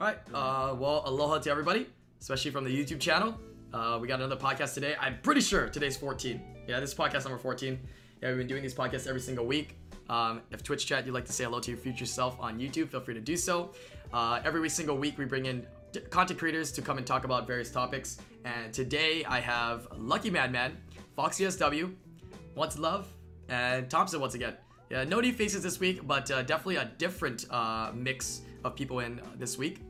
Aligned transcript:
All 0.00 0.06
right. 0.06 0.18
Uh, 0.32 0.74
well, 0.76 1.02
aloha 1.04 1.40
to 1.40 1.50
everybody, 1.50 1.86
especially 2.22 2.50
from 2.50 2.64
the 2.64 2.70
YouTube 2.70 3.00
channel. 3.00 3.38
Uh, 3.70 3.98
we 4.00 4.08
got 4.08 4.18
another 4.18 4.34
podcast 4.34 4.72
today. 4.72 4.94
I'm 4.98 5.18
pretty 5.20 5.42
sure 5.42 5.68
today's 5.68 5.94
14. 5.94 6.40
Yeah, 6.66 6.80
this 6.80 6.92
is 6.92 6.96
podcast 6.96 7.24
number 7.24 7.36
14. 7.36 7.78
Yeah, 8.22 8.28
we've 8.30 8.38
been 8.38 8.46
doing 8.46 8.62
these 8.62 8.72
podcasts 8.72 9.06
every 9.06 9.20
single 9.20 9.44
week. 9.44 9.76
Um, 10.08 10.40
if 10.50 10.62
Twitch 10.62 10.86
chat, 10.86 11.04
you'd 11.04 11.12
like 11.12 11.26
to 11.26 11.34
say 11.34 11.44
hello 11.44 11.60
to 11.60 11.70
your 11.70 11.78
future 11.78 12.06
self 12.06 12.40
on 12.40 12.58
YouTube, 12.58 12.88
feel 12.88 13.00
free 13.00 13.12
to 13.12 13.20
do 13.20 13.36
so. 13.36 13.72
Uh, 14.10 14.40
every 14.42 14.70
single 14.70 14.96
week, 14.96 15.18
we 15.18 15.26
bring 15.26 15.44
in 15.44 15.66
content 16.08 16.38
creators 16.38 16.72
to 16.72 16.80
come 16.80 16.96
and 16.96 17.06
talk 17.06 17.24
about 17.24 17.46
various 17.46 17.70
topics. 17.70 18.16
And 18.46 18.72
today, 18.72 19.22
I 19.26 19.40
have 19.40 19.86
Lucky 19.98 20.30
Madman, 20.30 20.78
Foxy 21.14 21.48
SW, 21.50 21.90
What's 22.54 22.78
Love, 22.78 23.06
and 23.50 23.86
Thompsin 23.90 24.18
once 24.18 24.32
again. 24.32 24.54
Yeah, 24.88 25.04
no 25.04 25.20
new 25.20 25.34
faces 25.34 25.62
this 25.62 25.78
week, 25.78 26.06
but 26.06 26.30
uh, 26.30 26.40
definitely 26.40 26.76
a 26.76 26.90
different 26.96 27.44
uh, 27.50 27.92
mix 27.94 28.40
of 28.64 28.74
people 28.74 29.00
in 29.00 29.20
this 29.36 29.58
week. 29.58 29.82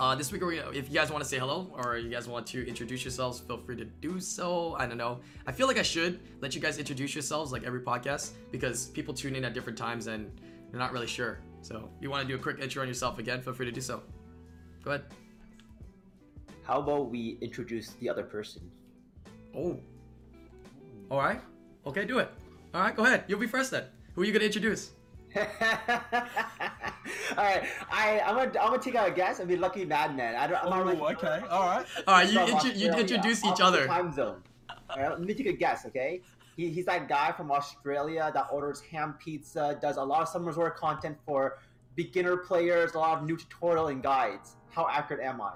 Uh, 0.00 0.14
this 0.14 0.32
week, 0.32 0.42
we're 0.42 0.56
gonna- 0.56 0.76
if 0.76 0.88
you 0.88 0.94
guys 0.94 1.10
want 1.10 1.22
to 1.22 1.28
say 1.28 1.38
hello 1.38 1.70
or 1.74 1.96
you 1.96 2.10
guys 2.10 2.26
want 2.28 2.46
to 2.48 2.66
introduce 2.66 3.04
yourselves, 3.04 3.40
feel 3.40 3.56
free 3.58 3.76
to 3.76 3.84
do 3.84 4.20
so. 4.20 4.74
I 4.78 4.86
don't 4.86 4.98
know. 4.98 5.20
I 5.46 5.52
feel 5.52 5.66
like 5.66 5.78
I 5.78 5.82
should 5.82 6.20
let 6.40 6.54
you 6.54 6.60
guys 6.60 6.78
introduce 6.78 7.14
yourselves 7.14 7.52
like 7.52 7.64
every 7.64 7.80
podcast 7.80 8.32
because 8.50 8.86
people 8.88 9.14
tune 9.14 9.36
in 9.36 9.44
at 9.44 9.54
different 9.54 9.78
times 9.78 10.06
and 10.06 10.30
they're 10.70 10.80
not 10.80 10.92
really 10.92 11.06
sure. 11.06 11.38
So, 11.62 11.88
if 11.96 12.02
you 12.02 12.10
want 12.10 12.22
to 12.22 12.28
do 12.28 12.34
a 12.34 12.42
quick 12.42 12.58
intro 12.60 12.82
on 12.82 12.88
yourself 12.88 13.18
again, 13.18 13.40
feel 13.40 13.52
free 13.54 13.66
to 13.66 13.72
do 13.72 13.80
so. 13.80 14.02
Go 14.84 14.90
ahead. 14.92 15.04
How 16.64 16.80
about 16.80 17.10
we 17.10 17.38
introduce 17.40 17.90
the 18.00 18.08
other 18.08 18.24
person? 18.24 18.70
Oh. 19.56 19.78
All 21.10 21.18
right. 21.18 21.40
Okay, 21.86 22.04
do 22.04 22.18
it. 22.18 22.30
All 22.74 22.80
right, 22.80 22.96
go 22.96 23.04
ahead. 23.04 23.24
You'll 23.28 23.38
be 23.38 23.46
first 23.46 23.70
then. 23.70 23.84
Who 24.14 24.22
are 24.22 24.24
you 24.24 24.32
gonna 24.32 24.44
introduce? 24.46 24.90
All 27.36 27.44
right, 27.44 27.64
I 27.90 28.20
I'm 28.24 28.34
gonna 28.36 28.60
I'm 28.60 28.70
gonna 28.70 28.78
take 28.78 28.94
a 28.94 29.10
guess 29.10 29.38
and 29.40 29.48
be 29.48 29.56
lucky 29.56 29.84
madman. 29.84 30.36
I 30.36 30.46
don't. 30.46 30.62
I'm 30.62 30.70
not 30.70 30.80
Oh, 30.80 30.84
really 30.84 31.14
okay, 31.16 31.40
all 31.50 31.62
right. 31.66 31.86
All 32.06 32.14
right, 32.14 32.26
you 32.28 32.38
from 32.38 32.48
intro- 32.50 32.70
you 32.70 32.92
introduce 32.92 33.44
each 33.44 33.60
other. 33.60 33.86
Time 33.86 34.12
zone. 34.12 34.42
All 34.90 35.00
right, 35.00 35.10
let 35.10 35.20
me 35.20 35.34
take 35.34 35.46
a 35.46 35.52
guess. 35.52 35.84
Okay, 35.86 36.20
he, 36.56 36.70
he's 36.70 36.86
that 36.86 37.08
guy 37.08 37.32
from 37.32 37.50
Australia 37.50 38.30
that 38.32 38.46
orders 38.52 38.80
ham 38.80 39.14
pizza, 39.18 39.76
does 39.82 39.96
a 39.96 40.02
lot 40.02 40.22
of 40.22 40.28
Summoners 40.28 40.56
War 40.56 40.70
content 40.70 41.16
for 41.26 41.58
beginner 41.96 42.36
players, 42.36 42.94
a 42.94 42.98
lot 42.98 43.18
of 43.18 43.24
new 43.24 43.36
tutorial 43.36 43.88
and 43.88 44.02
guides. 44.02 44.56
How 44.70 44.88
accurate 44.90 45.22
am 45.24 45.40
I? 45.40 45.52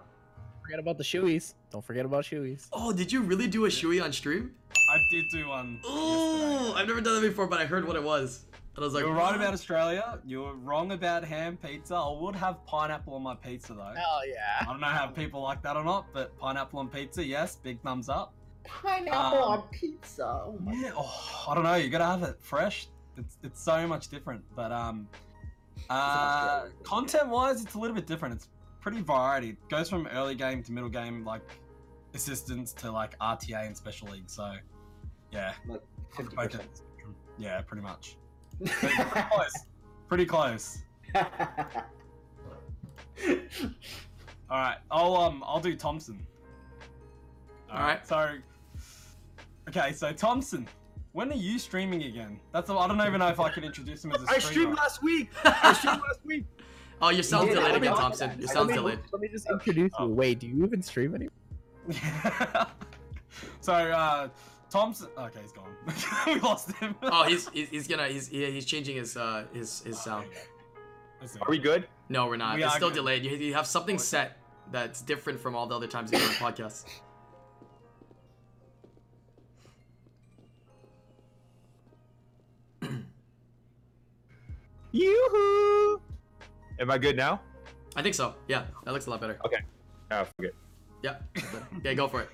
forget 0.62 0.80
about 0.80 0.98
the 0.98 1.04
shoeys. 1.04 1.54
Don't 1.70 1.82
forget 1.82 2.04
about 2.04 2.24
shoeies. 2.24 2.68
Oh, 2.74 2.92
did 2.92 3.10
you 3.10 3.22
really 3.22 3.46
do 3.46 3.64
a 3.64 3.68
shoey 3.68 4.04
on 4.04 4.12
stream? 4.12 4.52
I 4.90 4.98
did 5.10 5.24
do 5.32 5.48
one. 5.48 5.80
Oh, 5.82 6.58
yesterday. 6.66 6.80
I've 6.80 6.88
never 6.88 7.00
done 7.00 7.14
that 7.22 7.26
before, 7.28 7.46
but 7.46 7.58
I 7.58 7.64
heard 7.64 7.86
what 7.86 7.96
it 7.96 8.02
was. 8.02 8.44
And 8.78 8.84
I 8.84 8.86
was 8.86 8.94
like, 8.94 9.02
You're 9.02 9.12
right 9.12 9.34
about 9.34 9.54
Australia. 9.54 10.20
You're 10.24 10.54
wrong 10.54 10.92
about 10.92 11.24
ham 11.24 11.56
pizza. 11.56 11.96
I 11.96 12.16
would 12.16 12.36
have 12.36 12.64
pineapple 12.64 13.14
on 13.14 13.24
my 13.24 13.34
pizza 13.34 13.74
though. 13.74 13.92
Hell 13.96 14.20
yeah. 14.24 14.60
I 14.60 14.66
don't 14.66 14.78
know 14.78 14.86
how 14.86 15.08
people 15.08 15.42
like 15.42 15.62
that 15.62 15.76
or 15.76 15.82
not, 15.82 16.06
but 16.12 16.38
pineapple 16.38 16.78
on 16.78 16.88
pizza, 16.88 17.24
yes, 17.26 17.56
big 17.56 17.80
thumbs 17.82 18.08
up. 18.08 18.34
Pineapple 18.62 19.38
Um, 19.42 19.50
on 19.62 19.62
pizza. 19.72 20.42
Oh 20.44 20.60
my 20.62 20.74
Yeah, 20.74 20.92
oh, 20.96 21.46
I 21.48 21.56
don't 21.56 21.64
know. 21.64 21.74
You 21.74 21.90
gotta 21.90 22.04
have 22.04 22.22
it 22.22 22.36
fresh. 22.38 22.86
It's 23.16 23.36
it's 23.42 23.60
so 23.60 23.84
much 23.88 24.10
different. 24.10 24.44
But 24.54 24.70
um, 24.70 25.08
uh, 25.90 26.66
content 26.84 27.30
wise, 27.30 27.60
it's 27.64 27.74
a 27.74 27.78
little 27.80 27.96
bit 27.96 28.06
different. 28.06 28.36
It's 28.36 28.48
pretty 28.80 29.00
variety. 29.02 29.48
It 29.48 29.68
goes 29.68 29.90
from 29.90 30.06
early 30.06 30.36
game 30.36 30.62
to 30.62 30.70
middle 30.70 30.88
game, 30.88 31.24
like 31.24 31.42
assistance 32.14 32.72
to 32.74 32.92
like 32.92 33.18
RTA 33.18 33.66
and 33.66 33.76
special 33.76 34.06
league. 34.06 34.30
So 34.30 34.52
yeah, 35.32 35.54
Like 35.66 35.82
50%. 36.14 36.60
yeah, 37.38 37.60
pretty 37.62 37.82
much. 37.82 38.16
Pretty 38.64 38.96
close. 38.96 39.52
Pretty 40.08 40.26
close. 40.26 40.78
All 44.50 44.56
right, 44.58 44.78
I'll 44.90 45.16
um 45.16 45.44
I'll 45.46 45.60
do 45.60 45.76
Thompsin. 45.76 46.18
All 47.70 47.80
right. 47.80 48.06
So, 48.06 48.30
okay, 49.68 49.92
so 49.92 50.12
Thompsin, 50.12 50.66
when 51.12 51.30
are 51.30 51.36
you 51.36 51.58
streaming 51.58 52.04
again? 52.04 52.40
That's 52.52 52.70
I 52.70 52.86
don't 52.86 53.00
even 53.06 53.18
know 53.18 53.28
if 53.28 53.40
I 53.40 53.50
can 53.50 53.64
introduce 53.64 54.04
him 54.04 54.12
as 54.12 54.22
a 54.22 54.26
streamer. 54.26 54.36
I 54.36 54.40
streamed 54.40 54.74
last 54.76 55.02
week. 55.02 55.28
I 55.44 55.72
streamed 55.74 56.00
last 56.06 56.20
week. 56.24 56.44
Oh, 57.00 57.10
your 57.10 57.22
sound's 57.22 57.50
Yeah, 57.54 57.60
delayed 57.60 57.74
I 57.74 57.76
again. 57.76 57.92
Thompsin. 57.94 58.40
Your 58.40 58.50
I 58.50 58.52
sound's 58.52 58.72
delayed. 58.74 58.98
Let 59.12 59.22
me 59.22 59.28
just 59.28 59.48
introduce 59.48 59.92
Oh. 60.00 60.08
you. 60.08 60.14
Wait, 60.14 60.40
do 60.40 60.48
you 60.48 60.64
even 60.64 60.82
stream 60.82 61.14
anymore? 61.14 61.30
so 63.60 63.72
uh 63.72 64.28
Thompsin. 64.70 65.08
Okay, 65.16 65.40
he's 65.40 65.52
gone. 65.52 65.74
we 66.26 66.40
lost 66.40 66.72
him. 66.72 66.94
Oh, 67.02 67.24
he's 67.24 67.48
he's, 67.50 67.68
he's 67.70 67.88
gonna 67.88 68.08
he's 68.08 68.28
he's 68.28 68.64
changing 68.66 68.96
his 68.96 69.16
uh 69.16 69.44
his 69.52 69.80
his 69.80 69.98
sound. 70.00 70.26
Let's. 71.20 71.36
Are 71.36 71.46
we 71.48 71.58
good? 71.58 71.88
No, 72.08 72.26
we're 72.26 72.36
not. 72.36 72.56
We 72.56 72.64
it's 72.64 72.72
are 72.74 72.76
still 72.76 72.88
good. 72.90 72.96
delayed. 72.96 73.24
You, 73.24 73.36
you 73.36 73.54
have 73.54 73.66
something 73.66 73.98
set 73.98 74.38
that's 74.70 75.00
different 75.02 75.40
from 75.40 75.56
all 75.56 75.66
the 75.66 75.74
other 75.74 75.86
times 75.86 76.12
you 76.12 76.18
do 76.18 76.24
on 76.24 76.30
podcasts. 76.32 76.84
Yoo-hoo! 84.92 86.00
Am 86.80 86.90
I 86.90 86.98
good 86.98 87.16
now? 87.16 87.40
I 87.96 88.02
think 88.02 88.14
so. 88.14 88.34
Yeah, 88.46 88.64
that 88.84 88.92
looks 88.92 89.06
a 89.06 89.10
lot 89.10 89.20
better. 89.20 89.38
Okay. 89.44 89.58
Oh, 90.10 90.24
forget. 90.36 90.52
Yeah. 91.02 91.16
Okay, 91.78 91.94
go 91.94 92.08
for 92.08 92.22
it. 92.22 92.30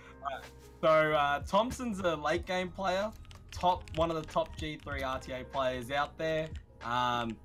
So 0.84 0.90
uh, 0.90 1.40
Thompsin's 1.44 2.00
a 2.00 2.14
late 2.14 2.44
game 2.44 2.68
player, 2.68 3.10
top 3.50 3.84
one 3.94 4.10
of 4.10 4.16
the 4.16 4.30
top 4.30 4.54
G3 4.58 5.00
RTA 5.00 5.50
players 5.50 5.90
out 5.90 6.18
there. 6.18 6.46
Um, 6.82 7.38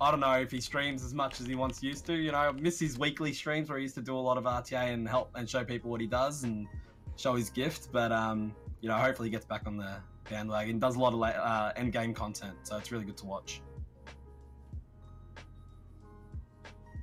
I 0.00 0.12
don't 0.12 0.20
know 0.20 0.34
if 0.34 0.52
he 0.52 0.60
streams 0.60 1.02
as 1.02 1.12
much 1.12 1.40
as 1.40 1.48
he 1.48 1.56
once 1.56 1.82
used 1.82 2.06
to. 2.06 2.14
You 2.14 2.30
know, 2.30 2.38
I 2.38 2.52
miss 2.52 2.78
his 2.78 2.96
weekly 2.96 3.32
streams 3.32 3.68
where 3.68 3.78
he 3.78 3.82
used 3.82 3.96
to 3.96 4.00
do 4.00 4.16
a 4.16 4.20
lot 4.20 4.38
of 4.38 4.44
RTA 4.44 4.94
and 4.94 5.08
help 5.08 5.32
and 5.34 5.50
show 5.50 5.64
people 5.64 5.90
what 5.90 6.00
he 6.00 6.06
does 6.06 6.44
and 6.44 6.68
show 7.16 7.34
his 7.34 7.50
gift. 7.50 7.88
But 7.90 8.12
um, 8.12 8.54
you 8.80 8.88
know, 8.88 8.94
hopefully 8.94 9.26
he 9.26 9.32
gets 9.32 9.44
back 9.44 9.66
on 9.66 9.76
the 9.76 9.96
bandwagon. 10.30 10.78
Does 10.78 10.94
a 10.94 11.00
lot 11.00 11.14
of 11.14 11.18
la- 11.18 11.30
uh, 11.30 11.72
end 11.74 11.92
game 11.92 12.14
content, 12.14 12.58
so 12.62 12.76
it's 12.76 12.92
really 12.92 13.04
good 13.04 13.16
to 13.16 13.26
watch. 13.26 13.60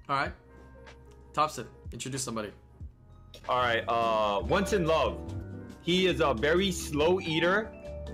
All 0.08 0.16
right. 0.16 0.32
Thompsin, 1.34 1.68
introduce 1.92 2.24
somebody. 2.24 2.54
All 3.50 3.58
right. 3.58 3.84
Uh, 3.90 4.40
once 4.48 4.72
in 4.72 4.86
love. 4.86 5.20
He 5.86 6.08
is 6.08 6.20
a 6.20 6.34
very 6.34 6.72
slow 6.72 7.22
eater. 7.22 7.72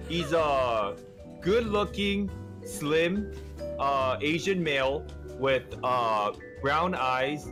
He's 0.09 0.33
a 0.33 0.95
good-looking, 1.39 2.29
slim, 2.65 3.31
uh, 3.79 4.17
Asian 4.19 4.61
male 4.61 5.05
with 5.39 5.63
uh, 5.81 6.33
brown 6.61 6.93
eyes, 6.93 7.47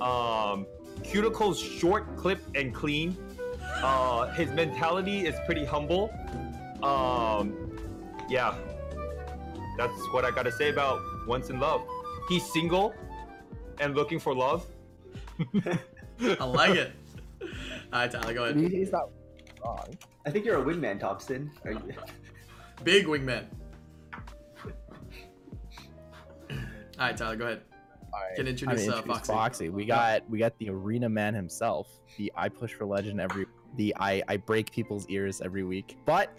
um, 0.00 0.66
cuticles 1.02 1.56
short, 1.78 2.16
clipped, 2.16 2.56
and 2.56 2.74
clean. 2.74 3.16
Uh, 3.62 4.32
his 4.34 4.50
mentality 4.50 5.26
is 5.26 5.36
pretty 5.46 5.64
humble. 5.64 6.12
Um, 6.82 7.78
yeah, 8.28 8.56
that's 9.78 9.98
what 10.12 10.24
I 10.24 10.32
gotta 10.32 10.52
say 10.52 10.70
about 10.70 11.00
once 11.28 11.48
in 11.48 11.60
love. 11.60 11.82
He's 12.28 12.44
single 12.52 12.92
and 13.78 13.94
looking 13.94 14.18
for 14.18 14.34
love. 14.34 14.66
I 16.20 16.44
like 16.44 16.74
it. 16.74 16.92
All 17.40 17.48
right, 17.92 18.10
Tyler, 18.10 18.34
go 18.34 18.44
ahead. 18.44 18.56
He's 19.64 19.70
not 19.70 19.78
wrong. 19.78 19.98
I 20.26 20.30
think 20.30 20.44
you're 20.44 20.60
a 20.60 20.64
wingman, 20.64 21.00
Thompsin. 21.00 21.50
Are 21.64 21.72
you? 21.72 21.94
Big 22.84 23.06
wingman. 23.06 23.46
All 26.50 26.58
right, 26.98 27.16
Tyler, 27.16 27.36
go 27.36 27.44
ahead. 27.46 27.62
All 28.12 28.20
right. 28.20 28.36
Can 28.36 28.46
introduce, 28.46 28.82
I'm 28.82 28.88
uh, 28.88 28.92
gonna 28.92 28.98
introduce 28.98 29.26
Foxy. 29.26 29.32
Foxy. 29.32 29.68
We 29.70 29.84
got 29.84 30.28
we 30.30 30.38
got 30.38 30.56
the 30.58 30.70
arena 30.70 31.08
man 31.08 31.34
himself. 31.34 32.00
The 32.16 32.32
I 32.36 32.48
push 32.48 32.72
for 32.72 32.86
legend 32.86 33.20
every 33.20 33.46
the 33.76 33.94
I 33.98 34.22
I 34.28 34.36
break 34.36 34.70
people's 34.70 35.06
ears 35.08 35.40
every 35.40 35.64
week, 35.64 35.96
but 36.06 36.32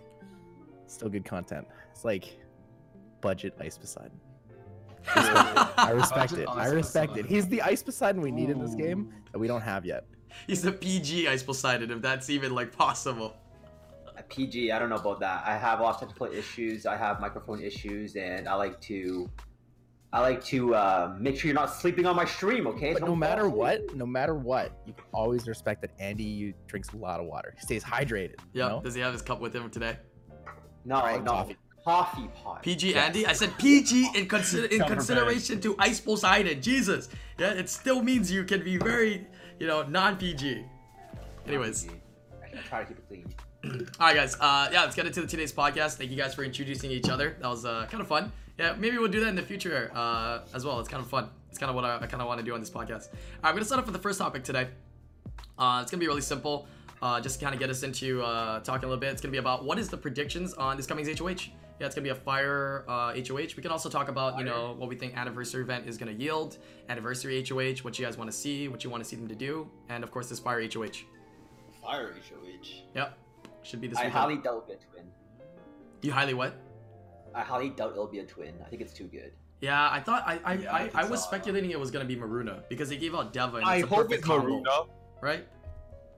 still 0.87 1.09
good 1.09 1.25
content. 1.25 1.67
It's 1.91 2.05
like 2.05 2.39
budget 3.21 3.55
Ice 3.59 3.77
Poseidon. 3.77 4.19
I 5.15 5.91
respect 5.93 6.31
Budget 6.31 6.39
it. 6.39 6.49
I 6.49 6.67
Ice 6.67 6.71
respect 6.71 7.17
it. 7.17 7.25
He's 7.25 7.47
the 7.47 7.61
Ice 7.61 7.83
Poseidon 7.83 8.21
we 8.21 8.31
need 8.31 8.49
in 8.49 8.59
this 8.59 8.73
game 8.73 9.13
that 9.31 9.37
we 9.37 9.47
don't 9.47 9.61
have 9.61 9.85
yet. 9.85 10.05
He's 10.47 10.65
a 10.65 10.71
PG 10.71 11.27
Ice 11.27 11.43
Poseidon, 11.43 11.91
if 11.91 12.01
that's 12.01 12.29
even 12.29 12.53
like 12.53 12.75
possible. 12.75 13.35
A 14.17 14.23
PG, 14.23 14.71
I 14.71 14.79
don't 14.79 14.89
know 14.89 14.95
about 14.95 15.19
that. 15.19 15.43
I 15.45 15.57
have 15.57 15.79
a 15.79 15.83
lot 15.83 15.95
of 15.95 15.99
technical 16.01 16.27
issues. 16.27 16.85
I 16.85 16.95
have 16.95 17.19
microphone 17.19 17.61
issues, 17.61 18.15
and 18.15 18.47
I 18.47 18.53
like 18.55 18.79
to, 18.81 19.29
I 20.13 20.21
like 20.21 20.41
to 20.45 20.73
uh, 20.73 21.15
make 21.19 21.37
sure 21.37 21.47
you're 21.49 21.55
not 21.59 21.73
sleeping 21.73 22.05
on 22.05 22.15
my 22.15 22.23
stream. 22.23 22.65
Okay? 22.67 22.93
But 22.93 22.99
Don't 23.01 23.09
no 23.09 23.15
matter 23.15 23.41
asleep. 23.47 23.55
what, 23.57 23.95
no 23.95 24.05
matter 24.05 24.33
what, 24.35 24.71
you 24.85 24.93
always 25.13 25.47
respect 25.49 25.81
that 25.81 25.91
Andy 25.99 26.23
you 26.23 26.53
drinks 26.67 26.93
a 26.93 26.97
lot 26.97 27.19
of 27.19 27.25
water. 27.25 27.53
He 27.57 27.61
stays 27.61 27.83
hydrated. 27.83 28.39
you 28.53 28.61
Yeah. 28.61 28.67
know? 28.69 28.81
Does 28.81 28.95
he 28.95 29.01
have 29.01 29.11
his 29.11 29.21
cup 29.21 29.41
with 29.41 29.53
him 29.53 29.69
today? 29.69 29.97
No, 30.85 31.01
Right, 31.01 31.21
no, 31.21 31.31
coffee. 31.31 31.57
coffee, 31.83 32.29
pot. 32.41 32.63
PG 32.63 32.93
Yes. 32.93 33.07
Andy? 33.07 33.25
I 33.27 33.33
said 33.33 33.51
PG 33.57 34.11
in, 34.15 34.27
consider- 34.27 34.67
in 34.67 34.81
consideration 34.83 35.59
to 35.61 35.75
Ice 35.79 35.99
Poseidon. 35.99 36.61
Jesus. 36.61 37.09
Yeah, 37.37 37.51
it 37.51 37.69
still 37.69 38.01
means 38.01 38.31
you 38.31 38.45
can 38.45 38.63
be 38.63 38.77
very, 38.77 39.27
you 39.59 39.67
know, 39.67 39.83
non 39.83 40.17
PG. 40.17 40.65
Anyways. 41.47 41.87
I 42.43 42.47
can 42.49 42.63
try 42.63 42.79
to 42.81 42.85
keep 42.85 42.97
it 42.97 43.07
clean. 43.07 43.33
All 43.99 44.07
right, 44.07 44.15
guys. 44.15 44.35
Uh, 44.39 44.69
yeah, 44.71 44.81
let's 44.83 44.95
get 44.95 45.05
into 45.05 45.25
today's 45.27 45.53
podcast. 45.53 45.95
Thank 45.95 46.11
you 46.11 46.17
guys 46.17 46.33
for 46.35 46.43
introducing 46.43 46.91
each 46.91 47.09
other. 47.09 47.35
That 47.39 47.47
was 47.47 47.65
uh, 47.65 47.87
kind 47.89 48.01
of 48.01 48.07
fun. 48.07 48.31
yeah, 48.59 48.75
maybe 48.77 48.97
we'll 48.97 49.11
do 49.11 49.19
that 49.21 49.29
in 49.29 49.35
the 49.35 49.41
future 49.41 49.91
uh, 49.95 50.39
as 50.53 50.65
well. 50.65 50.79
It's 50.79 50.89
kind 50.89 51.01
of 51.01 51.09
fun. 51.09 51.29
It's 51.49 51.57
kind 51.57 51.69
of 51.69 51.75
what 51.75 51.85
I, 51.85 51.95
I 51.97 52.07
kind 52.07 52.21
of 52.21 52.27
want 52.27 52.39
to 52.39 52.45
do 52.45 52.53
on 52.53 52.59
this 52.59 52.69
podcast. 52.69 53.07
All 53.07 53.19
right, 53.43 53.49
I'm 53.49 53.55
gonna 53.55 53.65
start 53.65 53.79
off 53.79 53.85
with 53.85 53.95
the 53.95 54.01
first 54.01 54.19
topic 54.19 54.43
today. 54.43 54.67
Uh, 55.57 55.79
it's 55.81 55.91
gonna 55.91 56.01
be 56.01 56.07
really 56.07 56.21
simple. 56.21 56.67
Uh, 57.01 57.19
just 57.21 57.39
to 57.39 57.45
kind 57.45 57.53
of 57.53 57.59
get 57.59 57.69
us 57.69 57.83
into 57.83 58.21
uh, 58.23 58.59
talking 58.61 58.85
a 58.85 58.87
little 58.87 58.99
bit. 58.99 59.11
It's 59.11 59.21
gonna 59.21 59.31
be 59.31 59.37
about 59.37 59.63
what 59.63 59.77
is 59.77 59.89
the 59.89 59.97
predictions 59.97 60.53
on 60.53 60.77
this 60.77 60.85
coming 60.85 61.05
HOH. 61.05 61.49
Yeah, 61.79 61.87
it's 61.87 61.95
gonna 61.95 62.03
be 62.03 62.09
a 62.09 62.15
fire 62.15 62.85
uh, 62.87 63.13
HOH. 63.13 63.55
We 63.57 63.61
can 63.61 63.71
also 63.71 63.89
talk 63.89 64.07
about 64.07 64.37
you 64.39 64.45
know 64.45 64.75
what 64.77 64.87
we 64.87 64.95
think 64.95 65.17
anniversary 65.17 65.61
event 65.61 65.87
is 65.87 65.97
gonna 65.97 66.11
yield, 66.13 66.57
anniversary 66.87 67.43
HOH, 67.47 67.79
what 67.83 67.99
you 67.99 68.05
guys 68.05 68.17
want 68.17 68.31
to 68.31 68.35
see, 68.37 68.67
what 68.69 68.83
you 68.83 68.89
want 68.89 69.03
to 69.03 69.09
see 69.09 69.15
them 69.17 69.27
to 69.27 69.35
do, 69.35 69.69
and 69.89 70.03
of 70.03 70.11
course 70.11 70.29
this 70.29 70.39
fire 70.39 70.61
HOH. 70.61 71.03
Fire 71.81 72.13
HOH. 72.13 72.83
Yep, 72.95 73.17
should 73.63 73.81
be 73.81 73.87
this 73.87 73.97
I 73.97 74.03
weekend. 74.03 74.13
highly 74.19 74.35
doubt 74.37 74.45
it'll 74.45 74.61
be 74.61 74.73
a 74.73 74.77
twin. 74.77 75.05
You 76.01 76.11
highly 76.13 76.33
what? 76.33 76.55
I 77.33 77.41
highly 77.41 77.69
doubt 77.71 77.91
it'll 77.91 78.07
be 78.07 78.19
a 78.19 78.25
twin. 78.25 78.53
I 78.65 78.69
think 78.69 78.81
it's 78.81 78.93
too 78.93 79.05
good. 79.07 79.33
Yeah, 79.59 79.89
I 79.91 79.99
thought 79.99 80.23
I 80.25 80.39
I, 80.45 80.53
Yeah, 80.53 80.73
I 80.73 80.79
I, 80.93 81.01
I 81.01 81.09
was 81.09 81.21
so. 81.21 81.27
speculating 81.27 81.71
it 81.71 81.79
was 81.79 81.91
gonna 81.91 82.05
be 82.05 82.15
Maruna 82.15 82.63
because 82.69 82.87
they 82.87 82.97
gave 82.97 83.13
out 83.15 83.33
Deva 83.33 83.57
and 83.57 83.65
I 83.65 83.75
it's 83.77 83.83
a 83.83 83.87
hope 83.87 83.97
perfect 84.03 84.19
it's 84.19 84.27
combo, 84.27 84.61
Maruna. 84.61 84.87
right? 85.21 85.45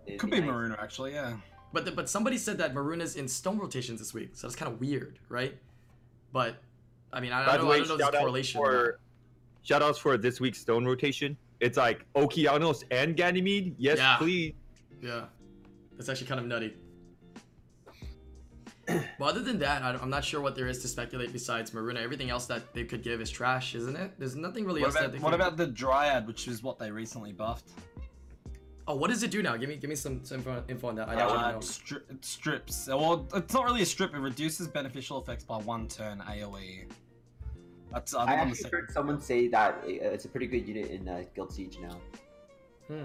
It'd 0.06 0.20
Could 0.20 0.30
be 0.30 0.40
nice. 0.40 0.50
Maruna 0.50 0.82
actually, 0.82 1.14
yeah. 1.14 1.36
But 1.74 1.86
the, 1.86 1.92
but 1.92 2.10
somebody 2.10 2.38
said 2.38 2.58
that 2.60 2.74
Maruna's 2.74 3.16
in 3.16 3.28
stone 3.28 3.58
rotations 3.60 4.00
this 4.00 4.14
week, 4.14 4.32
so 4.34 4.48
that's 4.48 4.56
kind 4.56 4.72
of 4.72 4.80
weird, 4.80 5.20
right? 5.30 5.58
But 6.32 6.62
I 7.12 7.20
mean, 7.20 7.32
I, 7.32 7.44
I 7.44 7.46
By 7.46 7.52
the 7.58 7.58
don't, 7.64 7.72
I 7.72 7.78
don't 7.78 7.88
know 7.88 7.94
if 7.94 8.00
there's 8.00 8.00
shout 8.00 8.16
out 8.16 8.22
correlation. 8.22 8.60
or 8.60 8.66
for 8.66 9.00
shout 9.64 9.82
outs 9.82 10.00
for 10.00 10.18
this 10.18 10.40
week's 10.40 10.60
stone 10.60 10.86
rotation. 10.86 11.38
It's 11.60 11.78
like 11.78 12.06
Okeanos 12.16 12.84
and 12.92 13.16
Ganymede. 13.16 13.76
Yes, 13.78 13.98
Yeah. 13.98 14.18
please. 14.18 14.54
Yeah, 15.02 15.26
that's 15.98 16.10
actually 16.10 16.28
kind 16.28 16.40
of 16.40 16.46
nutty. 16.48 16.74
but 18.88 19.06
other 19.26 19.42
than 19.42 19.60
that, 19.60 19.82
I, 19.84 20.02
am 20.02 20.10
not 20.10 20.24
sure 20.24 20.40
what 20.40 20.56
there 20.56 20.68
is 20.68 20.80
to 20.84 20.88
speculate 20.88 21.34
besides 21.34 21.72
Maruna. 21.72 21.98
Everything 21.98 22.30
else 22.30 22.46
that 22.46 22.74
they 22.74 22.86
could 22.86 23.04
give 23.04 23.20
is 23.20 23.30
trash, 23.30 23.76
isn't 23.76 23.96
it? 23.98 24.12
There's 24.18 24.36
nothing 24.36 24.66
really 24.66 24.82
What 24.82 24.88
else 24.88 24.94
that 24.96 25.00
about, 25.06 25.12
they 25.14 25.20
what 25.20 25.32
could... 25.32 25.42
about 25.42 25.58
the 25.58 25.68
Dryad, 25.68 26.26
which 26.26 26.48
is 26.48 26.64
what 26.64 26.80
they 26.80 26.90
recently 26.90 27.34
buffed? 27.34 27.72
Oh, 28.90 28.96
what 28.96 29.10
does 29.10 29.22
it 29.22 29.32
do 29.32 29.44
now? 29.44 29.58
Give 29.58 29.68
me 29.68 29.76
give 29.76 29.90
me 29.90 29.96
some, 29.98 30.24
some 30.24 30.38
info, 30.40 30.64
info 30.70 30.88
on 30.88 30.96
that. 30.96 31.10
I 31.10 31.16
Uh, 31.16 31.20
actually 31.20 31.38
Uh, 31.38 31.52
know. 31.52 31.58
stri- 31.60 32.10
it 32.10 32.24
strips. 32.26 32.88
Well, 32.88 33.28
it's 33.36 33.54
not 33.54 33.66
really 33.66 33.82
a 33.82 33.86
strip. 33.86 34.14
It 34.14 34.20
reduces 34.20 34.68
beneficial 34.68 35.20
effects 35.22 35.44
by 35.44 35.58
one 35.58 35.88
turn 35.90 36.20
AOE. 36.22 36.88
That's 37.92 38.14
I 38.14 38.24
I 38.24 38.28
think 38.28 38.40
on 38.42 38.48
the 38.48 38.52
actually 38.54 38.70
heard 38.72 38.92
someone 38.92 39.20
say 39.20 39.48
that 39.50 39.84
it's 39.86 40.26
a 40.26 40.30
pretty 40.30 40.48
good 40.48 40.68
unit 40.68 40.90
in 40.92 41.08
uh, 41.08 41.24
Guild 41.36 41.52
Siege 41.52 41.80
now. 41.80 41.98
Hmm. 42.88 43.04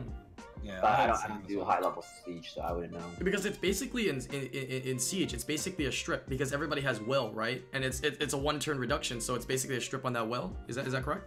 Yeah, 0.62 0.80
But 0.80 0.90
I 0.90 0.94
heard 0.94 1.06
don't, 1.08 1.16
I 1.16 1.20
same 1.26 1.30
don't 1.38 1.48
do 1.48 1.56
well. 1.58 1.66
high 1.66 1.80
level 1.80 2.04
Siege, 2.24 2.52
so 2.54 2.60
I 2.60 2.70
wouldn't 2.72 2.92
know. 2.92 3.04
Because 3.18 3.44
it's 3.46 3.58
basically 3.58 4.08
in, 4.08 4.18
in 4.32 4.42
in 4.46 4.82
in 4.92 4.98
siege, 5.00 5.34
it's 5.34 5.42
basically 5.42 5.86
a 5.86 5.92
strip 5.92 6.28
because 6.28 6.52
everybody 6.52 6.80
has 6.82 7.00
will, 7.00 7.32
right? 7.32 7.64
And 7.72 7.82
it's 7.84 8.00
it, 8.00 8.18
it's 8.20 8.34
a 8.34 8.38
one 8.38 8.60
turn 8.60 8.78
reduction, 8.78 9.20
so 9.20 9.34
it's 9.34 9.44
basically 9.44 9.76
a 9.76 9.80
strip 9.80 10.04
on 10.04 10.12
that 10.12 10.28
will. 10.28 10.56
Is 10.68 10.76
that 10.76 10.86
is 10.86 10.92
that 10.92 11.02
correct? 11.02 11.26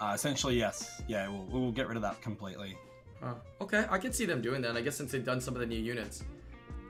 Uh, 0.00 0.12
essentially, 0.14 0.56
yes. 0.56 1.02
Yeah, 1.08 1.28
we'll, 1.28 1.44
we'll 1.60 1.72
get 1.72 1.86
rid 1.86 1.96
of 1.96 2.02
that 2.02 2.22
completely. 2.22 2.78
Uh, 3.22 3.34
okay, 3.60 3.84
I 3.90 3.98
can 3.98 4.12
see 4.12 4.24
them 4.24 4.40
doing 4.40 4.62
that. 4.62 4.76
I 4.76 4.80
guess 4.80 4.96
since 4.96 5.12
they've 5.12 5.24
done 5.24 5.40
some 5.40 5.54
of 5.54 5.60
the 5.60 5.66
new 5.66 5.78
units. 5.78 6.24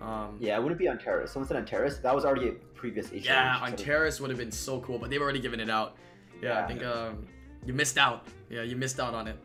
Um, 0.00 0.36
Yeah, 0.38 0.56
it 0.56 0.62
wouldn't 0.62 0.78
be 0.78 0.88
on 0.88 0.98
Terrace. 0.98 1.32
Someone 1.32 1.48
said 1.48 1.56
on 1.56 1.66
Terrace. 1.66 1.98
That 1.98 2.14
was 2.14 2.24
already 2.24 2.48
a 2.48 2.52
previous 2.52 3.10
HOH. 3.10 3.16
Yeah, 3.22 3.58
on 3.60 3.76
Terrace 3.76 4.20
would 4.20 4.30
have 4.30 4.38
been 4.38 4.52
so 4.52 4.80
cool, 4.80 4.98
but 4.98 5.10
they've 5.10 5.20
already 5.20 5.40
given 5.40 5.60
it 5.60 5.68
out. 5.68 5.96
Yeah, 6.40 6.64
I 6.64 6.66
think 6.66 6.82
um, 6.84 7.26
you 7.66 7.74
missed 7.74 7.98
out. 7.98 8.26
Yeah, 8.48 8.62
you 8.62 8.76
missed 8.76 8.98
out 8.98 9.14
on 9.14 9.28
it. 9.28 9.36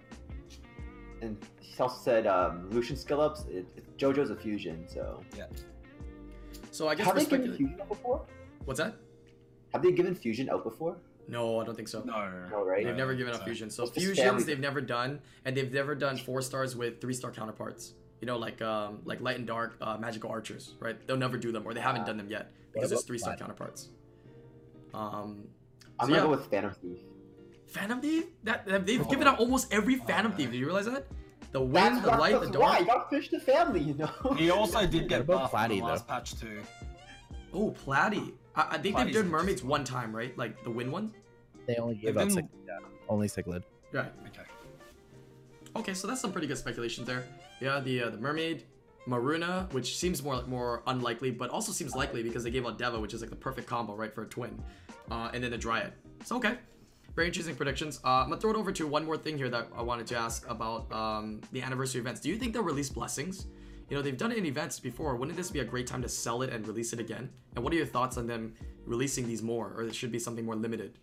And 1.21 1.37
he 1.59 1.81
also 1.81 1.97
said 2.01 2.27
um, 2.27 2.69
Lushen 2.71 2.97
skill 2.97 3.19
ups. 3.19 3.45
It, 3.49 3.65
it, 3.75 3.97
JoJo's 3.97 4.29
a 4.29 4.35
fusion, 4.35 4.85
so. 4.87 5.21
Yeah. 5.37 5.45
So 6.71 6.87
I 6.87 6.95
guess 6.95 7.05
Have 7.07 7.15
they 7.15 7.25
given 7.25 7.55
fusion 7.55 7.81
out 7.81 7.89
before? 7.89 8.25
What's 8.65 8.79
that? 8.79 8.95
Have 9.73 9.81
they 9.81 9.91
given 9.91 10.15
fusion 10.15 10.49
out 10.49 10.63
before? 10.63 10.95
No, 11.27 11.59
I 11.59 11.65
don't 11.65 11.75
think 11.75 11.87
so. 11.87 12.01
No. 12.03 12.29
No, 12.51 12.63
right? 12.63 12.83
They've 12.83 12.93
No, 12.93 12.97
never 12.97 13.15
given 13.15 13.33
up 13.33 13.39
so- 13.39 13.45
fusion. 13.45 13.69
So 13.69 13.83
It's 13.83 13.91
fusions 13.93 14.45
they've 14.45 14.59
never 14.59 14.79
done, 14.81 15.19
and 15.43 15.55
they've 15.57 15.71
never 15.73 15.95
done 15.95 16.17
four 16.17 16.41
stars 16.41 16.75
with 16.75 17.01
three 17.01 17.13
star 17.13 17.31
counterparts. 17.31 17.93
You 18.21 18.27
know, 18.27 18.37
like 18.37 18.61
um, 18.61 19.01
like 19.05 19.21
light 19.21 19.37
and 19.37 19.45
dark 19.47 19.75
uh, 19.81 19.97
magical 19.97 20.29
archers, 20.29 20.75
right? 20.79 20.95
They'll 21.07 21.17
never 21.17 21.37
do 21.37 21.51
them, 21.51 21.63
or 21.65 21.73
they 21.73 21.81
haven't 21.81 22.03
Ah. 22.03 22.05
done 22.05 22.17
them 22.17 22.29
yet 22.29 22.51
because 22.73 22.91
about 22.91 22.99
it's 22.99 23.07
three 23.07 23.17
star 23.17 23.35
counterparts. 23.35 23.89
Um, 24.93 25.47
I'm 25.99 26.07
gonna 26.07 26.19
yeah. 26.19 26.23
go 26.25 26.29
with 26.31 26.45
Phantom 26.49 26.73
Thief. 26.81 26.99
Phantom 27.67 27.99
Thief? 28.01 28.25
That, 28.43 28.65
that- 28.67 28.85
they've 28.85 29.07
given 29.09 29.27
Oh. 29.27 29.31
out 29.31 29.39
almost 29.39 29.73
every 29.73 29.95
Phantom 29.95 30.31
Thief. 30.31 30.51
Did 30.51 30.57
you 30.59 30.65
realize 30.65 30.85
that? 30.85 31.07
The 31.51 31.61
wind, 31.61 32.03
the 32.03 32.09
light, 32.11 32.33
the 32.33 32.39
that's 32.47 32.57
why. 32.57 32.67
dark. 32.77 32.79
You 32.81 32.85
gotta 32.85 33.09
finish 33.09 33.29
the 33.29 33.39
family, 33.39 33.79
you 33.81 33.93
know? 33.95 34.09
He 34.37 34.49
also 34.49 34.85
did 34.95 35.07
get 35.07 35.25
What 35.27 35.35
about 35.35 35.51
buffed 35.51 35.71
in 35.71 35.79
the 35.79 35.85
last 35.85 36.07
patch 36.07 36.39
too. 36.39 36.61
Oh, 37.53 37.73
Platy. 37.85 38.33
I, 38.55 38.67
I 38.71 38.77
think 38.77 38.97
they've 38.97 39.13
done 39.13 39.29
mermaids 39.29 39.63
one 39.63 39.83
time, 39.83 40.15
right? 40.15 40.37
Like 40.37 40.63
the 40.63 40.71
wind 40.71 40.91
one. 40.91 41.13
They 41.67 41.75
only 41.77 41.95
gave 41.95 42.05
They've 42.05 42.17
out 42.17 42.27
been- 42.27 42.35
six. 42.35 42.47
Yeah, 42.67 42.79
only 43.09 43.27
Cichlid. 43.27 43.63
Right. 43.91 44.11
Okay. 44.27 44.41
Okay, 45.75 45.93
so 45.93 46.07
that's 46.07 46.21
some 46.21 46.31
pretty 46.31 46.47
good 46.47 46.57
speculation 46.57 47.03
there. 47.05 47.25
Yeah, 47.59 47.79
the 47.79 48.03
uh, 48.03 48.09
the 48.11 48.17
mermaid, 48.17 48.63
Maruna, 49.07 49.71
which 49.73 49.97
seems 49.97 50.23
more 50.23 50.41
more 50.43 50.83
unlikely, 50.87 51.31
but 51.31 51.49
also 51.49 51.71
seems 51.71 51.95
likely 51.95 52.23
because 52.23 52.43
they 52.43 52.51
gave 52.51 52.65
out 52.65 52.77
Deva, 52.77 52.99
which 52.99 53.13
is 53.13 53.21
like 53.21 53.29
the 53.29 53.35
perfect 53.35 53.67
combo, 53.67 53.95
right, 53.95 54.13
for 54.13 54.23
a 54.23 54.27
twin. 54.27 54.61
Uh, 55.11 55.29
and 55.33 55.43
then 55.43 55.51
the 55.51 55.57
Dryad. 55.57 55.93
So 56.23 56.37
okay, 56.37 56.55
very 57.15 57.27
interesting 57.27 57.55
predictions. 57.55 57.99
Uh, 58.03 58.09
I'm 58.23 58.29
gonna 58.29 58.39
throw 58.41 58.51
it 58.51 58.57
over 58.57 58.71
to 58.71 58.87
one 58.87 59.05
more 59.05 59.17
thing 59.17 59.37
here 59.37 59.49
that 59.49 59.67
I 59.75 59.81
wanted 59.81 60.07
to 60.07 60.17
ask 60.17 60.49
about 60.49 60.91
um, 60.93 61.41
the 61.51 61.61
anniversary 61.61 62.01
events. 62.01 62.21
Do 62.21 62.29
you 62.29 62.37
think 62.37 62.53
they'll 62.53 62.63
release 62.63 62.89
blessings? 62.89 63.47
You 63.89 63.95
know, 63.95 64.01
they've 64.01 64.17
done 64.17 64.31
it 64.31 64.37
in 64.37 64.45
events 64.45 64.79
before. 64.79 65.15
Wouldn't 65.15 65.37
this 65.37 65.51
be 65.51 65.59
a 65.59 65.65
great 65.65 65.85
time 65.85 66.01
to 66.01 66.09
sell 66.09 66.41
it 66.41 66.51
and 66.51 66.67
release 66.67 66.91
it 66.91 66.99
again? 66.99 67.29
And 67.55 67.63
what 67.63 67.71
are 67.71 67.75
your 67.75 67.85
thoughts 67.85 68.17
on 68.17 68.25
them 68.25 68.55
releasing 68.85 69.27
these 69.27 69.43
more, 69.43 69.73
or 69.75 69.83
it 69.83 69.93
should 69.95 70.11
be 70.11 70.19
something 70.19 70.43
more 70.45 70.55
limited? 70.55 70.97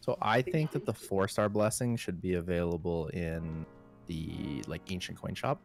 So 0.00 0.16
I 0.20 0.42
think 0.42 0.70
that 0.72 0.86
the 0.86 0.94
four 0.94 1.28
star 1.28 1.48
blessing 1.48 1.96
should 1.96 2.20
be 2.20 2.34
available 2.34 3.08
in 3.08 3.66
the 4.06 4.62
like 4.66 4.80
ancient 4.90 5.18
coin 5.20 5.34
shop. 5.34 5.60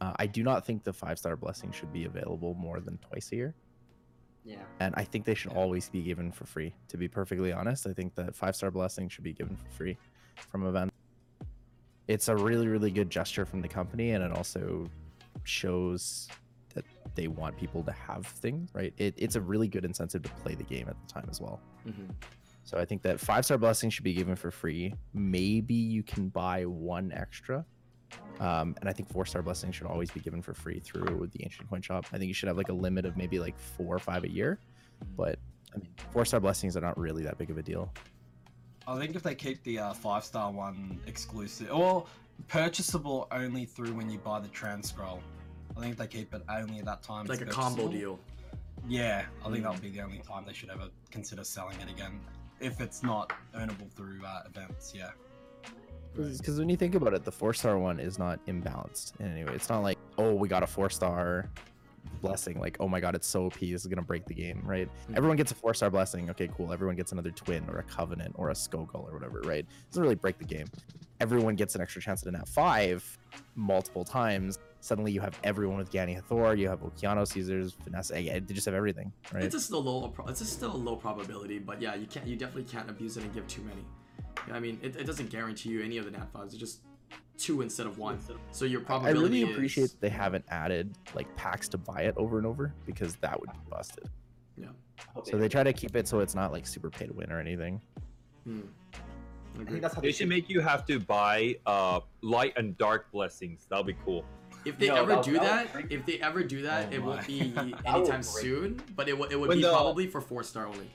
Uh, 0.00 0.12
I 0.16 0.26
do 0.26 0.42
not 0.42 0.64
think 0.64 0.84
the 0.84 0.92
five 0.92 1.18
star 1.18 1.36
blessing 1.36 1.72
should 1.72 1.92
be 1.92 2.04
available 2.04 2.54
more 2.54 2.80
than 2.80 2.98
twice 2.98 3.32
a 3.32 3.36
year, 3.36 3.54
yeah. 4.44 4.56
and 4.80 4.94
I 4.96 5.04
think 5.04 5.24
they 5.24 5.34
should 5.34 5.52
Yeah. 5.52 5.58
always 5.58 5.88
be 5.88 6.02
given 6.02 6.30
for 6.32 6.44
free. 6.46 6.74
To 6.88 6.96
be 6.96 7.08
perfectly 7.08 7.52
honest, 7.52 7.86
I 7.86 7.92
think 7.92 8.14
that 8.14 8.34
five 8.36 8.54
star 8.56 8.70
blessing 8.70 9.08
should 9.08 9.24
be 9.24 9.32
given 9.32 9.56
for 9.56 9.68
free 9.70 9.96
from 10.50 10.64
event. 10.66 10.92
It's 12.08 12.28
a 12.28 12.36
really 12.36 12.68
really 12.68 12.90
good 12.90 13.10
gesture 13.10 13.44
from 13.44 13.60
the 13.60 13.68
company, 13.68 14.12
and 14.12 14.22
it 14.22 14.32
also 14.32 14.88
shows 15.44 16.28
that 16.74 16.84
they 17.14 17.28
want 17.28 17.56
people 17.56 17.82
to 17.84 17.92
have 17.92 18.26
things. 18.26 18.70
Right? 18.74 18.92
It, 18.98 19.14
it's 19.16 19.36
a 19.36 19.40
really 19.40 19.68
good 19.68 19.84
incentive 19.84 20.22
to 20.22 20.30
play 20.42 20.54
the 20.54 20.64
game 20.64 20.88
at 20.88 20.96
the 21.06 21.12
time 21.12 21.28
as 21.30 21.40
well. 21.40 21.60
Mm-hmm. 21.86 22.12
So 22.64 22.78
I 22.78 22.84
think 22.84 23.02
that 23.02 23.20
five 23.20 23.44
star 23.44 23.58
blessing 23.58 23.90
should 23.90 24.04
be 24.04 24.12
given 24.12 24.34
for 24.34 24.50
free. 24.50 24.92
Maybe 25.14 25.74
you 25.74 26.02
can 26.02 26.28
buy 26.28 26.64
one 26.64 27.12
extra. 27.12 27.64
Um, 28.40 28.74
and 28.80 28.88
I 28.88 28.92
think 28.92 29.08
four 29.08 29.24
star 29.24 29.40
blessing 29.40 29.72
should 29.72 29.86
always 29.86 30.10
be 30.10 30.20
given 30.20 30.42
for 30.42 30.52
free 30.52 30.80
through 30.80 31.30
the 31.32 31.44
ancient 31.44 31.70
coin 31.70 31.80
shop. 31.80 32.06
I 32.12 32.18
think 32.18 32.28
you 32.28 32.34
should 32.34 32.48
have 32.48 32.56
like 32.56 32.68
a 32.68 32.74
limit 32.74 33.06
of 33.06 33.16
maybe 33.16 33.38
like 33.38 33.56
four 33.58 33.94
or 33.94 33.98
five 34.00 34.24
a 34.24 34.30
year. 34.30 34.58
But 35.16 35.38
I 35.74 35.78
mean, 35.78 35.88
four 36.10 36.24
star 36.24 36.40
blessings 36.40 36.76
are 36.76 36.80
not 36.80 36.98
really 36.98 37.22
that 37.22 37.38
big 37.38 37.50
of 37.50 37.58
a 37.58 37.62
deal. 37.62 37.92
I 38.86 38.98
think 38.98 39.16
if 39.16 39.22
they 39.22 39.34
keep 39.34 39.62
the 39.64 39.78
uh, 39.80 39.92
five 39.92 40.24
star 40.24 40.50
one 40.50 41.00
exclusive 41.06 41.70
or 41.72 42.06
purchasable 42.48 43.26
only 43.32 43.64
through 43.64 43.94
when 43.94 44.08
you 44.10 44.18
buy 44.18 44.40
the 44.40 44.48
trans 44.48 44.88
scroll. 44.90 45.20
I 45.76 45.80
think 45.80 45.92
if 45.92 45.98
they 45.98 46.06
keep 46.06 46.32
it 46.34 46.42
only 46.48 46.78
at 46.78 46.84
that 46.84 47.02
time. 47.02 47.26
Like 47.26 47.40
a 47.40 47.46
combo 47.46 47.88
deal. 47.88 48.18
Yeah, 48.88 49.24
I 49.44 49.44
think 49.50 49.58
Mm. 49.58 49.62
that 49.64 49.72
would 49.72 49.82
be 49.82 49.90
the 49.90 50.00
only 50.02 50.18
time 50.18 50.44
they 50.46 50.52
should 50.52 50.70
ever 50.70 50.88
consider 51.10 51.42
selling 51.44 51.80
it 51.80 51.90
again. 51.90 52.20
If 52.60 52.80
it's 52.80 53.02
not 53.02 53.32
earnable 53.54 53.90
through 53.90 54.24
uh, 54.24 54.42
events, 54.46 54.92
yeah. 54.94 55.10
Because 56.14 56.58
when 56.58 56.68
you 56.68 56.76
think 56.76 56.94
about 56.94 57.12
it, 57.12 57.24
the 57.24 57.32
four 57.32 57.52
star 57.52 57.78
one 57.78 57.98
is 57.98 58.18
not 58.18 58.44
imbalanced 58.46 59.18
in 59.20 59.26
any 59.26 59.44
way. 59.44 59.52
It's 59.54 59.68
not 59.68 59.80
like, 59.80 59.98
oh, 60.18 60.34
we 60.34 60.48
got 60.48 60.62
a 60.62 60.66
four 60.66 60.88
star 60.88 61.50
blessing. 62.20 62.58
Like, 62.58 62.76
oh 62.80 62.88
my 62.88 63.00
god, 63.00 63.14
it's 63.14 63.26
so 63.26 63.46
OP. 63.46 63.58
This 63.60 63.82
is 63.82 63.86
gonna 63.86 64.02
break 64.02 64.26
the 64.26 64.34
game, 64.34 64.62
right? 64.64 64.88
Mhm. 65.08 65.16
Everyone 65.16 65.36
gets 65.36 65.52
a 65.52 65.54
four 65.54 65.74
star 65.74 65.90
blessing. 65.90 66.30
Okay, 66.30 66.48
cool. 66.56 66.72
Everyone 66.72 66.96
gets 66.96 67.12
another 67.12 67.30
twin 67.30 67.68
or 67.68 67.78
a 67.78 67.82
covenant 67.82 68.34
or 68.36 68.50
a 68.50 68.54
Skogul 68.54 69.08
or 69.08 69.12
whatever, 69.12 69.40
right? 69.42 69.66
doesn't 69.90 70.02
really 70.02 70.14
break 70.14 70.38
the 70.38 70.44
game. 70.44 70.66
Everyone 71.20 71.54
gets 71.56 71.74
an 71.74 71.80
extra 71.80 72.02
chance 72.02 72.22
at 72.22 72.28
a 72.28 72.32
nat 72.32 72.48
five 72.48 73.18
multiple 73.54 74.04
times. 74.04 74.58
Suddenly 74.80 75.12
you 75.12 75.20
have 75.20 75.38
everyone 75.42 75.78
with 75.78 75.90
Gani 75.90 76.14
Hathor. 76.14 76.54
You 76.54 76.68
have 76.68 76.80
Okeanos, 76.80 77.28
Caesars, 77.32 77.74
Vanessa. 77.84 78.12
They 78.14 78.40
just 78.48 78.66
have 78.66 78.74
everything, 78.74 79.12
right? 79.32 79.44
It's 79.44 79.54
just 79.54 79.70
a 79.72 79.78
low. 79.78 80.12
It's 80.28 80.40
just 80.40 80.52
still 80.52 80.74
a 80.74 80.76
low 80.76 80.96
probability, 80.96 81.58
but 81.58 81.80
yeah, 81.80 81.94
you 81.94 82.06
can't. 82.06 82.26
You 82.26 82.36
definitely 82.36 82.64
can't 82.64 82.88
abuse 82.88 83.16
it 83.16 83.24
and 83.24 83.34
give 83.34 83.46
too 83.48 83.62
many. 83.62 83.84
I 84.52 84.60
mean, 84.60 84.78
it, 84.82 84.94
it 84.96 85.04
doesn't 85.04 85.30
guarantee 85.30 85.70
you 85.70 85.82
any 85.82 85.98
of 85.98 86.04
the 86.04 86.10
nat 86.12 86.28
fives. 86.32 86.54
It 86.54 86.58
just 86.58 86.82
two 87.38 87.62
instead 87.62 87.86
of 87.86 87.98
one. 87.98 88.18
So 88.50 88.64
your 88.64 88.80
probability. 88.80 88.82
I 88.82 88.84
probability. 89.12 89.40
really 89.44 89.52
appreciate 89.54 89.84
Is, 89.84 89.92
that 89.92 90.00
they 90.00 90.08
haven't 90.08 90.44
added 90.48 90.96
like 91.14 91.34
packs 91.36 91.68
to 91.70 91.78
buy 91.78 92.02
it 92.02 92.14
over 92.16 92.38
and 92.38 92.46
over 92.46 92.72
because 92.86 93.16
that 93.16 93.38
would 93.40 93.50
be 93.52 93.58
busted. 93.70 94.08
yeah. 94.56 94.68
So 95.24 95.36
they 95.36 95.48
try 95.48 95.62
to 95.62 95.72
keep 95.72 95.94
it 95.96 96.08
so 96.08 96.20
it's 96.20 96.34
not 96.34 96.52
like 96.52 96.66
super 96.66 96.90
pay 96.90 97.06
to 97.06 97.12
win 97.12 97.30
or 97.30 97.38
anything. 97.40 97.80
Hmm. 98.44 98.60
I 99.60 99.64
think 99.64 99.80
that's 99.80 99.94
how 99.94 100.00
They 100.02 100.12
should 100.12 100.28
make 100.28 100.48
you 100.50 100.60
have 100.60 100.84
to 100.86 100.98
buy 101.00 101.56
uh 101.66 102.00
light 102.22 102.54
and 102.56 102.76
dark 102.78 103.10
blessings. 103.12 103.66
That'll 103.68 103.84
be 103.84 103.96
cool. 104.04 104.24
If 104.64 104.78
they 104.78 104.88
No, 104.88 104.96
ever 104.96 105.14
that- 105.16 105.24
do 105.24 105.32
that 105.38 105.74
would 105.74 105.84
that, 105.84 105.92
if 105.92 106.04
they 106.06 106.18
ever 106.20 106.42
do 106.42 106.62
that, 106.62 106.88
Oh 106.90 106.94
it 106.94 107.00
my. 107.00 107.06
won't 107.06 107.26
be 107.26 107.40
anytime 107.86 108.22
soon. 108.22 108.80
But 108.96 109.08
it, 109.08 109.12
w- 109.12 109.30
it 109.30 109.36
would 109.38 109.48
When 109.48 109.58
be 109.58 109.62
the- 109.62 109.70
probably 109.70 110.06
for 110.08 110.20
four 110.20 110.42
star 110.42 110.66
only. 110.66 110.90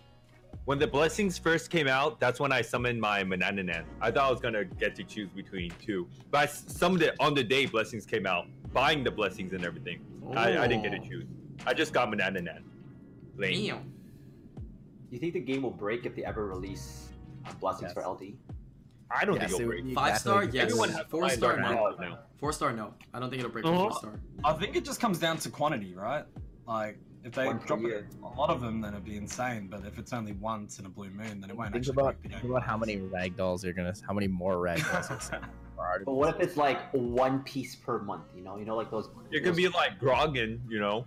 When 0.65 0.77
the 0.77 0.88
blessings 0.88 1.38
first 1.38 1.70
came 1.72 1.88
out, 1.88 2.20
that's 2.20 2.39
when 2.39 2.51
I 2.51 2.62
summoned 2.62 3.01
my 3.01 3.24
Manannan. 3.24 3.84
I 4.00 4.12
thought 4.12 4.27
I 4.27 4.32
was 4.32 4.39
gonna 4.39 4.63
get 4.63 4.96
to 4.96 5.03
choose 5.03 5.30
between 5.30 5.72
two, 5.84 6.08
but 6.30 6.38
I 6.39 6.44
s- 6.44 6.63
summoned 6.68 7.01
it 7.01 7.15
on 7.20 7.34
the 7.34 7.44
day 7.44 7.65
blessings 7.65 8.06
came 8.06 8.27
out, 8.27 8.46
buying 8.72 9.03
the 9.03 9.10
blessings 9.12 9.53
and 9.53 9.65
everything. 9.65 10.01
I, 10.36 10.60
I 10.60 10.68
didn't 10.68 10.84
get 10.84 10.91
to 10.91 11.00
choose. 11.10 11.25
I 11.65 11.74
just 11.74 11.94
got 11.94 12.10
Manannan. 12.10 12.62
Lame. 13.38 13.65
Damn. 13.68 13.77
Do 13.84 15.15
you 15.15 15.20
think 15.20 15.34
the 15.34 15.39
game 15.39 15.63
will 15.63 15.72
break 15.72 16.06
if 16.06 16.15
they 16.15 16.24
ever 16.24 16.46
release 16.46 17.10
uh, 17.46 17.53
blessings 17.60 17.91
for 17.91 18.01
LD? 18.08 18.34
I 19.10 19.25
don't 19.25 19.36
Yes, 19.36 19.50
think 19.50 19.62
it 19.62 19.63
it'll 19.63 19.68
would 19.68 19.68
break. 19.74 19.86
be 19.86 19.94
Five 19.94 20.18
star, 20.20 20.46
like 20.46 20.53
yes. 20.53 20.63
Everyone 20.65 20.89
has 20.91 21.06
Four 21.10 21.22
buy 21.24 21.30
star, 21.36 21.58
Dark 21.60 22.00
no. 22.00 22.06
Now. 22.08 22.20
Four 22.38 22.53
star, 22.53 22.72
no. 22.72 22.94
I 23.13 23.20
don't 23.20 23.30
think 23.30 23.39
it'll 23.41 23.51
break 23.51 23.65
Uh-huh. 23.65 23.89
four 23.89 23.91
star. 23.94 24.20
I 24.46 24.53
think 24.53 24.75
it 24.75 24.86
just 24.86 25.01
comes 25.01 25.18
down 25.18 25.38
to 25.39 25.50
quantity, 25.50 25.94
right? 25.96 26.24
Like 26.65 26.98
if 27.24 27.34
they 27.34 27.46
drop 27.66 27.82
it, 27.84 28.06
a 28.24 28.40
lot 28.40 28.50
of 28.50 28.62
them, 28.62 28.82
then 28.82 28.94
it'd 28.94 29.06
be 29.06 29.18
insane. 29.18 29.68
But 29.70 29.86
if 29.86 30.00
it's 30.00 30.13
only 30.13 30.34
once 30.34 30.80
in 30.80 30.86
a 30.86 30.90
blue 30.90 31.10
moon, 31.10 31.42
then 31.42 31.50
it 31.50 31.56
won't 31.56 31.72
Think 31.72 31.84
actually 31.84 32.01
about 32.01 32.22
break 32.22 32.34
think 32.34 32.44
about 32.44 32.63
how 32.63 32.78
many 32.78 32.98
rag 32.98 33.36
dolls 33.38 33.63
you're 33.63 33.74
gonna, 33.74 33.94
how 34.06 34.13
many 34.13 34.28
more 34.28 34.60
rag 34.60 34.84
dolls. 34.92 35.10
you'll 35.10 35.20
see 35.20 35.36
for 35.75 36.04
But 36.06 36.13
what 36.13 36.36
if 36.36 36.42
it's 36.42 36.58
like 36.58 36.80
one 36.92 37.44
piece 37.44 37.75
per 37.75 38.00
month? 38.00 38.24
You 38.36 38.44
know, 38.44 38.58
you 38.58 38.66
know, 38.66 38.75
like 38.75 38.90
those. 38.92 39.10
It 39.32 39.44
could 39.44 39.56
be 39.56 39.68
like 39.68 40.00
Grogan, 40.00 40.62
you 40.68 40.80
know. 40.80 41.04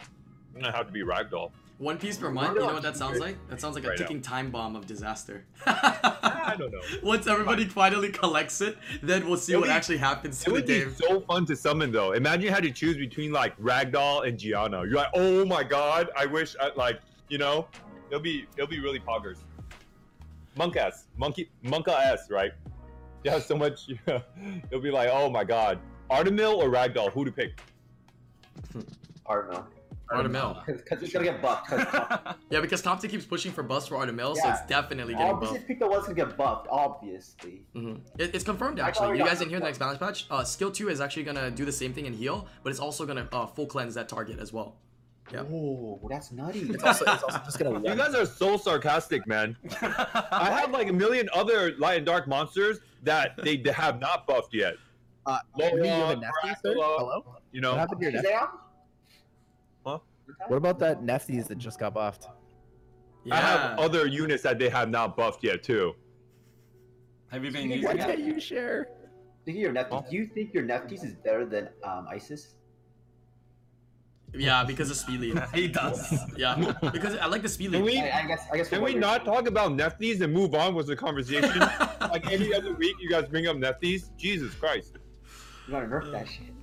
It 0.54 0.60
doesn't 0.60 0.74
have 0.74 0.86
to 0.86 0.92
be 0.92 1.02
Ragdoll. 1.02 1.50
One 1.78 1.98
piece 1.98 2.16
per 2.16 2.30
month. 2.30 2.54
You 2.54 2.60
know 2.60 2.72
what 2.72 2.82
that 2.82 2.96
sounds 2.96 3.18
like? 3.18 3.36
That 3.48 3.60
sounds 3.60 3.74
like 3.74 3.84
a 3.84 3.88
Right 3.88 3.98
now. 3.98 4.06
ticking 4.06 4.22
time 4.22 4.50
bomb 4.50 4.76
of 4.76 4.86
disaster. 4.86 5.44
I 5.66 6.54
don't 6.56 6.70
know. 6.72 6.80
Once 7.02 7.26
everybody 7.26 7.64
finally 7.64 8.10
collects 8.10 8.60
it, 8.60 8.78
then 9.02 9.26
we'll 9.26 9.36
see 9.36 9.52
It'll 9.52 9.62
what 9.62 9.66
be- 9.68 9.72
actually 9.72 9.96
happens 9.96 10.40
It 10.40 10.44
to 10.44 10.50
the 10.50 10.54
would 10.54 10.66
be 10.66 10.88
so 10.90 11.20
fun 11.22 11.44
to 11.46 11.56
summon 11.56 11.90
though. 11.90 12.12
Imagine 12.12 12.42
you 12.42 12.50
had 12.50 12.62
to 12.62 12.70
choose 12.70 12.96
between 12.96 13.32
like 13.32 13.58
Ragdoll 13.58 14.26
and 14.26 14.38
Gianna. 14.38 14.82
You're 14.84 14.94
like, 14.94 15.10
oh 15.14 15.44
my 15.44 15.64
god, 15.64 16.10
I 16.16 16.26
wish 16.26 16.54
I 16.60 16.70
like, 16.76 17.00
you 17.28 17.38
know, 17.38 17.66
it'll 18.08 18.20
be 18.20 18.46
it'll 18.56 18.68
be 18.68 18.78
really 18.80 19.00
poggers. 19.00 19.38
Monk 20.56 20.76
S, 20.76 21.06
monkey, 21.16 21.50
Monka 21.64 21.88
S, 21.98 22.30
right? 22.30 22.52
You 23.24 23.32
have 23.32 23.42
so 23.42 23.56
much. 23.56 23.88
it'll 24.06 24.80
be 24.80 24.92
like, 24.92 25.08
oh 25.12 25.28
my 25.28 25.42
god, 25.42 25.80
Artamiel 26.08 26.54
or 26.54 26.68
Ragdoll, 26.70 27.10
who 27.10 27.24
to 27.24 27.32
pick? 27.32 27.60
Artamiel. 29.26 29.64
Artamiel. 30.10 30.64
Because 30.66 31.02
it's 31.02 31.12
gonna 31.12 31.24
get 31.24 31.40
buffed. 31.42 31.70
Yeah, 32.50 32.60
because 32.60 32.82
Thompsin 32.82 33.08
keeps 33.10 33.24
pushing 33.24 33.50
for 33.52 33.62
buffs 33.62 33.88
for 33.88 33.96
Artamiel, 33.96 34.36
so 34.36 34.48
it's 34.50 34.64
definitely 34.66 35.14
getting 35.14 35.32
obviously, 35.34 35.58
buffed. 35.60 35.70
Pika 35.70 35.88
was 35.88 36.02
gonna 36.02 36.14
get 36.14 36.36
buffed, 36.36 36.68
obviously. 36.70 37.64
hmm 37.72 37.96
It, 38.18 38.34
it's 38.34 38.44
confirmed 38.44 38.78
actually. 38.80 39.18
You 39.18 39.24
guys 39.24 39.38
didn't 39.38 39.50
hear 39.50 39.58
the 39.60 39.64
next 39.66 39.78
balance 39.78 39.98
patch? 39.98 40.26
Uh, 40.30 40.44
skill 40.44 40.70
two 40.70 40.88
is 40.88 41.00
actually 41.00 41.24
gonna 41.24 41.50
do 41.50 41.64
the 41.64 41.72
same 41.72 41.92
thing 41.92 42.06
and 42.06 42.14
heal, 42.14 42.46
but 42.62 42.70
it's 42.70 42.80
also 42.80 43.06
gonna 43.06 43.28
uh, 43.32 43.46
full 43.46 43.66
cleanse 43.66 43.94
that 43.94 44.08
target 44.08 44.38
as 44.38 44.52
well. 44.52 44.76
Yeah. 45.32 45.42
Oh, 45.50 45.98
that's 46.10 46.30
nutty. 46.32 46.60
It's 46.60 46.84
also, 46.84 47.04
it's 47.06 47.22
also 47.22 47.38
just 47.38 47.58
gonna. 47.58 47.80
You 47.88 47.96
guys 47.96 48.14
are 48.14 48.26
so 48.26 48.58
sarcastic, 48.58 49.26
man. 49.26 49.56
I 49.80 50.50
have 50.60 50.70
like 50.70 50.88
a 50.88 50.92
million 50.92 51.28
other 51.34 51.74
light 51.78 51.96
and 51.96 52.06
dark 52.06 52.28
monsters 52.28 52.78
that 53.04 53.34
they, 53.42 53.56
they 53.56 53.72
have 53.72 54.00
not 54.00 54.26
buffed 54.26 54.52
yet. 54.52 54.74
Uh, 55.26 55.38
Laura, 55.58 55.76
you 55.76 55.84
have 55.84 56.10
a 56.10 56.20
Nefty. 56.20 56.54
Hello. 56.62 57.24
You 57.52 57.62
What 57.62 57.62
know, 57.62 57.74
happened 57.74 58.00
to 58.02 58.10
your 58.12 58.20
Nefty? 58.22 58.26
Shazam? 58.26 58.38
Huh? 58.40 58.56
What 60.48 60.56
about 60.56 60.78
that 60.80 61.02
Nephthys 61.02 61.46
that 61.48 61.58
just 61.58 61.78
got 61.78 61.94
buffed? 61.94 62.28
Yeah. 63.24 63.34
I 63.34 63.38
have 63.38 63.78
other 63.78 64.06
units 64.06 64.42
that 64.42 64.58
they 64.58 64.68
have 64.68 64.90
not 64.90 65.16
buffed 65.16 65.42
yet 65.42 65.62
too. 65.62 65.94
Have 67.30 67.44
you 67.44 67.50
been 67.50 67.68
Why 67.68 67.74
using 67.76 67.88
Why 67.88 67.96
can't 67.96 68.18
you 68.20 68.38
share? 68.38 68.88
Speaking 69.42 69.62
of 69.62 69.64
your 69.64 69.72
Nephthys, 69.72 69.92
Huh? 69.92 70.10
do 70.10 70.16
you 70.16 70.26
think 70.26 70.54
your 70.54 70.62
Nephthys 70.64 71.02
is 71.04 71.14
better 71.14 71.44
than 71.44 71.68
um, 71.84 72.06
ISIS? 72.10 72.54
Yeah, 74.36 74.64
because 74.64 74.90
of 74.90 74.96
speed 74.96 75.20
lead. 75.20 75.42
he 75.54 75.68
does. 75.68 76.12
Yeah, 76.36 76.72
because 76.92 77.16
I 77.16 77.26
like 77.26 77.42
the 77.42 77.48
speed 77.48 77.72
Can 77.72 77.84
we 77.84 77.98
I, 78.00 78.22
I 78.24 78.26
guess. 78.26 78.46
I 78.52 78.56
guess. 78.56 78.68
can 78.68 78.82
we 78.82 78.94
not 78.94 79.24
you're- 79.24 79.34
talk 79.34 79.46
about 79.48 79.72
Nephthys 79.72 80.20
and 80.22 80.32
move 80.32 80.54
on 80.54 80.74
with 80.74 80.86
the 80.86 80.96
conversation? 80.96 81.58
like 82.00 82.30
every 82.32 82.52
other 82.54 82.74
week, 82.74 82.96
you 83.00 83.08
guys 83.08 83.26
bring 83.26 83.46
up 83.46 83.56
Nephthys. 83.56 84.10
Jesus 84.16 84.52
Christ! 84.54 84.96
You're 85.68 85.80
gonna 85.80 85.92
nerf 86.04 86.10
that 86.12 86.26
shit. 86.28 86.53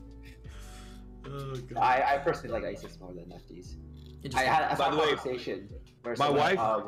Oh, 1.28 1.56
God. 1.74 1.78
I, 1.78 2.16
I 2.16 2.18
personally 2.20 2.60
like 2.62 2.76
ISIS 2.78 3.00
more 3.00 3.14
than 3.14 3.30
Nephthys. 3.30 3.76
I 4.36 4.44
had 4.44 4.64
I 4.72 4.76
By 4.76 4.90
the 4.92 4.98
a 4.98 5.00
way, 5.00 5.16
conversation 5.16 5.70
my 6.18 6.30
wife- 6.30 6.60
uh, 6.60 6.82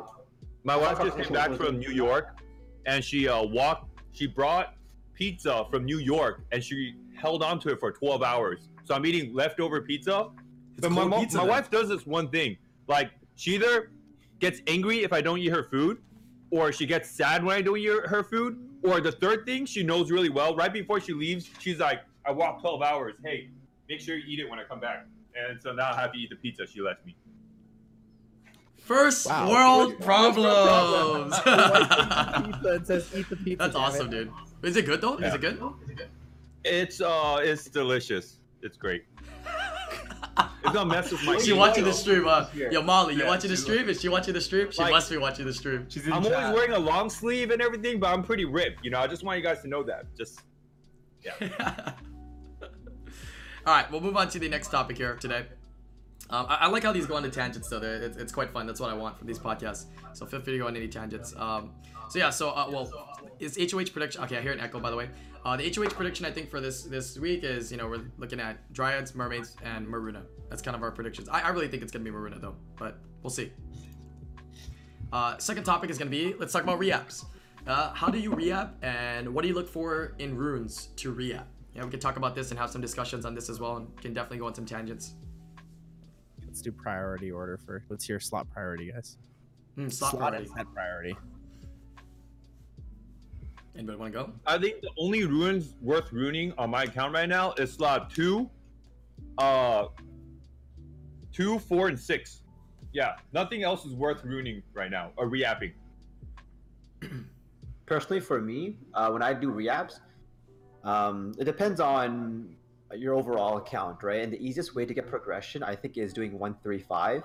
My 0.64 0.76
wife 0.76 0.98
just 1.00 1.16
came 1.18 1.32
back 1.32 1.52
from. 1.52 1.78
New 1.78 1.90
York, 1.90 2.38
and 2.86 3.02
she 3.04 3.28
uh, 3.28 3.42
walked. 3.42 3.90
She 4.12 4.26
brought 4.26 4.74
pizza 5.14 5.66
from 5.70 5.84
New 5.84 5.98
York, 5.98 6.42
and 6.52 6.62
she 6.62 6.94
held 7.16 7.42
on 7.42 7.58
to 7.60 7.70
it 7.70 7.80
for 7.80 7.90
12 7.92 8.22
hours. 8.22 8.68
So 8.84 8.94
I'm 8.94 9.04
eating 9.06 9.34
leftover 9.34 9.80
pizza. 9.82 10.28
It's 10.72 10.80
but 10.80 10.90
my, 10.90 11.04
mo- 11.04 11.20
pizza 11.20 11.36
my 11.38 11.42
then. 11.44 11.50
wife 11.50 11.70
does 11.70 11.88
this 11.88 12.06
one 12.06 12.28
thing. 12.30 12.56
Like 12.88 13.10
she 13.36 13.54
either 13.54 13.90
gets 14.40 14.60
angry 14.66 15.02
if 15.04 15.12
I 15.12 15.20
don't 15.20 15.38
eat 15.38 15.50
her 15.52 15.64
food, 15.64 15.98
or 16.50 16.72
she 16.72 16.86
gets 16.86 17.10
sad 17.10 17.44
when 17.44 17.56
I 17.56 17.62
don't 17.62 17.78
eat 17.78 17.86
her- 17.88 18.06
her 18.08 18.22
food, 18.24 18.58
or 18.82 19.00
the 19.00 19.12
third 19.12 19.46
thing 19.46 19.66
she 19.66 19.82
knows 19.82 20.10
really 20.10 20.28
well. 20.30 20.54
Right 20.56 20.72
before 20.72 21.00
she 21.00 21.12
leaves, 21.12 21.48
she's 21.60 21.78
like, 21.78 22.00
"I 22.26 22.30
walked 22.32 22.60
12 22.62 22.82
hours. 22.82 23.14
Hey, 23.24 23.48
make 23.88 24.00
sure 24.00 24.16
you 24.16 24.24
eat 24.26 24.40
it 24.40 24.48
when 24.48 24.58
I 24.58 24.64
come 24.64 24.80
back." 24.80 25.06
And 25.36 25.60
so 25.60 25.72
now 25.72 25.90
I 25.92 26.00
have 26.00 26.12
to 26.12 26.18
eat 26.18 26.30
the 26.30 26.36
pizza 26.36 26.66
she 26.66 26.80
left 26.80 27.04
me. 27.04 27.16
First 28.78 29.26
Wow. 29.26 29.50
world 29.50 29.92
What's- 29.94 30.04
problems. 30.04 31.30
what's 31.32 32.46
pizza. 32.46 32.74
It 32.74 32.86
says 32.86 33.10
eat 33.16 33.28
the 33.30 33.36
pizza. 33.36 33.56
That's 33.58 33.74
damn 33.74 33.82
it. 33.82 33.86
awesome, 33.86 34.10
dude. 34.10 34.32
Is 34.62 34.76
it 34.76 34.84
good 34.86 35.00
though? 35.00 35.14
Is 35.16 35.22
Yeah. 35.22 35.34
it 35.34 35.40
good? 35.40 36.08
It's 36.64 37.00
uh, 37.00 37.38
it's 37.42 37.64
delicious. 37.68 38.38
It's 38.62 38.76
great. 38.76 39.04
It's 40.64 40.72
gonna 40.72 40.86
mess 40.86 41.10
with 41.12 41.22
my. 41.24 41.36
She 41.36 41.42
eating, 41.48 41.58
watching 41.58 41.84
the 41.84 41.92
stream, 41.92 42.26
uh, 42.26 42.46
yo 42.54 42.82
Molly, 42.82 43.14
you 43.14 43.20
Yeah, 43.20 43.28
watching 43.28 43.50
the 43.50 43.56
she's 43.56 43.64
stream? 43.64 43.88
Is 43.88 44.00
she 44.00 44.08
watching 44.08 44.32
the 44.34 44.40
stream? 44.40 44.70
She 44.70 44.80
Like- 44.82 44.90
must 44.92 45.10
be 45.10 45.16
watching 45.18 45.44
the 45.46 45.52
stream. 45.52 45.86
She's 45.90 46.06
in 46.06 46.12
I'm 46.12 46.22
chat. 46.24 46.32
always 46.32 46.54
wearing 46.54 46.72
a 46.72 46.78
long 46.78 47.08
sleeve 47.10 47.50
and 47.50 47.60
everything, 47.62 48.00
but 48.00 48.08
I'm 48.12 48.22
pretty 48.22 48.44
ripped. 48.46 48.82
You 48.84 48.90
know, 48.90 48.98
I 48.98 49.06
just 49.06 49.22
want 49.22 49.38
you 49.38 49.44
guys 49.44 49.60
to 49.62 49.68
know 49.68 49.82
that. 49.84 50.06
Just 50.16 50.40
All 53.66 53.72
right, 53.72 53.90
we'll 53.90 54.02
move 54.02 54.16
on 54.18 54.28
to 54.28 54.38
the 54.38 54.48
next 54.48 54.68
topic 54.68 54.98
here 54.98 55.16
today. 55.16 55.46
Um, 56.28 56.44
I, 56.50 56.56
I 56.62 56.66
like 56.66 56.82
how 56.82 56.92
these 56.92 57.06
go 57.06 57.18
the 57.18 57.30
tangents, 57.30 57.70
though. 57.70 57.80
It's, 57.80 58.18
it's 58.18 58.32
quite 58.32 58.50
fun. 58.52 58.66
That's 58.66 58.78
what 58.78 58.90
I 58.90 58.94
want 58.94 59.16
from 59.16 59.26
these 59.26 59.38
podcasts. 59.38 59.86
So 60.12 60.26
feel 60.26 60.42
free 60.42 60.52
to 60.54 60.58
go 60.58 60.66
on 60.66 60.76
any 60.76 60.86
tangents. 60.86 61.34
Um, 61.36 61.70
so 62.10 62.18
yeah, 62.18 62.28
so 62.28 62.50
uh, 62.50 62.68
well, 62.70 62.92
is 63.38 63.56
HOH 63.56 63.92
prediction? 63.92 64.22
Okay, 64.24 64.36
I 64.36 64.42
hear 64.42 64.52
an 64.52 64.60
echo 64.60 64.80
by 64.80 64.90
the 64.90 64.96
way. 64.96 65.08
Uh, 65.46 65.56
the 65.56 65.72
HOH 65.72 65.94
prediction 65.94 66.26
I 66.26 66.30
think 66.30 66.50
for 66.50 66.60
this 66.60 66.82
this 66.82 67.18
week 67.18 67.42
is 67.42 67.72
you 67.72 67.78
know 67.78 67.88
we're 67.88 68.04
looking 68.18 68.38
at 68.38 68.70
Dryads, 68.74 69.14
Mermaids, 69.14 69.56
and 69.62 69.86
Maruna. 69.86 70.22
That's 70.50 70.60
kind 70.60 70.76
of 70.76 70.82
our 70.82 70.90
predictions. 70.90 71.30
I, 71.30 71.40
I 71.40 71.48
really 71.48 71.68
think 71.68 71.82
it's 71.82 71.92
gonna 71.92 72.04
be 72.04 72.10
Maruna 72.10 72.40
though, 72.40 72.56
but 72.76 72.98
we'll 73.22 73.30
see. 73.30 73.50
Uh, 75.10 75.38
second 75.38 75.64
topic 75.64 75.88
is 75.88 75.96
gonna 75.96 76.10
be 76.10 76.34
let's 76.38 76.52
talk 76.52 76.64
about 76.64 76.78
reaps. 76.78 77.24
Uh, 77.66 77.94
how 77.94 78.08
do 78.08 78.18
you 78.18 78.34
reap, 78.34 78.68
and 78.82 79.32
what 79.32 79.40
do 79.40 79.48
you 79.48 79.54
look 79.54 79.68
for 79.70 80.14
in 80.18 80.36
runes 80.36 80.88
to 80.96 81.12
reap? 81.12 81.40
Yeah, 81.74 81.84
we 81.84 81.90
can 81.90 82.00
talk 82.00 82.16
about 82.16 82.34
this 82.34 82.50
and 82.50 82.58
have 82.58 82.70
some 82.70 82.80
discussions 82.80 83.24
on 83.24 83.34
this 83.34 83.48
as 83.48 83.58
well, 83.60 83.76
and 83.78 84.00
can 84.00 84.14
definitely 84.14 84.38
go 84.38 84.46
on 84.46 84.54
some 84.54 84.66
tangents. 84.66 85.14
Let's 86.44 86.62
do 86.62 86.70
priority 86.70 87.32
order 87.32 87.58
first. 87.58 87.86
What's 87.88 88.08
your 88.08 88.20
slot 88.20 88.46
priority, 88.52 88.92
guys? 88.92 89.18
Hmm, 89.74 89.88
slot 89.88 90.12
slot 90.12 90.20
priority. 90.20 90.48
and 90.48 90.56
set 90.56 90.74
priority. 90.74 91.16
Anybody 93.74 93.98
want 93.98 94.12
to 94.12 94.18
go? 94.20 94.32
I 94.46 94.56
think 94.58 94.82
the 94.82 94.90
only 94.96 95.24
ruins 95.24 95.74
worth 95.80 96.12
ruining 96.12 96.52
on 96.56 96.70
my 96.70 96.84
account 96.84 97.12
right 97.12 97.28
now 97.28 97.54
is 97.54 97.72
slot 97.72 98.10
two, 98.10 98.48
uh, 99.38 99.86
two, 101.32 101.58
four, 101.58 101.88
and 101.88 101.98
six. 101.98 102.42
Yeah, 102.92 103.16
nothing 103.32 103.64
else 103.64 103.84
is 103.84 103.94
worth 103.94 104.22
ruining 104.24 104.62
right 104.74 104.92
now 104.92 105.10
or 105.16 105.28
reapping. 105.28 105.72
personally 107.86 108.20
for 108.20 108.40
me 108.40 108.76
uh, 108.94 109.10
when 109.10 109.22
i 109.22 109.32
do 109.32 109.50
reapps 109.50 110.00
um, 110.84 111.34
it 111.38 111.44
depends 111.44 111.80
on 111.80 112.54
your 112.94 113.14
overall 113.14 113.56
account 113.56 114.02
right? 114.02 114.22
And 114.22 114.32
the 114.32 114.46
easiest 114.46 114.74
way 114.74 114.86
to 114.86 114.94
get 114.94 115.08
progression 115.08 115.62
i 115.62 115.74
think 115.74 115.96
is 115.96 116.12
doing 116.12 116.38
one 116.38 116.54
three 116.62 116.78
five. 116.78 117.22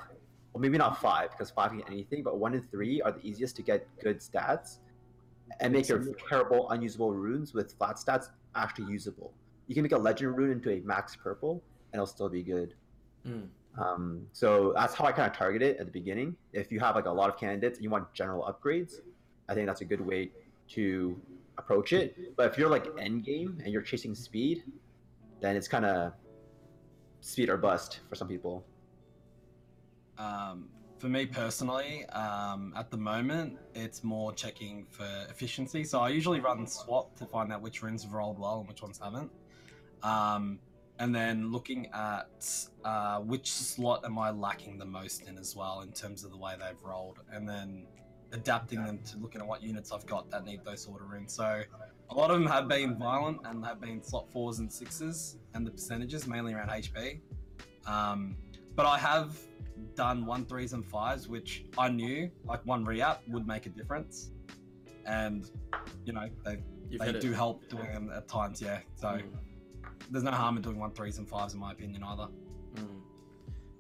Or 0.54 0.60
maybe 0.60 0.80
not 0.80 1.00
five 1.00 1.30
because 1.30 1.52
five 1.52 1.70
can 1.70 1.78
get 1.78 1.88
anything 1.92 2.24
but 2.24 2.40
one 2.40 2.54
and 2.54 2.72
three 2.72 3.02
are 3.04 3.12
the 3.12 3.24
easiest 3.26 3.56
to 3.58 3.62
get 3.62 3.88
good 4.02 4.20
stats 4.20 4.80
and 5.60 5.72
make 5.74 5.88
your 5.88 6.04
terrible 6.28 6.72
unusable 6.72 7.14
runes 7.14 7.54
with 7.54 7.74
flat 7.78 7.98
stats 7.98 8.30
actually 8.56 8.92
usable. 8.92 9.32
You 9.68 9.76
can 9.76 9.84
make 9.84 9.92
a 9.92 9.98
legend 9.98 10.36
rune 10.36 10.52
into 10.52 10.72
a 10.72 10.80
max 10.80 11.16
purple 11.16 11.62
and 11.92 12.00
it'll 12.00 12.08
still 12.08 12.30
be 12.30 12.42
good. 12.42 12.74
Hmm. 13.26 13.42
um, 13.78 14.26
so 14.32 14.72
that's 14.74 14.96
how 14.96 15.06
i 15.06 15.12
kind 15.12 15.30
of 15.30 15.38
target 15.38 15.62
it 15.62 15.78
at 15.78 15.86
the 15.86 15.92
beginning. 15.92 16.36
If 16.54 16.72
you 16.72 16.80
have 16.80 16.96
like 16.96 17.06
a 17.06 17.12
lot 17.12 17.30
of 17.30 17.38
candidates 17.38 17.78
and 17.78 17.84
you 17.84 17.92
want 17.92 18.12
general 18.14 18.42
upgrades 18.52 19.02
I 19.50 19.56
think 19.56 19.66
that's 19.68 19.82
a 19.82 19.86
good 19.86 20.02
way 20.02 20.30
to 20.70 21.20
approach 21.60 21.94
it. 21.94 22.36
But 22.36 22.52
if 22.52 22.58
you're 22.58 22.70
like 22.70 22.88
end 22.98 23.24
game 23.24 23.60
and 23.64 23.72
you're 23.72 23.82
chasing 23.82 24.16
speed, 24.16 24.64
then 25.42 25.56
it's 25.56 25.68
kind 25.68 25.86
of 25.86 26.14
speed 27.22 27.50
or 27.50 27.58
bust 27.58 28.00
for 28.10 28.16
some 28.16 28.28
people. 28.28 28.66
Um, 30.18 30.70
for 30.98 31.08
me 31.08 31.26
personally, 31.26 32.06
um, 32.08 32.74
at 32.76 32.92
the 32.92 32.98
moment, 32.98 33.58
it's 33.74 34.04
more 34.04 34.34
checking 34.34 34.86
for 34.90 35.08
efficiency. 35.30 35.84
So 35.84 36.02
I 36.02 36.10
usually 36.10 36.42
run 36.42 36.68
swap 36.68 37.16
to 37.18 37.26
find 37.26 37.54
out 37.54 37.62
which 37.62 37.82
runes 37.82 38.04
have 38.04 38.14
rolled 38.14 38.38
well 38.38 38.60
and 38.60 38.68
which 38.68 38.82
ones 38.82 39.00
haven't. 39.02 39.32
Um, 40.04 40.60
and 41.00 41.16
then 41.16 41.52
looking 41.52 41.88
at 41.94 42.68
uh, 42.84 43.20
which 43.20 43.50
slot 43.52 44.04
am 44.04 44.20
I 44.20 44.32
lacking 44.32 44.78
the 44.78 44.86
most 44.86 45.28
in 45.28 45.38
as 45.38 45.56
well 45.56 45.82
in 45.82 45.94
terms 45.94 46.26
of 46.26 46.32
the 46.32 46.38
way 46.38 46.56
they've 46.60 46.84
rolled. 46.84 47.20
And 47.32 47.48
then 47.48 47.86
adapting 48.32 48.84
them 48.84 49.00
to 49.12 49.18
looking 49.18 49.42
at 49.42 49.48
what 49.48 49.62
units 49.64 49.92
I've 49.92 50.06
got 50.06 50.30
that 50.32 50.46
need 50.46 50.62
those 50.64 50.84
sort 50.84 51.02
of 51.02 51.10
runes. 51.10 51.34
So 51.34 51.62
a 52.10 52.16
lot 52.16 52.32
of 52.32 52.40
them 52.40 52.48
have 52.48 52.68
been 52.68 52.96
violent 52.98 53.40
and 53.46 53.64
have 53.66 53.80
been 53.82 54.02
slot 54.04 54.32
fours 54.32 54.60
and 54.60 54.72
sixes, 54.72 55.38
and 55.54 55.66
the 55.66 55.72
percentages 55.72 56.28
mainly 56.28 56.54
around 56.54 56.70
HP. 56.70 57.20
Um, 57.88 58.36
but 58.76 58.86
I 58.86 58.98
have 58.98 59.38
done 59.96 60.26
one 60.26 60.46
threes 60.46 60.74
and 60.74 60.86
fives, 60.86 61.28
which 61.28 61.66
I 61.78 61.90
knew 61.90 62.30
like 62.46 62.66
one 62.66 62.84
re-up 62.86 63.24
would 63.30 63.48
make 63.48 63.66
a 63.66 63.70
difference, 63.70 64.32
and 65.06 65.50
you 66.06 66.14
know 66.14 66.28
they 66.46 66.58
You've 66.90 67.00
they 67.02 67.06
hit 67.08 67.16
it. 67.18 67.22
do 67.22 67.32
help 67.34 67.68
doing 67.70 67.92
them 67.92 68.12
at 68.16 68.28
times. 68.28 68.62
Yeah, 68.62 68.80
so 68.96 69.08
Mm. 69.10 69.24
there's 70.10 70.24
no 70.24 70.32
harm 70.32 70.58
in 70.58 70.64
doing 70.64 70.80
one 70.80 70.92
threes 70.92 71.20
and 71.20 71.28
fives 71.30 71.54
in 71.54 71.60
my 71.60 71.72
opinion 71.72 72.04
either. 72.04 72.28
Mm. 72.76 73.02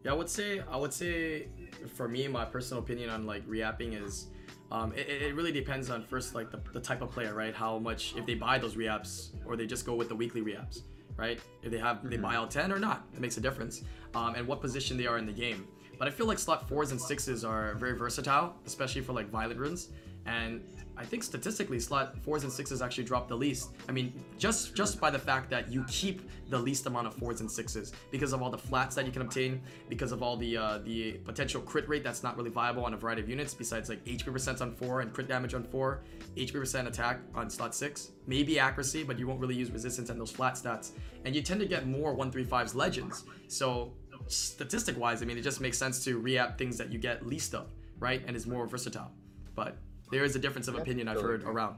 Yeah, 0.03 0.11
I 0.11 0.13
would 0.15 0.29
say 0.29 0.61
I 0.69 0.77
would 0.77 0.93
say 0.93 1.47
for 1.95 2.07
me, 2.07 2.27
my 2.27 2.45
personal 2.45 2.83
opinion 2.83 3.09
on 3.09 3.25
like 3.25 3.47
reapping 3.47 3.99
is, 4.01 4.27
um, 4.71 4.93
it, 4.93 5.07
it 5.09 5.35
really 5.35 5.51
depends 5.51 5.89
on 5.89 6.03
first 6.03 6.35
like 6.35 6.51
the, 6.51 6.59
the 6.73 6.79
type 6.79 7.01
of 7.01 7.11
player, 7.11 7.33
right? 7.33 7.53
How 7.53 7.79
much 7.79 8.15
if 8.15 8.25
they 8.25 8.35
buy 8.35 8.57
those 8.57 8.75
reaps 8.75 9.31
or 9.45 9.55
they 9.55 9.65
just 9.65 9.85
go 9.85 9.95
with 9.95 10.09
the 10.09 10.15
weekly 10.15 10.41
reaps, 10.41 10.83
right? 11.17 11.39
If 11.63 11.71
they 11.71 11.79
have 11.79 12.07
they 12.09 12.17
buy 12.17 12.35
all 12.35 12.47
ten 12.47 12.71
or 12.71 12.79
not, 12.79 13.07
it 13.13 13.19
makes 13.19 13.37
a 13.37 13.41
difference, 13.41 13.83
um, 14.15 14.35
and 14.35 14.47
what 14.47 14.61
position 14.61 14.97
they 14.97 15.07
are 15.07 15.17
in 15.17 15.25
the 15.25 15.33
game. 15.33 15.67
But 15.97 16.07
I 16.07 16.11
feel 16.11 16.27
like 16.27 16.39
slot 16.39 16.69
fours 16.69 16.91
and 16.91 17.01
sixes 17.01 17.43
are 17.43 17.73
very 17.75 17.97
versatile, 17.97 18.55
especially 18.65 19.01
for 19.01 19.13
like 19.13 19.29
violent 19.29 19.59
runes. 19.59 19.89
And 20.25 20.61
I 20.99 21.05
think 21.05 21.23
statistically, 21.23 21.79
slot 21.79 22.21
fours 22.23 22.43
and 22.43 22.51
sixes 22.51 22.81
actually 22.81 23.05
drop 23.05 23.29
the 23.29 23.35
least. 23.35 23.69
I 23.87 23.93
mean, 23.93 24.13
just 24.37 24.75
just 24.75 24.99
by 24.99 25.09
the 25.09 25.17
fact 25.17 25.49
that 25.49 25.71
you 25.71 25.85
keep 25.87 26.29
the 26.49 26.59
least 26.59 26.85
amount 26.87 27.07
of 27.07 27.13
fours 27.13 27.39
and 27.39 27.49
sixes 27.49 27.93
because 28.11 28.33
of 28.33 28.41
all 28.41 28.49
the 28.49 28.57
flats 28.57 28.95
that 28.95 29.05
you 29.05 29.11
can 29.11 29.21
obtain, 29.21 29.61
because 29.87 30.11
of 30.11 30.21
all 30.21 30.35
the 30.35 30.57
uh, 30.57 30.79
the 30.79 31.13
potential 31.23 31.61
crit 31.61 31.87
rate 31.87 32.03
that's 32.03 32.21
not 32.21 32.35
really 32.35 32.49
viable 32.49 32.83
on 32.83 32.93
a 32.93 32.97
variety 32.97 33.21
of 33.21 33.29
units. 33.29 33.53
Besides 33.53 33.87
like 33.87 34.03
HP 34.03 34.25
percent 34.25 34.61
on 34.61 34.75
four 34.75 34.99
and 34.99 35.13
crit 35.13 35.29
damage 35.29 35.53
on 35.53 35.63
four, 35.63 36.01
HP 36.35 36.53
percent 36.53 36.85
attack 36.85 37.21
on 37.33 37.49
slot 37.49 37.73
six, 37.73 38.11
maybe 38.27 38.59
accuracy, 38.59 39.03
but 39.03 39.17
you 39.17 39.25
won't 39.25 39.39
really 39.39 39.55
use 39.55 39.71
resistance 39.71 40.09
and 40.09 40.19
those 40.19 40.31
flat 40.31 40.55
stats. 40.55 40.91
And 41.23 41.33
you 41.33 41.41
tend 41.41 41.61
to 41.61 41.65
get 41.65 41.87
more 41.87 42.13
one 42.13 42.29
three 42.29 42.43
fives 42.43 42.75
legends. 42.75 43.23
So 43.47 43.93
statistic 44.27 44.97
wise, 44.97 45.21
I 45.21 45.25
mean, 45.25 45.37
it 45.37 45.43
just 45.43 45.61
makes 45.61 45.77
sense 45.77 46.03
to 46.03 46.17
re-app 46.17 46.57
things 46.57 46.77
that 46.77 46.91
you 46.91 46.99
get 46.99 47.25
least 47.25 47.55
of, 47.55 47.71
right? 47.99 48.21
And 48.27 48.35
is 48.35 48.45
more 48.45 48.67
versatile. 48.67 49.11
But 49.55 49.77
there 50.11 50.23
is 50.23 50.35
a 50.35 50.39
difference 50.39 50.67
of 50.67 50.75
opinion 50.75 51.07
I've 51.07 51.21
heard 51.21 51.43
around. 51.43 51.75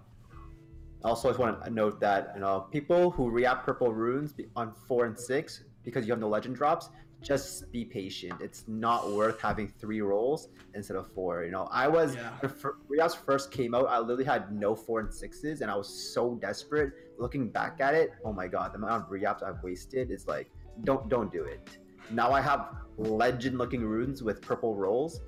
I 1.03 1.07
Also, 1.09 1.27
I 1.29 1.31
just 1.31 1.39
want 1.39 1.63
to 1.63 1.69
note 1.71 1.99
that 1.99 2.31
you 2.35 2.41
know 2.41 2.67
people 2.71 3.09
who 3.11 3.29
react 3.29 3.65
purple 3.65 3.91
runes 3.93 4.33
on 4.55 4.71
four 4.87 5.05
and 5.05 5.17
six 5.19 5.63
because 5.83 6.05
you 6.05 6.11
have 6.11 6.19
no 6.19 6.29
legend 6.29 6.55
drops. 6.55 6.89
Just 7.21 7.71
be 7.71 7.85
patient. 7.85 8.33
It's 8.41 8.63
not 8.67 9.11
worth 9.11 9.39
having 9.39 9.67
three 9.67 10.01
rolls 10.01 10.49
instead 10.73 10.97
of 10.97 11.07
four. 11.13 11.43
You 11.43 11.51
know, 11.51 11.67
I 11.71 11.87
was 11.87 12.15
Yeah. 12.15 12.31
when 12.39 12.51
fir- 12.51 12.77
first 13.25 13.51
came 13.51 13.75
out. 13.75 13.85
I 13.87 13.99
literally 13.99 14.23
had 14.23 14.51
no 14.51 14.73
four 14.75 14.99
and 15.01 15.13
sixes, 15.13 15.61
and 15.61 15.69
I 15.69 15.75
was 15.75 15.87
so 16.13 16.35
desperate. 16.35 16.93
Looking 17.19 17.49
back 17.49 17.79
at 17.79 17.93
it, 17.93 18.11
oh 18.25 18.33
my 18.33 18.47
god, 18.47 18.73
the 18.73 18.77
amount 18.77 19.03
of 19.05 19.11
reaps 19.11 19.43
I've 19.43 19.61
wasted 19.61 20.09
is 20.09 20.27
like, 20.27 20.49
don't 20.83 21.09
don't 21.09 21.31
do 21.31 21.43
it. 21.43 21.77
Now 22.09 22.31
I 22.31 22.41
have 22.41 22.61
legend-looking 22.97 23.83
runes 23.85 24.23
with 24.23 24.41
purple 24.41 24.75
rolls, 24.75 25.21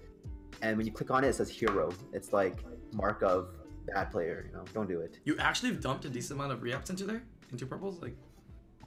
and 0.64 0.78
when 0.78 0.86
you 0.88 0.92
click 0.92 1.12
on 1.12 1.24
it, 1.24 1.28
it 1.30 1.36
says 1.36 1.50
hero. 1.50 1.92
It's 2.12 2.34
like 2.34 2.64
mark 2.94 3.22
of 3.24 3.50
bad 3.94 4.12
player. 4.12 4.46
You 4.50 4.58
know, 4.58 4.66
don't 4.74 4.88
do 4.88 5.00
it. 5.02 5.20
You 5.26 5.36
actually 5.40 5.72
dumped 5.76 6.06
a 6.06 6.10
decent 6.10 6.40
amount 6.40 6.54
of 6.54 6.62
re-ups 6.62 6.90
into 6.90 7.04
there? 7.06 7.24
Into 7.52 7.66
purples? 7.66 8.02
Like 8.02 8.16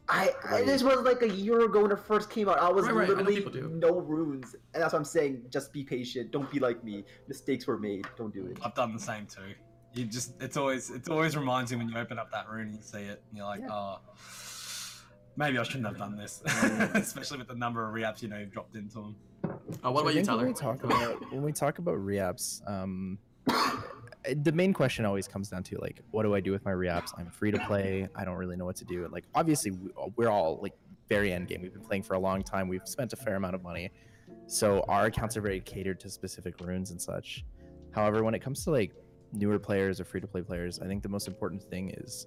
I, 0.09 0.31
I 0.49 0.63
this 0.63 0.83
was 0.85 1.01
like 1.01 1.23
a 1.23 1.29
year 1.29 1.65
ago 1.65 1.83
when 1.83 1.91
it 1.91 1.99
first 1.99 2.31
came 2.31 2.49
out. 2.49 2.59
I 2.61 2.71
was 2.71 2.87
Right, 2.87 2.95
right, 2.95 3.09
I 3.09 3.13
literally 3.13 3.37
people 3.37 3.53
do. 3.53 3.69
no 3.69 4.01
runes, 4.01 4.55
and 4.73 4.83
that's 4.83 4.93
what 4.93 5.01
I'm 5.01 5.05
saying. 5.05 5.43
Just 5.51 5.73
be 5.73 5.83
patient. 5.83 6.31
Don't 6.31 6.51
be 6.51 6.61
like 6.61 6.83
me. 6.85 7.05
Mistakes 7.29 7.67
were 7.67 7.79
made. 7.79 8.07
Don't 8.17 8.33
do 8.33 8.47
it. 8.47 8.59
I've 8.65 8.75
done 8.75 8.93
the 8.93 9.01
same 9.01 9.27
too. 9.27 9.41
You 9.95 10.05
just 10.05 10.41
it's 10.41 10.57
always 10.57 10.91
it 10.91 11.09
always 11.09 11.37
reminds 11.37 11.73
you 11.73 11.79
when 11.79 11.89
you 11.89 11.97
open 11.99 12.19
up 12.19 12.31
that 12.31 12.49
rune 12.49 12.67
and 12.69 12.75
you 12.77 12.83
see 12.83 12.99
it, 13.01 13.23
and 13.29 13.37
you're 13.37 13.47
like, 13.47 13.61
Yeah. 13.61 13.73
oh, 13.73 13.99
maybe 15.37 15.59
I 15.59 15.63
shouldn't 15.65 15.87
have 15.87 15.99
done 15.99 16.17
this, 16.17 16.43
especially 16.95 17.39
with 17.39 17.49
the 17.49 17.55
number 17.55 17.87
of 17.87 17.93
reaps 17.93 18.23
you 18.23 18.29
know 18.29 18.39
you've 18.39 18.53
dropped 18.53 18.77
into 18.77 18.95
them. 18.95 19.17
uh, 19.45 19.49
what 19.91 19.97
So 19.97 20.01
about 20.03 20.09
you, 20.09 20.15
think 20.15 20.27
Tyler? 20.27 20.39
When 20.45 20.49
we 20.49 20.55
talk 20.55 20.85
about 20.85 21.33
when 21.33 21.43
we 21.43 21.53
talk 21.53 21.79
about 21.79 21.93
reaps, 22.05 22.63
um, 22.67 23.19
the 24.43 24.53
main 24.53 24.73
question 24.73 25.05
always 25.05 25.29
comes 25.29 25.49
down 25.49 25.63
to 25.65 25.79
like, 25.81 26.01
what 26.11 26.23
do 26.25 26.35
I 26.35 26.41
do 26.41 26.51
with 26.53 26.65
my 26.65 26.71
reaps? 26.73 27.13
I'm 27.17 27.31
free 27.31 27.51
to 27.51 27.59
play. 27.67 28.09
I 28.15 28.25
don't 28.25 28.37
really 28.37 28.57
know 28.57 28.65
what 28.65 28.77
to 28.77 28.85
do. 28.85 29.07
Like, 29.11 29.25
obviously, 29.35 29.71
we- 29.73 29.91
we're 30.17 30.29
all 30.29 30.59
like 30.63 30.75
very 31.09 31.33
end 31.33 31.49
game. 31.49 31.63
We've 31.63 31.73
been 31.73 31.83
playing 31.85 32.03
for 32.03 32.15
a 32.15 32.19
long 32.19 32.43
time. 32.43 32.69
We've 32.69 32.87
spent 32.87 33.13
a 33.13 33.17
fair 33.17 33.37
amount 33.37 33.55
of 33.55 33.63
money, 33.63 33.91
so 34.47 34.85
our 34.89 35.07
accounts 35.07 35.37
are 35.37 35.41
very 35.41 35.61
catered 35.61 36.01
to 36.01 36.11
specific 36.11 36.61
runes 36.61 36.91
and 36.91 37.01
such. 37.01 37.45
However, 37.93 38.25
when 38.25 38.35
it 38.35 38.41
comes 38.41 38.65
to 38.65 38.71
like 38.71 38.93
newer 39.33 39.59
players 39.59 40.01
or 40.01 40.05
free 40.05 40.21
to 40.21 40.27
play 40.27 40.43
players, 40.43 40.81
I 40.81 40.87
think 40.87 41.03
the 41.03 41.09
most 41.09 41.29
important 41.29 41.63
thing 41.63 41.91
is 41.97 42.27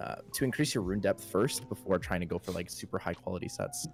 uh, 0.00 0.16
to 0.32 0.44
increase 0.44 0.74
your 0.74 0.82
rune 0.84 1.00
depth 1.00 1.24
first 1.24 1.68
before 1.68 1.98
trying 1.98 2.20
to 2.20 2.26
go 2.26 2.38
for 2.38 2.52
like 2.52 2.68
super 2.70 2.98
high 2.98 3.14
quality 3.14 3.48
sets. 3.48 3.86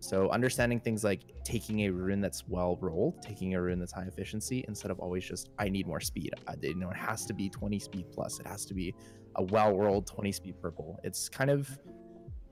So 0.00 0.30
understanding 0.30 0.80
things 0.80 1.04
like 1.04 1.20
taking 1.44 1.80
a 1.80 1.90
rune 1.90 2.22
that's 2.22 2.48
well 2.48 2.78
rolled, 2.80 3.22
taking 3.22 3.54
a 3.54 3.60
rune 3.60 3.78
that's 3.78 3.92
high 3.92 4.06
efficiency, 4.08 4.64
instead 4.66 4.90
of 4.90 4.98
always 4.98 5.24
just 5.24 5.50
I 5.58 5.68
need 5.68 5.86
more 5.86 6.00
speed. 6.00 6.32
Uh, 6.48 6.52
I, 6.52 6.66
you 6.66 6.74
know, 6.74 6.90
it 6.90 6.96
has 6.96 7.26
to 7.26 7.34
be 7.34 7.50
20 7.50 7.78
speed 7.78 8.06
plus. 8.10 8.40
It 8.40 8.46
has 8.46 8.64
to 8.66 8.74
be 8.74 8.94
a 9.36 9.42
well 9.44 9.76
rolled 9.76 10.06
20 10.06 10.32
speed 10.32 10.54
purple. 10.60 10.98
It's 11.04 11.28
kind 11.28 11.50
of 11.50 11.78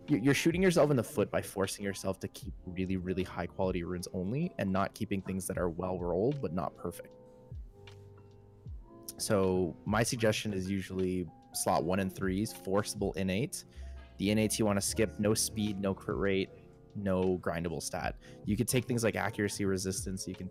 you- 0.08 0.18
you're 0.18 0.34
shooting 0.34 0.62
yourself 0.62 0.90
in 0.90 0.96
the 0.96 1.02
foot 1.02 1.30
by 1.30 1.40
forcing 1.40 1.84
yourself 1.84 2.20
to 2.20 2.28
keep 2.28 2.52
really 2.66 2.96
really 2.98 3.24
high 3.24 3.46
quality 3.46 3.82
runes 3.82 4.08
only 4.12 4.52
and 4.58 4.70
not 4.70 4.94
keeping 4.94 5.22
things 5.22 5.46
that 5.46 5.56
are 5.58 5.70
well 5.70 5.98
rolled 5.98 6.40
but 6.42 6.52
not 6.52 6.76
perfect. 6.76 7.14
So 9.16 9.74
my 9.86 10.02
suggestion 10.02 10.52
is 10.52 10.70
usually 10.70 11.26
slot 11.52 11.84
one 11.84 11.98
and 11.98 12.14
threes, 12.14 12.52
forcible 12.52 13.12
innate. 13.14 13.64
The 14.18 14.30
innates 14.30 14.58
you 14.58 14.66
want 14.66 14.80
to 14.80 14.86
skip, 14.86 15.18
no 15.18 15.34
speed, 15.34 15.80
no 15.80 15.94
crit 15.94 16.16
rate, 16.18 16.50
no 16.96 17.38
grindable 17.42 17.82
stat. 17.82 18.16
You 18.44 18.56
could 18.56 18.68
take 18.68 18.84
things 18.84 19.04
like 19.04 19.16
accuracy, 19.16 19.64
resistance. 19.64 20.26
You 20.26 20.34
can 20.34 20.50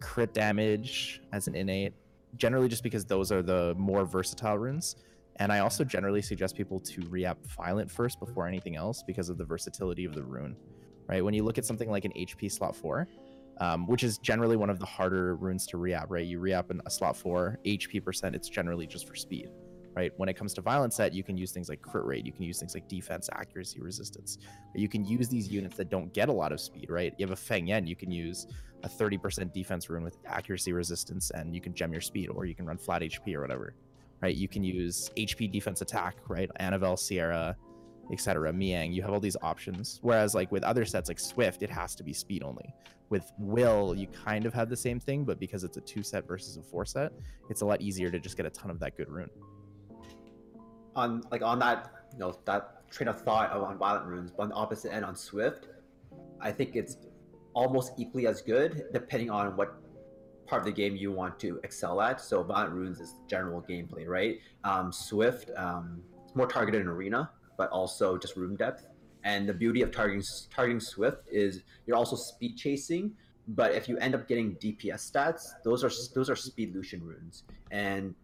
crit 0.00 0.34
damage 0.34 1.20
as 1.32 1.46
an 1.48 1.54
innate. 1.54 1.92
Generally, 2.36 2.68
just 2.68 2.82
because 2.82 3.04
those 3.04 3.32
are 3.32 3.42
the 3.42 3.74
more 3.76 4.04
versatile 4.04 4.58
runes. 4.58 4.96
And 5.36 5.52
I 5.52 5.60
also 5.60 5.84
generally 5.84 6.22
suggest 6.22 6.56
people 6.56 6.80
to 6.80 7.02
re-up 7.08 7.38
violent 7.46 7.90
first 7.90 8.18
before 8.18 8.46
anything 8.46 8.76
else 8.76 9.02
because 9.06 9.28
of 9.28 9.38
the 9.38 9.44
versatility 9.44 10.04
of 10.04 10.14
the 10.14 10.22
rune. 10.22 10.56
Right? 11.08 11.24
When 11.24 11.34
you 11.34 11.44
look 11.44 11.58
at 11.58 11.64
something 11.64 11.90
like 11.90 12.04
an 12.04 12.12
HP 12.12 12.50
slot 12.50 12.74
four, 12.74 13.06
um, 13.60 13.86
which 13.86 14.02
is 14.02 14.18
generally 14.18 14.56
one 14.56 14.70
of 14.70 14.78
the 14.78 14.86
harder 14.86 15.36
runes 15.36 15.66
to 15.68 15.78
re-up, 15.78 16.06
right? 16.08 16.26
You 16.26 16.40
re-up 16.40 16.70
a 16.70 16.90
slot 16.90 17.16
four, 17.16 17.58
HP 17.64 18.04
percent, 18.04 18.34
it's 18.34 18.48
generally 18.48 18.86
just 18.86 19.06
for 19.06 19.14
speed 19.14 19.50
right? 19.96 20.12
When 20.18 20.28
it 20.28 20.34
comes 20.34 20.52
to 20.54 20.60
violent 20.60 20.92
set, 20.92 21.14
you 21.14 21.24
can 21.24 21.38
use 21.38 21.50
things 21.52 21.70
like 21.70 21.80
crit 21.80 22.04
rate, 22.04 22.26
you 22.26 22.32
can 22.32 22.42
use 22.42 22.58
things 22.58 22.74
like 22.74 22.86
defense, 22.86 23.30
accuracy, 23.32 23.80
resistance. 23.80 24.38
You 24.74 24.88
can 24.88 25.04
use 25.04 25.28
these 25.28 25.48
units 25.48 25.76
that 25.78 25.88
don't 25.88 26.12
get 26.12 26.28
a 26.28 26.32
lot 26.32 26.52
of 26.52 26.60
speed, 26.60 26.90
right? 26.90 27.14
You 27.16 27.24
have 27.24 27.32
a 27.32 27.36
Feng 27.36 27.66
Yan, 27.66 27.86
you 27.86 27.96
can 27.96 28.10
use 28.10 28.46
a 28.84 28.88
30% 28.88 29.52
defense 29.54 29.88
rune 29.88 30.04
with 30.04 30.18
accuracy, 30.26 30.72
resistance, 30.72 31.30
and 31.30 31.54
you 31.54 31.62
can 31.62 31.72
gem 31.72 31.92
your 31.92 32.02
speed, 32.02 32.28
or 32.28 32.44
you 32.44 32.54
can 32.54 32.66
run 32.66 32.76
flat 32.76 33.00
HP 33.00 33.34
or 33.34 33.40
whatever, 33.40 33.74
right? 34.20 34.36
You 34.36 34.48
can 34.48 34.62
use 34.62 35.10
HP 35.16 35.50
defense 35.50 35.80
attack, 35.80 36.16
right? 36.28 36.50
Annabelle, 36.56 36.98
Sierra, 36.98 37.56
etc. 38.12 38.52
Miang, 38.52 38.92
you 38.92 39.00
have 39.02 39.12
all 39.12 39.20
these 39.20 39.36
options. 39.40 39.98
Whereas 40.02 40.34
like 40.34 40.52
with 40.52 40.62
other 40.62 40.84
sets 40.84 41.08
like 41.08 41.18
Swift, 41.18 41.62
it 41.62 41.70
has 41.70 41.94
to 41.96 42.04
be 42.04 42.12
speed 42.12 42.42
only. 42.42 42.74
With 43.08 43.32
Will, 43.38 43.94
you 43.96 44.08
kind 44.08 44.46
of 44.46 44.52
have 44.52 44.68
the 44.68 44.76
same 44.76 45.00
thing, 45.00 45.24
but 45.24 45.40
because 45.40 45.64
it's 45.64 45.76
a 45.76 45.80
two 45.80 46.02
set 46.02 46.26
versus 46.26 46.56
a 46.56 46.62
four 46.62 46.84
set, 46.84 47.12
it's 47.48 47.62
a 47.62 47.66
lot 47.66 47.80
easier 47.80 48.10
to 48.10 48.18
just 48.18 48.36
get 48.36 48.46
a 48.46 48.50
ton 48.50 48.70
of 48.70 48.78
that 48.80 48.96
good 48.96 49.08
rune. 49.08 49.30
On 50.96 51.22
like 51.30 51.42
on 51.42 51.58
that 51.60 51.92
you 52.12 52.18
know 52.18 52.36
that 52.46 52.90
train 52.90 53.08
of 53.08 53.20
thought 53.20 53.52
on 53.52 53.78
violent 53.78 54.06
runes, 54.06 54.30
but 54.30 54.44
on 54.44 54.48
the 54.48 54.54
opposite 54.54 54.92
end 54.92 55.04
on 55.04 55.14
Swift, 55.14 55.68
I 56.40 56.50
think 56.50 56.74
it's 56.74 56.96
almost 57.54 57.92
equally 57.98 58.26
as 58.26 58.42
good 58.42 58.84
depending 58.92 59.30
on 59.30 59.56
what 59.56 59.76
part 60.46 60.60
of 60.60 60.66
the 60.66 60.72
game 60.72 60.96
you 60.96 61.12
want 61.12 61.38
to 61.40 61.60
excel 61.64 62.00
at. 62.00 62.20
So 62.20 62.42
violent 62.42 62.72
runes 62.72 63.00
is 63.00 63.14
general 63.28 63.62
gameplay, 63.68 64.06
right? 64.06 64.38
Um, 64.64 64.92
Swift, 64.92 65.50
um, 65.56 66.02
it's 66.24 66.34
more 66.34 66.46
targeted 66.46 66.80
in 66.80 66.86
arena, 66.86 67.30
but 67.58 67.70
also 67.70 68.16
just 68.16 68.36
room 68.36 68.56
depth. 68.56 68.86
And 69.24 69.48
the 69.48 69.54
beauty 69.54 69.82
of 69.82 69.90
targeting 69.90 70.22
targeting 70.54 70.80
Swift 70.80 71.22
is 71.30 71.62
you're 71.86 71.96
also 71.96 72.16
speed 72.16 72.56
chasing. 72.56 73.12
But 73.48 73.72
if 73.72 73.88
you 73.88 73.96
end 73.98 74.14
up 74.14 74.26
getting 74.26 74.56
DPS 74.56 75.10
stats, 75.10 75.42
those 75.64 75.84
are 75.84 75.90
those 76.14 76.30
are 76.30 76.36
speed 76.36 76.74
Lushen 76.74 77.00
runes, 77.00 77.44
and 77.70 78.14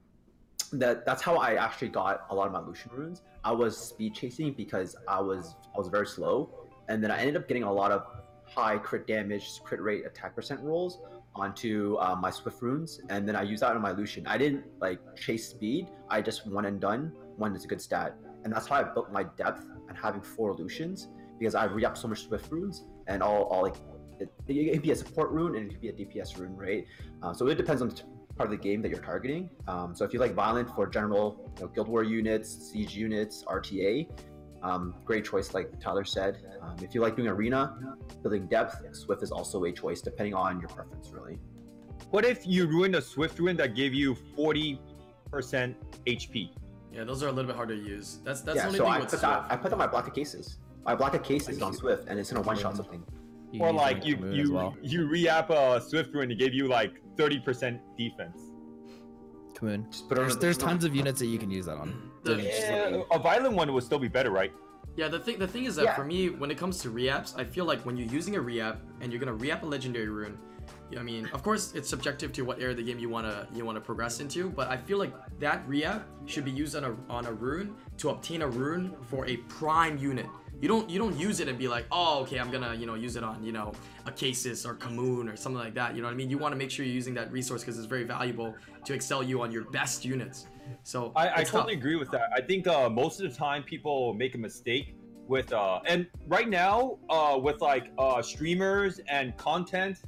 that 0.72 1.04
that's 1.04 1.22
how 1.22 1.36
I 1.36 1.54
actually 1.54 1.88
got 1.88 2.26
a 2.30 2.34
lot 2.34 2.46
of 2.46 2.52
my 2.52 2.60
Lushen 2.60 2.92
runes. 2.92 3.22
I 3.44 3.52
was 3.52 3.76
speed 3.76 4.14
chasing 4.14 4.52
because 4.52 4.96
I 5.08 5.20
was 5.20 5.56
I 5.74 5.78
was 5.78 5.88
very 5.88 6.06
slow, 6.06 6.50
and 6.88 7.02
then 7.02 7.10
I 7.10 7.18
ended 7.18 7.36
up 7.36 7.48
getting 7.48 7.62
a 7.64 7.72
lot 7.72 7.92
of 7.92 8.06
high 8.44 8.78
crit 8.78 9.06
damage, 9.06 9.48
crit 9.64 9.80
rate, 9.80 10.04
attack 10.06 10.34
percent 10.34 10.60
rolls 10.60 11.00
onto 11.34 11.96
uh, 11.96 12.14
my 12.14 12.30
Swift 12.30 12.60
runes, 12.60 13.00
and 13.08 13.26
then 13.26 13.36
I 13.36 13.42
used 13.42 13.62
that 13.62 13.74
on 13.74 13.82
my 13.82 13.92
Lushen. 13.92 14.26
I 14.26 14.36
didn't 14.38 14.64
like 14.80 14.98
chase 15.16 15.48
speed. 15.48 15.88
I 16.10 16.20
just 16.20 16.46
one 16.46 16.66
and 16.66 16.80
done. 16.80 17.12
One 17.36 17.54
is 17.56 17.64
a 17.64 17.68
good 17.68 17.80
stat, 17.80 18.14
and 18.44 18.52
that's 18.52 18.66
how 18.66 18.76
I 18.76 18.82
built 18.82 19.12
my 19.12 19.24
depth 19.24 19.64
and 19.88 19.96
having 19.96 20.22
four 20.22 20.54
Lushens 20.56 21.08
because 21.38 21.54
I 21.54 21.64
re-upped 21.64 21.98
so 21.98 22.08
much 22.08 22.24
Swift 22.26 22.50
runes 22.50 22.84
and 23.08 23.22
all 23.22 23.44
all 23.44 23.62
like 23.62 23.76
it, 24.20 24.32
it 24.46 24.72
could 24.72 24.82
be 24.82 24.92
a 24.92 24.96
support 24.96 25.30
rune 25.30 25.56
and 25.56 25.66
it 25.66 25.70
could 25.70 25.80
be 25.80 25.88
a 25.88 25.92
DPS 25.92 26.38
rune, 26.38 26.56
right? 26.56 26.86
Uh, 27.22 27.32
so 27.32 27.46
it 27.48 27.56
depends 27.56 27.82
on 27.82 27.92
part 28.36 28.50
of 28.52 28.58
the 28.58 28.62
game 28.62 28.82
that 28.82 28.90
you're 28.90 29.02
targeting. 29.02 29.50
Um, 29.68 29.94
so 29.94 30.04
if 30.04 30.12
you 30.12 30.20
like 30.20 30.34
Violent 30.34 30.74
for 30.74 30.86
general 30.86 31.52
you 31.56 31.64
know, 31.64 31.68
Guild 31.68 31.88
War 31.88 32.02
units, 32.02 32.70
Siege 32.70 32.96
units, 32.96 33.44
RTA, 33.44 34.08
um, 34.62 34.94
great 35.04 35.24
choice, 35.24 35.54
like 35.54 35.80
Tyler 35.80 36.04
said. 36.04 36.38
Um, 36.60 36.76
if 36.82 36.94
you 36.94 37.00
like 37.00 37.16
doing 37.16 37.28
Arena, 37.28 37.96
building 38.22 38.46
depth, 38.46 38.82
Swift 38.94 39.22
is 39.22 39.32
also 39.32 39.64
a 39.64 39.72
choice, 39.72 40.00
depending 40.00 40.34
on 40.34 40.60
your 40.60 40.68
preference, 40.68 41.10
really. 41.12 41.38
What 42.10 42.24
if 42.24 42.46
you 42.46 42.66
ruined 42.66 42.94
a 42.94 43.02
Swift 43.02 43.38
ruin 43.38 43.56
that 43.56 43.74
gave 43.74 43.92
you 43.92 44.14
40% 44.36 44.78
HP? 46.06 46.50
Yeah, 46.92 47.04
those 47.04 47.22
are 47.22 47.28
a 47.28 47.32
little 47.32 47.48
bit 47.48 47.56
harder 47.56 47.74
to 47.74 47.82
use. 47.82 48.18
That's 48.22 48.42
that's 48.42 48.56
the 48.56 48.60
yeah, 48.60 48.66
only 48.66 48.78
so 48.78 48.84
thing 48.84 48.92
I 48.92 48.98
with 48.98 49.04
put 49.08 49.20
Swift. 49.20 49.22
that. 49.22 49.46
I 49.50 49.56
put 49.56 49.64
that 49.64 49.72
on 49.72 49.78
my 49.78 49.86
block 49.86 50.06
of 50.06 50.14
cases. 50.14 50.58
My 50.84 50.94
block 50.94 51.14
of 51.14 51.22
cases 51.22 51.62
on 51.62 51.72
Swift, 51.72 52.06
and 52.08 52.18
it's 52.18 52.30
gonna 52.30 52.44
one 52.44 52.58
shot 52.58 52.76
something. 52.76 53.02
You 53.52 53.60
Or 53.62 53.72
like 53.72 54.04
you 54.06 54.16
you 54.32 54.54
well. 54.54 54.74
you 54.82 55.06
re-app 55.06 55.50
a 55.50 55.80
Swift 55.86 56.14
ruin 56.14 56.30
and 56.30 56.40
gave 56.40 56.54
you 56.54 56.68
like 56.68 56.94
30% 57.16 57.78
defense. 57.98 58.38
Kamoon. 59.54 59.90
Just 59.90 60.08
put 60.08 60.16
it 60.16 60.22
on 60.22 60.26
There's, 60.28 60.38
there's 60.38 60.58
tons 60.58 60.84
of 60.84 60.96
units 60.96 61.20
that 61.20 61.26
you 61.26 61.38
can 61.38 61.50
use 61.50 61.66
that 61.66 61.76
on. 61.76 62.10
The- 62.24 62.36
Yeah, 62.42 63.02
a 63.12 63.18
violent 63.18 63.54
one 63.54 63.70
would 63.72 63.84
still 63.84 63.98
be 63.98 64.08
better, 64.08 64.30
right? 64.30 64.52
Yeah, 64.96 65.08
the 65.08 65.18
thing 65.20 65.38
the 65.38 65.46
thing 65.46 65.64
is 65.64 65.76
that 65.76 65.84
Yeah. 65.84 65.94
for 65.94 66.04
me, 66.04 66.30
when 66.30 66.50
it 66.50 66.56
comes 66.56 66.78
to 66.80 66.90
reaps, 66.90 67.34
I 67.36 67.44
feel 67.44 67.66
like 67.66 67.80
when 67.84 67.96
you're 67.98 68.08
using 68.08 68.36
a 68.36 68.40
reap 68.40 68.76
and 69.02 69.12
you're 69.12 69.20
gonna 69.20 69.34
reap 69.34 69.62
a 69.62 69.66
legendary 69.66 70.08
rune, 70.08 70.38
I 70.98 71.02
mean, 71.02 71.28
of 71.32 71.42
course, 71.42 71.72
it's 71.74 71.88
subjective 71.88 72.32
to 72.34 72.42
what 72.42 72.58
area 72.58 72.70
of 72.72 72.76
the 72.78 72.82
game 72.82 72.98
you 72.98 73.08
wanna 73.10 73.46
you 73.54 73.64
wanna 73.66 73.80
progress 73.80 74.20
into, 74.20 74.48
but 74.50 74.68
I 74.68 74.76
feel 74.78 74.98
like 74.98 75.12
that 75.40 75.66
reap 75.68 76.02
should 76.26 76.44
be 76.46 76.50
used 76.50 76.74
on 76.76 76.84
a 76.84 76.96
on 77.10 77.26
a 77.26 77.32
rune 77.32 77.74
to 77.98 78.08
obtain 78.10 78.40
a 78.42 78.48
rune 78.48 78.94
for 79.10 79.26
a 79.26 79.36
prime 79.58 79.96
unit. 79.98 80.26
You 80.62 80.68
don't 80.68 80.88
you 80.88 81.00
don't 81.00 81.18
use 81.18 81.40
it 81.40 81.48
and 81.48 81.58
be 81.58 81.66
like, 81.66 81.86
oh, 81.90 82.20
okay, 82.20 82.38
I'm 82.38 82.48
gonna 82.52 82.72
you 82.72 82.86
know 82.86 82.94
use 82.94 83.16
it 83.16 83.24
on 83.24 83.42
you 83.42 83.50
know 83.50 83.72
a 84.06 84.12
Casus 84.12 84.64
or 84.64 84.76
Kamoon 84.76 85.30
or 85.30 85.34
something 85.34 85.58
like 85.58 85.74
that. 85.74 85.96
You 85.96 86.02
know 86.02 86.06
what 86.06 86.14
I 86.14 86.16
mean? 86.16 86.30
You 86.30 86.38
want 86.38 86.52
to 86.52 86.56
make 86.56 86.70
sure 86.70 86.86
you're 86.86 86.94
using 86.94 87.14
that 87.14 87.32
resource 87.32 87.62
because 87.62 87.76
it's 87.78 87.88
very 87.88 88.04
valuable 88.04 88.54
to 88.84 88.94
excel 88.94 89.24
you 89.24 89.42
on 89.42 89.50
your 89.50 89.64
best 89.72 90.04
units. 90.04 90.46
So 90.84 91.10
I, 91.16 91.26
I 91.26 91.40
it's 91.40 91.50
tough. 91.50 91.62
totally 91.62 91.74
agree 91.74 91.96
with 91.96 92.12
that. 92.12 92.30
I 92.32 92.40
think 92.40 92.68
uh, 92.68 92.88
most 92.88 93.20
of 93.20 93.28
the 93.28 93.36
time 93.36 93.64
people 93.64 94.14
make 94.14 94.36
a 94.36 94.38
mistake 94.38 94.94
with 95.26 95.52
uh, 95.52 95.80
and 95.84 96.06
right 96.28 96.48
now 96.48 96.98
uh, 97.10 97.36
with 97.42 97.60
like 97.60 97.90
uh, 97.98 98.22
streamers 98.22 99.00
and 99.08 99.36
content 99.36 99.98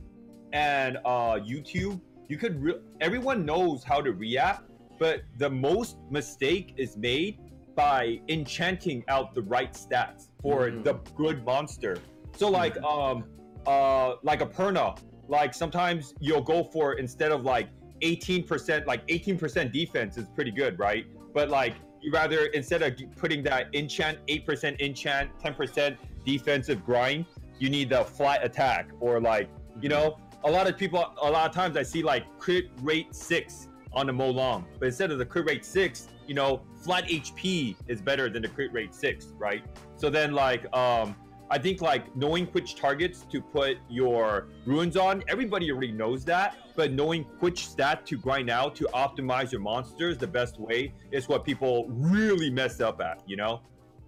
and 0.52 0.98
uh, 0.98 1.34
YouTube, 1.34 2.00
you 2.28 2.38
could 2.38 2.62
re- 2.62 2.80
everyone 3.00 3.44
knows 3.44 3.82
how 3.82 4.00
to 4.00 4.12
react, 4.12 4.70
but 5.00 5.22
the 5.36 5.50
most 5.50 5.96
mistake 6.12 6.74
is 6.76 6.96
made 6.96 7.40
by 7.74 8.20
enchanting 8.28 9.02
out 9.08 9.34
the 9.34 9.42
right 9.42 9.72
stats 9.72 10.28
for 10.44 10.68
Mhm. 10.68 10.84
the 10.84 10.94
good 11.16 11.42
monster. 11.44 11.96
So 12.36 12.48
like 12.48 12.76
um 12.82 13.24
uh 13.66 14.16
like 14.22 14.42
a 14.42 14.46
Perna, 14.46 14.96
like 15.26 15.54
sometimes 15.54 16.14
you'll 16.20 16.42
go 16.54 16.62
for 16.62 16.92
instead 16.94 17.32
of 17.32 17.42
like 17.44 17.68
18% 18.02 18.86
like 18.86 19.02
18% 19.08 19.72
defense 19.72 20.18
is 20.18 20.28
pretty 20.36 20.50
good, 20.50 20.78
right? 20.78 21.06
But 21.32 21.48
like 21.48 21.74
you 22.02 22.12
rather 22.12 22.46
instead 22.58 22.82
of 22.82 22.92
putting 23.16 23.42
that 23.44 23.74
enchant 23.74 24.18
8% 24.28 24.78
enchant, 24.80 25.30
10% 25.42 25.96
defensive 26.26 26.84
grind, 26.84 27.24
you 27.58 27.70
need 27.70 27.88
the 27.88 28.04
flat 28.04 28.44
attack 28.44 28.90
or 29.00 29.20
like, 29.20 29.48
you 29.80 29.88
know, 29.88 30.18
a 30.44 30.50
lot 30.50 30.68
of 30.68 30.76
people 30.76 31.00
a 31.22 31.30
lot 31.30 31.48
of 31.48 31.54
times 31.54 31.74
I 31.78 31.82
see 31.82 32.02
like 32.02 32.24
crit 32.38 32.66
rate 32.82 33.14
6 33.14 33.68
on 33.94 34.06
the 34.08 34.12
Molong, 34.12 34.64
but 34.78 34.86
instead 34.86 35.10
of 35.10 35.18
the 35.18 35.24
crit 35.24 35.46
rate 35.48 35.64
6, 35.64 36.08
you 36.26 36.34
know, 36.34 36.60
flat 36.82 37.04
HP 37.08 37.76
is 37.88 38.02
better 38.02 38.28
than 38.28 38.42
the 38.42 38.48
crit 38.48 38.70
rate 38.72 38.94
6, 38.94 39.28
right? 39.38 39.64
So 39.96 40.10
then 40.10 40.32
like 40.32 40.72
um 40.74 41.16
I 41.50 41.58
think 41.58 41.80
like 41.80 42.14
knowing 42.16 42.46
which 42.46 42.74
targets 42.74 43.26
to 43.30 43.40
put 43.40 43.76
your 43.88 44.48
runes 44.66 44.96
on, 44.96 45.22
everybody 45.28 45.70
already 45.70 45.92
knows 45.92 46.24
that. 46.24 46.56
But 46.74 46.92
knowing 46.92 47.24
which 47.38 47.68
stat 47.68 48.04
to 48.06 48.16
grind 48.16 48.50
out 48.50 48.74
to 48.76 48.88
optimize 48.94 49.52
your 49.52 49.60
monsters 49.60 50.18
the 50.18 50.26
best 50.26 50.58
way 50.58 50.92
is 51.12 51.28
what 51.28 51.44
people 51.44 51.86
really 51.90 52.50
mess 52.50 52.80
up 52.80 53.00
at, 53.00 53.22
you 53.26 53.36
know? 53.36 53.60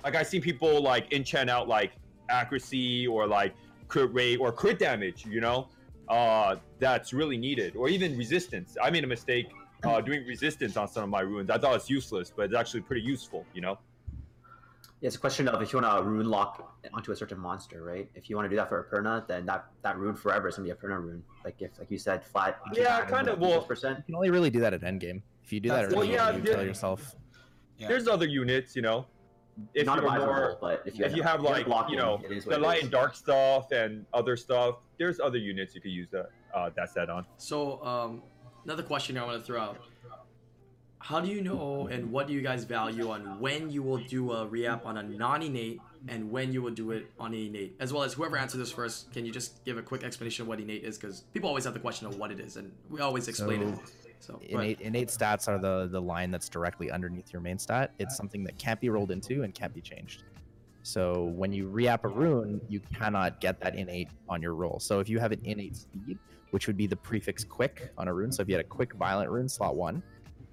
Like 0.03 0.17
I 0.17 0.23
see 0.23 0.41
people 0.41 0.83
like 0.83 1.13
enchant 1.13 1.49
out 1.51 1.69
like 1.69 1.93
accuracy 2.29 3.07
or 3.07 3.27
like 3.27 3.55
crit 3.87 4.13
rate 4.13 4.39
or 4.39 4.51
crit 4.51 4.79
damage, 4.79 5.25
you 5.27 5.41
know? 5.41 5.69
Uh 6.09 6.57
that's 6.81 7.13
really 7.13 7.37
needed. 7.37 7.77
Or 7.77 7.89
even 7.89 8.17
resistance. 8.17 8.77
I 8.83 8.91
made 8.91 9.05
a 9.05 9.07
mistake 9.07 9.47
uh 9.85 10.01
doing 10.01 10.27
resistance 10.27 10.77
on 10.77 10.89
some 10.89 11.05
of 11.05 11.11
my 11.11 11.21
runes. 11.21 11.51
I 11.51 11.59
thought 11.59 11.77
it's 11.77 11.91
useless, 11.91 12.33
but 12.35 12.47
it's 12.47 12.57
actually 12.57 12.81
pretty 12.81 13.03
useful, 13.03 13.45
you 13.55 13.61
know? 13.61 13.79
Yeah, 15.01 15.09
it's 15.09 15.17
a 15.17 15.19
question 15.19 15.47
of 15.49 15.61
if 15.61 15.73
you 15.73 15.81
want 15.81 15.95
to 15.99 16.03
rune 16.03 16.27
lock 16.27 16.79
onto 16.95 17.13
a 17.13 17.17
certain 17.17 17.39
monster, 17.39 17.83
right? 17.83 18.09
If 18.15 18.31
you 18.31 18.37
want 18.37 18.47
to 18.47 18.49
do 18.49 18.57
that 18.57 18.69
for 18.69 18.81
a 18.81 18.85
Perna, 18.85 19.27
then 19.29 19.45
that, 19.47 19.67
that 19.83 19.99
rune 19.99 20.15
forever 20.17 20.49
is 20.49 20.57
gonna 20.57 20.65
be 20.65 20.71
a 20.71 20.75
Perna 20.75 20.99
rune. 21.01 21.23
Like 21.45 21.57
if, 21.61 21.79
like 21.79 21.91
you 21.91 21.99
said, 21.99 22.25
flat. 22.25 22.59
Yeah, 22.73 23.05
kind 23.05 23.29
of, 23.29 23.39
well- 23.39 23.61
percent. 23.63 23.99
You 23.99 24.05
can 24.05 24.15
only 24.15 24.31
really 24.31 24.49
do 24.49 24.61
that 24.61 24.73
at 24.73 24.81
endgame. 24.81 25.21
If 25.45 25.53
you 25.53 25.61
do 25.61 25.69
that 25.69 25.83
That's 25.83 25.85
at 25.85 25.91
the- 25.91 25.97
endgame, 25.97 25.99
Well, 25.99 26.07
yeah, 26.07 26.31
you 26.37 26.43
yeah. 26.47 26.55
kill 26.55 26.65
yourself. 26.65 27.15
Yeah. 27.77 27.89
There's 27.89 28.09
other 28.09 28.27
units, 28.27 28.75
you 28.75 28.81
know. 28.83 29.07
If 29.75 29.87
Not 29.87 29.97
you're 29.97 30.05
advisable, 30.07 30.27
more 30.33 30.59
but 30.61 30.83
if 30.85 30.99
you 30.99 31.05
if 31.07 31.17
you 31.17 31.23
have 31.23 31.41
like 31.41 31.65
blocking, 31.65 31.95
you 31.95 32.01
know 32.01 32.21
it 32.23 32.31
is 32.31 32.45
what 32.45 32.57
the 32.57 32.61
light 32.61 32.83
and 32.83 32.91
dark 32.91 33.15
stuff 33.15 33.73
and 33.73 34.05
other 34.13 34.37
stuff, 34.37 34.77
there's 34.99 35.19
other 35.19 35.39
units 35.39 35.75
you 35.75 35.81
could 35.81 35.93
use 35.93 36.09
that 36.11 36.29
uh, 36.55 36.69
that 36.77 36.91
set 36.91 37.09
on. 37.09 37.25
So, 37.39 37.83
um, 37.83 38.23
another 38.65 38.83
question 38.83 39.17
I 39.17 39.25
want 39.25 39.39
to 39.41 39.47
throw 39.47 39.59
out. 39.61 39.79
How 40.99 41.21
do 41.21 41.29
you 41.29 41.41
know 41.41 41.89
and 41.91 42.11
what 42.11 42.27
do 42.27 42.33
you 42.33 42.41
guys 42.41 42.65
value 42.65 43.11
on 43.11 43.39
when 43.41 43.71
you 43.71 43.83
will 43.83 43.99
do 43.99 44.33
a 44.33 44.47
reap 44.47 44.85
on 44.85 44.97
a 44.97 45.03
non-innate 45.03 45.81
and 46.09 46.31
when 46.31 46.53
you 46.53 46.63
will 46.63 46.75
do 46.75 46.91
it 46.91 47.11
on 47.19 47.33
innate? 47.33 47.77
As 47.79 47.93
well 47.93 48.03
as 48.03 48.15
whoever 48.15 48.37
answered 48.37 48.59
this 48.59 48.73
first, 48.73 49.13
can 49.13 49.25
you 49.25 49.33
just 49.33 49.65
give 49.65 49.79
a 49.79 49.83
quick 49.83 50.03
explanation 50.03 50.43
of 50.43 50.49
what 50.49 50.61
innate 50.61 50.85
is? 50.85 50.99
Because 50.99 51.21
people 51.33 51.49
always 51.49 51.65
have 51.65 51.75
the 51.75 51.81
question 51.81 52.07
of 52.07 52.17
what 52.17 52.31
it 52.33 52.41
is, 52.41 52.57
and 52.57 52.73
we 52.91 53.01
always 53.01 53.29
explain 53.29 53.63
it. 53.63 53.79
So. 54.21 54.41
Innate, 54.49 54.81
innate 54.81 55.09
stats 55.09 55.47
are 55.47 55.59
the 55.59 55.87
the 55.87 56.01
line 56.01 56.31
that's 56.31 56.49
directly 56.49 56.91
underneath 56.91 57.33
your 57.33 57.43
main 57.43 57.59
stat. 57.59 57.93
It's 57.99 58.17
something 58.17 58.43
that 58.45 58.59
can't 58.59 58.81
be 58.81 58.89
rolled 58.89 59.11
into 59.11 59.43
and 59.43 59.55
can't 59.55 59.75
be 59.75 59.81
changed. 59.81 60.25
So 60.83 61.25
when 61.35 61.53
you 61.53 61.67
reap 61.67 62.05
a 62.05 62.09
rune, 62.09 62.61
you 62.69 62.81
cannot 62.95 63.41
get 63.41 63.61
that 63.61 63.75
innate 63.75 64.09
on 64.29 64.41
your 64.41 64.55
roll. 64.55 64.79
So 64.79 65.01
if 65.01 65.09
you 65.09 65.19
have 65.19 65.33
an 65.33 65.41
innate 65.45 65.77
speed, 65.77 66.19
which 66.51 66.67
would 66.69 66.77
be 66.77 66.87
the 66.87 66.97
prefix 66.97 67.45
quick 67.45 67.91
on 67.99 68.09
a 68.09 68.15
rune, 68.15 68.31
so 68.33 68.41
if 68.41 68.49
you 68.49 68.55
had 68.55 68.65
a 68.65 68.69
quick 68.69 68.95
violent 68.95 69.29
rune 69.31 69.49
slot 69.49 69.77
one, 69.77 70.03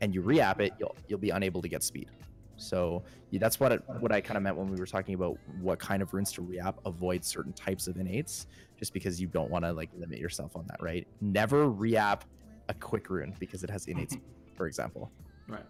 and 0.01 0.13
you 0.13 0.21
reap 0.21 0.60
it, 0.60 0.73
you'll 0.79 0.95
you'll 1.08 1.19
be 1.19 1.29
unable 1.29 1.62
to 1.62 1.67
get 1.67 1.84
speed. 1.84 2.10
So 2.58 3.03
yeah, 3.32 3.39
that's 3.39 3.60
what 3.60 3.71
it, 3.71 3.84
what 3.99 4.12
I 4.12 4.21
kind 4.21 4.38
of 4.38 4.43
meant 4.43 4.56
when 4.58 4.67
we 4.67 4.77
were 4.77 4.86
talking 4.86 5.15
about 5.15 5.38
what 5.60 5.79
kind 5.79 6.01
of 6.01 6.13
runes 6.13 6.32
to 6.34 6.41
reap. 6.41 6.75
Avoid 6.86 7.25
certain 7.25 7.53
types 7.53 7.88
of 7.88 7.97
innates, 7.97 8.47
just 8.77 8.93
because 8.93 9.19
you 9.19 9.27
don't 9.27 9.49
want 9.49 9.65
to 9.65 9.73
like 9.73 9.89
limit 9.97 10.19
yourself 10.19 10.56
on 10.56 10.65
that, 10.67 10.82
right? 10.82 11.08
Never 11.21 11.69
reap 11.69 12.23
a 12.69 12.73
quick 12.79 13.10
rune 13.10 13.36
because 13.39 13.63
it 13.63 13.69
has 13.69 13.88
innate, 13.88 14.12
speed, 14.12 14.23
for 14.56 14.67
example. 14.67 15.12
Right. 15.47 15.65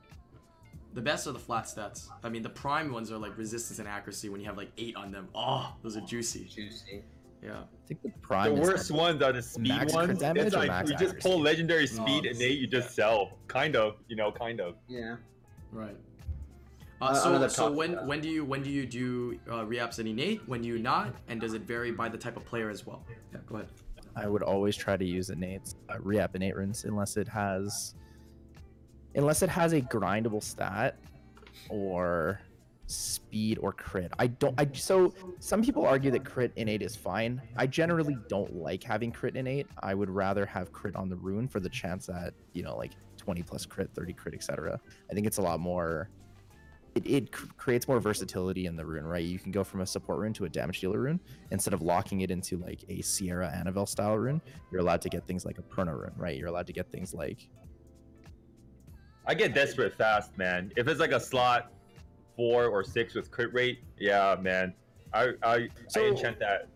The 0.93 1.01
best 1.01 1.25
are 1.25 1.31
the 1.31 1.39
flat 1.39 1.65
stats. 1.65 2.07
I 2.23 2.29
mean, 2.29 2.43
the 2.43 2.49
prime 2.49 2.91
ones 2.91 3.11
are 3.11 3.17
like 3.17 3.35
resistance 3.37 3.79
and 3.79 3.87
accuracy 3.87 4.29
when 4.29 4.41
you 4.41 4.45
have 4.45 4.57
like 4.57 4.71
eight 4.77 4.95
on 4.95 5.11
them. 5.11 5.27
Oh, 5.33 5.73
those 5.81 5.97
are 5.97 6.01
juicy. 6.01 6.45
Juicy. 6.45 7.03
Yeah. 7.43 7.61
I 7.61 7.87
think 7.87 8.01
the 8.01 8.09
prime. 8.21 8.55
the 8.55 8.61
worst 8.61 8.87
that- 8.87 8.93
ones 8.93 9.21
are 9.21 9.33
the 9.33 9.41
speed 9.41 9.67
max 9.69 9.93
ones. 9.93 10.19
damage 10.19 10.45
It's 10.47 10.55
like 10.55 10.67
max 10.69 10.89
you 10.89 10.97
just 10.97 11.19
pull 11.19 11.39
legendary 11.41 11.87
speed 11.87 12.23
No, 12.23 12.29
and 12.29 12.39
they 12.39 12.49
you 12.51 12.67
just 12.67 12.95
sell. 12.95 13.37
Kind 13.47 13.75
of, 13.75 13.97
you 14.07 14.15
know, 14.15 14.31
kind 14.31 14.61
of. 14.61 14.75
Yeah. 14.87 15.17
Right. 15.71 15.97
Uh, 17.01 17.05
Uh, 17.05 17.13
so 17.15 17.29
another 17.29 17.49
so 17.49 17.69
when 17.71 17.95
when 18.07 18.21
do 18.21 18.29
you 18.29 18.45
when 18.45 18.63
do 18.63 18.69
you 18.69 18.85
do 18.85 19.37
uh, 19.51 19.65
reaps 19.65 19.99
and 19.99 20.07
innate? 20.07 20.47
When 20.47 20.61
do 20.61 20.67
you 20.69 20.79
not? 20.79 21.13
And 21.27 21.41
does 21.41 21.53
it 21.53 21.63
vary 21.63 21.91
by 21.91 22.07
the 22.07 22.17
type 22.17 22.37
of 22.37 22.45
player 22.45 22.69
as 22.69 22.85
well? 22.87 23.03
Yeah. 23.33 23.39
Go 23.45 23.55
ahead. 23.55 23.67
I 24.15 24.27
would 24.27 24.43
always 24.43 24.77
try 24.77 24.95
to 24.95 25.03
use 25.03 25.29
innate, 25.31 25.73
uh, 25.89 25.97
reap 25.99 26.35
innate 26.35 26.55
runes 26.55 26.85
unless 26.85 27.17
it 27.17 27.27
has, 27.27 27.95
unless 29.15 29.41
it 29.41 29.49
has 29.49 29.73
a 29.73 29.81
grindable 29.81 30.41
stat, 30.43 30.97
or 31.69 32.39
speed 32.93 33.57
or 33.61 33.73
crit. 33.73 34.11
I 34.19 34.27
don't. 34.27 34.59
I 34.59 34.67
so 34.73 35.13
some 35.39 35.61
people 35.61 35.85
argue 35.85 36.11
that 36.11 36.25
crit 36.25 36.51
innate 36.55 36.81
is 36.81 36.95
fine. 36.95 37.41
I 37.57 37.67
generally 37.67 38.17
don't 38.29 38.55
like 38.55 38.83
having 38.83 39.11
crit 39.11 39.35
innate. 39.35 39.67
I 39.81 39.93
would 39.93 40.09
rather 40.09 40.45
have 40.45 40.71
crit 40.71 40.95
on 40.95 41.09
the 41.09 41.15
rune 41.15 41.47
for 41.47 41.59
the 41.59 41.69
chance 41.69 42.05
that 42.07 42.33
you 42.53 42.63
know 42.63 42.77
like 42.77 42.91
20 43.17 43.43
plus 43.43 43.65
crit, 43.65 43.89
30 43.93 44.13
crit, 44.13 44.35
etc. 44.35 44.79
I 45.09 45.13
think 45.13 45.27
it's 45.27 45.37
a 45.37 45.41
lot 45.41 45.59
more. 45.59 46.09
It, 46.95 47.07
it 47.07 47.31
cr- 47.31 47.47
creates 47.57 47.87
more 47.87 47.99
versatility 47.99 48.67
in 48.67 48.75
the 48.75 48.85
rune, 48.85 49.05
right? 49.05 49.23
You 49.23 49.39
can 49.39 49.51
go 49.51 49.63
from 49.63 49.81
a 49.81 49.85
support 49.85 50.19
rune 50.19 50.33
to 50.33 50.45
a 50.45 50.49
damage 50.49 50.79
dealer 50.79 50.99
rune 50.99 51.19
instead 51.49 51.73
of 51.73 51.81
locking 51.81 52.21
it 52.21 52.29
into 52.29 52.57
like 52.57 52.83
a 52.87 53.01
Sierra 53.01 53.49
Annabelle 53.49 53.87
style 53.87 54.15
rune. 54.15 54.39
You're 54.71 54.81
allowed 54.81 55.01
to 55.01 55.09
get 55.09 55.25
things 55.25 55.43
like 55.43 55.57
a 55.57 55.63
Perna 55.63 55.99
rune, 55.99 56.13
right? 56.15 56.37
You're 56.37 56.49
allowed 56.49 56.67
to 56.67 56.73
get 56.73 56.91
things 56.91 57.13
like 57.13 57.49
I 59.25 59.33
get 59.33 59.53
desperate 59.53 59.95
fast, 59.95 60.37
man. 60.37 60.71
If 60.75 60.87
it's 60.87 60.99
like 60.99 61.13
a 61.13 61.19
slot 61.19 61.71
four 62.35 62.65
or 62.67 62.83
six 62.83 63.13
with 63.15 63.31
crit 63.31 63.53
rate, 63.53 63.83
yeah, 63.99 64.35
man. 64.41 64.73
I 65.13 65.29
I, 65.43 65.55
I 65.55 65.69
So- 65.87 66.05
enchant 66.05 66.39
that. 66.39 66.67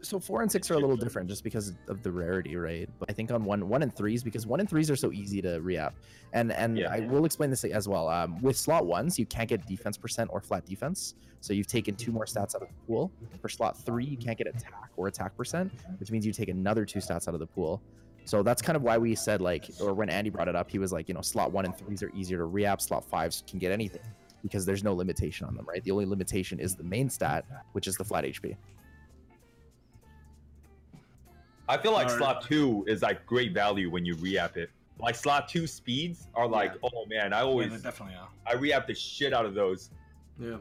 so 0.00 0.18
four 0.18 0.42
and 0.42 0.50
six 0.50 0.68
are 0.70 0.74
a 0.74 0.78
little 0.78 0.96
different 0.96 1.28
just 1.28 1.44
because 1.44 1.74
of 1.88 2.02
the 2.02 2.10
rarity, 2.10 2.56
right? 2.56 2.88
But 2.98 3.08
I 3.10 3.12
think 3.12 3.30
on 3.30 3.44
one 3.44 3.68
one 3.68 3.82
and 3.82 3.94
threes 3.94 4.22
because 4.24 4.46
one 4.46 4.58
and 4.60 4.68
threes 4.68 4.90
are 4.90 4.96
so 4.96 5.12
easy 5.12 5.40
to 5.42 5.60
re-up, 5.60 5.94
and 6.32 6.52
and 6.52 6.78
Yeah. 6.78 6.90
I 6.90 7.00
will 7.00 7.24
explain 7.24 7.50
this 7.50 7.64
as 7.64 7.88
well. 7.88 8.08
Um, 8.08 8.40
with 8.42 8.56
slot 8.56 8.86
ones, 8.86 9.18
you 9.18 9.26
can't 9.26 9.48
get 9.48 9.64
defense 9.66 9.96
percent 9.96 10.30
or 10.32 10.40
flat 10.40 10.64
defense, 10.66 11.14
so 11.40 11.52
you've 11.52 11.66
taken 11.68 11.94
two 11.94 12.10
more 12.12 12.24
stats 12.24 12.54
out 12.56 12.62
of 12.62 12.68
the 12.68 12.74
pool. 12.86 13.12
For 13.40 13.48
slot 13.48 13.76
three, 13.78 14.04
you 14.06 14.16
can't 14.16 14.36
get 14.38 14.46
attack 14.48 14.90
or 14.96 15.06
attack 15.08 15.36
percent, 15.36 15.70
which 16.00 16.10
means 16.10 16.26
you 16.26 16.32
take 16.32 16.48
another 16.48 16.84
two 16.84 16.98
stats 17.00 17.28
out 17.28 17.34
of 17.34 17.40
the 17.40 17.46
pool. 17.46 17.80
So 18.24 18.42
that's 18.44 18.62
kind 18.62 18.76
of 18.76 18.82
why 18.82 18.98
we 18.98 19.14
said 19.16 19.40
like, 19.40 19.68
or 19.80 19.94
when 19.94 20.08
Andy 20.08 20.30
brought 20.30 20.46
it 20.48 20.54
up, 20.56 20.70
he 20.70 20.78
was 20.78 20.92
like, 20.92 21.08
you 21.08 21.14
know, 21.14 21.20
slot 21.22 21.50
one 21.52 21.64
and 21.64 21.76
threes 21.76 22.02
are 22.04 22.10
easier 22.14 22.38
to 22.38 22.44
re-app. 22.44 22.80
Slot 22.80 23.04
fives 23.04 23.42
can 23.48 23.58
get 23.58 23.72
anything 23.72 24.00
because 24.42 24.66
there's 24.66 24.84
no 24.84 24.94
limitation 24.94 25.46
on 25.46 25.54
them, 25.54 25.64
right? 25.66 25.82
The 25.84 25.90
only 25.90 26.06
limitation 26.06 26.58
is 26.58 26.74
the 26.74 26.82
main 26.82 27.08
stat, 27.08 27.44
which 27.72 27.86
is 27.86 27.96
the 27.96 28.04
flat 28.04 28.24
HP. 28.24 28.56
I 31.68 31.78
feel 31.78 31.92
like 31.92 32.06
Alright. 32.06 32.18
slot 32.18 32.42
two 32.42 32.84
is 32.86 33.02
like 33.02 33.24
great 33.24 33.54
value 33.54 33.90
when 33.90 34.04
you 34.04 34.14
re-app 34.16 34.56
it. 34.56 34.70
Like 34.98 35.14
slot 35.14 35.48
two 35.48 35.66
speeds 35.66 36.28
are 36.34 36.46
like, 36.46 36.74
oh 36.82 37.06
man, 37.06 37.32
I 37.32 37.40
always 37.40 37.70
they 37.70 37.78
definitely 37.78 38.16
are. 38.16 38.28
I 38.46 38.54
re-app 38.54 38.86
the 38.86 38.94
shit 38.94 39.32
out 39.32 39.46
of 39.46 39.54
those. 39.54 39.90
Yeah. 40.38 40.56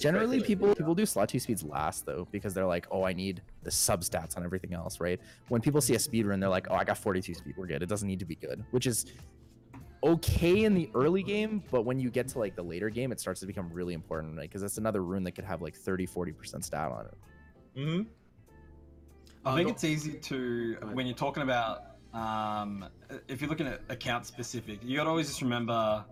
Generally, 0.00 0.42
people 0.42 0.74
people 0.74 0.94
do 0.94 1.06
slot 1.06 1.28
two 1.28 1.38
speeds 1.38 1.62
last 1.62 2.04
though 2.04 2.26
because 2.32 2.52
they're 2.52 2.66
like, 2.66 2.86
oh, 2.90 3.04
I 3.04 3.12
need 3.12 3.42
the 3.62 3.70
sub 3.70 4.00
stats 4.00 4.36
on 4.36 4.44
everything 4.44 4.74
else, 4.74 4.98
right? 5.00 5.20
When 5.48 5.60
people 5.60 5.80
see 5.80 5.94
a 5.94 5.98
speed 6.00 6.26
run, 6.26 6.40
they're 6.40 6.48
like, 6.48 6.66
oh, 6.70 6.74
I 6.74 6.82
got 6.82 6.98
42 6.98 7.34
speed, 7.34 7.54
we're 7.56 7.66
good. 7.66 7.82
It 7.82 7.88
doesn't 7.88 8.08
need 8.08 8.18
to 8.18 8.24
be 8.24 8.34
good, 8.34 8.64
which 8.72 8.86
is 8.86 9.06
okay 10.02 10.64
in 10.64 10.74
the 10.74 10.90
early 10.94 11.22
game, 11.22 11.62
but 11.70 11.82
when 11.84 11.98
you 11.98 12.10
get 12.10 12.28
to 12.28 12.38
like 12.38 12.54
the 12.54 12.62
later 12.62 12.90
game, 12.90 13.12
it 13.12 13.20
starts 13.20 13.40
to 13.40 13.46
become 13.46 13.70
really 13.72 13.94
important, 13.94 14.36
right? 14.36 14.48
Because 14.48 14.62
that's 14.62 14.78
another 14.78 15.02
rune 15.02 15.24
that 15.24 15.32
could 15.32 15.44
have 15.44 15.62
like 15.62 15.74
30, 15.74 16.06
40% 16.06 16.64
stat 16.64 16.90
on 16.90 17.06
it. 17.06 17.14
hmm 17.80 18.02
I 19.44 19.52
Uh, 19.52 19.56
think 19.56 19.70
it's 19.70 19.84
easy 19.84 20.14
to 20.14 20.76
when 20.92 21.06
you're 21.06 21.16
talking 21.16 21.42
about 21.42 21.84
um, 22.12 22.86
if 23.28 23.40
you're 23.40 23.50
looking 23.50 23.66
at 23.66 23.80
account 23.88 24.26
specific, 24.26 24.80
you 24.82 24.96
got 24.96 25.04
to 25.04 25.10
always 25.10 25.28
just 25.28 25.42
remember, 25.42 26.04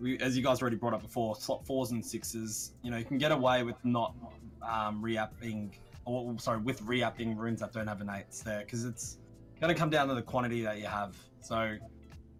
we, 0.00 0.18
as 0.18 0.36
you 0.36 0.42
guys 0.42 0.60
already 0.60 0.76
brought 0.76 0.94
up 0.94 1.02
before, 1.02 1.34
slot 1.36 1.66
fours 1.66 1.90
and 1.90 2.04
sixes. 2.04 2.72
You 2.82 2.90
know, 2.90 2.98
you 2.98 3.04
can 3.04 3.18
get 3.18 3.32
away 3.32 3.62
with 3.62 3.76
not 3.84 4.14
um, 4.62 5.02
re-apping, 5.02 5.70
or 6.04 6.38
sorry, 6.38 6.58
with 6.60 6.82
re-apping 6.82 7.36
runes 7.36 7.60
that 7.60 7.72
don't 7.72 7.86
have 7.86 8.00
innates 8.00 8.42
there, 8.42 8.60
because 8.60 8.84
it's 8.84 9.18
going 9.60 9.72
to 9.72 9.78
come 9.78 9.90
down 9.90 10.08
to 10.08 10.14
the 10.14 10.22
quantity 10.22 10.62
that 10.62 10.78
you 10.78 10.86
have. 10.86 11.16
So 11.40 11.76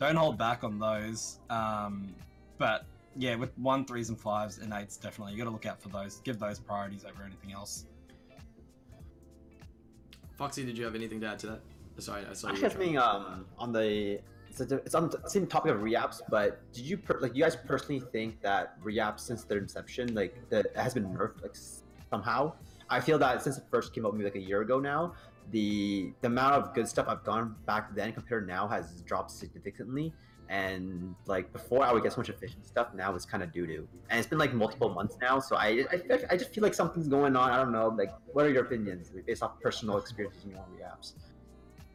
don't 0.06 0.16
hold 0.16 0.38
back 0.38 0.64
on 0.64 0.78
those. 0.78 1.38
Um, 1.50 2.14
but 2.58 2.84
yeah, 3.16 3.34
with 3.34 3.56
one, 3.58 3.84
threes, 3.84 4.08
and 4.08 4.18
fives, 4.18 4.58
and 4.58 4.72
eights, 4.72 4.96
definitely 4.96 5.32
you 5.32 5.38
got 5.38 5.44
to 5.44 5.50
look 5.50 5.66
out 5.66 5.80
for 5.80 5.88
those. 5.88 6.20
Give 6.24 6.38
those 6.38 6.58
priorities 6.58 7.04
over 7.04 7.22
anything 7.24 7.52
else. 7.52 7.86
Foxy, 10.36 10.64
did 10.64 10.78
you 10.78 10.84
have 10.84 10.94
anything 10.94 11.20
to 11.20 11.26
add 11.26 11.38
to 11.40 11.46
that? 11.46 11.60
Sorry, 11.98 12.24
I 12.28 12.32
saw 12.32 12.48
you. 12.48 12.54
Actually, 12.54 12.68
were 12.68 12.78
being 12.78 12.98
um 12.98 13.44
on 13.58 13.72
the 13.72 14.20
it's, 14.48 14.60
a, 14.60 14.76
it's 14.76 14.94
on 14.94 15.08
the 15.08 15.20
same 15.28 15.46
topic 15.46 15.72
of 15.72 15.80
reapps, 15.80 16.20
but 16.28 16.60
did 16.72 16.84
you 16.84 16.96
per, 16.98 17.18
like 17.20 17.34
you 17.34 17.42
guys 17.42 17.56
personally 17.56 18.00
think 18.12 18.40
that 18.42 18.80
reapps 18.82 19.20
since 19.20 19.44
their 19.44 19.58
inception 19.58 20.14
like 20.14 20.48
that 20.50 20.74
has 20.76 20.94
been 20.94 21.06
nerfed 21.06 21.42
like 21.42 21.56
somehow? 22.10 22.52
I 22.90 23.00
feel 23.00 23.18
that 23.18 23.42
since 23.42 23.56
it 23.56 23.64
first 23.70 23.94
came 23.94 24.04
out 24.04 24.12
maybe 24.12 24.24
like 24.24 24.36
a 24.36 24.40
year 24.40 24.60
ago 24.60 24.78
now, 24.78 25.14
the 25.52 26.12
the 26.20 26.26
amount 26.26 26.54
of 26.54 26.74
good 26.74 26.88
stuff 26.88 27.06
I've 27.08 27.24
gone 27.24 27.54
back 27.66 27.94
then 27.94 28.12
compared 28.12 28.48
now 28.48 28.66
has 28.66 29.02
dropped 29.02 29.30
significantly. 29.30 30.12
And 30.48 31.14
like 31.26 31.50
before, 31.52 31.82
I 31.82 31.92
would 31.92 32.02
get 32.02 32.12
so 32.12 32.18
much 32.18 32.28
efficient 32.28 32.66
stuff. 32.66 32.88
Now 32.94 33.14
it's 33.14 33.24
kind 33.24 33.42
of 33.42 33.52
doo 33.52 33.66
doo, 33.66 33.88
and 34.10 34.18
it's 34.18 34.28
been 34.28 34.38
like 34.38 34.52
multiple 34.52 34.90
months 34.90 35.16
now. 35.20 35.38
So 35.38 35.56
I, 35.56 35.84
I 35.90 36.18
I 36.32 36.36
just 36.36 36.52
feel 36.52 36.62
like 36.62 36.74
something's 36.74 37.08
going 37.08 37.36
on. 37.36 37.50
I 37.50 37.56
don't 37.56 37.72
know. 37.72 37.88
Like, 37.88 38.12
what 38.32 38.44
are 38.44 38.50
your 38.50 38.64
opinions 38.64 39.10
based 39.26 39.42
off 39.42 39.58
personal 39.60 39.96
experiences 39.96 40.44
in 40.44 40.50
your 40.50 40.58
own 40.58 40.66
apps? 40.84 41.14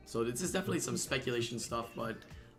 So 0.06 0.24
this 0.24 0.42
is 0.42 0.54
definitely 0.54 0.80
some 0.80 0.98
speculation 0.98 1.60
stuff, 1.60 1.88
but 1.96 2.16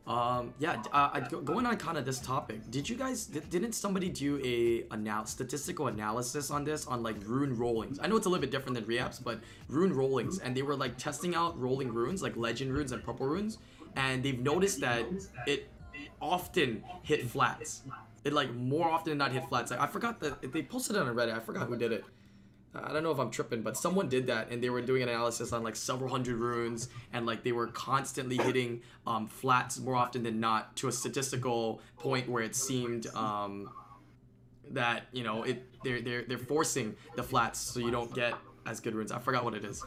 um, 0.08 0.54
yeah. 0.58 0.82
Uh, 0.90 1.20
going 1.20 1.66
on 1.66 1.76
kind 1.76 1.98
of 1.98 2.06
this 2.06 2.18
topic, 2.18 2.70
did 2.70 2.88
you 2.88 2.96
guys 2.96 3.26
di- 3.26 3.40
didn't 3.40 3.72
somebody 3.72 4.08
do 4.08 4.40
a 4.42 4.86
anal- 4.94 5.26
statistical 5.26 5.88
analysis 5.88 6.50
on 6.50 6.64
this 6.64 6.86
on 6.86 7.02
like 7.02 7.16
rune 7.26 7.56
rollings? 7.56 7.98
I 8.02 8.06
know 8.06 8.16
it's 8.16 8.26
a 8.26 8.30
little 8.30 8.40
bit 8.40 8.50
different 8.50 8.74
than 8.74 8.86
reaps, 8.86 9.18
but 9.18 9.40
rune 9.68 9.92
rollings, 9.92 10.38
and 10.38 10.56
they 10.56 10.62
were 10.62 10.76
like 10.76 10.96
testing 10.96 11.34
out 11.34 11.60
rolling 11.60 11.92
runes, 11.92 12.22
like 12.22 12.36
legend 12.36 12.72
runes 12.72 12.92
and 12.92 13.04
purple 13.04 13.26
runes, 13.26 13.58
and 13.96 14.22
they've 14.22 14.40
noticed 14.40 14.80
that 14.80 15.04
it 15.46 15.68
often 16.22 16.82
hit 17.02 17.28
flats. 17.28 17.82
It 18.24 18.32
like 18.32 18.52
more 18.54 18.88
often 18.88 19.10
than 19.10 19.18
not 19.18 19.32
hit 19.32 19.46
flats. 19.48 19.70
Like, 19.70 19.80
I 19.80 19.86
forgot 19.86 20.20
that 20.20 20.52
they 20.52 20.62
posted 20.62 20.96
it 20.96 21.02
on 21.02 21.14
Reddit. 21.14 21.36
I 21.36 21.40
forgot 21.40 21.68
who 21.68 21.76
did 21.76 21.92
it. 21.92 22.04
I 22.74 22.92
don't 22.92 23.02
know 23.02 23.10
if 23.10 23.18
I'm 23.18 23.30
tripping, 23.30 23.62
but 23.62 23.76
someone 23.76 24.08
did 24.08 24.26
that, 24.26 24.50
and 24.50 24.62
they 24.62 24.70
were 24.70 24.82
doing 24.82 25.02
an 25.02 25.08
analysis 25.08 25.52
on 25.52 25.62
like 25.62 25.74
several 25.74 26.10
hundred 26.10 26.36
runes, 26.36 26.88
and 27.12 27.26
like 27.26 27.42
they 27.42 27.52
were 27.52 27.68
constantly 27.68 28.36
hitting 28.36 28.82
um, 29.06 29.26
flats 29.26 29.78
more 29.78 29.94
often 29.94 30.22
than 30.22 30.38
not 30.38 30.76
to 30.76 30.88
a 30.88 30.92
statistical 30.92 31.80
point 31.98 32.28
where 32.28 32.42
it 32.42 32.54
seemed 32.54 33.06
um, 33.14 33.70
that 34.70 35.04
you 35.12 35.24
know 35.24 35.44
it 35.44 35.64
they're 35.82 36.00
they're 36.02 36.22
they're 36.22 36.38
forcing 36.38 36.94
the 37.16 37.22
flats 37.22 37.58
so 37.58 37.80
you 37.80 37.90
don't 37.90 38.14
get 38.14 38.34
as 38.66 38.80
good 38.80 38.94
runes. 38.94 39.12
I 39.12 39.18
forgot 39.18 39.44
what 39.44 39.54
it 39.54 39.64
is. 39.64 39.82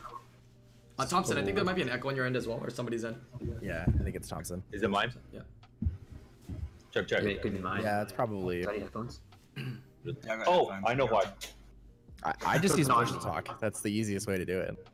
Uh, 0.97 1.05
Thompsin, 1.05 1.37
I 1.37 1.43
think 1.43 1.55
there 1.55 1.65
might 1.65 1.75
be 1.75 1.81
an 1.81 1.89
echo 1.89 2.09
on 2.09 2.15
your 2.15 2.25
end 2.25 2.35
as 2.35 2.47
well, 2.47 2.59
or 2.61 2.69
somebody's 2.69 3.05
end. 3.05 3.15
Yeah, 3.61 3.85
I 3.87 4.03
think 4.03 4.15
it's 4.15 4.29
Thompsin. 4.29 4.61
Is 4.71 4.83
it 4.83 4.89
mine? 4.89 5.13
Yeah. 5.33 5.41
Check, 6.91 7.07
check. 7.07 7.23
It 7.23 7.41
could 7.41 7.53
be 7.53 7.59
mine. 7.59 7.83
Yeah, 7.83 8.01
it's 8.01 8.11
probably. 8.11 8.67
Any 8.67 8.79
headphones? 8.79 9.21
Yeah, 9.55 9.63
I 10.29 10.35
got 10.37 10.47
Oh, 10.47 10.69
headphones. 10.69 10.83
I 10.87 10.93
know 10.93 11.05
why. 11.07 11.23
I, 12.23 12.33
I 12.45 12.57
just 12.57 12.77
use 12.77 12.87
Not 12.87 13.05
push 13.05 13.11
to 13.13 13.19
talk. 13.19 13.59
That's 13.59 13.81
the 13.81 13.91
easiest 13.91 14.27
way 14.27 14.37
to 14.37 14.45
do 14.45 14.59
it. 14.59 14.87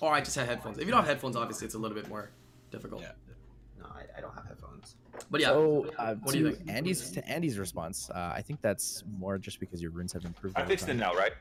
Or 0.00 0.12
I 0.12 0.20
just 0.20 0.36
had 0.36 0.46
headphones. 0.48 0.78
If 0.78 0.84
you 0.84 0.90
don't 0.90 1.00
have 1.00 1.08
headphones, 1.08 1.36
obviously 1.36 1.64
it's 1.66 1.74
a 1.74 1.78
little 1.78 1.94
bit 1.96 2.08
more 2.08 2.30
difficult. 2.70 3.02
Yeah. 3.02 3.12
No, 3.78 3.86
I, 3.86 4.18
I 4.18 4.20
don't 4.20 4.34
have 4.34 4.46
headphones. 4.46 4.96
But 5.30 5.40
yeah, 5.40 5.48
So 5.48 5.90
uh, 5.98 6.14
What 6.16 6.32
to 6.32 6.38
do 6.38 6.44
you 6.48 6.54
think? 6.54 6.70
Andy's 6.70 7.10
to 7.12 7.26
Andy's 7.28 7.58
response, 7.58 8.10
uh, 8.10 8.32
I 8.34 8.42
think 8.42 8.60
that's 8.60 9.04
more 9.18 9.38
just 9.38 9.60
because 9.60 9.80
your 9.80 9.90
runes 9.90 10.12
have 10.12 10.24
improved. 10.24 10.56
I 10.56 10.62
over 10.62 10.70
fixed 10.70 10.88
it 10.88 10.94
now, 10.94 11.14
right? 11.14 11.32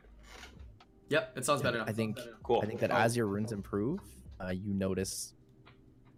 yep, 1.09 1.33
it 1.35 1.45
sounds 1.45 1.61
better 1.61 1.79
now. 1.79 1.85
I 1.85 1.91
think 1.91 2.17
Cool. 2.43 2.61
I 2.63 2.65
think 2.65 2.79
that 2.79 2.91
Oh. 2.91 2.95
as 2.97 3.15
your 3.17 3.27
runes 3.27 3.51
improve, 3.51 3.99
uh, 4.43 4.49
you 4.49 4.73
notice 4.73 5.33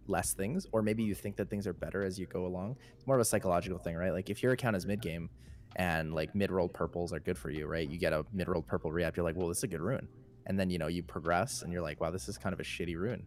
less 0.06 0.32
things, 0.32 0.66
or 0.72 0.82
maybe 0.82 1.02
you 1.02 1.14
think 1.14 1.36
that 1.36 1.50
things 1.50 1.66
are 1.66 1.72
better 1.72 2.04
as 2.04 2.18
you 2.18 2.26
go 2.26 2.46
along. 2.46 2.76
It's 2.94 3.06
more 3.06 3.16
of 3.16 3.20
a 3.20 3.24
psychological 3.24 3.78
thing, 3.78 3.96
right? 3.96 4.12
Like 4.12 4.30
if 4.30 4.42
your 4.42 4.52
account 4.52 4.76
is 4.76 4.86
mid 4.86 5.00
game, 5.02 5.28
and 5.76 6.14
like 6.14 6.34
mid 6.34 6.50
rolled 6.50 6.72
purples 6.72 7.12
are 7.12 7.20
good 7.20 7.38
for 7.38 7.50
you, 7.50 7.66
right? 7.66 7.88
You 7.88 7.98
get 7.98 8.12
a 8.12 8.24
mid 8.32 8.48
rolled 8.48 8.66
purple 8.66 8.90
react, 8.90 9.16
you're 9.16 9.24
like, 9.24 9.36
well, 9.36 9.48
this 9.48 9.58
is 9.58 9.64
a 9.64 9.68
good 9.68 9.80
rune, 9.80 10.08
and 10.46 10.58
then 10.58 10.70
you 10.70 10.78
know 10.78 10.88
you 10.88 11.02
progress, 11.02 11.62
and 11.62 11.72
you're 11.72 11.82
like, 11.82 12.00
wow, 12.00 12.10
this 12.10 12.28
is 12.28 12.36
kind 12.38 12.52
of 12.52 12.60
a 12.60 12.64
shitty 12.64 12.96
rune. 12.96 13.24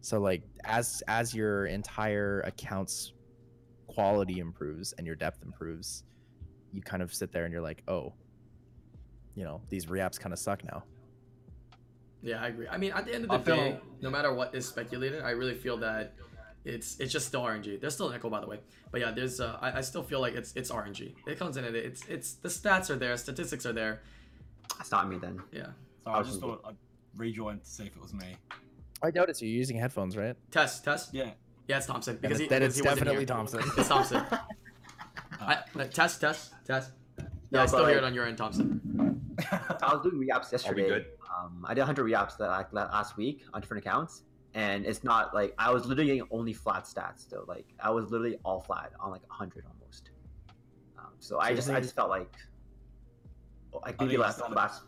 So 0.00 0.20
like 0.20 0.42
as 0.64 1.02
as 1.08 1.34
your 1.34 1.66
entire 1.66 2.40
account's 2.42 3.12
quality 3.86 4.40
improves 4.40 4.92
and 4.94 5.06
your 5.06 5.16
depth 5.16 5.42
improves, 5.44 6.04
you 6.72 6.82
kind 6.82 7.02
of 7.02 7.14
sit 7.14 7.32
there 7.32 7.44
and 7.44 7.52
you're 7.52 7.62
like, 7.62 7.82
oh, 7.88 8.12
you 9.34 9.44
know, 9.44 9.62
these 9.68 9.88
reaps 9.88 10.18
kind 10.18 10.32
of 10.32 10.38
suck 10.38 10.64
now. 10.64 10.84
Yeah, 12.22 12.42
I 12.42 12.48
agree. 12.48 12.66
I 12.68 12.76
mean, 12.76 12.92
at 12.92 13.06
the 13.06 13.14
end 13.14 13.24
of 13.24 13.30
the 13.30 13.36
I 13.36 13.42
feel- 13.42 13.56
day, 13.56 13.80
no 14.00 14.10
matter 14.10 14.34
what 14.34 14.54
is 14.54 14.66
speculated, 14.66 15.22
I 15.22 15.30
really 15.30 15.54
feel 15.54 15.76
that 15.78 16.14
it's 16.66 16.98
it's 16.98 17.12
just 17.12 17.28
still 17.28 17.42
RNG. 17.42 17.80
There's 17.80 17.94
still 17.94 18.08
an 18.08 18.14
echo, 18.14 18.28
by 18.28 18.40
the 18.40 18.46
way. 18.46 18.60
But 18.90 19.00
yeah, 19.00 19.12
there's 19.12 19.40
uh, 19.40 19.58
I, 19.60 19.78
I 19.78 19.80
still 19.80 20.02
feel 20.02 20.20
like 20.20 20.34
it's 20.34 20.52
it's 20.56 20.70
RNG. 20.70 21.14
It 21.26 21.38
comes 21.38 21.56
in 21.56 21.64
and 21.64 21.76
it's 21.76 22.04
it's 22.08 22.34
the 22.34 22.48
stats 22.48 22.90
are 22.90 22.96
there, 22.96 23.16
statistics 23.16 23.64
are 23.66 23.72
there. 23.72 24.02
That's 24.76 24.90
not 24.90 25.08
me 25.08 25.18
then. 25.18 25.40
Yeah. 25.52 25.68
So 26.04 26.10
I 26.10 26.22
just 26.22 26.40
thought 26.40 26.62
I'd 26.66 26.76
rejoin 27.16 27.60
to 27.60 27.66
see 27.66 27.84
if 27.84 27.96
it 27.96 28.02
was 28.02 28.12
me. 28.12 28.36
I 29.02 29.10
doubt 29.10 29.28
it's 29.28 29.40
you 29.40 29.48
using 29.48 29.76
headphones, 29.76 30.16
right? 30.16 30.36
Test 30.50 30.84
test. 30.84 31.14
Yeah. 31.14 31.30
Yeah, 31.68 31.78
it's 31.78 31.86
Thompsin 31.86 32.20
because 32.20 32.40
it- 32.40 32.44
he, 32.44 32.48
then 32.48 32.62
it's 32.62 32.76
he 32.76 32.82
definitely 32.82 33.18
here. 33.18 33.26
Thompsin. 33.26 33.60
It's 33.78 33.88
Thompsin. 33.88 34.40
I, 35.40 35.58
uh, 35.78 35.84
test 35.84 36.20
test 36.20 36.52
test. 36.64 36.90
Yeah, 37.50 37.62
I 37.62 37.66
still 37.66 37.80
but, 37.80 37.88
hear 37.88 37.98
it 37.98 38.04
on 38.04 38.14
your 38.14 38.26
end, 38.26 38.38
Thompsin. 38.38 38.80
I 39.50 39.94
was 39.94 40.02
doing 40.02 40.18
reaps 40.18 40.50
yesterday. 40.50 40.88
good? 40.88 41.06
Um, 41.38 41.64
I 41.68 41.74
did 41.74 41.80
100 41.80 42.02
reaps 42.02 42.34
that 42.36 42.48
like 42.48 42.72
last 42.72 43.16
week 43.16 43.44
on 43.52 43.60
different 43.60 43.84
accounts, 43.84 44.22
and 44.56 44.86
it's 44.86 45.04
not 45.04 45.34
like 45.34 45.54
I 45.58 45.70
was 45.70 45.84
literally 45.84 46.06
getting 46.06 46.28
only 46.30 46.54
flat 46.54 46.84
stats 46.84 47.28
though. 47.28 47.44
Like 47.46 47.66
I 47.78 47.90
was 47.90 48.10
literally 48.10 48.38
all 48.42 48.60
flat 48.60 48.90
on 48.98 49.10
like 49.10 49.20
100 49.28 49.64
almost. 49.66 50.10
Um, 50.98 51.12
so 51.20 51.38
I 51.38 51.54
just 51.54 51.68
you 51.68 51.74
I 51.74 51.80
just 51.80 51.94
felt 51.94 52.08
like 52.08 52.34
well, 53.70 53.82
like 53.84 53.96
I 54.00 54.04
maybe 54.04 54.16
think 54.16 54.22
last 54.22 54.38
it's 54.38 54.48
not 54.48 54.52
a 54.52 54.54
last 54.54 54.82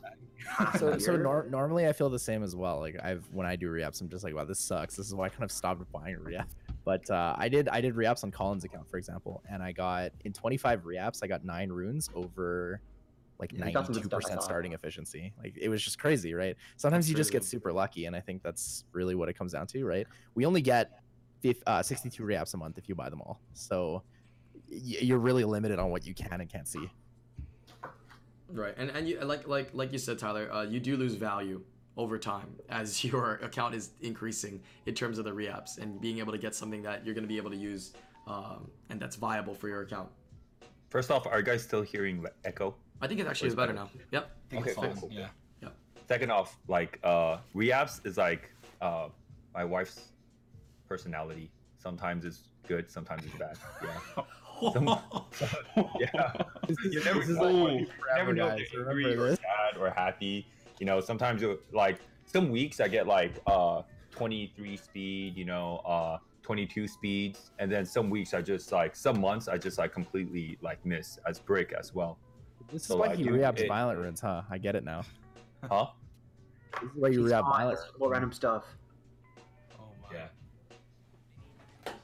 so 0.78 0.96
so 0.98 1.16
nor- 1.16 1.46
normally 1.50 1.86
I 1.86 1.92
feel 1.92 2.08
the 2.08 2.18
same 2.18 2.42
as 2.42 2.56
well. 2.56 2.80
Like 2.80 2.96
I've 3.04 3.28
when 3.30 3.46
I 3.46 3.56
do 3.56 3.68
reaps, 3.68 4.00
I'm 4.00 4.08
just 4.08 4.24
like, 4.24 4.34
wow, 4.34 4.46
this 4.46 4.58
sucks. 4.58 4.96
This 4.96 5.06
is 5.06 5.14
why 5.14 5.26
I 5.26 5.28
kind 5.28 5.44
of 5.44 5.52
stopped 5.52 5.84
buying 5.92 6.16
reaps. 6.18 6.56
But 6.86 7.10
uh, 7.10 7.34
I 7.36 7.50
did 7.50 7.68
I 7.68 7.82
did 7.82 7.94
reaps 7.94 8.24
on 8.24 8.30
Colin's 8.30 8.64
account, 8.64 8.88
for 8.88 8.96
example, 8.96 9.42
and 9.50 9.62
I 9.62 9.72
got 9.72 10.12
in 10.24 10.32
25 10.32 10.86
reaps, 10.86 11.22
I 11.22 11.26
got 11.26 11.44
nine 11.44 11.68
runes 11.68 12.08
over 12.14 12.80
like 13.38 13.52
Yeah, 13.52 13.66
you 13.66 13.72
got 13.72 13.86
some 13.86 13.94
good 13.94 14.04
92 14.04 14.06
stuff, 14.08 14.18
I 14.18 14.20
percent 14.20 14.42
starting 14.42 14.72
efficiency. 14.72 15.32
Like 15.42 15.56
it 15.56 15.68
was 15.68 15.82
just 15.82 15.98
crazy, 15.98 16.34
right? 16.34 16.56
Sometimes 16.76 17.08
you 17.08 17.16
just 17.16 17.32
get 17.32 17.44
super 17.44 17.72
lucky, 17.72 18.06
and 18.06 18.16
I 18.16 18.20
think 18.20 18.42
that's 18.42 18.84
really 18.92 19.14
what 19.14 19.28
it 19.28 19.38
comes 19.38 19.52
down 19.52 19.66
to, 19.68 19.84
right? 19.84 20.06
We 20.34 20.44
only 20.46 20.60
get 20.60 21.00
fif- 21.40 21.62
uh, 21.66 21.82
62 21.82 22.24
reaps 22.24 22.54
a 22.54 22.56
month 22.56 22.78
if 22.78 22.88
you 22.88 22.94
buy 22.94 23.08
them 23.08 23.20
all, 23.20 23.40
so 23.52 24.02
y- 24.70 24.98
you're 25.00 25.18
really 25.18 25.44
limited 25.44 25.78
on 25.78 25.90
what 25.90 26.06
you 26.06 26.14
can 26.14 26.40
and 26.40 26.50
can't 26.50 26.66
see. 26.66 26.90
Right, 28.48 28.74
and 28.76 28.90
and 28.90 29.08
you 29.08 29.20
like 29.20 29.46
like 29.46 29.70
like 29.72 29.92
you 29.92 29.98
said, 29.98 30.18
Tyler, 30.18 30.50
uh, 30.52 30.62
you 30.62 30.80
do 30.80 30.96
lose 30.96 31.14
value 31.14 31.62
over 31.96 32.18
time 32.18 32.56
as 32.70 33.04
your 33.08 33.34
account 33.36 33.74
is 33.74 33.90
increasing 34.00 34.60
in 34.86 34.94
terms 34.94 35.18
of 35.18 35.24
the 35.24 35.32
reaps 35.32 35.78
and 35.78 36.00
being 36.00 36.18
able 36.18 36.32
to 36.32 36.38
get 36.38 36.54
something 36.54 36.82
that 36.82 37.04
you're 37.04 37.14
going 37.14 37.24
to 37.24 37.28
be 37.28 37.36
able 37.36 37.50
to 37.50 37.56
use 37.56 37.92
um, 38.26 38.70
and 38.88 39.00
that's 39.00 39.16
viable 39.16 39.54
for 39.54 39.68
your 39.68 39.82
account. 39.82 40.08
First 40.90 41.10
off, 41.10 41.26
are 41.26 41.38
you 41.38 41.44
guys 41.44 41.62
still 41.62 41.82
hearing 41.82 42.22
the 42.22 42.32
echo? 42.44 42.74
I 43.00 43.06
think 43.06 43.20
it 43.20 43.26
actually 43.26 43.48
is 43.48 43.54
better 43.54 43.72
now. 43.72 43.90
Yep. 44.10 44.24
I 44.24 44.50
think 44.50 44.62
Okay, 44.62 44.70
it's 44.70 44.78
cool, 44.78 44.84
fine. 44.88 44.96
cool, 45.00 45.08
cool. 45.08 45.18
Yeah. 45.18 45.28
Second 46.08 46.30
off, 46.32 46.56
like 46.68 46.98
uh 47.04 47.36
reapps 47.54 48.04
is 48.06 48.16
like 48.16 48.50
uh 48.80 49.08
my 49.54 49.62
wife's 49.64 50.12
personality. 50.88 51.50
Sometimes 51.76 52.24
it's 52.24 52.48
good, 52.66 52.90
sometimes 52.90 53.24
it's 53.26 53.36
bad. 53.36 53.56
Yeah. 53.82 54.24
Some- 54.72 54.86
yeah. 56.00 56.32
This 56.66 56.78
is, 56.84 56.94
You 56.94 57.04
never 57.04 57.20
this 57.20 57.28
know. 57.28 57.42
like 57.42 57.80
You 57.80 57.86
forever, 57.86 58.16
never 58.18 58.32
know 58.32 58.48
guys. 58.48 58.60
if 58.62 58.72
they're 58.72 58.88
angry 58.90 59.16
or 59.16 59.36
sad 59.36 59.76
or 59.78 59.90
happy. 59.90 60.46
You 60.80 60.86
know, 60.86 61.00
sometimes 61.00 61.42
it, 61.42 61.60
like 61.72 62.00
some 62.24 62.48
weeks 62.50 62.80
I 62.80 62.88
get 62.88 63.06
like 63.06 63.40
uh 63.46 63.82
23 64.12 64.76
speed, 64.78 65.36
you 65.36 65.44
know, 65.44 65.76
uh 65.84 66.18
22 66.42 66.88
speeds, 66.88 67.50
and 67.58 67.70
then 67.70 67.84
some 67.84 68.08
weeks 68.08 68.32
I 68.32 68.40
just 68.40 68.72
like 68.72 68.96
some 68.96 69.20
months 69.20 69.46
I 69.46 69.58
just 69.58 69.76
like 69.76 69.92
completely 69.92 70.56
like 70.62 70.84
miss 70.86 71.18
as 71.26 71.38
brick 71.38 71.74
as 71.78 71.94
well. 71.94 72.18
This 72.72 72.82
is 72.82 72.88
So, 72.88 72.96
why 72.96 73.08
like, 73.08 73.18
he 73.18 73.28
it- 73.28 73.34
it- 73.60 73.68
violent 73.68 73.98
runes, 73.98 74.20
huh? 74.20 74.42
I 74.50 74.58
get 74.58 74.74
it 74.76 74.84
now. 74.84 75.02
Huh? 75.68 75.86
This 76.82 76.90
is 76.90 76.96
why 76.96 77.08
you 77.08 77.22
He's 77.22 77.30
violent. 77.32 77.78
this 77.78 77.86
little 77.94 78.08
random 78.10 78.32
stuff. 78.32 78.64
Oh 79.78 79.84
my. 80.02 80.14
Yeah. 80.16 80.28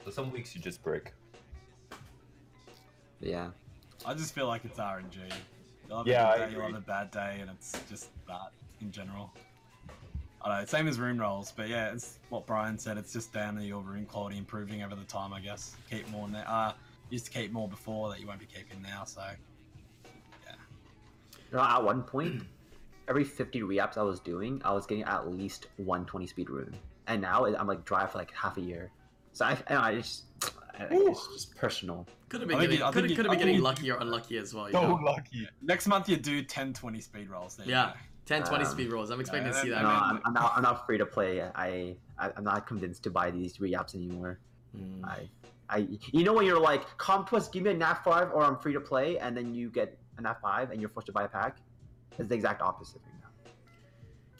So 0.04 0.10
some 0.10 0.32
weeks 0.32 0.54
you 0.54 0.60
just 0.60 0.82
break. 0.82 1.12
Yeah. 3.20 3.50
I 4.06 4.14
just 4.14 4.34
feel 4.34 4.46
like 4.46 4.64
it's 4.64 4.78
RNG. 4.78 5.18
You'll 5.88 5.98
have 5.98 6.06
Yeah, 6.06 6.28
a 6.28 6.30
I 6.32 6.38
good 6.38 6.46
day, 6.46 6.52
you'll 6.52 6.62
have 6.66 6.74
a 6.74 6.80
bad 6.80 7.10
day, 7.10 7.38
and 7.40 7.50
it's 7.50 7.72
just 7.88 8.10
that 8.26 8.52
in 8.80 8.90
general. 8.90 9.32
I 10.42 10.48
don't 10.48 10.58
know, 10.60 10.64
same 10.66 10.88
as 10.88 10.98
room 11.00 11.18
rolls, 11.18 11.52
but 11.56 11.68
yeah, 11.68 11.92
it's 11.92 12.18
what 12.28 12.46
Brian 12.46 12.78
said. 12.78 12.98
It's 12.98 13.12
just 13.12 13.32
down 13.32 13.56
to 13.56 13.64
your 13.64 13.80
room 13.80 14.04
quality 14.04 14.36
improving 14.36 14.82
over 14.82 14.94
the 14.94 15.04
time, 15.04 15.32
I 15.32 15.40
guess. 15.40 15.74
Keep 15.90 16.08
more 16.10 16.28
now. 16.28 16.42
Uh, 16.46 16.72
used 17.08 17.24
to 17.26 17.30
keep 17.30 17.50
more 17.52 17.66
before 17.68 18.10
that 18.10 18.20
you 18.20 18.26
won't 18.26 18.40
be 18.40 18.46
keeping 18.46 18.82
now, 18.82 19.04
so 19.04 19.22
You 21.54 21.60
know, 21.60 21.66
at 21.66 21.84
one 21.84 22.02
point, 22.02 22.42
every 23.08 23.22
50 23.22 23.62
re-ups 23.62 23.96
I 23.96 24.02
was 24.02 24.18
doing, 24.18 24.60
I 24.64 24.72
was 24.72 24.86
getting 24.86 25.04
at 25.04 25.28
least 25.30 25.66
120 25.76 26.26
speed 26.26 26.50
rune. 26.50 26.74
And 27.06 27.22
now 27.22 27.46
I'm 27.46 27.68
like 27.68 27.84
dry 27.84 28.06
for 28.06 28.18
like 28.18 28.32
half 28.34 28.56
a 28.56 28.60
year. 28.60 28.90
So 29.34 29.44
I, 29.44 29.56
I, 29.68 29.74
know, 29.74 29.80
I 29.80 29.94
just, 29.94 30.24
I, 30.76 30.86
it's 30.90 31.28
just 31.28 31.54
personal. 31.56 32.08
Could 32.28 32.40
have 32.40 32.48
been 32.48 32.58
getting, 32.58 32.78
you- 32.78 32.84
could 32.86 33.02
have 33.02 33.10
you- 33.10 33.14
could 33.16 33.26
have 33.26 33.30
been 33.30 33.38
getting 33.46 33.60
lucky 33.62 33.88
or 33.88 33.98
unlucky 33.98 34.36
as 34.38 34.52
well. 34.52 34.66
You 34.66 34.72
So 34.72 34.82
know? 34.82 34.94
lucky. 35.04 35.48
next 35.62 35.86
month 35.86 36.08
you 36.08 36.16
do 36.16 36.42
10, 36.42 36.72
20 36.72 37.00
speed 37.00 37.28
rolls. 37.30 37.54
There 37.54 37.68
Yeah. 37.68 37.92
go. 37.92 37.98
10, 38.26 38.42
20 38.44 38.64
Um, 38.64 38.70
speed 38.70 38.90
rolls. 38.92 39.10
I'm 39.10 39.20
expecting 39.20 39.52
to 39.52 39.58
see 39.60 39.68
that- 39.68 39.76
that. 39.76 39.82
No, 39.82 39.88
mean- 39.90 39.98
I'm, 40.02 40.20
I'm 40.24 40.32
not. 40.32 40.52
I'm 40.56 40.62
not 40.64 40.86
free 40.86 40.98
to 40.98 41.06
play. 41.06 41.40
I, 41.42 41.94
I 42.18 42.30
I'm 42.36 42.42
not 42.42 42.66
convinced 42.66 43.04
to 43.04 43.10
buy 43.10 43.30
these 43.30 43.60
re-ups 43.60 43.94
anymore. 43.94 44.40
Mm. 44.76 45.04
I, 45.04 45.28
I, 45.68 45.86
you 46.10 46.24
know 46.24 46.32
when 46.32 46.46
you're 46.46 46.58
like, 46.60 46.82
Com2uS, 46.98 47.52
give 47.52 47.62
me 47.62 47.70
a 47.70 47.74
Nat 47.74 48.02
five, 48.02 48.32
or 48.32 48.42
I'm 48.42 48.58
free 48.58 48.72
to 48.72 48.80
play, 48.80 49.18
and 49.18 49.36
then 49.36 49.54
you 49.54 49.70
get 49.70 49.96
a 50.18 50.22
Nat 50.22 50.40
five, 50.40 50.70
and 50.70 50.80
you're 50.80 50.90
forced 50.90 51.06
to 51.06 51.12
buy 51.12 51.24
a 51.24 51.28
pack. 51.28 51.58
It's 52.18 52.28
the 52.28 52.34
exact 52.34 52.62
opposite 52.62 53.02
right 53.04 53.14
now. 53.20 53.50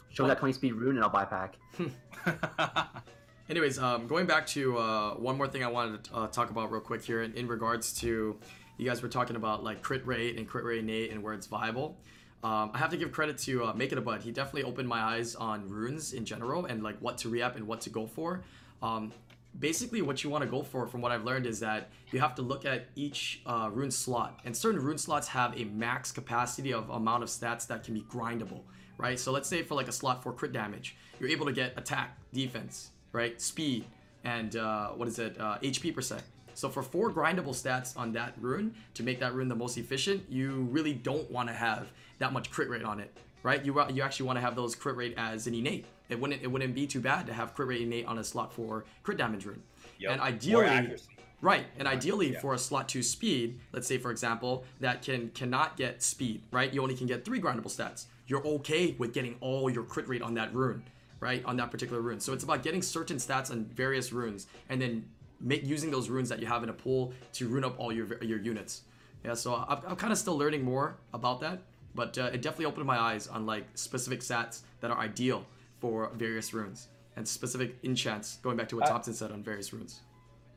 Show 0.09 0.23
me 0.23 0.29
that 0.29 0.39
20 0.39 0.53
speed 0.53 0.73
rune, 0.73 0.95
and 0.95 1.03
I'll 1.03 1.09
buy 1.09 1.23
a 1.23 1.25
pack. 1.25 1.57
Anyways, 3.49 3.77
um, 3.77 4.07
going 4.07 4.25
back 4.25 4.47
to 4.47 4.77
uh, 4.77 5.13
one 5.15 5.37
more 5.37 5.47
thing 5.47 5.63
I 5.63 5.67
wanted 5.67 6.03
to 6.05 6.15
uh, 6.15 6.27
talk 6.27 6.49
about 6.49 6.71
real 6.71 6.81
quick 6.81 7.03
here 7.03 7.21
in, 7.21 7.33
in 7.33 7.47
regards 7.47 7.93
to 7.99 8.39
you 8.77 8.89
guys 8.89 9.01
were 9.01 9.09
talking 9.09 9.35
about 9.35 9.63
like 9.63 9.81
crit 9.81 10.05
rate 10.05 10.37
and 10.37 10.47
crit 10.47 10.65
rate 10.65 10.83
Nate 10.83 11.11
and 11.11 11.21
where 11.21 11.33
it's 11.33 11.47
viable. 11.47 11.97
Um, 12.43 12.71
I 12.73 12.77
have 12.77 12.91
to 12.91 12.97
give 12.97 13.11
credit 13.11 13.37
to 13.39 13.65
uh, 13.65 13.73
Make 13.73 13.91
It 13.91 13.97
a 13.97 14.01
Bud. 14.01 14.21
He 14.21 14.31
definitely 14.31 14.63
opened 14.63 14.87
my 14.87 15.01
eyes 15.01 15.35
on 15.35 15.67
runes 15.67 16.13
in 16.13 16.25
general 16.25 16.65
and 16.65 16.83
like 16.83 16.97
what 16.99 17.17
to 17.19 17.29
re-up 17.29 17.55
and 17.55 17.65
what 17.67 17.81
to 17.81 17.89
go 17.89 18.05
for. 18.05 18.43
Um, 18.81 19.11
basically, 19.59 20.01
what 20.01 20.23
you 20.23 20.29
want 20.29 20.43
to 20.43 20.49
go 20.49 20.63
for, 20.63 20.87
from 20.87 21.01
what 21.01 21.11
I've 21.11 21.23
learned, 21.23 21.45
is 21.45 21.59
that 21.59 21.89
you 22.11 22.19
have 22.19 22.35
to 22.35 22.41
look 22.41 22.65
at 22.65 22.87
each 22.95 23.41
uh, 23.45 23.69
rune 23.71 23.91
slot, 23.91 24.39
and 24.45 24.55
certain 24.55 24.81
rune 24.81 24.97
slots 24.97 25.27
have 25.29 25.57
a 25.59 25.65
max 25.65 26.11
capacity 26.11 26.73
of 26.73 26.89
amount 26.89 27.23
of 27.23 27.29
stats 27.29 27.67
that 27.67 27.83
can 27.83 27.93
be 27.93 28.01
grindable, 28.01 28.61
right? 28.97 29.19
So 29.19 29.31
let's 29.31 29.47
say 29.47 29.63
for 29.63 29.75
like 29.75 29.87
a 29.87 29.91
slot 29.91 30.23
for 30.23 30.31
crit 30.33 30.51
damage, 30.51 30.95
you're 31.19 31.29
able 31.29 31.45
to 31.45 31.53
get 31.53 31.73
attack, 31.77 32.17
defense, 32.33 32.91
right, 33.11 33.39
speed, 33.41 33.85
and 34.23 34.55
uh, 34.55 34.89
what 34.89 35.07
is 35.07 35.19
it, 35.19 35.39
uh, 35.39 35.57
HP 35.59 35.93
percent. 35.93 36.23
So 36.53 36.69
for 36.69 36.81
four 36.81 37.11
grindable 37.11 37.49
stats 37.49 37.97
on 37.97 38.13
that 38.13 38.33
rune 38.39 38.73
to 38.93 39.03
make 39.03 39.19
that 39.19 39.33
rune 39.33 39.49
the 39.49 39.55
most 39.55 39.77
efficient, 39.77 40.23
you 40.29 40.67
really 40.71 40.93
don't 40.93 41.29
want 41.29 41.49
to 41.49 41.53
have 41.53 41.91
that 42.19 42.31
much 42.31 42.49
crit 42.49 42.69
rate 42.69 42.83
on 42.83 42.99
it, 42.99 43.15
right? 43.43 43.63
You 43.63 43.79
you 43.91 44.01
actually 44.01 44.25
want 44.25 44.37
to 44.37 44.41
have 44.41 44.55
those 44.55 44.73
crit 44.73 44.95
rate 44.95 45.13
as 45.17 45.47
an 45.47 45.53
innate. 45.53 45.85
It 46.09 46.19
wouldn't 46.19 46.41
it 46.41 46.47
wouldn't 46.47 46.75
be 46.75 46.87
too 46.87 46.99
bad 47.01 47.27
to 47.27 47.33
have 47.33 47.53
crit 47.53 47.67
rate 47.67 47.81
innate 47.81 48.05
on 48.05 48.17
a 48.19 48.23
slot 48.23 48.53
for 48.53 48.85
crit 49.03 49.17
damage 49.17 49.45
rune. 49.45 49.63
Yep. 49.99 50.11
And 50.11 50.21
ideally. 50.21 50.95
Right, 51.41 51.65
and 51.77 51.87
ideally 51.87 52.31
Yeah. 52.33 52.39
for 52.39 52.53
a 52.53 52.57
slot 52.57 52.87
two 52.89 53.03
speed, 53.03 53.59
let's 53.73 53.87
say 53.87 53.97
for 53.97 54.09
example, 54.09 54.63
that 54.79 55.03
can 55.03 55.29
cannot 55.29 55.77
get 55.77 56.01
speed, 56.01 56.41
right? 56.51 56.73
You 56.73 56.81
only 56.81 56.95
can 56.95 57.07
get 57.07 57.25
three 57.25 57.39
grindable 57.41 57.65
stats. 57.65 58.05
You're 58.25 58.45
okay 58.47 58.95
with 58.97 59.13
getting 59.13 59.35
all 59.41 59.69
your 59.69 59.83
crit 59.83 60.07
rate 60.07 60.21
on 60.23 60.33
that 60.35 60.55
rune, 60.55 60.83
right? 61.19 61.43
On 61.45 61.57
that 61.57 61.69
particular 61.71 62.01
rune. 62.01 62.19
So 62.19 62.33
it's 62.33 62.43
about 62.43 62.63
getting 62.63 62.81
certain 62.81 63.17
stats 63.17 63.51
on 63.51 63.65
various 63.65 64.11
runes 64.13 64.47
and 64.69 64.81
then 64.81 65.05
make 65.39 65.63
using 65.65 65.91
those 65.91 66.09
runes 66.09 66.29
that 66.29 66.39
you 66.39 66.47
have 66.47 66.63
in 66.63 66.69
a 66.69 66.73
pool 66.73 67.13
to 67.33 67.47
rune 67.47 67.65
up 67.65 67.77
all 67.77 67.91
your 67.91 68.07
your 68.23 68.39
units. 68.39 68.83
Yeah, 69.23 69.33
so 69.33 69.55
I'm, 69.55 69.79
I'm 69.87 69.95
kind 69.97 70.13
of 70.13 70.17
still 70.17 70.37
learning 70.37 70.63
more 70.63 70.97
about 71.13 71.41
that, 71.41 71.61
but 71.93 72.17
uh, 72.17 72.29
it 72.33 72.41
definitely 72.41 72.65
opened 72.65 72.85
my 72.87 72.97
eyes 72.97 73.27
on 73.27 73.45
like 73.45 73.65
specific 73.75 74.21
stats 74.21 74.61
that 74.79 74.89
are 74.89 74.97
ideal 74.97 75.45
for 75.85 76.09
various 76.15 76.51
runes 76.51 76.87
and 77.15 77.27
specific 77.27 77.75
enchants. 77.83 78.37
Going 78.37 78.57
back 78.57 78.67
to 78.69 78.77
what 78.77 78.89
I- 78.89 78.91
Thompsin 78.91 79.13
said 79.13 79.31
on 79.31 79.43
various 79.43 79.71
runes. 79.71 80.01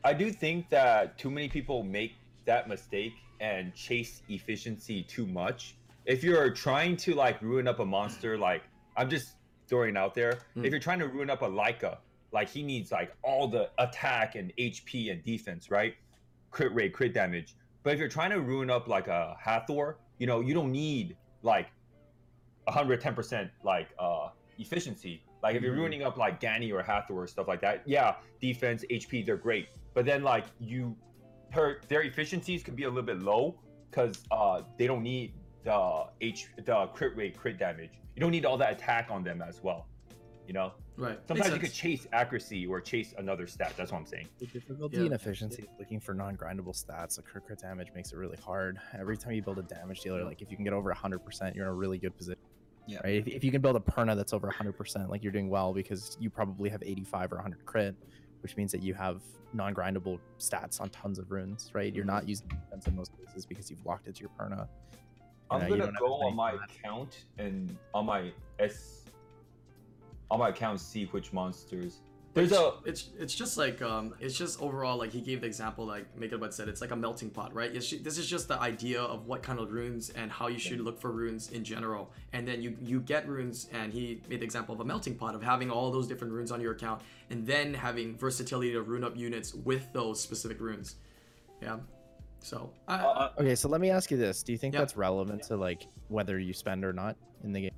I 0.03 0.11
do 0.11 0.31
think 0.31 0.69
that 0.69 1.19
too 1.19 1.29
many 1.29 1.47
people 1.47 1.83
make 1.83 2.13
that 2.45 2.67
mistake 2.67 3.13
and 3.39 3.75
chase 3.75 4.23
efficiency 4.27 5.03
too 5.03 5.27
much. 5.27 5.75
If 6.05 6.23
you're 6.23 6.49
trying 6.49 6.97
to 6.97 7.13
like 7.13 7.39
ruin 7.43 7.67
up 7.67 7.79
a 7.79 7.85
monster, 7.85 8.39
like 8.39 8.63
I'm 8.97 9.07
just 9.07 9.35
throwing 9.67 9.97
out 9.97 10.15
there. 10.15 10.39
Hmm. 10.55 10.65
If 10.65 10.71
you're 10.71 10.79
trying 10.79 10.99
to 10.99 11.07
ruin 11.07 11.29
up 11.29 11.43
a 11.43 11.47
Laika, 11.47 11.97
like 12.31 12.49
he 12.49 12.63
needs 12.63 12.91
like 12.91 13.13
all 13.21 13.47
the 13.47 13.69
attack 13.77 14.33
and 14.33 14.51
HP 14.57 15.11
and 15.11 15.23
defense, 15.23 15.69
right? 15.69 15.93
Crit 16.49 16.73
rate, 16.73 16.91
crit 16.93 17.13
damage. 17.13 17.55
But 17.83 17.93
if 17.93 17.99
you're 17.99 18.09
trying 18.09 18.31
to 18.31 18.41
ruin 18.41 18.71
up 18.71 18.87
like 18.87 19.07
a 19.07 19.37
Hathor, 19.39 19.97
you 20.17 20.25
know, 20.25 20.39
you 20.39 20.55
don't 20.55 20.71
need 20.71 21.15
like 21.43 21.67
110% 22.67 23.49
like 23.63 23.89
uh 23.99 24.29
efficiency. 24.59 25.23
Like 25.41 25.55
if 25.55 25.63
you're 25.63 25.73
Mhm. 25.73 25.77
ruining 25.79 26.03
up 26.03 26.17
like 26.17 26.39
Gani 26.39 26.71
or 26.71 26.83
Hathor 26.83 27.13
or 27.13 27.27
stuff 27.27 27.47
like 27.47 27.61
that, 27.61 27.81
yeah, 27.87 28.15
defense, 28.39 28.83
HP, 28.89 29.23
they're 29.25 29.37
great. 29.37 29.69
But 29.93 30.05
then 30.05 30.21
like 30.23 30.45
you, 30.59 30.95
her 31.51 31.81
their 31.87 32.03
efficiencies 32.03 32.63
could 32.63 32.75
be 32.75 32.83
a 32.83 32.89
little 32.89 33.03
bit 33.03 33.19
low 33.19 33.59
because 33.89 34.23
uh 34.31 34.61
they 34.77 34.85
don't 34.87 35.01
need 35.03 35.33
the 35.63 36.05
H 36.21 36.49
the 36.65 36.87
crit 36.93 37.15
rate, 37.15 37.37
crit 37.37 37.57
damage. 37.57 37.91
You 38.15 38.19
don't 38.21 38.31
need 38.31 38.45
all 38.45 38.57
that 38.57 38.73
attack 38.73 39.07
on 39.09 39.23
them 39.23 39.41
as 39.41 39.63
well. 39.63 39.87
You 40.45 40.53
know, 40.53 40.73
Right. 40.97 41.17
Sometimes 41.29 41.53
you 41.53 41.59
could 41.61 41.71
chase 41.71 42.07
accuracy 42.11 42.67
or 42.67 42.81
chase 42.81 43.13
another 43.17 43.47
stat. 43.47 43.73
That's 43.77 43.93
what 43.93 43.99
I'm 43.99 44.05
saying. 44.05 44.27
The 44.39 44.47
difficulty 44.47 44.97
Yeah. 44.97 45.03
and 45.05 45.13
efficiency 45.13 45.61
of 45.61 45.69
looking 45.79 46.01
for 46.01 46.13
non-grindable 46.13 46.75
stats, 46.75 47.17
like 47.17 47.25
crit 47.25 47.45
crit 47.45 47.59
damage, 47.59 47.87
makes 47.95 48.11
it 48.11 48.17
really 48.17 48.35
hard. 48.35 48.77
Every 48.93 49.15
time 49.15 49.31
you 49.31 49.41
build 49.41 49.59
a 49.59 49.63
damage 49.63 50.01
dealer, 50.01 50.25
like 50.25 50.41
if 50.41 50.51
you 50.51 50.57
can 50.57 50.65
get 50.65 50.73
over 50.73 50.91
100%, 50.91 51.55
you're 51.55 51.63
in 51.65 51.71
a 51.71 51.73
really 51.73 51.99
good 51.99 52.17
position. 52.17 52.41
Yeah. 52.89 52.99
Right? 53.03 53.15
If, 53.15 53.27
if 53.27 53.43
you 53.43 53.51
can 53.51 53.61
build 53.61 53.75
a 53.75 53.79
Perna 53.79 54.15
that's 54.15 54.33
over 54.33 54.49
100%, 54.49 55.09
like 55.09 55.21
you're 55.23 55.31
doing 55.31 55.49
well 55.49 55.73
because 55.73 56.17
you 56.19 56.29
probably 56.29 56.69
have 56.69 56.81
85 56.81 57.33
or 57.33 57.35
100 57.35 57.65
crit, 57.65 57.95
which 58.41 58.57
means 58.57 58.71
that 58.71 58.81
you 58.81 58.95
have 58.95 59.21
non-grindable 59.53 60.19
stats 60.39 60.81
on 60.81 60.89
tons 60.89 61.19
of 61.19 61.29
runes, 61.29 61.69
right? 61.73 61.93
You're 61.93 62.03
mm-hmm. 62.03 62.15
not 62.15 62.27
using 62.27 62.47
defense 62.47 62.87
in 62.87 62.95
most 62.95 63.11
cases 63.17 63.45
because 63.45 63.69
you've 63.69 63.85
locked 63.85 64.07
it 64.07 64.15
to 64.15 64.21
your 64.21 64.31
Perna. 64.39 64.67
I'm 65.51 65.61
Yeah, 65.61 65.67
you 65.67 65.77
gonna 65.77 65.91
go 65.99 66.13
on 66.13 66.35
my 66.35 66.53
stats. 66.53 66.63
account 66.65 67.25
and 67.37 67.77
on 67.93 68.05
my 68.05 68.31
S 68.59 69.05
on 70.31 70.39
my 70.39 70.49
account 70.49 70.79
see 70.79 71.05
which 71.05 71.33
monsters. 71.33 72.01
There's 72.33 72.51
it's, 72.51 72.59
a 72.59 72.73
it's 72.85 73.09
it's 73.17 73.35
just 73.35 73.57
like 73.57 73.81
um 73.81 74.13
it's 74.19 74.37
just 74.37 74.61
overall 74.61 74.97
like 74.97 75.11
he 75.11 75.19
gave 75.19 75.41
the 75.41 75.47
example 75.47 75.85
like 75.85 76.05
Make 76.17 76.31
It 76.31 76.39
Bud 76.39 76.53
said 76.53 76.69
it's 76.69 76.79
like 76.79 76.91
a 76.91 76.95
melting 76.95 77.31
pot 77.31 77.53
right 77.53 77.75
it's, 77.75 77.89
this 77.89 78.17
is 78.17 78.27
just 78.27 78.47
the 78.47 78.59
idea 78.61 79.01
of 79.01 79.25
what 79.25 79.41
kind 79.41 79.59
of 79.59 79.71
runes 79.71 80.11
and 80.11 80.31
how 80.31 80.47
you 80.47 80.59
should 80.59 80.79
look 80.79 80.99
for 80.99 81.11
runes 81.11 81.49
in 81.49 81.63
general 81.63 82.11
and 82.33 82.47
then 82.47 82.61
you 82.61 82.77
you 82.81 82.99
get 82.99 83.27
runes 83.27 83.67
and 83.73 83.91
he 83.91 84.21
made 84.29 84.41
the 84.41 84.45
example 84.45 84.75
of 84.75 84.81
a 84.81 84.85
melting 84.85 85.15
pot 85.15 85.33
of 85.33 85.41
having 85.41 85.71
all 85.71 85.91
those 85.91 86.07
different 86.07 86.31
runes 86.31 86.51
on 86.51 86.61
your 86.61 86.73
account 86.73 87.01
and 87.31 87.47
then 87.47 87.73
having 87.73 88.15
versatility 88.15 88.71
to 88.73 88.81
rune 88.83 89.03
up 89.03 89.17
units 89.17 89.53
with 89.53 89.91
those 89.91 90.21
specific 90.21 90.59
runes 90.59 90.95
yeah 91.61 91.77
so 92.41 92.71
I, 92.87 92.95
uh, 92.95 93.31
Okay, 93.39 93.55
so 93.55 93.67
let 93.67 93.81
me 93.81 93.89
ask 93.89 94.11
you 94.11 94.17
this: 94.17 94.43
Do 94.43 94.53
you 94.53 94.57
think 94.57 94.73
Yeah. 94.73 94.79
that's 94.79 94.95
relevant 94.95 95.43
to 95.43 95.57
like 95.57 95.87
whether 96.07 96.39
you 96.39 96.53
spend 96.53 96.85
or 96.85 96.93
not 96.93 97.17
in 97.43 97.51
the 97.51 97.61
game? 97.63 97.71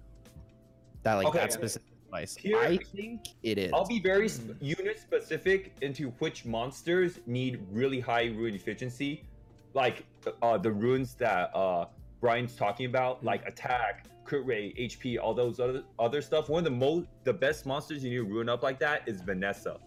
That 1.04 1.16
like 1.16 1.28
Okay. 1.28 1.40
that 1.40 1.52
specific 1.54 1.88
advice. 2.12 2.36
Here- 2.36 2.58
I 2.60 2.78
think 2.78 3.22
it 3.44 3.58
is. 3.58 3.72
I'll 3.74 3.86
be 3.88 4.00
very 4.00 4.28
sp- 4.30 4.56
unit 4.60 5.00
specific 5.00 5.74
into 5.82 6.10
which 6.20 6.46
monsters 6.46 7.20
need 7.26 7.62
really 7.72 8.00
high 8.00 8.26
rune 8.26 8.54
efficiency, 8.54 9.24
like 9.74 10.06
uh, 10.42 10.58
the 10.58 10.72
runes 10.72 11.16
that 11.16 11.56
uh, 11.56 11.86
Brian's 12.20 12.56
talking 12.56 12.86
about, 12.86 13.24
like 13.24 13.46
attack, 13.48 14.08
crit 14.26 14.46
rate, 14.46 14.78
HP, 14.78 15.18
all 15.22 15.34
those 15.34 15.60
other 15.60 15.84
other 16.00 16.22
stuff. 16.22 16.50
One 16.50 16.60
of 16.60 16.66
the 16.66 16.78
most, 16.78 17.08
the 17.24 17.34
best 17.34 17.66
monsters 17.66 18.04
you 18.04 18.10
need 18.12 18.18
to 18.18 18.24
rune 18.24 18.50
up 18.50 18.64
like 18.64 18.80
that 18.80 19.08
is 19.08 19.22
Vanessa, 19.22 19.80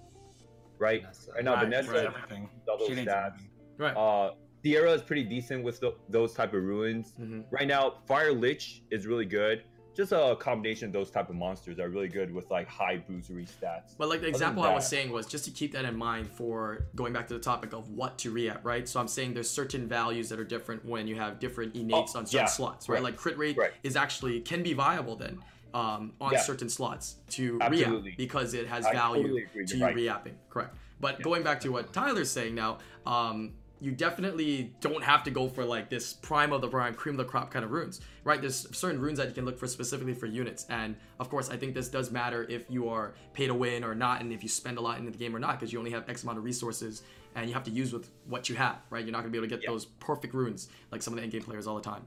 right? 0.79 1.03
Vanessa. 1.03 1.33
Right 1.33 1.45
now, 1.45 1.55
Right, 1.55 1.65
Vanessa 1.65 1.91
right, 1.93 2.05
has 2.07 2.15
everything. 2.17 2.49
double 2.67 2.87
She 2.87 2.95
stats. 2.95 3.41
right 3.79 3.97
Uh, 3.97 4.35
Sierra 4.63 4.93
is 4.93 5.03
pretty 5.03 5.25
decent 5.25 5.63
with 5.63 5.79
tho- 5.81 5.97
those 6.09 6.33
type 6.33 6.55
of 6.55 6.63
ruins. 6.65 7.13
Mhm. 7.21 7.45
Right 7.51 7.69
now, 7.69 7.99
Fire 8.07 8.33
Lich 8.33 8.83
is 8.91 9.07
really 9.07 9.27
good. 9.27 9.63
Just 9.95 10.13
a 10.13 10.37
combination 10.39 10.87
of 10.89 10.93
those 10.93 11.11
type 11.11 11.31
of 11.31 11.37
monsters 11.37 11.79
are 11.79 11.89
really 11.89 12.09
good 12.09 12.33
with 12.35 12.51
like 12.51 12.69
high 12.69 12.97
bruisery 12.97 13.47
stats. 13.47 13.95
But 13.97 14.09
like 14.09 14.21
the 14.21 14.27
example 14.29 14.63
than 14.63 14.73
I 14.73 14.75
was 14.75 14.87
saying 14.89 15.11
was 15.13 15.27
just 15.27 15.45
to 15.45 15.51
keep 15.51 15.73
that 15.73 15.85
in 15.85 15.97
mind 15.97 16.29
for 16.29 16.87
going 16.95 17.13
back 17.13 17.29
to 17.29 17.35
the 17.35 17.41
topic 17.41 17.73
of 17.73 17.91
what 17.91 18.19
to 18.19 18.31
re-up, 18.31 18.61
right? 18.65 18.89
So 18.89 19.01
I'm 19.01 19.09
saying 19.09 19.35
there's 19.35 19.51
certain 19.51 19.87
values 19.89 20.29
that 20.31 20.41
are 20.41 20.45
different 20.45 20.85
when 20.85 21.07
you 21.07 21.17
have 21.17 21.39
different 21.39 21.77
innates 21.77 22.15
Oh, 22.15 22.19
on 22.21 22.27
certain 22.27 22.41
yeah, 22.47 22.47
slots, 22.47 22.89
right? 22.89 22.97
right, 22.97 23.03
Like 23.05 23.17
crit 23.17 23.39
rate 23.39 23.57
right. 23.57 23.73
is 23.83 23.97
actually 23.97 24.41
can 24.41 24.63
be 24.63 24.73
viable 24.73 25.17
then 25.17 25.39
um, 25.73 26.13
on 26.21 26.33
Yeah. 26.33 26.41
certain 26.41 26.69
slots 26.69 27.17
to 27.31 27.59
Absolutely. 27.61 28.11
re-up 28.11 28.17
because 28.17 28.55
it 28.55 28.67
has 28.67 28.87
I 28.87 28.93
value 28.93 29.23
totally 29.23 29.67
to 29.67 29.77
you're 29.77 29.87
right. 29.87 29.95
re-upping. 29.95 30.37
Correct. 30.51 30.77
But 31.01 31.23
going 31.23 31.43
back 31.43 31.61
to 31.61 31.71
what 31.71 31.93
Tyler's 31.93 32.31
saying 32.31 32.55
now, 32.55 32.79
um, 33.07 33.55
you 33.81 33.93
definitely 33.93 34.73
don't 34.81 35.03
have 35.03 35.23
to 35.25 35.31
go 35.31 35.49
for 35.49 35.65
like 35.65 35.91
this 35.91 36.13
prime 36.13 36.53
of 36.53 36.61
the 36.61 36.69
prime, 36.69 36.95
cream 36.95 37.15
of 37.15 37.19
the 37.19 37.31
crop 37.31 37.51
kind 37.51 37.65
of 37.65 37.71
runes, 37.71 38.01
right? 38.23 38.41
There's 38.41 38.67
certain 38.77 39.01
runes 39.01 39.19
that 39.19 39.29
you 39.29 39.35
can 39.35 39.45
look 39.45 39.59
for 39.59 39.67
specifically 39.67 40.15
for 40.15 40.27
units, 40.27 40.67
and 40.71 40.97
of 41.19 41.29
course, 41.29 41.51
I 41.51 41.57
think 41.57 41.75
this 41.75 41.89
does 41.89 42.11
matter 42.11 42.45
if 42.49 42.71
you 42.71 42.89
are 42.89 43.15
pay 43.33 43.47
to 43.47 43.55
win 43.55 43.85
or 43.85 43.95
not, 43.95 44.21
and 44.21 44.33
if 44.33 44.43
you 44.43 44.49
spend 44.49 44.79
a 44.79 44.81
lot 44.81 44.99
into 44.99 45.11
the 45.11 45.19
game 45.19 45.35
or 45.35 45.39
not, 45.39 45.59
because 45.59 45.73
you 45.73 45.79
only 45.79 45.91
have 45.91 46.09
X 46.09 46.23
amount 46.23 46.39
of 46.39 46.45
resources, 46.45 47.03
and 47.35 47.49
you 47.49 47.55
have 47.55 47.65
to 47.65 47.71
use 47.71 47.93
with 47.93 48.11
what 48.27 48.49
you 48.49 48.55
have, 48.55 48.79
right? 48.91 49.05
You're 49.05 49.13
not 49.13 49.21
gonna 49.21 49.31
be 49.31 49.39
able 49.39 49.49
to 49.49 49.55
get 49.55 49.63
Yeah. 49.63 49.71
those 49.71 49.87
perfect 49.87 50.35
runes 50.35 50.69
like 50.91 51.03
some 51.03 51.13
of 51.13 51.17
the 51.17 51.23
end 51.23 51.33
game 51.33 51.43
players 51.43 51.67
all 51.67 51.77
the 51.77 51.83
time. 51.83 52.07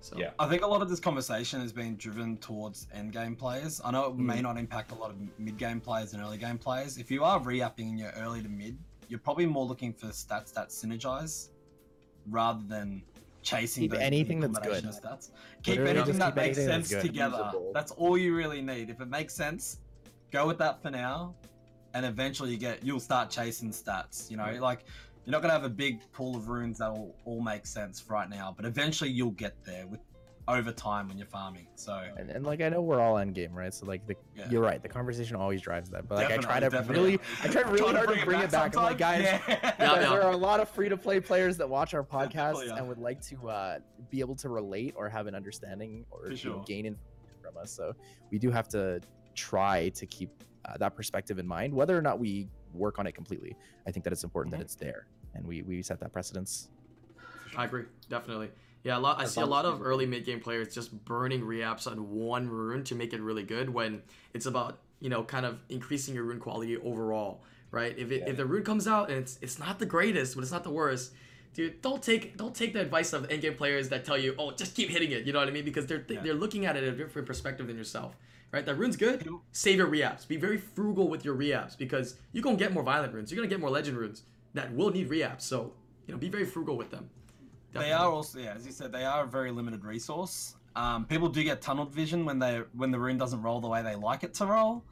So 0.00 0.16
Yeah. 0.18 0.30
I 0.38 0.48
think 0.48 0.62
a 0.62 0.66
lot 0.66 0.80
of 0.82 0.88
this 0.88 1.00
conversation 1.00 1.60
has 1.60 1.72
been 1.72 1.96
driven 1.96 2.38
towards 2.38 2.86
end 2.92 3.12
game 3.12 3.36
players. 3.36 3.80
I 3.84 3.90
know 3.90 4.06
it 4.06 4.16
may 4.16 4.38
mm. 4.38 4.42
not 4.42 4.56
impact 4.56 4.92
a 4.92 4.94
lot 4.94 5.10
of 5.10 5.16
mid 5.38 5.58
game 5.58 5.80
players 5.80 6.14
and 6.14 6.22
early 6.22 6.38
game 6.38 6.58
players. 6.58 6.96
If 6.96 7.10
you 7.10 7.22
are 7.24 7.38
re-upping 7.38 7.90
in 7.90 7.98
your 7.98 8.10
early 8.12 8.42
to 8.42 8.48
mid, 8.48 8.78
you're 9.10 9.18
probably 9.18 9.46
more 9.46 9.64
looking 9.64 9.92
for 9.92 10.06
stats 10.06 10.52
that 10.54 10.68
synergize 10.68 11.48
rather 12.28 12.62
than 12.68 13.02
chasing 13.42 13.82
Keep 13.82 13.94
anything 13.94 14.40
that's 14.40 14.58
good. 14.60 14.84
of 14.84 14.94
stats. 14.94 15.30
Keep 15.62 15.78
Literally 15.78 15.90
anything 15.90 16.18
that 16.18 16.26
keep 16.26 16.36
makes 16.36 16.58
anything 16.58 16.74
sense 16.84 16.88
good. 16.90 17.02
together. 17.02 17.42
Usable. 17.46 17.72
That's 17.74 17.92
all 17.92 18.16
you 18.16 18.34
really 18.34 18.62
need. 18.62 18.88
If 18.88 19.00
it 19.00 19.08
makes 19.08 19.34
sense, 19.34 19.78
go 20.30 20.46
with 20.46 20.58
that 20.58 20.80
for 20.80 20.90
now, 20.90 21.34
and 21.94 22.06
eventually 22.06 22.52
you 22.52 22.56
get 22.56 22.84
you'll 22.84 23.00
start 23.00 23.30
chasing 23.30 23.70
stats. 23.70 24.30
You 24.30 24.36
know, 24.36 24.44
mm-hmm. 24.44 24.62
like 24.62 24.84
you're 25.24 25.32
not 25.32 25.42
gonna 25.42 25.54
have 25.54 25.64
a 25.64 25.68
big 25.68 26.00
pool 26.12 26.36
of 26.36 26.48
runes 26.48 26.78
that 26.78 26.92
will 26.92 27.14
all 27.24 27.42
make 27.42 27.66
sense 27.66 28.04
right 28.08 28.30
now, 28.30 28.54
but 28.56 28.64
eventually 28.64 29.10
you'll 29.10 29.32
get 29.32 29.56
there 29.64 29.86
with 29.86 30.00
over 30.54 30.72
time 30.72 31.08
when 31.08 31.16
you're 31.18 31.26
farming. 31.26 31.66
So 31.74 32.02
And, 32.16 32.30
and 32.30 32.44
like 32.44 32.60
I 32.60 32.68
know 32.68 32.80
we're 32.82 33.00
all 33.00 33.18
end 33.18 33.34
game, 33.34 33.52
right? 33.52 33.72
So 33.72 33.86
like 33.86 34.06
the 34.06 34.14
Yeah. 34.36 34.48
you're 34.50 34.62
right. 34.62 34.82
The 34.82 34.88
conversation 34.88 35.36
always 35.36 35.60
drives 35.60 35.90
that. 35.90 36.08
But 36.08 36.16
like 36.16 36.30
I 36.30 36.36
try 36.36 36.60
to 36.60 36.68
Definitely, 36.70 36.94
really. 37.12 37.20
I 37.42 37.48
try 37.48 37.62
really 37.62 37.94
hard 37.94 38.18
to 38.18 38.24
bring 38.24 38.40
it 38.40 38.50
back. 38.50 38.76
I'm 38.76 38.82
like, 38.82 38.98
guys. 38.98 39.22
Yeah. 39.22 39.40
Yeah, 39.50 39.70
guys, 39.78 40.02
yeah. 40.02 40.10
there 40.10 40.22
are 40.22 40.32
a 40.32 40.36
lot 40.36 40.60
of 40.60 40.68
free 40.68 40.88
to 40.88 40.96
play 40.96 41.20
players 41.20 41.56
that 41.58 41.68
watch 41.68 41.94
our 41.94 42.02
podcast 42.04 42.66
yeah. 42.66 42.76
and 42.76 42.88
would 42.88 42.98
like 42.98 43.20
to 43.28 43.48
uh, 43.48 43.78
be 44.10 44.20
able 44.20 44.36
to 44.36 44.48
relate 44.48 44.94
or 44.96 45.08
have 45.08 45.26
an 45.26 45.34
understanding 45.34 46.04
or 46.10 46.20
For 46.20 46.24
you 46.26 46.30
know, 46.32 46.36
sure. 46.36 46.64
gain 46.66 46.86
information 46.86 47.36
from 47.42 47.56
us. 47.56 47.70
So 47.72 47.94
we 48.30 48.38
do 48.38 48.50
have 48.50 48.68
to 48.68 49.00
try 49.34 49.88
to 49.90 50.06
keep 50.06 50.30
uh, 50.64 50.76
that 50.78 50.94
perspective 50.94 51.38
in 51.38 51.46
mind, 51.46 51.72
whether 51.74 51.96
or 51.96 52.02
not 52.02 52.18
we 52.18 52.48
work 52.74 52.98
on 52.98 53.06
it 53.06 53.12
completely. 53.12 53.56
I 53.86 53.90
think 53.90 54.04
that 54.04 54.12
it's 54.12 54.24
important 54.24 54.52
that 54.52 54.60
it's 54.60 54.74
there, 54.74 55.06
and 55.34 55.46
we 55.46 55.62
we 55.62 55.82
set 55.82 56.00
that 56.00 56.12
precedence. 56.12 56.68
I 57.56 57.64
agree, 57.64 57.84
definitely. 58.08 58.50
Yeah, 58.82 58.96
a 58.96 59.00
lot. 59.00 59.20
I 59.20 59.26
see 59.26 59.40
a 59.42 59.46
lot 59.46 59.64
of 59.66 59.82
early 59.82 60.06
mid 60.06 60.24
game 60.24 60.40
players 60.40 60.74
just 60.74 61.04
burning 61.04 61.44
reaps 61.44 61.86
on 61.86 62.10
one 62.10 62.48
rune 62.48 62.82
to 62.84 62.94
make 62.94 63.12
it 63.12 63.20
really 63.20 63.42
good. 63.42 63.68
When 63.70 64.02
it's 64.32 64.46
about 64.46 64.78
you 65.00 65.08
know 65.10 65.22
kind 65.22 65.44
of 65.46 65.58
increasing 65.68 66.14
your 66.14 66.24
rune 66.24 66.40
quality 66.40 66.76
overall, 66.78 67.42
right? 67.70 67.94
If 67.98 68.10
it, 68.10 68.20
Yeah. 68.20 68.30
if 68.30 68.36
the 68.36 68.46
rune 68.46 68.64
comes 68.64 68.86
out 68.88 69.10
and 69.10 69.18
it's 69.18 69.38
it's 69.42 69.58
not 69.58 69.78
the 69.78 69.86
greatest, 69.86 70.34
but 70.34 70.42
it's 70.42 70.52
not 70.52 70.64
the 70.64 70.70
worst, 70.70 71.12
dude, 71.52 71.82
don't 71.82 72.02
take 72.02 72.36
don't 72.38 72.54
take 72.54 72.72
the 72.72 72.80
advice 72.80 73.12
of 73.12 73.30
end 73.30 73.42
game 73.42 73.54
players 73.54 73.90
that 73.90 74.04
tell 74.06 74.16
you, 74.16 74.34
oh, 74.38 74.52
just 74.52 74.74
keep 74.74 74.88
hitting 74.88 75.10
it. 75.12 75.26
You 75.26 75.32
know 75.34 75.40
what 75.40 75.48
I 75.48 75.52
mean? 75.52 75.64
Because 75.64 75.86
they're 75.86 76.04
Yeah. 76.08 76.20
they're 76.22 76.34
looking 76.34 76.64
at 76.64 76.76
it 76.76 76.84
at 76.84 76.94
a 76.94 76.96
different 76.96 77.26
perspective 77.26 77.66
than 77.66 77.76
yourself. 77.76 78.16
Right, 78.52 78.66
that 78.66 78.74
rune's 78.74 78.96
good. 78.96 79.28
Save 79.52 79.76
your 79.76 79.86
reaps. 79.86 80.24
Be 80.24 80.36
very 80.36 80.58
frugal 80.58 81.06
with 81.08 81.24
your 81.24 81.34
reaps 81.34 81.76
because 81.76 82.16
you're 82.32 82.42
gonna 82.42 82.56
get 82.56 82.72
more 82.72 82.82
violent 82.82 83.14
runes. 83.14 83.30
You're 83.30 83.36
gonna 83.36 83.48
get 83.48 83.60
more 83.60 83.70
legend 83.70 83.96
runes 83.96 84.24
that 84.54 84.74
will 84.74 84.90
need 84.90 85.08
reaps. 85.08 85.44
So 85.44 85.74
you 86.06 86.14
know, 86.14 86.18
be 86.18 86.28
very 86.30 86.44
frugal 86.46 86.76
with 86.76 86.90
them. 86.90 87.10
They 87.72 87.92
are 87.92 88.10
also, 88.10 88.38
yeah, 88.40 88.54
as 88.54 88.66
you 88.66 88.72
said, 88.72 88.92
they 88.92 89.04
are 89.04 89.24
a 89.24 89.26
very 89.26 89.50
limited 89.50 89.84
resource. 89.84 90.56
Um, 90.76 91.04
people 91.04 91.28
do 91.28 91.42
get 91.42 91.60
tunneled 91.60 91.92
vision 91.92 92.24
when 92.24 92.38
they 92.38 92.62
when 92.74 92.90
the 92.90 92.98
rune 92.98 93.18
doesn't 93.18 93.42
roll 93.42 93.60
the 93.60 93.68
way 93.68 93.82
they 93.82 93.94
like 93.96 94.22
it 94.22 94.34
to 94.34 94.46
roll. 94.46 94.84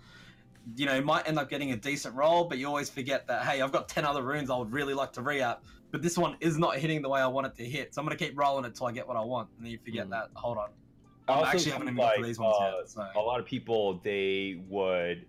You 0.76 0.87
know, 0.87 0.95
you 0.97 1.03
might 1.03 1.26
end 1.26 1.39
up 1.39 1.49
getting 1.49 1.72
a 1.72 1.76
decent 1.76 2.14
roll, 2.14 2.45
but 2.45 2.59
you 2.59 2.66
always 2.66 2.91
forget 2.91 3.26
that 3.29 3.47
hey, 3.47 3.62
I've 3.62 3.72
got 3.72 3.89
ten 3.89 4.05
other 4.05 4.22
runes 4.22 4.51
I 4.51 4.57
would 4.57 4.72
really 4.72 4.95
like 4.95 5.12
to 5.14 5.22
re-up, 5.22 5.64
but 5.91 6.03
this 6.03 6.18
one 6.18 6.37
is 6.41 6.59
not 6.59 6.76
hitting 6.76 7.01
the 7.01 7.09
way 7.09 7.20
I 7.20 7.26
want 7.26 7.47
it 7.47 7.55
to 7.57 7.64
hit, 7.64 7.95
so 7.95 8.01
I'm 8.01 8.07
gonna 8.07 8.16
keep 8.16 8.39
rolling 8.39 8.64
it 8.64 8.74
till 8.74 8.87
I 8.87 8.93
get 8.93 9.07
what 9.07 9.16
I 9.16 9.24
want, 9.24 9.49
and 9.57 9.64
then 9.64 9.72
you 9.72 9.79
forget 9.79 10.07
Mm. 10.07 10.11
that. 10.11 10.29
Hold 10.35 10.59
on, 10.59 10.70
I 11.29 11.43
actually 11.43 11.70
haven't 11.70 11.89
even 11.89 11.97
got 11.97 12.14
to 12.14 12.20
like, 12.20 12.26
these 12.26 12.39
ones 12.39 12.57
uh, 12.61 12.72
yet. 12.79 12.89
So. 12.91 13.07
a 13.16 13.20
lot 13.20 13.39
of 13.39 13.47
people 13.47 14.01
they 14.03 14.61
would 14.68 15.26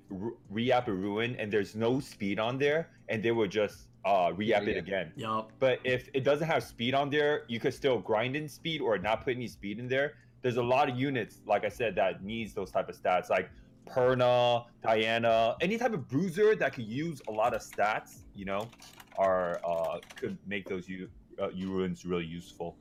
re-up 0.49 0.87
a 0.87 0.93
ruin 0.93 1.35
and 1.37 1.51
there's 1.51 1.75
no 1.75 1.99
speed 1.99 2.39
on 2.39 2.57
there 2.57 2.89
and 3.09 3.21
they 3.21 3.31
would 3.31 3.51
just 3.51 3.88
uh 4.05 4.31
re-up 4.35 4.63
Yeah, 4.63 4.69
it 4.69 4.77
again. 4.77 5.11
Yup. 5.15 5.51
but 5.59 5.79
if 5.83 6.09
it 6.13 6.23
doesn't 6.23 6.47
have 6.47 6.63
speed 6.63 6.93
on 6.93 7.09
there 7.09 7.43
you 7.47 7.59
could 7.59 7.73
still 7.73 7.99
grind 7.99 8.35
in 8.35 8.47
speed 8.47 8.79
or 8.81 8.97
not 8.97 9.23
put 9.25 9.35
any 9.35 9.47
speed 9.47 9.79
in 9.79 9.87
there. 9.87 10.13
There's 10.41 10.57
a 10.57 10.63
lot 10.63 10.87
of 10.89 10.95
units 10.97 11.41
like 11.45 11.65
i 11.65 11.69
said 11.69 11.95
that 11.95 12.23
needs 12.23 12.53
those 12.53 12.71
type 12.71 12.87
of 12.87 12.95
stats 12.95 13.29
like 13.29 13.49
perna 13.87 14.65
diana 14.81 15.55
any 15.59 15.77
type 15.77 15.93
of 15.93 16.07
bruiser 16.07 16.55
that 16.55 16.73
could 16.73 16.85
use 16.85 17.21
a 17.27 17.31
lot 17.31 17.53
of 17.53 17.61
stats 17.61 18.19
you 18.35 18.45
know 18.45 18.69
are 19.17 19.59
uh 19.67 19.97
could 20.15 20.37
make 20.47 20.65
those 20.69 20.87
u 20.87 21.09
uh, 21.41 21.49
U 21.53 21.71
ruins 21.71 22.05
really 22.05 22.25
useful. 22.25 22.75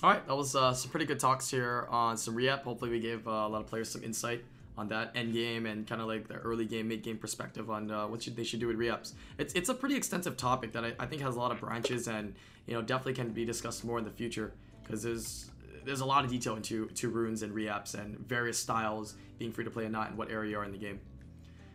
All 0.00 0.10
right, 0.10 0.24
that 0.28 0.36
was 0.36 0.54
uh, 0.54 0.72
some 0.74 0.92
pretty 0.92 1.06
good 1.06 1.18
talks 1.18 1.50
here 1.50 1.88
on 1.90 2.16
some 2.16 2.36
re-up. 2.36 2.62
Hopefully, 2.62 2.88
we 2.92 3.00
gave 3.00 3.26
uh, 3.26 3.30
a 3.32 3.48
lot 3.48 3.60
of 3.62 3.66
players 3.66 3.88
some 3.90 4.04
insight 4.04 4.44
on 4.78 4.88
that 4.88 5.10
end 5.16 5.32
game 5.32 5.66
and 5.66 5.86
kind 5.88 6.00
of 6.00 6.06
like 6.06 6.28
the 6.28 6.36
early 6.36 6.64
game, 6.64 6.86
mid 6.86 7.02
game 7.02 7.18
perspective 7.18 7.68
on 7.68 7.90
uh, 7.90 8.06
what 8.06 8.22
should, 8.22 8.36
they 8.36 8.44
should 8.44 8.60
do 8.60 8.68
with 8.68 8.76
re-ups. 8.76 9.14
It's 9.36 9.52
it's 9.54 9.68
a 9.68 9.74
pretty 9.74 9.96
extensive 9.96 10.36
topic 10.36 10.72
that 10.72 10.84
I, 10.84 10.92
I 11.00 11.06
think 11.06 11.20
has 11.22 11.34
a 11.34 11.38
lot 11.38 11.50
of 11.50 11.58
branches 11.60 12.06
and 12.06 12.34
you 12.66 12.74
know 12.74 12.80
definitely 12.80 13.14
can 13.14 13.30
be 13.30 13.44
discussed 13.44 13.84
more 13.84 13.98
in 13.98 14.04
the 14.04 14.10
future 14.10 14.52
because 14.82 15.02
there's 15.02 15.50
there's 15.84 16.00
a 16.00 16.04
lot 16.04 16.24
of 16.24 16.30
detail 16.30 16.54
into 16.54 16.86
to 16.86 17.08
runes 17.08 17.42
and 17.42 17.52
re-ups 17.52 17.94
and 17.94 18.18
various 18.20 18.56
styles 18.56 19.16
being 19.38 19.52
free 19.52 19.64
to 19.64 19.70
play 19.70 19.84
and 19.84 19.92
not 19.92 20.10
and 20.10 20.16
what 20.16 20.30
area 20.30 20.52
you 20.52 20.58
are 20.58 20.64
in 20.64 20.70
the 20.70 20.78
game. 20.78 21.00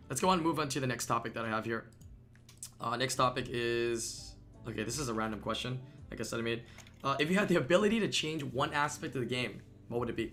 Let's 0.09 0.21
go 0.21 0.29
on 0.29 0.37
and 0.37 0.47
move 0.47 0.59
on 0.59 0.69
to 0.69 0.79
the 0.79 0.87
next 0.87 1.07
topic 1.07 1.33
that 1.33 1.43
I 1.43 1.49
have 1.49 1.65
here. 1.65 1.85
Uh, 2.79 2.95
next 2.95 3.15
topic 3.15 3.47
is 3.49 4.33
okay. 4.65 4.83
This 4.83 4.97
is 4.97 5.09
a 5.09 5.13
random 5.13 5.41
question. 5.41 5.77
Like 6.09 6.21
I 6.21 6.23
said, 6.23 6.39
I 6.39 6.41
made. 6.41 6.63
Uh, 7.03 7.17
if 7.19 7.29
you 7.29 7.37
had 7.37 7.49
the 7.49 7.57
ability 7.57 7.99
to 7.99 8.07
change 8.07 8.43
one 8.45 8.73
aspect 8.73 9.15
of 9.15 9.21
the 9.21 9.27
game, 9.27 9.61
what 9.89 9.99
would 9.99 10.09
it 10.09 10.15
be? 10.15 10.31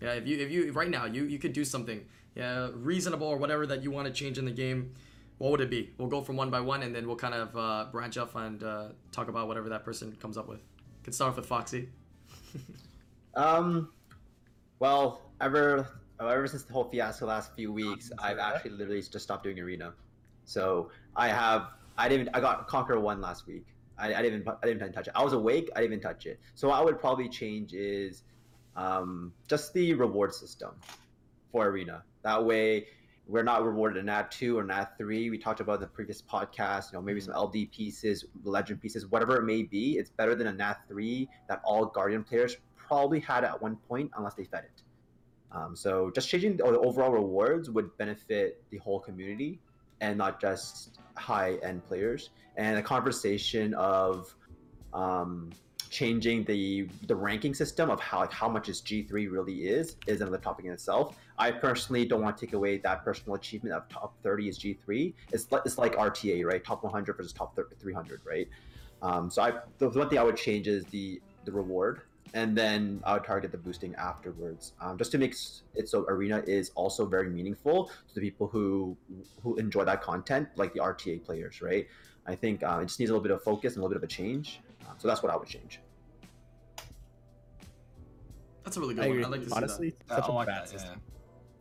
Yeah, 0.00 0.14
if 0.14 0.26
you 0.26 0.38
if 0.38 0.50
you 0.50 0.72
right 0.72 0.88
now 0.88 1.04
you 1.04 1.24
you 1.24 1.38
could 1.38 1.52
do 1.52 1.64
something, 1.64 2.04
yeah, 2.34 2.68
reasonable 2.74 3.26
or 3.26 3.36
whatever 3.36 3.66
that 3.66 3.82
you 3.82 3.90
want 3.90 4.06
to 4.06 4.12
change 4.12 4.38
in 4.38 4.44
the 4.44 4.50
game, 4.50 4.94
what 5.38 5.50
would 5.50 5.60
it 5.60 5.70
be? 5.70 5.90
We'll 5.98 6.08
go 6.08 6.22
from 6.22 6.36
one 6.36 6.50
by 6.50 6.60
one, 6.60 6.82
and 6.82 6.94
then 6.94 7.06
we'll 7.06 7.16
kind 7.16 7.34
of 7.34 7.56
uh, 7.56 7.86
branch 7.90 8.16
off 8.18 8.34
and 8.34 8.62
uh, 8.62 8.88
talk 9.12 9.28
about 9.28 9.48
whatever 9.48 9.68
that 9.70 9.84
person 9.84 10.12
comes 10.16 10.36
up 10.36 10.48
with. 10.48 10.60
Can 11.02 11.12
start 11.12 11.30
off 11.30 11.36
with 11.36 11.46
Foxy. 11.46 11.88
Um, 13.34 13.90
well, 14.80 15.30
ever 15.40 15.88
ever 16.20 16.46
since 16.46 16.64
the 16.64 16.72
whole 16.72 16.84
fiasco 16.84 17.26
last 17.26 17.54
few 17.54 17.72
weeks, 17.72 18.10
I've 18.18 18.38
Sorry, 18.38 18.52
what? 18.52 18.54
actually 18.56 18.70
literally 18.72 19.02
just 19.02 19.20
stopped 19.20 19.44
doing 19.44 19.58
arena. 19.60 19.94
So 20.44 20.90
I 21.16 21.28
have 21.28 21.68
I 21.96 22.08
didn't 22.08 22.28
I 22.34 22.40
got 22.40 22.66
Conquer 22.66 22.98
one 22.98 23.20
last 23.20 23.46
week. 23.46 23.66
I, 23.98 24.14
I 24.14 24.22
didn't 24.22 24.48
I 24.48 24.66
didn't 24.66 24.82
even 24.82 24.92
touch 24.92 25.08
it. 25.08 25.12
I 25.14 25.22
was 25.22 25.32
awake. 25.32 25.70
I 25.76 25.80
didn't 25.80 25.92
even 25.94 26.02
touch 26.02 26.26
it. 26.26 26.40
So 26.54 26.68
what 26.68 26.78
I 26.78 26.82
would 26.84 26.98
probably 26.98 27.28
change 27.28 27.72
is 27.74 28.24
um, 28.76 29.32
just 29.48 29.72
the 29.74 29.94
reward 29.94 30.34
system 30.34 30.70
for 31.52 31.66
arena. 31.66 32.04
That 32.22 32.44
way. 32.44 32.86
We're 33.26 33.44
not 33.44 33.64
rewarded 33.64 33.98
in 33.98 34.06
Nat 34.06 34.32
2 34.32 34.58
or 34.58 34.64
Nat 34.64 34.98
3. 34.98 35.30
We 35.30 35.38
talked 35.38 35.60
about 35.60 35.74
in 35.74 35.82
the 35.82 35.86
previous 35.86 36.20
podcast, 36.20 36.90
you 36.90 36.98
know, 36.98 37.02
maybe 37.02 37.20
some 37.20 37.32
LD 37.32 37.70
pieces, 37.70 38.24
legend 38.42 38.82
pieces, 38.82 39.06
whatever 39.06 39.36
it 39.36 39.44
may 39.44 39.62
be. 39.62 39.98
It's 39.98 40.10
better 40.10 40.34
than 40.34 40.48
a 40.48 40.52
Nat 40.52 40.78
3 40.88 41.28
that 41.48 41.60
all 41.62 41.86
Guardian 41.86 42.24
players 42.24 42.56
probably 42.74 43.20
had 43.20 43.44
at 43.44 43.62
one 43.62 43.76
point 43.88 44.10
unless 44.16 44.34
they 44.34 44.42
fed 44.42 44.64
it. 44.64 44.82
Um, 45.52 45.76
so 45.76 46.10
just 46.12 46.28
changing 46.28 46.56
the 46.56 46.64
overall 46.64 47.12
rewards 47.12 47.70
would 47.70 47.96
benefit 47.98 48.64
the 48.70 48.78
whole 48.78 48.98
community 48.98 49.60
and 50.00 50.18
not 50.18 50.40
just 50.40 50.98
high 51.14 51.54
end 51.62 51.86
players. 51.86 52.30
And 52.56 52.78
a 52.78 52.82
conversation 52.82 53.74
of 53.74 54.34
um, 54.92 55.50
changing 55.90 56.44
the 56.44 56.88
the 57.08 57.14
ranking 57.14 57.52
system 57.52 57.90
of 57.90 58.00
how 58.00 58.20
like 58.20 58.32
how 58.32 58.48
much 58.48 58.68
is 58.68 58.80
G 58.80 59.02
three 59.02 59.26
really 59.26 59.68
is 59.68 59.96
is 60.06 60.20
another 60.20 60.38
topic 60.38 60.64
in 60.64 60.72
itself. 60.72 61.16
I 61.38 61.50
personally 61.50 62.06
don't 62.06 62.22
want 62.22 62.38
to 62.38 62.46
take 62.46 62.54
away 62.54 62.78
that 62.78 63.04
personal 63.04 63.34
achievement 63.34 63.74
of 63.74 63.88
top 63.88 64.14
thirty 64.22 64.48
is 64.48 64.56
G 64.56 64.74
three. 64.84 65.14
It's 65.32 65.50
like 65.50 65.62
it's 65.66 65.76
like 65.76 65.96
RTA 65.96 66.44
right, 66.44 66.64
top 66.64 66.84
one 66.84 66.92
hundred 66.92 67.16
versus 67.16 67.32
top 67.32 67.58
three 67.78 67.92
hundred 67.92 68.20
right. 68.24 68.48
Um, 69.02 69.30
so 69.30 69.42
I 69.42 69.52
the 69.78 69.88
one 69.90 70.08
thing 70.08 70.18
I 70.18 70.22
would 70.22 70.36
change 70.36 70.68
is 70.68 70.84
the 70.86 71.20
the 71.44 71.52
reward 71.52 72.02
and 72.34 72.56
then 72.56 73.00
I 73.04 73.14
would 73.14 73.24
target 73.24 73.50
the 73.50 73.58
boosting 73.58 73.94
afterwards, 73.96 74.72
um, 74.80 74.96
just 74.96 75.10
to 75.12 75.18
make 75.18 75.34
it 75.74 75.88
so 75.88 76.04
arena 76.08 76.42
is 76.46 76.70
also 76.74 77.06
very 77.06 77.28
meaningful 77.28 77.86
to 77.86 78.14
the 78.14 78.20
people 78.20 78.46
who 78.46 78.96
who 79.42 79.56
enjoy 79.56 79.84
that 79.84 80.02
content, 80.02 80.48
like 80.56 80.72
the 80.72 80.80
RTA 80.80 81.24
players, 81.24 81.60
right? 81.60 81.88
I 82.26 82.34
think 82.36 82.62
uh, 82.62 82.78
it 82.82 82.86
just 82.86 83.00
needs 83.00 83.10
a 83.10 83.14
little 83.14 83.22
bit 83.22 83.32
of 83.32 83.42
focus 83.42 83.74
and 83.74 83.82
a 83.82 83.86
little 83.86 83.98
bit 83.98 84.04
of 84.04 84.04
a 84.04 84.12
change. 84.12 84.60
So 84.98 85.08
that's 85.08 85.22
what 85.22 85.32
I 85.32 85.36
would 85.36 85.48
change. 85.48 85.80
That's 88.64 88.76
a 88.76 88.80
really 88.80 88.94
good 88.94 89.04
I 89.04 89.08
one. 89.08 89.24
I 89.24 89.28
like 89.28 89.40
to 89.40 89.46
see 89.48 89.56
Honestly, 89.56 89.94
Uh, 90.10 90.16
such 90.16 90.24
I 90.24 90.28
a 90.28 90.32
like 90.32 90.46
bad 90.46 90.62
that, 90.62 90.68
system. 90.68 91.00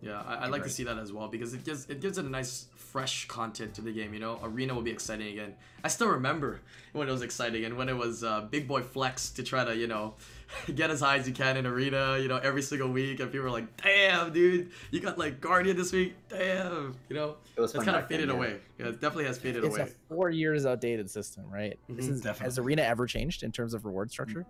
Yeah. 0.01 0.11
that. 0.11 0.25
I, 0.27 0.35
I 0.45 0.47
like 0.47 0.63
to 0.63 0.69
see 0.69 0.83
that 0.85 0.97
as 0.97 1.11
well 1.13 1.27
because 1.27 1.53
it 1.53 1.63
gives 1.63 1.85
it 1.89 2.01
gives 2.01 2.17
it 2.17 2.25
a 2.25 2.29
nice 2.29 2.67
fresh 2.75 3.27
content 3.27 3.73
to 3.75 3.81
the 3.81 3.91
game. 3.91 4.13
You 4.13 4.19
know, 4.19 4.39
arena 4.43 4.73
will 4.73 4.81
be 4.81 4.91
exciting 4.91 5.27
again. 5.27 5.53
I 5.83 5.87
still 5.87 6.07
remember 6.09 6.59
when 6.93 7.07
it 7.07 7.11
was 7.11 7.21
exciting 7.21 7.63
and 7.65 7.77
when 7.77 7.87
it 7.89 7.95
was 7.95 8.23
uh, 8.23 8.41
big 8.41 8.67
boy 8.67 8.81
flex 8.81 9.29
to 9.31 9.43
try 9.43 9.63
to 9.63 9.75
you 9.75 9.87
know 9.87 10.15
get 10.75 10.89
as 10.89 10.99
high 11.01 11.17
as 11.17 11.27
you 11.27 11.33
can 11.33 11.57
in 11.57 11.65
arena. 11.65 12.17
You 12.19 12.27
know, 12.27 12.37
every 12.37 12.61
single 12.61 12.89
week, 12.89 13.19
and 13.19 13.31
people 13.31 13.45
were 13.45 13.51
like, 13.51 13.77
"Damn, 13.81 14.33
dude, 14.33 14.71
you 14.91 14.99
got 14.99 15.17
like 15.17 15.39
Guardian 15.39 15.77
this 15.77 15.91
week. 15.91 16.15
Damn." 16.29 16.95
You 17.09 17.15
know, 17.15 17.35
It 17.55 17.61
was 17.61 17.73
it's 17.75 17.83
kind 17.83 17.95
of 17.95 18.01
back 18.03 18.09
then, 18.09 18.19
faded 18.19 18.29
yeah. 18.29 18.35
away. 18.35 18.59
Yeah, 18.79 18.85
it 18.87 18.93
definitely 19.01 19.25
has 19.25 19.37
faded 19.37 19.63
It's 19.63 19.75
away. 19.77 19.87
a 19.87 20.13
four 20.13 20.29
years 20.29 20.65
outdated 20.65 21.09
system, 21.09 21.45
right? 21.51 21.77
This 21.87 22.07
Mhm. 22.07 22.11
is 22.33 22.39
has 22.39 22.57
arena 22.57 22.81
ever 22.81 23.05
changed 23.05 23.43
in 23.43 23.51
terms 23.51 23.73
of 23.73 23.85
reward 23.85 24.11
structure? 24.11 24.45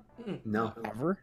No. 0.46 0.74
Ever? 0.86 1.20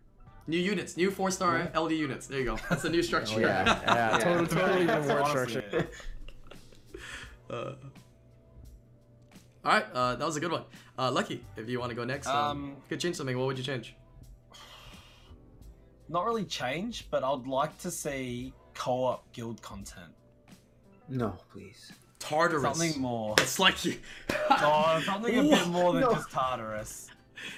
New 0.49 0.59
units, 0.59 0.97
new 0.97 1.11
four 1.11 1.31
star 1.31 1.71
LD 1.75 1.93
units. 1.93 2.27
There 2.29 2.39
you 2.39 2.45
go. 2.45 2.57
That's 2.71 2.83
the 2.83 2.91
new 2.91 3.03
structure. 3.03 3.37
Oh 3.37 3.41
yeah, 3.41 3.65
yeah, 3.87 4.11
Yeah. 4.13 4.19
totally, 4.19 4.47
totally 4.47 4.87
That's 4.87 5.07
reward 5.09 5.49
structure. 5.51 5.89
Uh, 7.49 7.75
all 9.65 9.73
right, 9.73 9.87
uh, 9.95 10.17
that 10.17 10.25
was 10.27 10.37
a 10.37 10.41
good 10.41 10.51
one. 10.51 10.65
Uh, 10.99 11.13
Lucky, 11.13 11.45
if 11.57 11.69
you 11.69 11.79
want 11.79 11.91
to 11.91 11.95
go 11.95 12.03
next, 12.03 12.27
um, 12.27 12.35
Um, 12.35 12.69
you 12.71 12.83
could 12.89 12.99
change 12.99 13.15
something. 13.15 13.39
What 13.39 13.47
would 13.47 13.57
you 13.57 13.63
change? 13.63 13.95
Not 16.09 16.25
really 16.25 16.45
change, 16.45 17.07
but 17.09 17.23
I'd 17.23 17.47
like 17.47 17.79
to 17.79 17.91
see 17.93 18.53
co-op 18.75 19.33
guild 19.33 19.63
content. 19.63 20.13
No, 21.09 21.37
please. 21.53 21.93
Tartarus. 22.19 22.63
Something 22.77 23.01
more. 23.01 23.37
It's 23.39 23.61
like 23.61 23.85
you. 23.85 23.97
Oh, 24.51 25.01
something 25.05 25.39
a 25.39 25.43
bit 25.45 25.69
more 25.69 25.93
than 25.93 26.03
No. 26.03 26.15
just 26.15 26.31
Tartarus. 26.33 27.07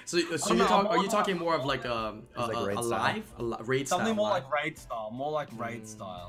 So, 0.05 0.19
so 0.37 0.49
you're 0.55 0.59
know, 0.59 0.67
talk, 0.69 0.87
are 0.87 0.97
you 0.97 1.03
more- 1.03 1.11
talking 1.11 1.39
more 1.39 1.55
of 1.55 1.65
like 1.65 1.85
um, 1.87 2.23
a, 2.37 2.41
It's 2.41 2.49
like 2.49 2.57
a, 2.57 2.67
raid 2.67 2.79
a 2.79 2.83
style. 2.83 2.99
live, 2.99 3.33
a 3.39 3.43
li- 3.43 3.57
raid 3.65 3.89
Something 3.89 4.07
style 4.07 4.15
more 4.17 4.31
live? 4.31 4.43
like 4.45 4.53
raid 4.53 4.79
style, 4.79 5.11
more 5.13 5.31
like 5.33 5.49
raid 5.57 5.83
Mm. 5.83 5.87
style. 5.87 6.27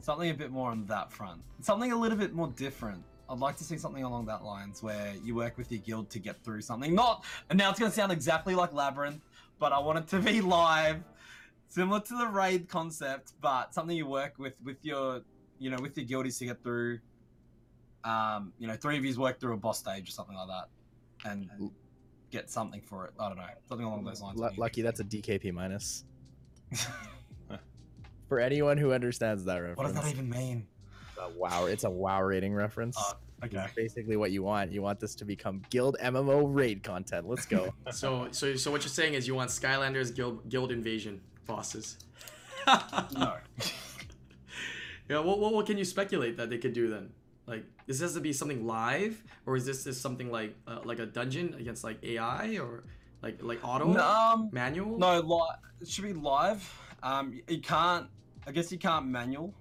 something 0.00 0.30
a 0.30 0.34
bit 0.34 0.50
more 0.50 0.70
on 0.70 0.84
that 0.86 1.12
front. 1.12 1.40
Something 1.60 1.92
a 1.92 1.96
little 1.96 2.18
bit 2.18 2.32
more 2.34 2.48
different. 2.48 3.02
I'd 3.30 3.38
like 3.38 3.56
to 3.58 3.64
see 3.64 3.78
something 3.78 4.02
along 4.02 4.26
that 4.26 4.44
lines 4.44 4.82
where 4.82 5.14
you 5.24 5.34
work 5.34 5.56
with 5.56 5.70
your 5.72 5.80
guild 5.80 6.10
to 6.10 6.18
get 6.18 6.42
through 6.44 6.60
something. 6.62 6.94
Not, 6.94 7.24
and 7.50 7.58
now 7.58 7.70
it's 7.70 7.78
going 7.78 7.90
to 7.90 7.94
sound 7.94 8.12
exactly 8.12 8.54
like 8.54 8.72
Labyrinth, 8.74 9.22
but 9.58 9.72
I 9.72 9.78
want 9.78 9.98
it 9.98 10.08
to 10.08 10.18
be 10.18 10.40
live, 10.60 11.02
similar 11.68 12.00
to 12.00 12.18
the 12.18 12.26
raid 12.26 12.68
concept, 12.68 13.32
but 13.40 13.72
something 13.72 13.96
you 13.96 14.06
work 14.06 14.34
with 14.38 14.54
with 14.62 14.84
your, 14.84 15.22
you 15.58 15.70
know, 15.70 15.78
with 15.80 15.96
your 15.96 16.04
guildies 16.04 16.38
to 16.38 16.46
get 16.46 16.62
through. 16.62 16.98
Um, 18.04 18.52
you 18.58 18.66
know, 18.66 18.74
three 18.74 18.98
of 18.98 19.04
yous 19.04 19.16
work 19.16 19.38
through 19.40 19.54
a 19.54 19.56
boss 19.56 19.78
stage 19.78 20.08
or 20.08 20.12
something 20.12 20.36
like 20.36 20.48
that, 20.48 21.30
and 21.30 21.48
get 22.32 22.50
something 22.50 22.80
for 22.80 23.06
it. 23.06 23.12
I 23.20 23.28
don't 23.28 23.38
know, 23.38 23.44
something 23.68 23.86
along 23.86 24.04
those 24.04 24.20
lines. 24.20 24.36
Lu- 24.36 24.44
would 24.44 24.54
be 24.54 24.56
a 24.56 24.60
lucky, 24.60 24.82
that's 24.82 24.98
a 25.00 25.04
DKP 25.04 25.52
minus. 25.52 26.04
For 28.28 28.40
anyone 28.40 28.78
who 28.78 28.92
understands 28.92 29.44
that 29.44 29.58
reference. 29.58 29.76
what 29.76 29.86
does 29.92 29.94
that 29.94 30.10
even 30.10 30.30
mean? 30.30 30.66
a 31.22 31.28
wow, 31.38 31.66
it's 31.66 31.84
a 31.84 31.90
wow 31.90 32.22
rating 32.22 32.54
reference. 32.54 32.96
Oh, 32.98 33.14
okay. 33.44 33.58
It's 33.58 33.74
basically 33.74 34.16
what 34.16 34.30
you 34.30 34.42
want. 34.42 34.72
You 34.72 34.82
want 34.82 35.00
this 35.00 35.14
to 35.16 35.24
become 35.24 35.62
guild 35.70 35.96
MMO 36.02 36.52
raid 36.52 36.82
content. 36.82 37.28
Let's 37.28 37.46
go. 37.46 37.72
So, 37.92 38.28
so, 38.30 38.56
so 38.56 38.70
what 38.70 38.82
you're 38.82 38.88
saying 38.88 39.14
is 39.14 39.28
you 39.28 39.34
want 39.34 39.50
Skylanders 39.50 40.14
guild 40.14 40.48
guild 40.48 40.72
invasion 40.72 41.20
bosses. 41.46 41.98
No. 43.14 43.36
Yeah, 45.08 45.18
what, 45.18 45.40
what, 45.40 45.52
what 45.52 45.66
can 45.66 45.76
you 45.76 45.84
speculate 45.84 46.36
that 46.36 46.48
they 46.48 46.58
could 46.58 46.72
do 46.72 46.88
then? 46.88 47.10
Like, 47.46 47.64
this 47.86 48.00
has 48.00 48.14
to 48.14 48.20
be 48.20 48.32
something 48.32 48.66
live, 48.66 49.22
or 49.46 49.56
is 49.56 49.66
this, 49.66 49.84
this 49.84 50.00
something 50.00 50.30
like 50.30 50.54
uh, 50.66 50.78
like 50.84 50.98
a 51.00 51.06
dungeon 51.06 51.54
against 51.58 51.82
like 51.84 52.02
AI 52.04 52.58
or 52.58 52.84
like 53.22 53.42
like 53.42 53.66
auto 53.66 53.92
No, 53.92 54.00
um, 54.06 54.48
manual? 54.52 54.98
no, 54.98 55.20
li- 55.20 55.56
it 55.80 55.88
should 55.88 56.04
be 56.04 56.12
live. 56.12 56.62
Um, 57.02 57.40
you 57.48 57.60
can't. 57.60 58.06
I 58.46 58.52
guess 58.52 58.70
you 58.72 58.78
can't 58.78 59.06
manual 59.06 59.54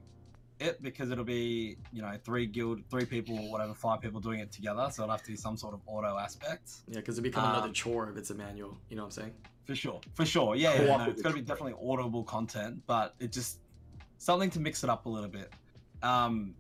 it 0.60 0.82
because 0.84 1.10
it'll 1.10 1.24
be 1.24 1.76
you 1.92 2.02
know 2.04 2.12
three 2.24 2.46
guild, 2.46 2.82
three 2.92 3.06
people 3.06 3.36
or 3.38 3.52
whatever, 3.52 3.74
five 3.74 4.00
people 4.00 4.20
doing 4.20 4.40
it 4.40 4.52
together. 4.52 4.88
So 4.92 5.04
it'll 5.04 5.14
have 5.14 5.24
to 5.24 5.32
be 5.32 5.36
some 5.38 5.58
sort 5.58 5.74
of 5.74 5.82
auto 5.88 6.18
aspect 6.20 6.72
Yeah, 6.88 6.98
because 6.98 7.18
it 7.18 7.24
become 7.24 7.46
another 7.46 7.68
Um, 7.68 7.74
chore 7.74 8.10
if 8.12 8.18
it's 8.18 8.30
a 8.30 8.36
manual. 8.36 8.78
You 8.90 8.96
know 8.96 9.04
what 9.04 9.18
I'm 9.18 9.24
saying? 9.24 9.34
for 9.66 9.76
sure. 9.76 10.02
For 10.16 10.26
sure, 10.26 10.56
yeah, 10.56 10.74
yeah 10.74 10.82
no, 10.82 10.98
Co-op 10.98 11.08
it's 11.10 11.22
got 11.22 11.30
to 11.30 11.36
be 11.36 11.42
definitely 11.42 11.76
audible 11.88 12.24
content, 12.24 12.82
but 12.88 13.16
it 13.20 13.32
just 13.32 13.60
something 14.18 14.50
to 14.52 14.60
mix 14.60 14.84
it 14.84 14.90
up 14.90 15.06
a 15.06 15.10
little 15.10 15.30
bit. 15.30 15.52
Um, 16.04 16.56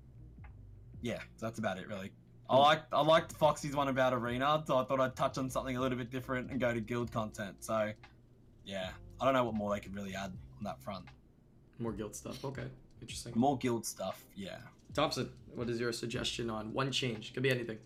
yeah, 1.01 1.19
so 1.35 1.45
that's 1.45 1.59
about 1.59 1.77
it 1.77 1.87
really. 1.87 2.11
I 2.49 2.57
like 2.57 2.81
I 2.91 3.01
liked 3.01 3.31
Foxy's 3.33 3.75
one 3.75 3.87
about 3.87 4.13
arena, 4.13 4.61
so 4.67 4.77
I 4.77 4.83
thought 4.83 4.99
I'd 4.99 5.15
touch 5.15 5.37
on 5.37 5.49
something 5.49 5.77
a 5.77 5.81
little 5.81 5.97
bit 5.97 6.09
different 6.11 6.51
and 6.51 6.59
go 6.59 6.73
to 6.73 6.81
guild 6.81 7.09
content. 7.11 7.55
So, 7.63 7.91
yeah, 8.65 8.89
I 9.21 9.25
don't 9.25 9.33
know 9.33 9.45
what 9.45 9.53
more 9.55 9.73
they 9.73 9.79
could 9.79 9.95
really 9.95 10.13
add 10.15 10.33
on 10.57 10.63
that 10.63 10.81
front. 10.81 11.05
More 11.79 11.93
guild 11.93 12.13
stuff. 12.13 12.43
Okay, 12.43 12.65
interesting. 13.01 13.31
More 13.35 13.57
guild 13.57 13.85
stuff, 13.85 14.25
yeah. 14.35 14.57
Thompsin, 14.93 15.29
what 15.55 15.69
is 15.69 15.79
your 15.79 15.93
suggestion 15.93 16.49
on 16.49 16.73
one 16.73 16.91
change? 16.91 17.33
Could 17.33 17.43
be 17.43 17.49
anything. 17.51 17.77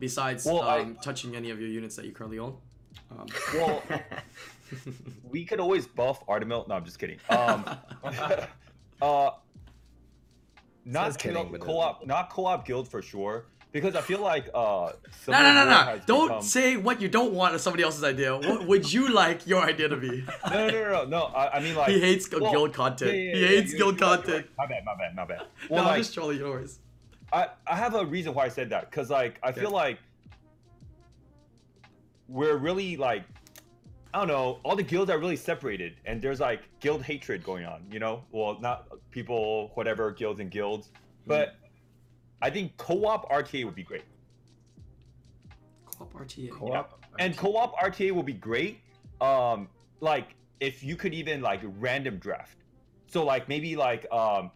Besides 0.00 0.44
Well, 0.44 0.62
I- 0.62 0.80
um, 0.80 0.96
touching 1.00 1.36
any 1.36 1.50
of 1.50 1.60
your 1.60 1.68
units 1.68 1.94
that 1.96 2.04
you 2.04 2.10
currently 2.12 2.40
own. 2.40 2.56
Um, 3.12 3.26
Well, 3.54 3.82
we 5.30 5.44
could 5.44 5.60
always 5.60 5.86
buff 5.86 6.26
Artamiel. 6.26 6.66
No, 6.66 6.74
I'm 6.74 6.84
just 6.84 6.98
kidding. 6.98 7.18
Um, 7.30 7.64
uh, 9.02 9.30
Says 9.30 9.32
not 10.92 11.18
kidding, 11.18 11.36
co- 11.36 11.44
but 11.50 11.56
it- 11.56 11.60
co-op, 11.64 12.06
not 12.06 12.30
co-op 12.30 12.64
guild 12.66 12.88
for 12.88 13.02
sure. 13.02 13.46
Because 13.70 13.94
I 13.94 14.00
feel 14.00 14.20
like 14.20 14.48
uh, 14.54 14.92
no, 15.28 15.42
no, 15.42 15.52
no, 15.52 15.64
no! 15.66 16.00
Don't 16.06 16.28
become- 16.28 16.42
say 16.42 16.76
what 16.78 17.02
you 17.02 17.08
don't 17.08 17.34
want 17.34 17.54
as 17.54 17.60
somebody 17.62 17.82
else's 17.82 18.02
idea. 18.02 18.34
What 18.34 18.66
would 18.70 18.90
you 18.90 19.12
like 19.12 19.46
your 19.46 19.60
idea 19.62 19.88
to 19.90 19.96
be? 19.98 20.24
No, 20.50 20.68
no, 20.68 20.68
no, 20.70 20.80
no, 20.90 21.04
no. 21.04 21.22
I, 21.24 21.56
I 21.58 21.60
mean 21.60 21.74
like 21.76 21.90
he 21.90 22.00
hates 22.00 22.30
well, 22.32 22.50
guild 22.50 22.72
content. 22.72 23.12
yeah, 23.14 23.18
yeah, 23.22 23.34
he 23.36 23.46
hates 23.56 23.72
you're- 23.72 23.78
guild 23.78 24.00
you're 24.00 24.08
content. 24.08 24.26
you're 24.28 24.36
right. 24.36 24.56
My 24.56 24.66
bad, 24.66 24.84
my 24.86 24.94
bad, 24.96 25.14
my 25.16 25.24
bad. 25.26 25.46
No, 25.68 25.76
Well, 25.76 25.86
I'm 25.88 25.98
just 25.98 26.14
trolling 26.14 26.38
yours. 26.38 26.78
I, 27.30 27.48
I 27.66 27.76
have 27.76 27.94
a 27.94 28.06
reason 28.06 28.32
why 28.32 28.46
I 28.46 28.48
said 28.48 28.70
that 28.70 28.90
because 28.90 29.10
like 29.10 29.38
I 29.42 29.52
feel 29.52 29.70
like 29.70 29.98
we're 32.28 32.56
really 32.56 32.96
like 32.96 33.24
I 34.12 34.18
don't 34.18 34.28
know 34.28 34.58
all 34.64 34.76
the 34.76 34.82
guilds 34.82 35.10
are 35.10 35.18
really 35.18 35.36
separated 35.36 35.96
and 36.04 36.20
there's 36.20 36.40
like 36.40 36.62
guild 36.80 37.02
hatred 37.02 37.44
going 37.44 37.64
on 37.64 37.84
you 37.90 37.98
know? 37.98 38.24
Well 38.30 38.58
not 38.60 38.86
people 39.10 39.70
whatever 39.74 40.10
guilds 40.10 40.40
and 40.40 40.50
guilds 40.50 40.90
but 41.26 41.56
I 42.40 42.50
think 42.50 42.76
co-op 42.76 43.30
RTA 43.30 43.64
would 43.64 43.74
be 43.74 43.82
great. 43.82 44.04
Co-op 45.84 46.12
RTA. 46.14 46.50
Co-op. 46.50 47.04
and 47.18 47.36
co-op 47.36 47.76
RTA 47.78 48.12
will 48.12 48.22
be 48.22 48.32
great 48.32 48.80
um 49.20 49.68
like 50.00 50.34
if 50.60 50.82
you 50.82 50.96
could 50.96 51.14
even 51.14 51.40
like 51.40 51.60
random 51.78 52.18
draft. 52.18 52.58
So 53.06 53.24
like 53.24 53.48
maybe 53.48 53.76
like 53.76 54.10
um 54.12 54.50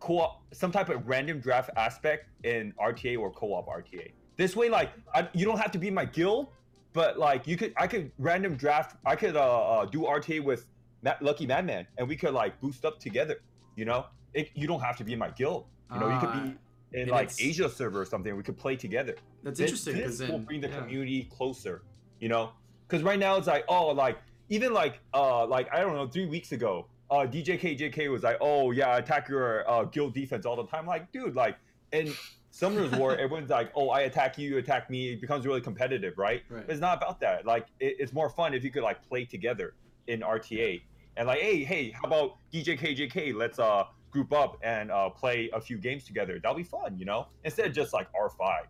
co-op 0.00 0.42
some 0.52 0.72
type 0.72 0.88
of 0.88 1.06
random 1.06 1.40
draft 1.40 1.70
aspect 1.76 2.30
in 2.44 2.72
RTA 2.80 3.18
or 3.18 3.30
co-op 3.32 3.66
RTA 3.68 4.12
this 4.38 4.56
way 4.56 4.70
like 4.70 4.90
I, 5.14 5.28
you 5.34 5.44
don't 5.44 5.58
have 5.58 5.72
to 5.72 5.78
be 5.78 5.90
my 5.90 6.06
guild 6.06 6.52
but 6.92 7.18
like 7.18 7.46
you 7.46 7.56
could 7.56 7.72
I 7.76 7.86
could 7.86 8.10
random 8.18 8.56
draft 8.56 8.96
I 9.04 9.16
could 9.16 9.36
uh, 9.36 9.70
uh 9.70 9.84
do 9.86 10.00
RTA 10.00 10.42
with 10.42 10.66
Ma- 11.02 11.14
Lucky 11.20 11.46
Madman 11.46 11.86
and 11.96 12.08
we 12.08 12.16
could 12.16 12.34
like 12.34 12.60
boost 12.60 12.84
up 12.84 12.98
together 12.98 13.40
you 13.76 13.84
know? 13.84 14.06
It, 14.34 14.50
you 14.54 14.66
don't 14.66 14.80
have 14.80 14.96
to 14.98 15.04
be 15.04 15.12
in 15.12 15.18
my 15.18 15.30
guild 15.30 15.66
you 15.92 16.00
know? 16.00 16.08
You 16.08 16.18
could 16.20 16.28
Ah, 16.28 16.52
be 16.92 17.00
in 17.00 17.08
like 17.08 17.30
Asia 17.38 17.68
server 17.68 18.00
or 18.00 18.04
something 18.04 18.36
we 18.36 18.42
could 18.42 18.56
play 18.56 18.76
together. 18.76 19.14
That's 19.42 19.58
this, 19.58 19.70
interesting 19.70 19.96
because 19.96 20.20
will 20.20 20.38
bring 20.38 20.60
the 20.60 20.68
yeah. 20.68 20.80
community 20.80 21.28
closer 21.36 21.82
you 22.20 22.28
know? 22.28 22.50
Because 22.86 23.02
right 23.02 23.18
now 23.18 23.36
it's 23.36 23.46
like 23.46 23.64
oh 23.68 23.88
like 23.88 24.18
even 24.48 24.72
like 24.72 25.00
uh 25.14 25.46
like 25.46 25.68
i 25.72 25.80
don't 25.80 25.94
know 25.94 26.06
three 26.06 26.26
weeks 26.26 26.52
ago 26.52 26.86
uh 27.10 27.26
djkjk 27.26 28.10
was 28.10 28.22
like 28.22 28.38
oh 28.40 28.70
yeah 28.70 28.96
attack 28.96 29.28
your 29.28 29.68
uh 29.70 29.84
guild 29.84 30.14
defense 30.14 30.46
all 30.46 30.56
the 30.56 30.66
time. 30.66 30.86
Like 30.86 31.12
dude 31.12 31.34
like 31.34 31.56
in 31.92 32.12
summoner's 32.50 32.90
war 32.92 33.16
everyone's 33.18 33.50
like 33.50 33.70
oh 33.74 33.90
i 33.90 34.00
attack 34.02 34.38
you 34.38 34.50
you 34.50 34.58
attack 34.58 34.88
me 34.90 35.12
it 35.12 35.20
becomes 35.20 35.46
really 35.46 35.60
competitive 35.60 36.16
right, 36.18 36.42
Right. 36.48 36.64
It's 36.68 36.80
not 36.80 36.96
about 36.98 37.20
that. 37.20 37.46
Like 37.46 37.66
it, 37.80 37.96
it's 37.98 38.12
more 38.12 38.30
fun 38.30 38.54
if 38.54 38.64
you 38.64 38.70
could 38.70 38.82
like 38.82 39.06
play 39.06 39.24
together 39.24 39.74
in 40.06 40.20
rta 40.20 40.80
and 41.16 41.26
like 41.26 41.40
hey 41.40 41.64
hey 41.64 41.90
how 41.90 42.02
about 42.04 42.36
djkjk 42.52 43.34
let's 43.34 43.58
uh 43.58 43.84
group 44.10 44.32
up 44.32 44.58
and 44.62 44.90
uh 44.90 45.10
play 45.10 45.50
a 45.52 45.60
few 45.60 45.76
games 45.78 46.04
together. 46.04 46.38
That'll 46.42 46.56
be 46.56 46.64
fun 46.64 46.96
you 46.98 47.04
know? 47.04 47.28
Instead 47.44 47.66
of 47.66 47.72
just 47.72 47.92
like 47.92 48.08
r5 48.12 48.62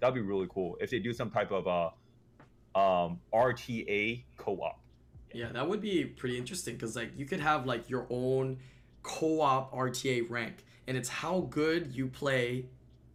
that'd 0.00 0.14
be 0.14 0.20
really 0.20 0.48
cool 0.50 0.76
if 0.80 0.90
they 0.90 0.98
do 0.98 1.12
some 1.12 1.30
type 1.30 1.52
of 1.52 1.66
uh 1.66 1.90
um 2.78 3.20
RTA 3.32 4.24
co-op. 4.36 4.80
Yeah, 5.32 5.50
that 5.52 5.68
would 5.68 5.80
be 5.80 6.04
pretty 6.04 6.38
interesting 6.38 6.74
because 6.74 6.96
like 6.96 7.10
you 7.16 7.26
could 7.26 7.40
have 7.40 7.66
like 7.66 7.90
your 7.90 8.06
own 8.10 8.58
co-op 9.02 9.72
RTA 9.74 10.28
rank, 10.28 10.64
and 10.86 10.96
it's 10.96 11.08
how 11.08 11.40
good 11.50 11.94
you 11.94 12.08
play 12.08 12.66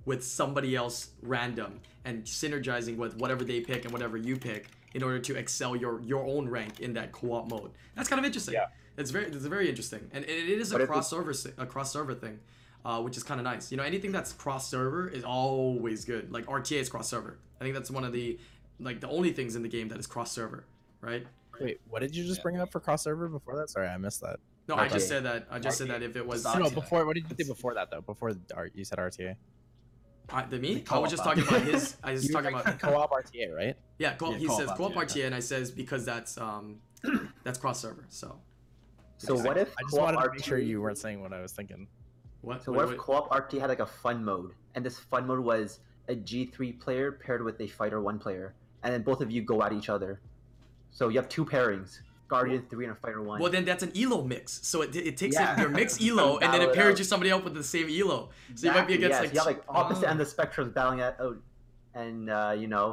with 0.06 0.24
somebody 0.24 0.76
else 0.76 1.10
random 1.22 1.80
and 2.06 2.24
synergizing 2.24 2.98
with 2.98 3.16
whatever 3.18 3.44
they 3.44 3.62
pick 3.62 3.84
and 3.86 3.94
whatever 3.94 4.18
you 4.18 4.36
pick 4.38 4.70
in 4.94 5.04
order 5.04 5.20
to 5.20 5.36
excel 5.36 5.76
your 5.76 6.02
your 6.02 6.26
own 6.26 6.50
rank 6.50 6.80
in 6.80 6.94
that 6.94 7.12
co-op 7.12 7.50
mode. 7.50 7.72
That's 7.96 8.10
kind 8.10 8.20
of 8.20 8.26
interesting. 8.26 8.56
Yeah. 8.56 8.68
It's 8.98 9.12
very 9.12 9.26
it's 9.26 9.46
very 9.46 9.70
interesting, 9.70 10.10
and 10.12 10.24
it, 10.26 10.30
it 10.30 10.60
is 10.60 10.72
a 10.72 10.76
But 10.76 10.82
if 10.82 10.88
cross 10.88 11.10
server 11.10 11.34
a 11.58 11.66
cross 11.66 11.92
server 11.92 12.14
thing. 12.14 12.40
Uh, 12.84 13.00
which 13.00 13.16
is 13.16 13.22
kind 13.22 13.40
of 13.40 13.44
nice. 13.44 13.70
You 13.70 13.78
know, 13.78 13.84
anything 13.84 14.12
that's 14.12 14.34
cross 14.34 14.68
server 14.68 15.08
is 15.08 15.24
always 15.24 16.04
good. 16.04 16.32
Like 16.32 16.48
RTA 16.48 16.80
is 16.80 16.90
cross 16.90 17.08
server. 17.08 17.38
I 17.60 17.64
think 17.64 17.76
that's 17.76 17.92
one 17.92 18.04
of 18.04 18.12
the 18.12 18.40
like 18.80 19.00
the 19.00 19.08
only 19.08 19.34
things 19.34 19.56
in 19.56 19.62
the 19.62 19.70
game 19.70 19.88
that 19.90 20.00
is 20.00 20.08
cross 20.08 20.32
server, 20.32 20.66
right? 21.00 21.28
Wait, 21.60 21.80
what 21.88 22.00
did 22.00 22.16
you 22.16 22.24
just 22.24 22.40
Yeah. 22.40 22.42
bring 22.42 22.60
up 22.60 22.72
for 22.72 22.80
crossover 22.80 23.32
before 23.32 23.56
that? 23.56 23.70
Sorry, 23.70 23.88
I 23.88 23.98
missed 23.98 24.22
that. 24.22 24.40
No, 24.68 24.76
I 24.76 24.88
just 24.88 25.08
said 25.08 25.26
that. 25.26 25.46
I 25.52 25.60
just 25.60 25.78
said 25.78 25.90
that 25.90 26.02
if 26.02 26.16
it 26.16 26.26
was 26.26 26.42
Just 26.42 26.58
No, 26.58 26.72
before. 26.72 27.06
What 27.06 27.14
did 27.16 27.26
you 27.30 27.36
say 27.38 27.48
before 27.48 27.76
that 27.76 27.92
though? 27.92 28.02
Before 28.02 28.34
the, 28.34 28.40
you 28.74 28.84
said 28.84 28.98
RTA. 28.98 29.36
I, 30.34 30.46
the 30.46 30.60
me, 30.60 30.76
The 30.80 30.94
I 30.94 30.98
was 31.00 31.12
just 31.12 31.24
talking 31.24 31.44
about 31.44 31.62
his. 31.62 31.96
I 32.04 32.12
was 32.14 32.30
talking 32.34 32.54
about 32.54 32.80
co-op 32.80 33.12
RTA, 33.12 33.54
right? 33.56 33.76
yeah. 33.98 34.16
Co- 34.16 34.32
Yeah, 34.32 34.38
he 34.38 34.48
co-op 34.48 34.60
says 34.60 34.70
co-op 34.78 34.94
RTA, 34.94 35.06
RTA, 35.06 35.26
and 35.26 35.36
I 35.36 35.40
says 35.40 35.72
because 35.72 36.06
that's 36.06 36.38
um 36.38 36.78
that's 37.44 37.58
cross 37.60 37.82
server. 37.82 38.06
So 38.10 38.40
So 39.18 39.36
what 39.36 39.58
if 39.58 39.70
I 39.78 39.84
just 39.84 39.96
co-op 39.96 40.14
wanted 40.16 40.28
to 40.28 40.32
make 40.34 40.44
sure 40.44 40.58
you 40.60 40.82
weren't 40.82 40.98
saying 40.98 41.22
what 41.22 41.34
I 41.34 41.42
was 41.42 41.52
thinking. 41.52 41.88
what? 42.42 42.64
So 42.64 42.72
wait, 42.72 42.78
what 42.78 42.84
if 42.86 42.90
wait. 42.92 43.00
co-op 43.00 43.34
RT 43.36 43.60
had 43.60 43.70
like 43.70 43.80
a 43.80 43.86
fun 43.86 44.24
mode, 44.24 44.52
and 44.76 44.86
this 44.86 44.98
fun 45.00 45.28
mode 45.28 45.40
was 45.40 45.80
a 46.08 46.16
G3 46.16 46.80
player 46.80 47.12
paired 47.12 47.44
with 47.44 47.60
a 47.62 47.68
fighter 47.68 48.02
one 48.02 48.20
player, 48.20 48.56
and 48.84 48.94
then 48.94 49.02
both 49.04 49.22
of 49.22 49.30
you 49.32 49.42
go 49.42 49.62
at 49.64 49.74
each 49.74 49.90
other. 49.90 50.22
So 50.92 51.10
you 51.10 51.18
have 51.20 51.30
two 51.30 51.46
pairings, 51.46 52.00
Guardian 52.32 52.66
three 52.70 52.86
and 52.88 52.94
a 52.98 53.00
fighter 53.04 53.22
one. 53.22 53.38
Well, 53.42 53.52
then 53.52 53.66
that's 53.66 53.84
an 53.84 53.92
elo 54.02 54.24
mix. 54.24 54.60
So 54.72 54.82
it, 54.86 54.96
it 54.96 55.16
takes 55.18 55.36
Yeah. 55.36 55.60
your 55.60 55.70
mix 55.70 56.02
elo 56.02 56.38
and 56.42 56.54
then 56.54 56.62
it 56.62 56.70
it 56.70 56.76
pairs 56.76 56.98
you 57.00 57.06
somebody 57.06 57.30
up 57.36 57.44
with 57.44 57.54
the 57.54 57.64
same 57.76 57.88
elo. 57.90 58.30
So 58.56 58.68
you 58.68 58.74
might 58.74 58.88
be 58.88 58.96
against 59.00 59.16
yes. 59.16 59.22
like 59.24 59.34
you 59.34 59.40
have 59.40 59.48
like 59.54 59.62
opposite 59.68 60.06
Oh. 60.08 60.12
end 60.12 60.22
of 60.22 60.28
the 60.28 60.34
spectrums 60.36 60.74
battling 60.74 61.00
it 61.00 61.16
out, 61.20 61.38
and 61.94 62.30
uh, 62.30 62.56
you 62.58 62.68
know. 62.68 62.88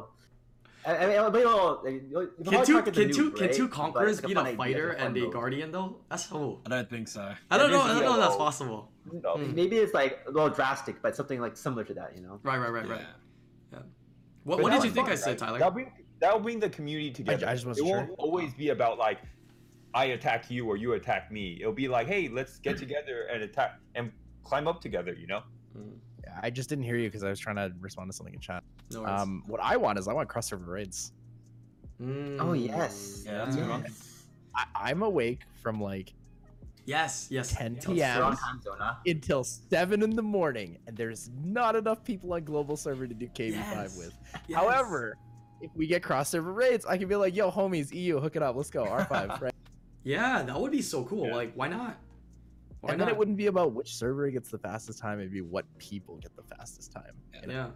I, 0.87 0.97
I 0.97 1.01
mean, 1.07 1.11
it'll 1.19 1.31
be 1.31 1.43
a 1.43 1.49
little- 1.49 1.83
you'll- 1.85 2.29
you'll 2.39 2.53
Can 2.53 2.65
two 2.65 2.73
target 2.75 2.95
the 2.95 3.05
can 3.05 3.13
two 3.13 3.31
noob, 3.31 3.37
can 3.37 3.53
two 3.53 3.69
conquerors 3.69 4.19
it's 4.19 4.25
a 4.25 4.29
beat 4.29 4.37
a 4.37 4.57
fighter 4.57 4.91
and 4.91 5.17
a 5.17 5.27
guardian 5.29 5.71
though? 5.77 5.91
That's 6.09 6.33
oh. 6.33 6.61
I 6.67 6.69
don't 6.71 6.89
think 6.95 7.09
so. 7.09 7.23
I 7.51 7.59
don't 7.59 7.69
It 7.71 7.73
know. 7.75 7.83
I 7.83 7.89
don't 7.95 8.03
know 8.05 8.15
if 8.15 8.21
that's 8.27 8.37
possible. 8.37 8.91
No, 9.25 9.37
Hmm. 9.37 9.55
Maybe 9.55 9.77
it's 9.85 9.93
like 9.93 10.21
a 10.27 10.31
little 10.31 10.51
drastic, 10.51 11.03
but 11.03 11.15
something 11.17 11.41
like 11.41 11.57
similar 11.57 11.85
to 11.85 11.95
that, 11.95 12.11
you 12.17 12.23
know. 12.23 12.35
Right, 12.43 12.59
right, 12.59 12.73
right, 12.73 12.89
right. 12.89 13.01
Yeah. 13.73 13.79
What, 14.45 14.63
what 14.63 14.73
did 14.73 14.85
you 14.85 14.91
think 14.91 15.09
fun, 15.09 15.13
I 15.13 15.17
said, 15.17 15.31
right? 15.31 15.39
Tyler? 15.39 15.59
That'll 15.59 15.73
bring 15.75 15.93
that'll 16.21 16.41
bring 16.41 16.59
the 16.61 16.69
community 16.71 17.11
together. 17.11 17.47
I 17.47 17.53
just 17.55 17.65
it 17.65 17.69
wasn't 17.69 17.87
won't 17.89 18.07
sure. 18.09 18.15
always 18.19 18.53
be 18.55 18.71
about 18.71 18.99
like 18.99 19.19
I 19.95 20.07
attack 20.07 20.51
you 20.51 20.67
or 20.69 20.77
you 20.77 20.93
attack 20.93 21.31
me. 21.33 21.59
It'll 21.61 21.73
be 21.73 21.89
like, 21.89 22.07
hey, 22.07 22.29
let's 22.29 22.59
get 22.59 22.77
together 22.85 23.27
and 23.33 23.43
attack 23.43 23.79
and 23.95 24.13
climb 24.45 24.69
up 24.69 24.81
together. 24.81 25.15
You 25.15 25.27
know. 25.27 25.43
Yeah, 26.25 26.39
I 26.43 26.51
just 26.51 26.69
didn't 26.69 26.85
hear 26.85 26.97
you 26.97 27.09
because 27.09 27.23
I 27.25 27.31
was 27.31 27.39
trying 27.39 27.57
to 27.57 27.73
respond 27.81 28.11
to 28.11 28.17
something 28.17 28.35
in 28.35 28.41
chat. 28.41 28.63
No 28.93 29.03
worries. 29.03 29.21
Um, 29.21 29.43
what 29.47 29.61
I 29.63 29.77
want 29.77 29.99
is 29.99 30.09
I 30.09 30.13
want 30.13 30.29
crossover 30.29 30.67
raids. 30.67 31.13
Mm, 32.03 32.37
Oh 32.41 32.53
yes. 32.53 33.23
Yeah, 33.27 33.45
that's 33.45 33.57
a 33.57 33.61
good. 33.61 33.87
I, 34.55 34.65
I'm 34.75 35.03
awake 35.03 35.43
from 35.63 35.81
like 35.81 36.15
Yes, 36.85 37.29
yes. 37.31 37.53
10 37.53 37.77
p.m. 37.77 38.15
Strong 38.15 38.37
zone, 38.63 38.77
huh? 38.79 38.95
until 39.05 39.45
seven 39.45 40.03
in 40.03 40.17
the 40.17 40.23
morning, 40.23 40.79
and 40.87 40.97
there's 40.97 41.29
not 41.45 41.77
enough 41.77 42.03
people 42.03 42.33
on 42.33 42.45
global 42.45 42.79
server 42.79 43.07
to 43.07 43.13
do 43.13 43.27
KV5 43.27 43.51
Yes, 43.53 43.99
with. 43.99 44.15
yes. 44.47 44.59
However, 44.59 45.19
if 45.61 45.71
we 45.75 45.87
get 45.87 46.03
cross 46.03 46.29
server 46.29 46.53
raids, 46.53 46.87
I 46.87 46.97
can 46.99 47.09
be 47.09 47.17
like, 47.17 47.35
"Yo, 47.35 47.51
homies, 47.51 47.93
EU, 47.93 48.21
hook 48.21 48.37
it 48.37 48.43
up, 48.43 48.57
let's 48.57 48.71
go 48.71 48.85
R5." 48.85 49.41
Right? 49.41 49.55
yeah, 50.05 50.43
that 50.43 50.61
would 50.61 50.73
be 50.73 50.83
so 50.83 51.05
cool. 51.05 51.27
Yeah. 51.27 51.35
Like, 51.35 51.53
why 51.55 51.69
not? 51.69 51.99
Why 52.81 52.91
and 52.91 52.99
not? 52.99 53.07
then 53.07 53.15
it 53.15 53.19
wouldn't 53.19 53.37
be 53.37 53.47
about 53.47 53.73
which 53.73 53.95
server 53.95 54.31
gets 54.31 54.51
the 54.51 54.59
fastest 54.59 54.99
time; 54.99 55.19
it'd 55.21 55.33
be 55.33 55.41
what 55.41 55.67
people 55.79 56.17
get 56.17 56.35
the 56.37 56.43
fastest 56.57 56.93
time. 56.93 57.13
you 57.43 57.49
know? 57.49 57.55
Yeah. 57.55 57.69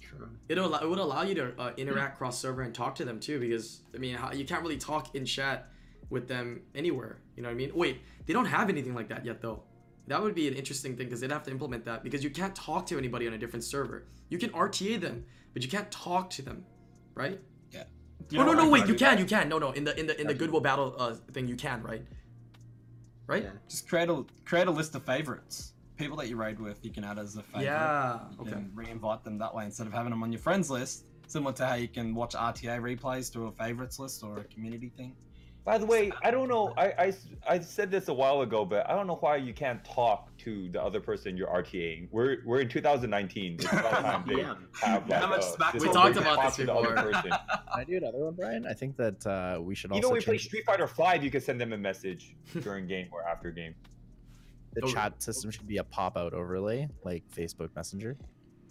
True. 0.00 0.28
It'll 0.48 0.74
it 0.74 0.88
would 0.88 0.98
allow 0.98 1.22
you 1.22 1.34
to 1.34 1.60
uh, 1.60 1.72
interact 1.76 2.18
cross 2.18 2.38
server 2.38 2.62
and 2.62 2.74
talk 2.74 2.94
to 2.96 3.04
them 3.04 3.18
too 3.18 3.40
because 3.40 3.80
I 3.94 3.98
mean 3.98 4.14
how, 4.14 4.32
you 4.32 4.44
can't 4.44 4.62
really 4.62 4.76
talk 4.76 5.14
in 5.14 5.24
chat 5.24 5.68
with 6.10 6.28
them 6.28 6.60
anywhere. 6.74 7.18
You 7.36 7.42
know 7.42 7.48
what 7.48 7.54
I 7.54 7.56
mean? 7.56 7.72
Wait, 7.74 8.00
they 8.26 8.32
don't 8.32 8.46
have 8.46 8.68
anything 8.68 8.94
like 8.94 9.08
that 9.08 9.24
yet 9.24 9.40
though. 9.40 9.62
That 10.06 10.22
would 10.22 10.34
be 10.34 10.46
an 10.46 10.54
interesting 10.54 10.96
thing 10.96 11.06
because 11.06 11.20
they'd 11.20 11.32
have 11.32 11.42
to 11.44 11.50
implement 11.50 11.84
that 11.86 12.04
because 12.04 12.22
you 12.22 12.30
can't 12.30 12.54
talk 12.54 12.86
to 12.86 12.98
anybody 12.98 13.26
on 13.26 13.32
a 13.32 13.38
different 13.38 13.64
server. 13.64 14.06
You 14.28 14.38
can 14.38 14.50
RTA 14.50 15.00
them, 15.00 15.24
but 15.52 15.64
you 15.64 15.68
can't 15.68 15.90
talk 15.90 16.30
to 16.30 16.42
them, 16.42 16.64
right? 17.16 17.40
You 18.30 18.40
oh 18.40 18.44
no 18.44 18.54
no 18.54 18.68
wait 18.70 18.86
you 18.88 18.94
can 18.94 19.18
you 19.18 19.24
can 19.24 19.48
no 19.48 19.58
no 19.58 19.70
in 19.72 19.84
the 19.84 19.98
in 20.00 20.06
the 20.06 20.20
in 20.20 20.26
the 20.26 20.34
Goodwill 20.34 20.60
battle 20.60 20.96
uh, 20.98 21.14
thing 21.32 21.46
you 21.46 21.54
can 21.54 21.80
right 21.82 22.04
right 23.28 23.44
Yeah. 23.44 23.50
Just 23.68 23.88
create 23.88 24.08
a 24.08 24.24
create 24.44 24.66
a 24.66 24.70
list 24.70 24.94
of 24.96 25.04
favorites. 25.04 25.74
People 25.96 26.16
that 26.18 26.28
you 26.28 26.36
raid 26.36 26.58
with, 26.58 26.84
you 26.84 26.90
can 26.90 27.04
add 27.04 27.18
as 27.18 27.36
a 27.36 27.42
favorite. 27.42 27.64
yeah 27.64 28.18
You 28.32 28.40
okay 28.40 28.50
can 28.52 28.70
re-invite 28.74 29.22
them 29.22 29.38
that 29.38 29.54
way 29.54 29.64
instead 29.64 29.86
of 29.86 29.92
having 29.92 30.10
them 30.10 30.22
on 30.22 30.32
your 30.32 30.40
friends 30.40 30.70
list. 30.70 31.04
Similar 31.28 31.52
to 31.54 31.66
how 31.66 31.74
you 31.74 31.88
can 31.88 32.14
watch 32.14 32.34
RTA 32.34 32.80
replays 32.80 33.32
to 33.34 33.46
a 33.46 33.52
favorites 33.52 33.98
list 33.98 34.24
or 34.24 34.38
a 34.38 34.44
community 34.44 34.90
thing. 34.96 35.14
By 35.66 35.78
the 35.78 35.84
way, 35.84 36.12
I 36.22 36.30
don't 36.30 36.48
know. 36.48 36.72
I, 36.78 36.86
I, 36.96 37.12
I 37.48 37.58
said 37.58 37.90
this 37.90 38.06
a 38.06 38.14
while 38.14 38.42
ago, 38.42 38.64
but 38.64 38.88
I 38.88 38.94
don't 38.94 39.08
know 39.08 39.16
why 39.16 39.34
you 39.36 39.52
can't 39.52 39.84
talk 39.84 40.34
to 40.38 40.68
the 40.70 40.80
other 40.80 41.00
person 41.00 41.36
you're 41.36 41.48
RTAing. 41.48 42.06
We're 42.12 42.36
we're 42.46 42.60
in 42.60 42.68
2019. 42.68 43.54
It's 43.54 43.64
about 43.64 43.90
time 44.00 44.24
they 44.28 44.36
Yeah. 44.42 44.54
have 44.82 45.08
like, 45.10 45.20
How 45.20 45.26
much 45.28 45.40
a 45.40 45.42
smack 45.42 45.72
system 45.72 45.92
talk? 45.92 46.04
where 46.04 46.12
We 46.12 46.14
talked 46.14 46.16
about 46.18 46.36
talk 46.36 46.44
this 46.46 46.56
to 46.56 46.66
the 46.66 46.72
other 46.74 46.94
before. 46.94 47.12
person. 47.12 47.32
I 47.74 47.82
do 47.82 47.96
another 47.96 48.18
one, 48.18 48.34
Brian? 48.34 48.64
I 48.64 48.74
think 48.74 48.96
that 48.98 49.26
uh, 49.26 49.60
we 49.60 49.74
should 49.74 49.90
also 49.90 49.98
Even 49.98 50.10
when 50.10 50.18
we 50.20 50.24
play 50.24 50.38
Street 50.38 50.62
Fighter 50.64 50.86
Five, 50.86 51.24
you 51.24 51.32
can 51.32 51.40
send 51.40 51.60
them 51.60 51.72
a 51.72 51.78
message 51.78 52.36
during 52.60 52.86
game 52.86 53.08
or 53.10 53.24
after 53.24 53.50
game. 53.50 53.74
the 54.74 54.82
Oh. 54.84 54.88
chat 54.92 55.20
system 55.20 55.50
should 55.50 55.66
be 55.66 55.78
a 55.78 55.84
pop-out 55.84 56.32
overlay 56.32 56.86
like 57.02 57.24
Facebook 57.34 57.70
Messenger. 57.74 58.16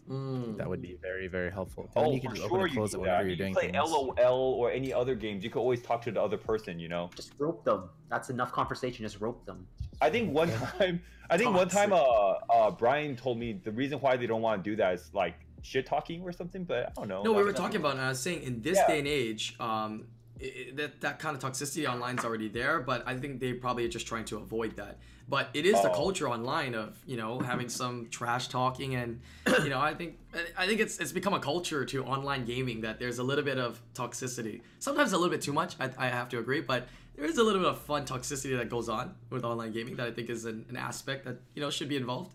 Mm. 0.10 0.58
That 0.58 0.70
would 0.70 0.82
be 0.82 0.98
very 1.02 1.28
very 1.28 1.50
helpful. 1.52 1.90
Then 1.96 2.04
Oh, 2.06 2.14
you 2.14 2.22
can 2.22 2.30
for 2.32 2.36
just 2.36 2.50
sure 2.50 2.68
you 2.68 2.74
close 2.76 2.92
do 2.92 2.98
it 3.02 3.06
that. 3.06 3.12
whenever 3.12 3.24
You 3.24 3.30
you're 3.30 3.38
doing 3.38 3.54
play 3.54 3.72
things. 3.72 3.90
LOL 3.92 4.54
or 4.60 4.72
any 4.72 4.94
other 4.94 5.16
games. 5.16 5.44
You 5.44 5.50
can 5.50 5.62
always 5.62 5.82
talk 5.82 6.02
to 6.04 6.12
the 6.12 6.22
other 6.22 6.38
person. 6.38 6.80
You 6.80 6.90
know. 6.90 7.10
Just 7.16 7.34
rope 7.40 7.64
them. 7.66 7.90
That's 8.10 8.30
enough 8.30 8.52
conversation. 8.52 9.04
Just 9.04 9.20
rope 9.20 9.46
them. 9.46 9.68
I 10.02 10.10
think 10.12 10.32
one 10.32 10.52
time, 10.78 11.02
I 11.30 11.38
think 11.38 11.56
one 11.56 11.70
time, 11.70 11.92
uh, 11.94 11.98
uh, 12.02 12.70
Brian 12.72 13.16
told 13.16 13.40
me 13.40 13.54
the 13.64 13.72
reason 13.72 14.00
why 14.00 14.16
they 14.18 14.28
don't 14.28 14.42
want 14.42 14.64
to 14.64 14.70
do 14.70 14.76
that 14.76 14.94
is 14.94 15.10
like 15.14 15.36
shit 15.64 15.88
talking 15.88 16.22
or 16.22 16.32
something. 16.32 16.66
But 16.66 16.90
I 16.90 16.92
don't 16.98 17.08
know. 17.08 17.24
No, 17.24 17.34
we 17.34 17.44
were 17.44 17.54
talking 17.54 17.78
about, 17.78 17.94
and 17.94 18.02
I 18.02 18.10
was 18.10 18.20
saying 18.20 18.44
in 18.44 18.62
this 18.62 18.78
Yeah. 18.78 18.88
day 18.88 19.00
and 19.00 19.08
age, 19.08 19.56
um, 19.60 20.08
i 20.42 20.46
i- 20.46 20.72
that 20.76 21.02
that 21.02 21.20
kind 21.20 21.36
of 21.36 21.42
toxicity 21.42 21.88
online 21.88 22.18
is 22.20 22.26
already 22.26 22.50
there, 22.50 22.80
but 22.80 23.04
I 23.08 23.16
think 23.18 23.40
they 23.40 23.54
probably 23.54 23.86
are 23.86 23.90
just 23.98 24.08
trying 24.08 24.26
to 24.26 24.38
avoid 24.38 24.76
that. 24.78 24.98
But 25.28 25.50
it 25.56 25.66
is 25.66 25.74
the 25.82 25.90
Oh. 25.92 25.96
culture 25.96 26.28
online 26.30 26.76
of 26.76 26.98
you 27.08 27.18
know 27.18 27.40
having 27.40 27.70
some 27.70 28.08
trash 28.10 28.48
talking, 28.50 28.96
and 28.96 29.22
you 29.64 29.70
know 29.70 29.80
I 29.80 29.94
think 29.94 30.20
I- 30.34 30.64
I 30.64 30.68
think 30.68 30.80
it's 30.82 30.98
it's 31.00 31.12
become 31.12 31.34
a 31.34 31.40
culture 31.40 31.84
to 31.86 32.04
online 32.06 32.46
gaming 32.46 32.82
that 32.82 33.00
there's 33.00 33.18
a 33.20 33.24
little 33.24 33.44
bit 33.52 33.58
of 33.58 33.82
toxicity. 33.96 34.62
Sometimes 34.80 35.14
a 35.14 35.18
little 35.18 35.32
bit 35.32 35.42
too 35.42 35.54
much. 35.54 35.76
I, 35.80 35.90
I 35.98 36.08
have 36.10 36.30
to 36.30 36.40
agree, 36.40 36.62
but 36.62 36.88
there 37.16 37.26
is 37.26 37.38
a 37.38 37.44
little 37.44 37.62
bit 37.62 37.70
of 37.70 37.80
fun 37.82 38.06
toxicity 38.06 38.56
that 38.58 38.70
goes 38.70 38.88
on 38.90 39.16
with 39.30 39.44
online 39.46 39.72
gaming 39.72 39.96
that 39.96 40.06
I 40.08 40.12
think 40.12 40.30
is 40.30 40.44
an, 40.46 40.66
an 40.70 40.76
aspect 40.78 41.26
that 41.26 41.38
you 41.56 41.62
know 41.62 41.70
should 41.72 41.90
be 41.90 41.96
involved. 41.98 42.32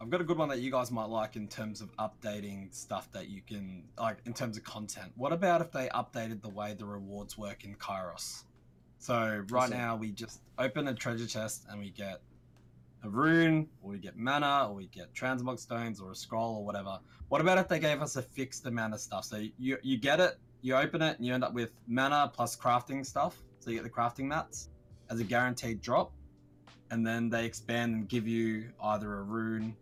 I've 0.00 0.10
got 0.10 0.20
a 0.20 0.24
good 0.24 0.38
one 0.38 0.48
that 0.50 0.58
you 0.58 0.70
guys 0.70 0.90
might 0.90 1.08
like 1.08 1.36
in 1.36 1.48
terms 1.48 1.80
of 1.80 1.90
updating 1.96 2.72
stuff 2.74 3.10
that 3.12 3.28
you 3.28 3.40
can 3.46 3.84
like 3.98 4.18
in 4.26 4.34
terms 4.34 4.56
of 4.56 4.64
content. 4.64 5.12
What 5.16 5.32
about 5.32 5.60
if 5.62 5.72
they 5.72 5.88
updated 5.88 6.42
the 6.42 6.50
way 6.50 6.74
the 6.74 6.84
rewards 6.84 7.38
work 7.38 7.64
in 7.64 7.74
Kairos? 7.76 8.44
So 8.98 9.44
right 9.50 9.70
now 9.70 9.96
we 9.96 10.10
just 10.10 10.40
open 10.58 10.88
a 10.88 10.94
treasure 10.94 11.26
chest 11.26 11.66
and 11.70 11.80
we 11.80 11.90
get 11.90 12.20
a 13.04 13.08
rune, 13.08 13.68
or 13.82 13.92
we 13.92 13.98
get 13.98 14.16
mana, 14.16 14.66
or 14.68 14.74
we 14.74 14.86
get 14.86 15.14
transmog 15.14 15.58
stones, 15.58 16.00
or 16.00 16.10
a 16.10 16.14
scroll, 16.14 16.56
or 16.56 16.64
whatever. 16.64 16.98
What 17.28 17.40
about 17.40 17.58
if 17.58 17.68
they 17.68 17.78
gave 17.78 18.02
us 18.02 18.16
a 18.16 18.22
fixed 18.22 18.66
amount 18.66 18.94
of 18.94 19.00
stuff? 19.00 19.24
So 19.24 19.42
you 19.58 19.78
you 19.82 19.96
get 19.96 20.20
it, 20.20 20.38
you 20.62 20.74
open 20.74 21.02
it, 21.02 21.16
and 21.16 21.26
you 21.26 21.32
end 21.32 21.44
up 21.44 21.54
with 21.54 21.72
mana 21.86 22.30
plus 22.34 22.56
crafting 22.56 23.04
stuff. 23.04 23.42
So 23.60 23.70
you 23.70 23.76
get 23.76 23.84
the 23.84 23.90
crafting 23.90 24.24
mats 24.24 24.68
as 25.10 25.20
a 25.20 25.24
guaranteed 25.24 25.80
drop, 25.80 26.12
and 26.90 27.06
then 27.06 27.28
they 27.28 27.44
expand 27.44 27.94
and 27.94 28.08
give 28.08 28.26
you 28.26 28.70
either 28.82 29.18
a 29.18 29.22
rune, 29.22 29.76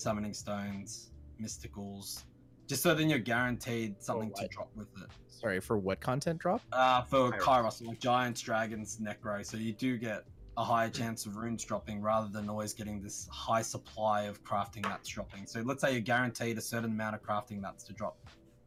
summoning 0.00 0.34
stones, 0.34 1.10
mysticals, 1.40 2.24
just 2.66 2.82
so 2.82 2.94
then 2.94 3.10
you're 3.10 3.18
guaranteed 3.18 4.00
something 4.02 4.32
to 4.36 4.46
drop 4.48 4.70
with 4.76 4.88
it. 5.02 5.08
Sorry 5.28 5.60
for 5.60 5.78
what 5.78 6.00
content 6.00 6.38
drop? 6.38 6.62
Uh, 6.72 7.02
for 7.02 7.32
Kairos. 7.32 7.40
Kairos, 7.40 7.86
like 7.86 8.00
giants, 8.00 8.40
dragons, 8.40 8.98
necro, 9.00 9.44
so 9.44 9.56
you 9.56 9.72
do 9.72 9.98
get 9.98 10.24
a 10.56 10.64
higher 10.64 10.90
chance 10.90 11.26
of 11.26 11.36
runes 11.36 11.64
dropping 11.64 12.02
rather 12.02 12.28
than 12.28 12.48
always 12.48 12.74
getting 12.74 13.00
this 13.00 13.28
high 13.32 13.62
supply 13.62 14.22
of 14.22 14.44
crafting 14.44 14.82
mats 14.82 15.08
dropping. 15.08 15.46
So 15.46 15.60
let's 15.62 15.80
say 15.80 15.92
you're 15.92 16.00
guaranteed 16.00 16.58
a 16.58 16.60
certain 16.60 16.90
amount 16.90 17.14
of 17.14 17.22
crafting 17.22 17.60
mats 17.60 17.84
to 17.84 17.92
drop. 17.92 18.18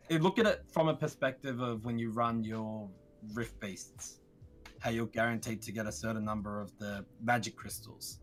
You 0.09 0.19
look 0.19 0.39
at 0.39 0.45
it 0.45 0.63
from 0.71 0.89
a 0.89 0.95
perspective 0.95 1.61
of 1.61 1.85
when 1.85 1.97
you 1.99 2.11
run 2.11 2.43
your 2.43 2.89
Rift 3.33 3.59
Beasts, 3.59 4.19
how 4.79 4.89
you're 4.89 5.05
guaranteed 5.05 5.61
to 5.61 5.71
get 5.71 5.85
a 5.85 5.91
certain 5.91 6.25
number 6.25 6.59
of 6.59 6.77
the 6.77 7.05
magic 7.21 7.55
crystals. 7.55 8.19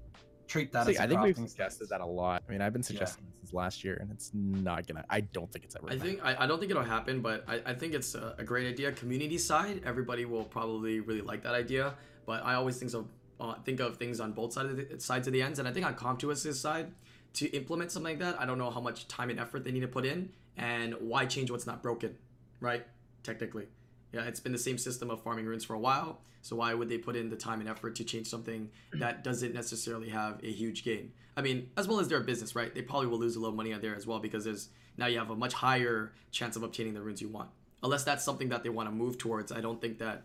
Treat 0.51 0.73
that 0.73 0.87
See, 0.87 0.95
as 0.95 0.99
a 0.99 1.03
I 1.05 1.07
think 1.07 1.23
we've 1.23 1.37
crafting 1.37 1.49
suggested 1.49 1.85
space. 1.85 1.89
that 1.91 2.01
a 2.01 2.07
lot. 2.07 2.43
I 2.49 2.51
mean, 2.51 2.61
I've 2.61 2.73
been 2.73 2.83
suggesting 2.83 3.25
this 3.25 3.35
since 3.43 3.53
last 3.53 3.85
year, 3.85 3.99
and 4.01 4.11
it's 4.11 4.33
not 4.35 4.85
gonna. 4.85 5.05
I 5.09 5.21
don't 5.21 5.51
think 5.53 5.65
it's 5.65 5.77
ever. 5.77 5.87
I 5.87 5.91
gonna 5.91 6.03
think 6.03 6.25
I, 6.25 6.43
I 6.43 6.47
don't 6.49 6.59
think 6.59 6.73
it'll 6.73 6.83
happen, 6.83 7.21
but 7.21 7.45
I, 7.47 7.63
I 7.67 7.75
think 7.75 7.95
it's 7.95 8.17
a, 8.17 8.35
a 8.37 8.43
great 8.43 8.67
idea. 8.67 8.91
Community 8.91 9.39
side, 9.39 9.83
everybody 9.87 10.25
will 10.25 10.43
probably 10.43 10.99
really 10.99 11.21
like 11.21 11.45
that 11.45 11.55
idea. 11.55 11.95
But 12.27 12.45
I 12.45 12.55
always 12.55 12.79
think 12.79 12.93
of 12.95 13.07
uh, 13.39 13.55
think 13.65 13.79
of 13.79 13.97
things 13.97 14.19
on 14.19 14.33
both 14.33 14.53
sides 14.53 14.71
of 14.71 14.77
the 14.77 14.99
sides 14.99 15.29
of 15.29 15.33
the 15.33 15.41
ends, 15.41 15.61
and 15.61 15.69
I 15.69 15.73
think 15.73 15.87
on 15.87 15.95
Com2uS' 15.95 16.55
side 16.55 16.91
to 17.35 17.47
implement 17.51 17.93
something 17.93 18.19
like 18.19 18.19
that, 18.19 18.41
I 18.41 18.45
don't 18.45 18.59
know 18.59 18.71
how 18.71 18.81
much 18.81 19.07
time 19.07 19.31
and 19.31 19.39
effort 19.39 19.63
they 19.63 19.71
need 19.71 19.81
to 19.81 19.89
put 19.89 20.05
in, 20.05 20.31
and 20.57 20.95
why 20.99 21.27
change 21.27 21.49
what's 21.53 21.67
not 21.67 21.81
broken, 21.81 22.17
right? 22.59 22.85
Technically, 23.23 23.69
yeah, 24.13 24.23
it's 24.23 24.41
been 24.41 24.53
the 24.53 24.59
same 24.59 24.79
system 24.79 25.11
of 25.11 25.23
farming 25.23 25.47
runes 25.47 25.65
for 25.65 25.75
a 25.75 25.79
while. 25.79 26.21
So 26.43 26.57
why 26.57 26.73
would 26.75 26.89
they 26.89 26.99
put 26.99 27.17
in 27.17 27.29
the 27.29 27.37
time 27.37 27.61
and 27.61 27.69
effort 27.69 27.95
to 27.97 28.05
change 28.05 28.27
something 28.27 28.71
that 28.95 29.23
doesn't 29.23 29.55
necessarily 29.55 30.09
have 30.09 30.43
a 30.43 30.51
huge 30.51 30.85
gain? 30.85 31.13
I 31.37 31.43
mean, 31.43 31.71
as 31.77 31.87
well 31.87 32.01
as 32.01 32.09
their 32.09 32.21
business, 32.21 32.57
right? 32.57 32.75
They 32.75 32.83
probably 32.83 33.09
will 33.09 33.19
lose 33.19 33.37
a 33.37 33.41
little 33.41 33.55
money 33.55 33.73
on 33.73 33.81
there 33.81 33.95
as 33.95 34.07
well 34.07 34.19
because 34.19 34.45
there's 34.45 34.69
now 34.97 35.07
you 35.07 35.19
have 35.19 35.31
a 35.31 35.37
much 35.37 35.53
higher 35.53 36.13
chance 36.31 36.57
of 36.57 36.63
obtaining 36.63 36.95
the 36.95 37.03
runes 37.03 37.21
you 37.21 37.29
want. 37.29 37.51
Unless 37.83 38.05
that's 38.05 38.25
something 38.25 38.49
that 38.51 38.63
they 38.63 38.69
want 38.69 38.89
to 38.89 38.95
move 38.95 39.17
towards, 39.17 39.53
I 39.53 39.61
don't 39.61 39.81
think 39.81 39.99
that 39.99 40.23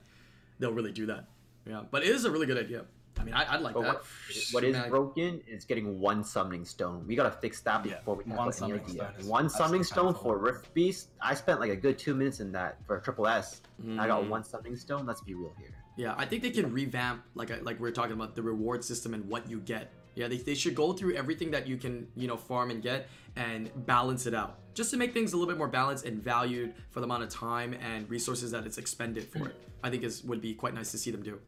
they'll 0.60 0.74
really 0.74 0.92
do 0.92 1.06
that. 1.08 1.28
Yeah, 1.66 1.84
but 1.90 2.04
it 2.04 2.10
is 2.10 2.26
a 2.26 2.32
really 2.32 2.46
good 2.46 2.58
idea. 2.58 2.86
I 3.20 3.24
mean, 3.24 3.34
I, 3.34 3.54
I'd 3.54 3.62
like 3.62 3.74
But 3.74 3.82
that. 3.84 3.94
what, 3.96 4.06
what 4.52 4.64
is 4.64 4.74
Man, 4.74 4.90
broken 4.90 5.42
is 5.48 5.66
getting 5.66 6.00
one 6.00 6.24
summoning 6.24 6.66
stone. 6.66 7.06
We 7.08 7.16
gotta 7.16 7.32
fix 7.32 7.62
that 7.62 7.86
Yeah, 7.86 7.96
before 7.96 8.16
we 8.16 8.24
can 8.24 8.36
one 8.36 8.52
put 8.52 8.62
any 8.62 8.72
of 8.74 8.80
summoning 8.88 8.98
the 9.14 9.22
stone 9.22 9.30
one 9.30 9.50
summoning 9.50 9.84
stone 9.84 10.14
for. 10.14 10.38
Rift 10.38 10.74
Beast. 10.74 11.10
I 11.22 11.34
spent 11.34 11.60
like 11.60 11.72
a 11.72 11.76
good 11.76 11.98
two 11.98 12.14
minutes 12.14 12.40
in 12.40 12.52
that 12.54 12.78
for 12.86 12.98
a 12.98 13.02
triple 13.02 13.28
S. 13.28 13.62
I 13.98 14.08
got 14.08 14.24
mm, 14.24 14.30
one 14.30 14.44
summoning 14.44 14.76
stone. 14.76 15.06
Let's 15.06 15.22
be 15.22 15.34
real 15.34 15.54
here. 15.58 15.70
Yeah, 15.98 16.14
I 16.18 16.26
think 16.26 16.44
they 16.44 16.50
can 16.50 16.72
revamp 16.74 17.24
like 17.36 17.52
I- 17.52 17.60
like 17.62 17.80
we 17.80 17.88
are 17.88 17.94
talking 17.94 18.14
about 18.14 18.36
the 18.36 18.42
reward 18.44 18.84
system 18.84 19.14
and 19.14 19.26
what 19.30 19.50
you 19.50 19.60
get. 19.62 19.92
Yeah, 20.16 20.28
they, 20.30 20.38
they 20.38 20.56
should 20.56 20.76
go 20.76 20.94
through 20.94 21.16
everything 21.16 21.52
that 21.52 21.68
you 21.68 21.78
can 21.78 22.08
you 22.16 22.28
know 22.28 22.38
farm 22.38 22.70
and 22.72 22.82
get 22.82 23.08
and 23.36 23.70
balance 23.86 24.26
it 24.26 24.34
out 24.34 24.60
just 24.74 24.92
to 24.92 24.98
make 24.98 25.14
things 25.14 25.34
a 25.34 25.38
little 25.38 25.52
bit 25.52 25.58
more 25.58 25.68
balanced 25.68 26.06
and 26.06 26.22
valued 26.22 26.74
for 26.90 27.00
the 27.00 27.06
amount 27.06 27.24
of 27.24 27.30
time 27.30 27.74
and 27.74 28.10
resources 28.10 28.52
that 28.52 28.66
it's 28.66 28.78
expended 28.78 29.24
for 29.26 29.48
it. 29.48 29.56
I 29.84 29.90
think 29.90 30.04
is 30.04 30.24
would 30.24 30.42
be 30.42 30.54
quite 30.54 30.74
nice 30.74 30.92
to 30.92 30.98
see 30.98 31.12
them 31.12 31.24
do. 31.24 31.40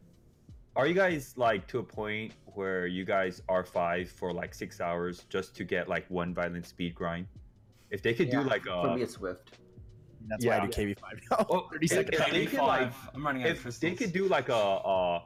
Are 0.78 0.86
you 0.86 0.94
guys 0.94 1.34
like 1.36 1.66
to 1.68 1.80
a 1.80 1.82
point 1.82 2.32
where 2.54 2.86
you 2.86 3.04
guys 3.04 3.42
are 3.48 3.64
five 3.64 4.08
for 4.08 4.32
like 4.32 4.54
six 4.54 4.80
hours 4.80 5.24
just 5.28 5.56
to 5.56 5.64
get 5.64 5.88
like 5.88 6.08
one 6.08 6.32
violent 6.32 6.66
speed 6.66 6.94
grind? 6.94 7.26
If 7.90 8.00
they 8.00 8.14
could 8.14 8.28
Yeah, 8.28 8.44
do 8.44 8.48
like 8.48 8.62
a 8.66 8.82
For 8.82 8.94
me, 8.94 9.00
a 9.00 9.04
it's 9.04 9.14
Swift. 9.14 9.58
That's 10.28 10.44
why 10.46 10.52
I 10.52 10.56
Yeah. 10.58 10.66
do 10.66 10.94
KV5 10.94 11.02
now. 11.32 11.46
Oh, 11.50 11.68
30 11.72 11.84
if- 11.84 11.90
seconds. 11.90 12.20
if 12.20 12.30
they 12.32 12.46
could, 12.46 12.60
like, 12.60 12.92
I'm 13.12 13.26
running 13.26 13.42
out 13.42 13.48
of 13.48 13.54
time. 13.54 13.56
if 13.56 13.62
crystals. 13.62 13.80
they 13.80 13.94
could 13.96 14.12
do 14.12 14.28
like 14.28 14.50
a, 14.50 14.54
a 14.54 15.24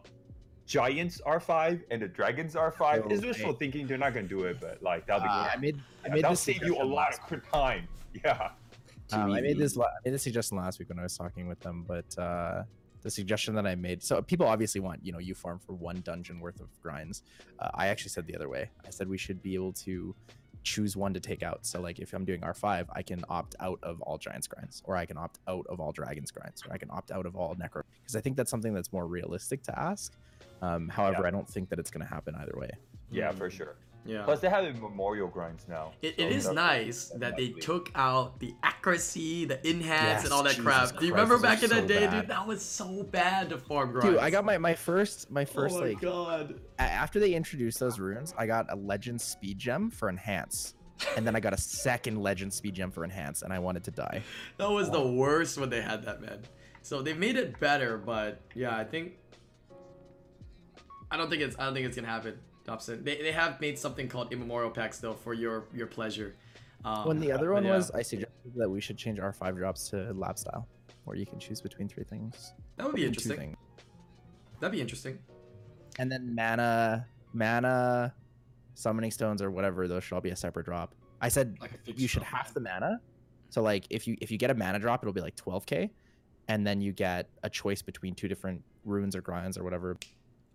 Giants 0.64 1.20
R5 1.26 1.82
and 1.90 2.00
the 2.00 2.08
Dragons 2.08 2.54
R5, 2.54 3.10
it's 3.12 3.22
Oh, 3.22 3.26
wishful 3.28 3.50
okay. 3.50 3.58
thinking 3.58 3.86
they're 3.86 3.98
not 3.98 4.14
gonna 4.14 4.26
do 4.28 4.44
it, 4.44 4.58
but 4.58 4.82
like 4.82 5.06
that'll 5.06 5.22
be 5.22 5.28
Uh, 5.28 5.44
good. 5.44 5.52
I 5.52 5.60
made 5.60 5.80
I 6.04 6.08
made 6.08 6.24
that'll 6.24 6.34
save 6.36 6.62
you 6.62 6.80
a 6.80 6.84
lot 6.84 7.14
of 7.30 7.42
time. 7.52 7.86
Yeah. 8.24 8.50
Um, 9.12 9.32
I 9.32 9.40
made 9.42 9.58
this. 9.58 9.76
I 9.78 9.84
made 10.04 10.12
this 10.14 10.22
suggestion 10.22 10.56
last 10.58 10.78
week 10.78 10.88
when 10.90 10.98
I 10.98 11.02
was 11.02 11.16
talking 11.16 11.46
with 11.48 11.58
them, 11.60 11.82
but 11.88 12.18
uh, 12.18 12.62
the 13.02 13.10
suggestion 13.10 13.54
that 13.54 13.66
I 13.66 13.74
made. 13.74 14.02
So 14.02 14.22
people 14.22 14.46
obviously 14.46 14.80
want 14.80 15.04
you 15.04 15.12
know 15.12 15.18
you 15.18 15.34
farm 15.34 15.58
for 15.58 15.74
one 15.74 16.00
dungeon 16.00 16.40
worth 16.40 16.60
of 16.60 16.68
grinds. 16.82 17.22
Uh, 17.58 17.70
I 17.74 17.88
actually 17.88 18.10
said 18.10 18.26
the 18.26 18.34
other 18.34 18.48
way. 18.48 18.70
I 18.86 18.90
said 18.90 19.08
we 19.08 19.18
should 19.18 19.42
be 19.42 19.54
able 19.54 19.72
to 19.74 20.14
choose 20.64 20.96
one 20.96 21.12
to 21.12 21.20
take 21.20 21.42
out. 21.42 21.66
So 21.66 21.80
like 21.80 21.98
if 21.98 22.12
I'm 22.12 22.24
doing 22.24 22.40
R5, 22.40 22.86
I 22.92 23.02
can 23.02 23.24
opt 23.28 23.56
out 23.60 23.80
of 23.82 24.00
all 24.02 24.16
giants 24.16 24.46
grinds, 24.46 24.80
or 24.84 24.96
I 24.96 25.06
can 25.06 25.16
opt 25.18 25.40
out 25.48 25.66
of 25.68 25.80
all 25.80 25.90
dragons 25.92 26.30
grinds, 26.30 26.64
or 26.64 26.72
I 26.72 26.78
can 26.78 26.88
opt 26.90 27.10
out 27.10 27.26
of 27.26 27.34
all 27.36 27.54
necro. 27.56 27.82
Because 28.00 28.16
I 28.16 28.20
think 28.20 28.36
that's 28.36 28.50
something 28.50 28.72
that's 28.72 28.92
more 28.92 29.06
realistic 29.06 29.62
to 29.64 29.78
ask. 29.78 30.12
Um, 30.60 30.88
however, 30.88 31.26
I 31.26 31.30
don't 31.32 31.48
think 31.48 31.68
that 31.70 31.80
it's 31.80 31.90
going 31.90 32.06
to 32.06 32.12
happen 32.12 32.36
either 32.36 32.54
way. 32.56 32.70
Yeah, 33.10 33.32
Mm, 33.32 33.38
for 33.38 33.50
sure. 33.50 33.74
Yeah. 34.04 34.22
Plus 34.24 34.40
they 34.40 34.48
have 34.48 34.64
memorial 34.80 35.28
grinds 35.28 35.66
now. 35.68 35.92
It, 36.02 36.16
so 36.16 36.22
it 36.22 36.32
is 36.32 36.50
nice 36.50 37.12
that 37.16 37.36
they 37.36 37.48
lovely. 37.48 37.60
took 37.62 37.90
out 37.94 38.40
the 38.40 38.54
accuracy, 38.62 39.44
the 39.44 39.64
enhance, 39.68 40.02
Yes, 40.02 40.24
and 40.24 40.32
all 40.32 40.42
that 40.42 40.56
Jesus 40.56 40.64
crap. 40.64 40.98
Do 40.98 41.06
you 41.06 41.12
remember 41.12 41.38
back 41.38 41.62
in 41.62 41.70
the 41.70 41.76
so 41.76 41.86
day, 41.86 42.06
bad. 42.06 42.22
dude? 42.22 42.30
That 42.30 42.46
was 42.46 42.62
so 42.62 43.04
bad 43.04 43.50
to 43.50 43.58
farm 43.58 43.92
grinds. 43.92 44.10
Dude, 44.10 44.18
I 44.18 44.30
got 44.30 44.44
my, 44.44 44.58
my 44.58 44.74
first 44.74 45.30
my 45.30 45.44
first 45.44 45.76
oh 45.76 45.80
my 45.80 45.86
like 45.88 46.00
god. 46.00 46.60
after 46.78 47.20
they 47.20 47.34
introduced 47.34 47.78
those 47.78 47.98
runes, 48.00 48.34
I 48.36 48.46
got 48.46 48.72
a 48.72 48.76
legend 48.76 49.20
speed 49.20 49.58
gem 49.58 49.90
for 49.90 50.08
enhance. 50.08 50.74
And 51.16 51.26
then 51.26 51.34
I 51.34 51.40
got 51.40 51.52
a 51.52 51.58
second 51.58 52.20
legend 52.22 52.54
speed 52.54 52.74
gem 52.74 52.90
for 52.92 53.02
enhance, 53.04 53.42
and 53.42 53.52
I 53.52 53.58
wanted 53.58 53.84
to 53.84 53.90
die. 53.90 54.22
That 54.58 54.70
was 54.70 54.90
the 54.90 55.04
worst 55.04 55.58
when 55.58 55.68
they 55.68 55.80
had 55.80 56.04
that, 56.04 56.20
man. 56.20 56.40
So 56.82 57.02
they 57.02 57.12
made 57.12 57.36
it 57.36 57.58
better, 57.58 57.98
but 57.98 58.40
yeah, 58.54 58.76
I 58.76 58.84
think 58.84 59.14
I 61.10 61.16
don't 61.16 61.28
think 61.28 61.42
it's 61.42 61.56
I 61.58 61.64
don't 61.64 61.74
think 61.74 61.86
it's 61.86 61.96
gonna 61.96 62.08
happen, 62.08 62.38
Dobson. 62.64 63.04
They, 63.04 63.20
they 63.20 63.32
have 63.32 63.60
made 63.60 63.78
something 63.78 64.08
called 64.08 64.32
immemorial 64.32 64.70
packs 64.70 64.98
though 64.98 65.14
for 65.14 65.34
your 65.34 65.64
your 65.74 65.86
pleasure. 65.86 66.36
Um, 66.84 67.06
when 67.06 67.20
the 67.20 67.30
other 67.30 67.52
one 67.52 67.64
yeah, 67.64 67.76
was, 67.76 67.90
I 67.92 68.02
suggested 68.02 68.52
that 68.56 68.68
we 68.68 68.80
should 68.80 68.96
change 68.96 69.20
our 69.20 69.32
five 69.32 69.56
drops 69.56 69.88
to 69.90 70.12
lab 70.14 70.38
style, 70.38 70.66
where 71.04 71.16
you 71.16 71.26
can 71.26 71.38
choose 71.38 71.60
between 71.60 71.88
three 71.88 72.04
things. 72.04 72.54
that 72.76 72.86
would 72.86 72.96
be 72.96 73.04
interesting. 73.04 73.56
That'd 74.58 74.72
be 74.72 74.80
interesting. 74.80 75.18
And 75.98 76.10
then 76.10 76.34
mana, 76.34 77.06
mana, 77.32 78.14
summoning 78.74 79.10
stones 79.10 79.42
or 79.42 79.50
whatever, 79.50 79.86
those 79.86 80.04
should 80.04 80.14
all 80.14 80.20
be 80.20 80.30
a 80.30 80.36
separate 80.36 80.66
drop. 80.66 80.94
I 81.20 81.28
said 81.28 81.56
Like 81.60 81.72
you 81.86 82.08
should 82.08 82.22
drop, 82.22 82.34
half 82.34 82.54
the 82.54 82.60
mana. 82.60 83.00
So 83.50 83.62
like 83.62 83.86
if 83.90 84.08
you 84.08 84.16
if 84.20 84.30
you 84.30 84.38
get 84.38 84.50
a 84.50 84.54
mana 84.54 84.78
drop, 84.78 85.02
it'll 85.04 85.12
be 85.12 85.20
like 85.20 85.36
12k, 85.36 85.90
and 86.48 86.66
then 86.66 86.80
you 86.80 86.92
get 86.92 87.28
a 87.42 87.50
choice 87.50 87.82
between 87.82 88.14
two 88.14 88.28
different 88.28 88.62
runes 88.84 89.14
or 89.14 89.20
grinds 89.20 89.56
or 89.56 89.62
whatever. 89.62 89.96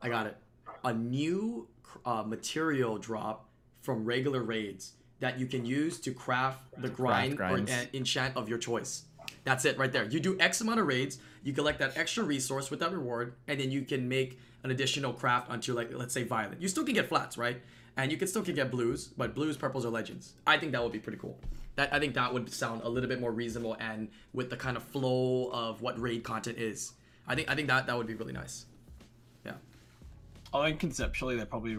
I 0.01 0.09
got 0.09 0.27
it. 0.27 0.37
A 0.83 0.93
new 0.93 1.67
uh, 2.05 2.23
material 2.23 2.97
drop 2.97 3.49
from 3.81 4.05
regular 4.05 4.43
raids 4.43 4.93
that 5.19 5.39
you 5.39 5.45
can 5.47 5.65
use 5.65 5.99
to 6.01 6.11
craft 6.13 6.61
the 6.77 6.89
grind 6.89 7.33
or 7.33 7.37
grinds. 7.37 7.71
en- 7.71 7.87
enchant 7.93 8.35
of 8.37 8.47
your 8.47 8.57
choice. 8.57 9.03
That's 9.43 9.65
it 9.65 9.77
right 9.77 9.91
there. 9.91 10.05
You 10.05 10.19
do 10.19 10.37
X 10.39 10.61
amount 10.61 10.79
of 10.79 10.87
raids, 10.87 11.19
you 11.43 11.53
collect 11.53 11.79
that 11.79 11.97
extra 11.97 12.23
resource 12.23 12.69
with 12.69 12.79
that 12.81 12.91
reward, 12.91 13.33
and 13.47 13.59
then 13.59 13.71
you 13.71 13.81
can 13.81 14.07
make 14.07 14.39
an 14.63 14.71
additional 14.71 15.13
craft 15.13 15.49
onto 15.49 15.73
like 15.73 15.93
let's 15.93 16.13
say 16.13 16.23
violet. 16.23 16.61
You 16.61 16.67
still 16.67 16.83
can 16.83 16.93
get 16.93 17.07
flats, 17.07 17.37
right? 17.37 17.61
And 17.95 18.11
you 18.11 18.17
can 18.17 18.27
still 18.27 18.43
can 18.43 18.53
get 18.53 18.69
blues, 18.69 19.07
but 19.17 19.33
blues, 19.33 19.57
purples, 19.57 19.85
or 19.85 19.89
legends. 19.89 20.33
I 20.45 20.57
think 20.57 20.71
that 20.73 20.83
would 20.83 20.91
be 20.91 20.99
pretty 20.99 21.17
cool. 21.17 21.39
That 21.77 21.93
I 21.93 21.99
think 21.99 22.13
that 22.15 22.33
would 22.33 22.51
sound 22.53 22.81
a 22.83 22.89
little 22.89 23.09
bit 23.09 23.19
more 23.19 23.31
reasonable 23.31 23.75
and 23.79 24.09
with 24.33 24.49
the 24.49 24.57
kind 24.57 24.77
of 24.77 24.83
flow 24.83 25.49
of 25.51 25.81
what 25.81 25.99
raid 25.99 26.23
content 26.23 26.57
is. 26.59 26.93
I 27.27 27.35
think 27.35 27.49
I 27.49 27.55
think 27.55 27.67
that 27.69 27.87
that 27.87 27.97
would 27.97 28.07
be 28.07 28.13
really 28.15 28.33
nice. 28.33 28.65
Yeah. 30.53 30.59
I 30.59 30.67
think 30.69 30.79
conceptually 30.79 31.35
they 31.37 31.45
probably, 31.45 31.77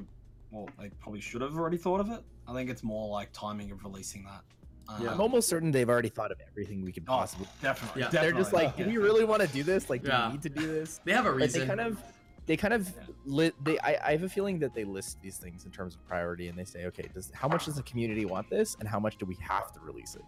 well, 0.50 0.68
they 0.78 0.90
probably 1.00 1.20
should 1.20 1.40
have 1.42 1.56
already 1.56 1.76
thought 1.76 2.00
of 2.00 2.10
it. 2.10 2.22
I 2.46 2.54
think 2.54 2.70
it's 2.70 2.82
more 2.82 3.08
like 3.08 3.30
timing 3.32 3.70
of 3.70 3.82
releasing 3.84 4.24
that. 4.24 4.42
Um, 4.88 5.02
Yeah. 5.04 5.12
I'm 5.12 5.20
almost 5.20 5.48
certain 5.48 5.70
they've 5.70 5.88
already 5.88 6.08
thought 6.08 6.32
of 6.32 6.40
everything 6.50 6.82
we 6.82 6.92
could 6.92 7.04
Oh, 7.08 7.12
possibly. 7.18 7.46
definitely. 7.62 8.02
Yeah. 8.02 8.08
They're 8.08 8.32
just 8.32 8.50
definitely. 8.52 8.66
like, 8.66 8.76
do 8.76 8.84
we 8.86 8.96
really 9.04 9.24
want 9.24 9.42
to 9.42 9.48
do 9.48 9.62
this? 9.62 9.90
Like, 9.90 10.02
do 10.02 10.08
Yeah. 10.08 10.26
we 10.28 10.32
need 10.34 10.42
to 10.42 10.48
do 10.48 10.66
this? 10.66 11.00
They 11.04 11.12
have 11.12 11.26
a 11.26 11.30
Like, 11.30 11.40
reason. 11.40 11.60
they 11.60 11.66
kind 11.66 11.80
of, 11.80 12.02
they 12.46 12.56
kind 12.56 12.72
of, 12.74 12.88
Yeah. 12.88 13.02
li- 13.26 13.52
they. 13.62 13.78
I, 13.80 13.98
I 14.08 14.12
have 14.12 14.22
a 14.22 14.28
feeling 14.28 14.58
that 14.60 14.72
they 14.74 14.84
list 14.84 15.20
these 15.20 15.36
things 15.36 15.66
in 15.66 15.70
terms 15.70 15.94
of 15.94 16.06
priority, 16.06 16.48
and 16.48 16.58
they 16.58 16.64
say, 16.64 16.86
okay, 16.86 17.06
does 17.12 17.30
how 17.34 17.46
much 17.48 17.66
does 17.66 17.74
the 17.76 17.82
community 17.82 18.24
want 18.24 18.48
this, 18.48 18.74
and 18.80 18.88
how 18.88 18.98
much 18.98 19.18
do 19.18 19.26
we 19.26 19.34
have 19.36 19.70
to 19.72 19.80
release 19.80 20.14
it? 20.14 20.24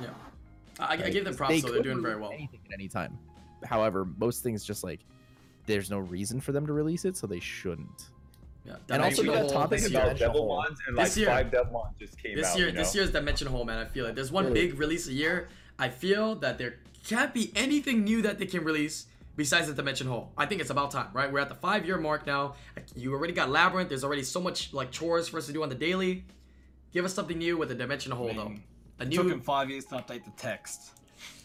Yeah. 0.00 0.08
I, 0.80 0.94
I 0.94 1.10
give 1.10 1.26
them 1.26 1.34
props, 1.36 1.50
they 1.52 1.60
so 1.60 1.66
they're 1.68 1.76
could 1.76 1.82
doing 1.84 2.02
very 2.02 2.16
well. 2.18 2.30
Anything 2.32 2.60
at 2.66 2.72
any 2.72 2.88
time. 2.88 3.18
However, 3.64 4.06
most 4.16 4.42
things 4.42 4.64
just 4.64 4.82
like 4.82 5.00
there's 5.66 5.90
no 5.90 5.98
reason 5.98 6.40
for 6.40 6.52
them 6.52 6.66
to 6.66 6.72
release 6.72 7.04
it, 7.04 7.16
so 7.16 7.26
they 7.26 7.40
shouldn't. 7.40 8.08
Yeah. 8.64 8.76
And 8.90 9.02
also 9.02 9.22
Dimensional 9.22 9.34
that 9.34 9.40
Hole 9.40 9.62
topic 9.62 9.80
this 9.80 9.90
about 9.90 10.06
year. 10.06 10.14
Devil 10.28 10.40
Hole. 10.46 10.56
Mons 10.56 10.78
and 10.86 10.96
like 10.96 11.06
This 11.06 11.16
year- 11.16 11.26
five 11.28 11.50
Devil 11.50 11.72
Mons 11.72 11.96
just 11.98 12.22
came 12.22 12.36
This 12.36 12.46
out. 12.48 12.58
year, 12.58 12.66
you 12.68 12.72
this 12.72 12.94
know? 12.94 13.00
year's 13.00 13.12
Dimension 13.12 13.48
Hole, 13.48 13.64
man. 13.64 13.78
I 13.78 13.86
feel 13.86 14.04
like 14.04 14.14
there's 14.14 14.30
one 14.30 14.44
Really? 14.46 14.68
big 14.68 14.78
release 14.78 15.08
a 15.08 15.12
year. 15.12 15.48
I 15.78 15.88
feel 15.88 16.36
that 16.36 16.58
there 16.58 16.76
can't 17.04 17.34
be 17.34 17.50
anything 17.56 18.04
new 18.04 18.22
that 18.22 18.38
they 18.38 18.46
can 18.46 18.62
release 18.62 19.06
besides 19.34 19.66
the 19.66 19.74
Dimension 19.74 20.06
Hole. 20.06 20.30
I 20.38 20.46
think 20.46 20.60
it's 20.60 20.70
about 20.70 20.92
time, 20.92 21.08
right? 21.12 21.32
We're 21.32 21.40
at 21.40 21.48
the 21.48 21.54
five 21.56 21.84
year 21.86 21.98
mark 21.98 22.24
now. 22.26 22.54
You 22.94 23.12
already 23.14 23.32
got 23.32 23.50
Labyrinth. 23.50 23.88
There's 23.88 24.04
already 24.04 24.22
so 24.22 24.40
much 24.40 24.72
like 24.72 24.92
chores 24.92 25.26
for 25.28 25.38
us 25.38 25.46
to 25.46 25.52
do 25.52 25.62
on 25.64 25.68
the 25.68 25.74
daily. 25.74 26.24
Give 26.92 27.04
us 27.04 27.14
something 27.14 27.38
new 27.38 27.56
with 27.56 27.68
the 27.70 27.74
Dimension 27.74 28.12
Hole, 28.12 28.30
I 28.30 28.34
though. 28.34 28.54
A 29.00 29.02
It 29.04 29.10
took 29.10 29.26
new. 29.26 29.32
him 29.32 29.40
five 29.40 29.70
years 29.70 29.86
to 29.86 29.96
update 29.96 30.24
the 30.24 30.32
text. 30.36 30.92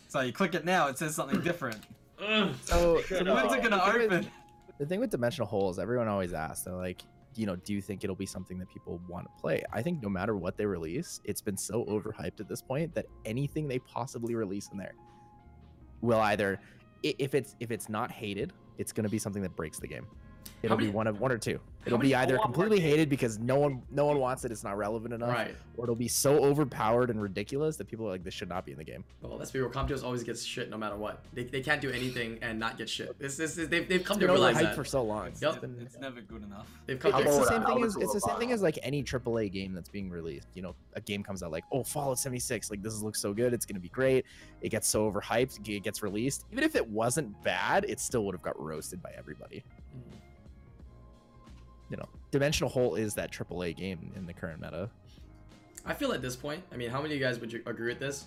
So 0.10 0.20
you 0.20 0.32
click 0.34 0.54
it 0.54 0.66
now, 0.66 0.88
it 0.88 0.98
says 1.00 1.16
something 1.16 1.42
different. 1.42 1.80
Ugh. 2.20 2.54
So, 2.64 3.02
so 3.04 3.24
the- 3.24 3.34
When's 3.34 3.54
it 3.54 3.62
gonna 3.64 3.78
the 3.78 3.92
thing 3.92 4.10
with- 4.10 4.12
open? 4.14 4.32
the 4.80 4.86
thing 4.86 5.00
with 5.00 5.10
dimensional 5.10 5.48
holes, 5.48 5.80
everyone 5.80 6.08
always 6.08 6.34
asks, 6.34 6.64
they're 6.66 6.74
like, 6.76 7.02
you 7.36 7.46
know, 7.46 7.56
do 7.56 7.74
you 7.74 7.82
think 7.82 8.04
it'll 8.04 8.16
be 8.16 8.26
something 8.26 8.58
that 8.60 8.70
people 8.70 9.00
want 9.08 9.26
to 9.26 9.42
play? 9.42 9.64
I 9.72 9.82
think 9.82 10.02
no 10.02 10.10
matter 10.10 10.36
what 10.36 10.58
they 10.58 10.66
release, 10.66 11.20
it's 11.24 11.42
been 11.42 11.58
so 11.58 11.84
overhyped 11.86 12.40
at 12.40 12.48
this 12.50 12.62
point 12.62 12.94
that 12.96 13.06
anything 13.26 13.68
they 13.68 13.80
possibly 13.80 14.34
release 14.36 14.70
in 14.72 14.78
there 14.78 14.94
will 16.02 16.20
either, 16.22 16.60
if 17.04 17.36
it's 17.36 17.56
if 17.60 17.70
it's 17.72 17.90
not 17.90 18.12
hated, 18.12 18.54
it's 18.78 18.92
going 18.92 19.04
to 19.04 19.10
be 19.10 19.20
something 19.20 19.42
that 19.44 19.56
breaks 19.56 19.80
the 19.80 19.88
game. 19.88 20.08
It'll 20.64 20.78
many- 20.78 20.90
be 20.90 20.94
one 20.94 21.08
of 21.08 21.20
one 21.20 21.32
or 21.32 21.38
two. 21.38 21.60
It'll 21.86 21.98
be 21.98 22.14
either 22.16 22.36
a 22.36 22.38
lot 22.40 22.50
more 22.50 22.54
completely 22.54 22.82
hated 22.82 23.08
because 23.08 23.40
no 23.40 23.56
one 23.58 23.82
no 23.92 24.06
one 24.06 24.20
wants 24.20 24.44
it, 24.44 24.52
it's 24.52 24.62
not 24.64 24.78
relevant 24.78 25.14
enough, 25.14 25.30
Right. 25.30 25.56
or 25.78 25.86
it'll 25.86 25.96
be 25.96 26.10
so 26.10 26.44
overpowered 26.44 27.10
and 27.10 27.22
ridiculous 27.22 27.78
that 27.78 27.88
people 27.88 28.06
are 28.06 28.10
like, 28.10 28.26
this 28.26 28.34
should 28.34 28.50
not 28.50 28.66
be 28.66 28.74
in 28.74 28.78
the 28.78 28.84
game. 28.84 29.06
Well, 29.22 29.38
let's 29.38 29.52
be 29.52 29.60
real. 29.62 29.70
Com2uS 29.70 30.04
always 30.04 30.22
gets 30.22 30.44
shit 30.44 30.70
no 30.70 30.78
matter 30.78 30.98
what. 30.98 31.24
They, 31.34 31.46
they 31.46 31.62
can't 31.62 31.80
do 31.80 31.90
anything 31.90 32.40
and 32.42 32.60
not 32.60 32.78
get 32.78 32.90
shit. 32.90 33.18
This, 33.20 33.38
this, 33.38 33.58
is 33.58 33.70
they've, 33.70 33.88
they've 33.88 34.04
come 34.04 34.16
It's 34.16 34.20
to 34.26 34.28
been 34.28 34.32
realize 34.36 34.58
overhyped 34.58 34.62
that. 34.64 34.76
for 34.76 34.84
so 34.84 35.02
long. 35.02 35.28
It's 35.28 35.42
Yep. 35.42 35.62
been- 35.62 35.78
It's 35.80 35.98
never 35.98 36.20
good 36.20 36.44
enough. 36.44 36.68
They've 36.88 37.00
come 37.00 37.14
How 37.14 37.20
to 37.20 37.26
it's 37.26 37.38
the 37.38 37.46
same 37.46 37.64
thing 37.64 37.84
as 37.86 37.96
it's 37.96 38.14
the 38.14 38.20
same 38.20 38.38
thing 38.38 38.52
as 38.52 38.62
like 38.62 38.78
any 38.84 39.02
AAA 39.02 39.48
game 39.50 39.74
that's 39.74 39.88
being 39.90 40.10
released. 40.10 40.50
You 40.56 40.64
know, 40.64 40.76
a 40.96 41.00
game 41.00 41.24
comes 41.24 41.42
out 41.42 41.52
like, 41.52 41.64
oh, 41.72 41.84
Fallout 41.84 42.20
76, 42.20 42.70
like 42.70 42.82
this 42.84 43.02
looks 43.02 43.22
so 43.22 43.34
good, 43.34 43.54
it's 43.54 43.66
gonna 43.66 43.80
be 43.80 43.88
great. 43.90 44.26
It 44.60 44.70
gets 44.70 44.90
so 44.90 45.10
overhyped, 45.10 45.66
it 45.70 45.84
gets 45.84 46.04
released. 46.04 46.44
Even 46.52 46.66
if 46.66 46.76
it 46.76 46.86
wasn't 46.86 47.42
bad, 47.44 47.86
it 47.88 48.02
still 48.02 48.26
would 48.26 48.36
have 48.36 48.42
got 48.42 48.60
roasted 48.62 49.02
by 49.02 49.14
everybody. 49.18 49.64
Mm. 49.98 50.16
You 51.90 51.98
know, 51.98 52.08
Dimensional 52.32 52.70
Hole 52.70 52.96
is 52.96 53.14
that 53.16 53.32
AAA 53.32 53.76
game 53.78 54.12
in 54.16 54.26
the 54.26 54.34
current 54.34 54.62
meta. 54.62 54.90
I 55.86 55.94
feel 55.94 56.12
at 56.12 56.22
this 56.22 56.36
point, 56.36 56.64
I 56.74 56.76
mean, 56.78 56.90
how 56.90 57.02
many 57.02 57.14
of 57.16 57.20
you 57.20 57.26
guys 57.26 57.40
would 57.40 57.52
you 57.54 57.62
agree 57.66 57.88
with 57.88 58.00
this? 58.00 58.26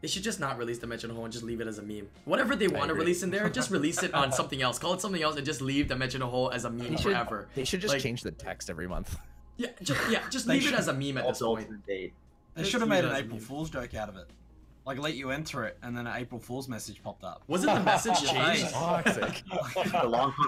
They 0.00 0.08
should 0.08 0.22
just 0.24 0.40
not 0.40 0.58
release 0.58 0.78
Dimensional 0.78 1.14
Hole 1.14 1.24
and 1.26 1.32
just 1.32 1.44
leave 1.44 1.60
it 1.60 1.66
as 1.68 1.78
a 1.78 1.82
meme. 1.82 2.08
Whatever 2.24 2.56
they 2.56 2.66
want 2.68 2.88
to 2.88 2.94
release 2.94 3.22
in 3.22 3.30
there, 3.30 3.48
just 3.48 3.70
release 3.70 4.02
it 4.02 4.12
on 4.14 4.32
something 4.40 4.60
else. 4.60 4.78
Call 4.78 4.94
it 4.94 5.00
something 5.00 5.22
else 5.22 5.36
and 5.36 5.46
just 5.46 5.60
leave 5.60 5.88
Dimensional 5.88 6.28
Hole 6.28 6.50
as 6.50 6.64
a 6.64 6.70
meme 6.70 6.78
They 6.90 6.96
should, 6.96 7.02
forever. 7.12 7.48
they 7.54 7.64
should 7.64 7.80
just 7.80 7.94
Like- 7.94 8.02
change 8.02 8.22
the 8.22 8.32
text 8.32 8.68
every 8.70 8.88
month. 8.88 9.16
Yeah, 9.58 9.68
just 9.82 10.00
yeah, 10.10 10.22
just 10.30 10.46
They 10.46 10.54
leave 10.58 10.72
it 10.72 10.74
as 10.74 10.88
a 10.88 10.92
meme 10.94 11.18
at 11.18 11.28
this 11.28 11.38
point. 11.40 11.60
alternate 11.60 11.86
date. 11.86 12.14
They 12.54 12.64
should 12.64 12.80
have 12.80 12.88
made 12.88 13.04
an 13.04 13.14
April. 13.14 13.38
Fool's 13.38 13.70
joke 13.70 13.94
out 13.94 14.08
of 14.08 14.16
it. 14.16 14.26
Like 14.84 14.98
let 14.98 15.14
you 15.14 15.30
enter 15.30 15.64
it, 15.64 15.78
and 15.82 15.96
then 15.96 16.08
an 16.08 16.16
April 16.20 16.40
Fool's 16.40 16.68
message 16.68 17.02
popped 17.04 17.22
up. 17.22 17.44
Wasn't 17.46 17.72
the 17.72 17.82
message 17.84 18.20
Nice. 18.34 18.60
changed? 18.62 18.72
Toxic. 18.74 19.42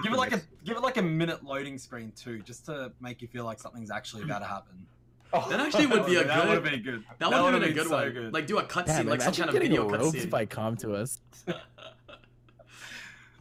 Give 0.03 0.13
it 0.13 0.17
like 0.17 0.33
a 0.33 0.41
give 0.65 0.77
it 0.77 0.83
like 0.83 0.97
a 0.97 1.03
minute 1.03 1.45
loading 1.45 1.79
screen 1.79 2.13
too, 2.17 2.41
just 2.41 2.67
to 2.67 2.91
make 3.01 3.23
you 3.23 3.29
feel 3.29 3.45
like 3.45 3.61
something's 3.61 3.93
actually 3.93 4.25
about 4.25 4.41
to 4.41 4.47
happen. 4.47 4.87
That 5.33 5.61
actually 5.61 5.87
would 5.87 6.05
be 6.07 6.17
a 6.17 6.25
that 6.27 6.47
would 6.49 6.55
have 6.55 6.65
good. 6.65 6.71
been 6.73 6.83
good. 6.83 7.05
That 7.21 7.31
would 7.31 7.53
have 7.53 7.61
been 7.61 7.71
a 7.71 7.73
good 7.73 7.87
so 7.87 7.95
one. 7.97 8.11
good. 8.13 8.33
Like 8.35 8.47
do 8.49 8.59
a 8.59 8.65
cutscene, 8.65 8.87
Damn, 8.87 9.07
like 9.09 9.21
some 9.23 9.35
kind 9.35 9.49
of 9.51 9.53
getting 9.55 9.71
video 9.71 9.89
roped 9.89 10.17
cutscene. 10.17 10.31
by 10.31 10.47
Com2uS. 10.47 11.19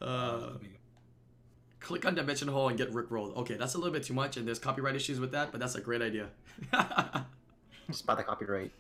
Uh, 0.02 0.50
click 1.80 2.06
on 2.06 2.14
Dimension 2.16 2.48
Hole 2.50 2.68
and 2.70 2.78
get 2.78 2.92
Rickrolled. 2.92 3.36
Okay, 3.38 3.56
that's 3.56 3.74
a 3.76 3.78
little 3.78 3.94
bit 3.94 4.04
too 4.04 4.14
much, 4.14 4.38
and 4.38 4.48
there's 4.48 4.60
copyright 4.60 4.96
issues 4.96 5.20
with 5.20 5.32
that, 5.32 5.52
but 5.52 5.60
that's 5.60 5.76
a 5.76 5.82
great 5.82 6.02
idea. 6.02 6.28
Just 7.88 8.06
by 8.06 8.16
the 8.16 8.24
copyright. 8.24 8.72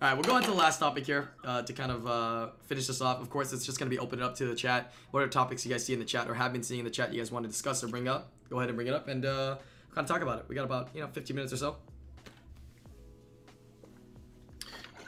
Right, 0.00 0.14
we'll 0.14 0.22
go 0.22 0.34
on 0.34 0.42
to 0.42 0.50
the 0.50 0.56
last 0.56 0.78
topic 0.78 1.06
here 1.06 1.30
uh, 1.44 1.62
to 1.62 1.72
kind 1.72 1.90
of 1.90 2.06
uh, 2.06 2.48
finish 2.62 2.86
this 2.86 3.00
off. 3.00 3.20
Of 3.20 3.30
course, 3.30 3.52
it's 3.52 3.66
just 3.66 3.78
going 3.78 3.90
to 3.90 3.94
be 3.94 3.98
open 3.98 4.22
up 4.22 4.36
to 4.36 4.46
the 4.46 4.54
chat. 4.54 4.92
What 5.10 5.22
are 5.22 5.28
topics 5.28 5.64
you 5.66 5.72
guys 5.72 5.84
see 5.84 5.92
in 5.92 5.98
the 5.98 6.04
chat 6.04 6.28
or 6.28 6.34
have 6.34 6.52
been 6.52 6.62
seeing 6.62 6.80
in 6.80 6.84
the 6.84 6.90
chat 6.90 7.12
you 7.12 7.18
guys 7.18 7.32
want 7.32 7.44
to 7.44 7.50
discuss 7.50 7.82
or 7.82 7.88
bring 7.88 8.08
up? 8.08 8.30
Go 8.48 8.58
ahead 8.58 8.68
and 8.68 8.76
bring 8.76 8.88
it 8.88 8.94
up 8.94 9.08
and 9.08 9.24
uh, 9.24 9.56
kind 9.94 10.04
of 10.04 10.06
talk 10.06 10.22
about 10.22 10.38
it. 10.38 10.44
We 10.48 10.54
got 10.54 10.64
about 10.64 10.90
you 10.94 11.00
know 11.00 11.08
15 11.08 11.34
minutes 11.34 11.52
or 11.52 11.56
so. 11.56 11.76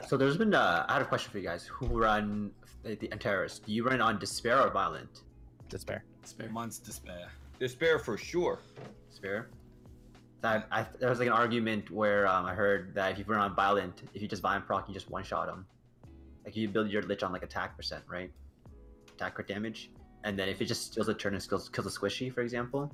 So 0.07 0.17
there's 0.17 0.35
been. 0.35 0.53
Uh, 0.53 0.85
I 0.89 0.93
had 0.93 1.01
a 1.01 1.05
question 1.05 1.31
for 1.31 1.37
you 1.37 1.47
guys. 1.47 1.65
Who 1.65 1.87
run 1.87 2.51
the, 2.83 2.95
the 2.95 3.11
Antares? 3.13 3.59
Do 3.59 3.71
you 3.71 3.85
run 3.85 4.01
on 4.01 4.19
Despair 4.19 4.59
or 4.59 4.69
Violent? 4.71 5.21
Despair. 5.69 6.03
Spare. 6.23 6.49
Mine's 6.49 6.79
despair. 6.79 7.31
Despair 7.59 7.97
for 7.97 8.17
sure. 8.17 8.59
Despair. 9.09 9.49
I, 10.43 10.63
I, 10.71 10.85
there 10.99 11.09
was 11.09 11.19
like 11.19 11.27
an 11.27 11.33
argument 11.33 11.91
where 11.91 12.27
um, 12.27 12.45
I 12.45 12.53
heard 12.53 12.93
that 12.95 13.11
if 13.11 13.19
you 13.19 13.25
run 13.25 13.39
on 13.39 13.55
Violent, 13.55 14.01
if 14.13 14.21
you 14.21 14.27
just 14.27 14.41
Violent 14.41 14.65
proc, 14.65 14.87
you 14.87 14.93
just 14.93 15.09
one 15.09 15.23
shot 15.23 15.47
them. 15.47 15.65
Like 16.43 16.55
you 16.55 16.67
build 16.67 16.89
your 16.89 17.03
Lich 17.03 17.21
on 17.23 17.31
like 17.31 17.43
attack 17.43 17.75
percent, 17.75 18.03
right? 18.07 18.31
Attack 19.15 19.35
crit 19.35 19.47
damage, 19.47 19.91
and 20.23 20.37
then 20.37 20.49
if 20.49 20.61
it 20.61 20.65
just 20.65 20.91
steals 20.91 21.07
a 21.09 21.13
turn 21.13 21.35
and 21.35 21.47
kills 21.47 21.69
kills 21.69 21.85
a 21.85 21.99
squishy, 21.99 22.33
for 22.33 22.41
example, 22.41 22.91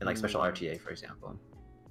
and 0.00 0.06
like 0.06 0.18
special 0.18 0.42
Mm. 0.42 0.52
RTA, 0.52 0.80
for 0.80 0.90
example. 0.90 1.38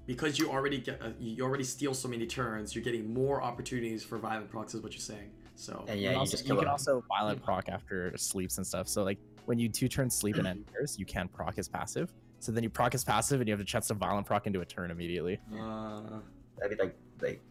Because 0.05 0.37
you 0.37 0.51
already 0.51 0.77
get 0.77 1.01
uh, 1.01 1.09
you 1.19 1.43
already 1.43 1.63
steal 1.63 1.95
so 1.95 2.07
many 2.07 2.27
turns, 2.27 2.75
you're 2.75 2.83
getting 2.83 3.11
more 3.11 3.41
opportunities 3.41 4.03
for 4.03 4.19
violent 4.19 4.51
procs, 4.51 4.75
is 4.75 4.81
what 4.81 4.91
you're 4.93 4.99
saying. 4.99 5.31
So 5.55 5.83
And 5.87 5.99
You 5.99 6.03
yeah, 6.03 6.09
can 6.09 6.13
you, 6.13 6.19
also, 6.19 6.31
just 6.31 6.43
you 6.45 6.49
can 6.55 6.65
them. 6.65 6.69
also 6.71 7.03
violent 7.07 7.43
proc 7.43 7.69
after 7.69 8.13
sleeps 8.17 8.57
and 8.57 8.67
stuff. 8.67 8.87
So 8.87 9.03
like 9.03 9.17
when 9.45 9.57
you 9.57 9.67
two 9.69 9.87
turn 9.87 10.11
sleep 10.11 10.35
and 10.35 10.45
enters, 10.69 10.99
you 10.99 11.05
can 11.05 11.27
proc 11.27 11.55
his 11.55 11.67
passive. 11.67 12.13
So 12.45 12.51
then 12.51 12.61
you 12.61 12.69
proc 12.69 12.91
his 12.91 13.03
passive 13.03 13.41
and 13.41 13.47
you 13.47 13.53
have 13.53 13.59
the 13.59 13.65
chance 13.65 13.87
to 13.87 13.95
violent 13.95 14.27
proc 14.27 14.45
into 14.45 14.61
a 14.61 14.65
turn 14.65 14.91
immediately. 14.91 15.39
uh, 15.51 16.19
I'd 16.63 16.69
be 16.69 16.75
like, 16.75 16.95
like, 17.19 17.41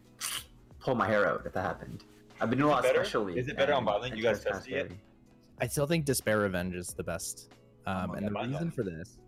pull 0.78 0.94
my 0.94 1.06
hair 1.08 1.26
out 1.28 1.42
if 1.44 1.52
that 1.52 1.62
happened. 1.62 2.04
I've 2.40 2.48
been 2.48 2.60
doing 2.60 2.70
a 2.70 2.74
lot 2.74 2.78
of 2.78 2.84
better? 2.84 3.04
special 3.04 3.24
league. 3.24 3.36
Is 3.38 3.48
it 3.48 3.56
better 3.56 3.72
on 3.72 3.78
and 3.78 3.86
Violent? 3.86 4.16
You 4.16 4.22
guys 4.22 4.44
tested 4.44 4.72
it? 4.72 4.92
I 5.60 5.66
still 5.66 5.86
think 5.86 6.04
Despair 6.04 6.38
Revenge 6.38 6.76
is 6.76 6.94
the 6.94 7.02
best. 7.02 7.52
Um, 7.86 8.10
my 8.10 8.18
and 8.18 8.26
the 8.28 8.30
reason 8.30 8.52
mine 8.52 8.70
for 8.70 8.84
this, 8.84 9.18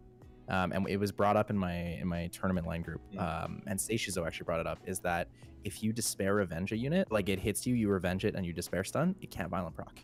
um, 0.49 0.71
and 0.73 0.89
it 0.89 0.99
was 0.99 1.11
brought 1.11 1.37
up 1.37 1.51
in 1.51 1.59
my 1.59 1.75
in 1.75 2.07
my 2.07 2.29
tournament 2.29 2.67
line 2.67 2.83
group, 2.83 3.01
Mm. 3.13 3.45
um, 3.45 3.63
and 3.67 3.79
Seishizo 3.79 4.25
actually 4.25 4.45
brought 4.45 4.61
it 4.61 4.67
up, 4.69 4.79
is 4.87 5.01
that 5.01 5.29
if 5.65 5.83
you 5.83 5.93
Despair 5.93 6.35
Revenge 6.35 6.71
a 6.73 6.77
unit, 6.77 7.11
like 7.11 7.29
it 7.29 7.39
hits 7.41 7.67
you, 7.67 7.75
you 7.75 7.89
revenge 7.91 8.25
it, 8.25 8.35
and 8.37 8.47
you 8.47 8.53
Despair 8.53 8.85
stun, 8.85 9.15
it 9.21 9.31
can't 9.33 9.51
violent 9.51 9.75
proc. 9.75 9.99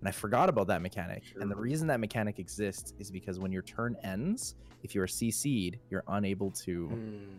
And 0.00 0.08
I 0.08 0.12
forgot 0.12 0.48
about 0.48 0.68
that 0.68 0.80
mechanic. 0.80 1.24
And 1.40 1.50
the 1.50 1.56
reason 1.56 1.88
that 1.88 1.98
mechanic 1.98 2.38
exists 2.38 2.92
is 2.98 3.10
because 3.10 3.38
when 3.40 3.50
your 3.50 3.62
turn 3.62 3.96
ends, 4.04 4.54
if 4.82 4.94
you're 4.94 5.06
CC'd, 5.06 5.78
you're 5.90 6.04
unable 6.08 6.50
to 6.52 6.86
hmm. 6.86 7.36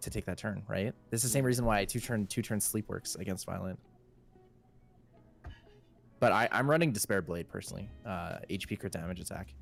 to 0.00 0.10
take 0.10 0.24
that 0.26 0.38
turn, 0.38 0.62
right? 0.66 0.94
This 1.10 1.24
is 1.24 1.30
the 1.30 1.32
same 1.32 1.44
reason 1.44 1.64
why 1.64 1.84
two 1.84 2.00
turn 2.00 2.26
two 2.26 2.42
turn 2.42 2.60
sleep 2.60 2.88
works 2.88 3.16
against 3.16 3.44
violent. 3.44 3.78
But 6.20 6.32
I, 6.32 6.48
I'm 6.52 6.70
running 6.70 6.92
Despair 6.92 7.20
Blade 7.20 7.48
personally. 7.48 7.90
Uh, 8.06 8.38
HP 8.48 8.78
crit 8.80 8.92
damage 8.92 9.20
attack. 9.20 9.54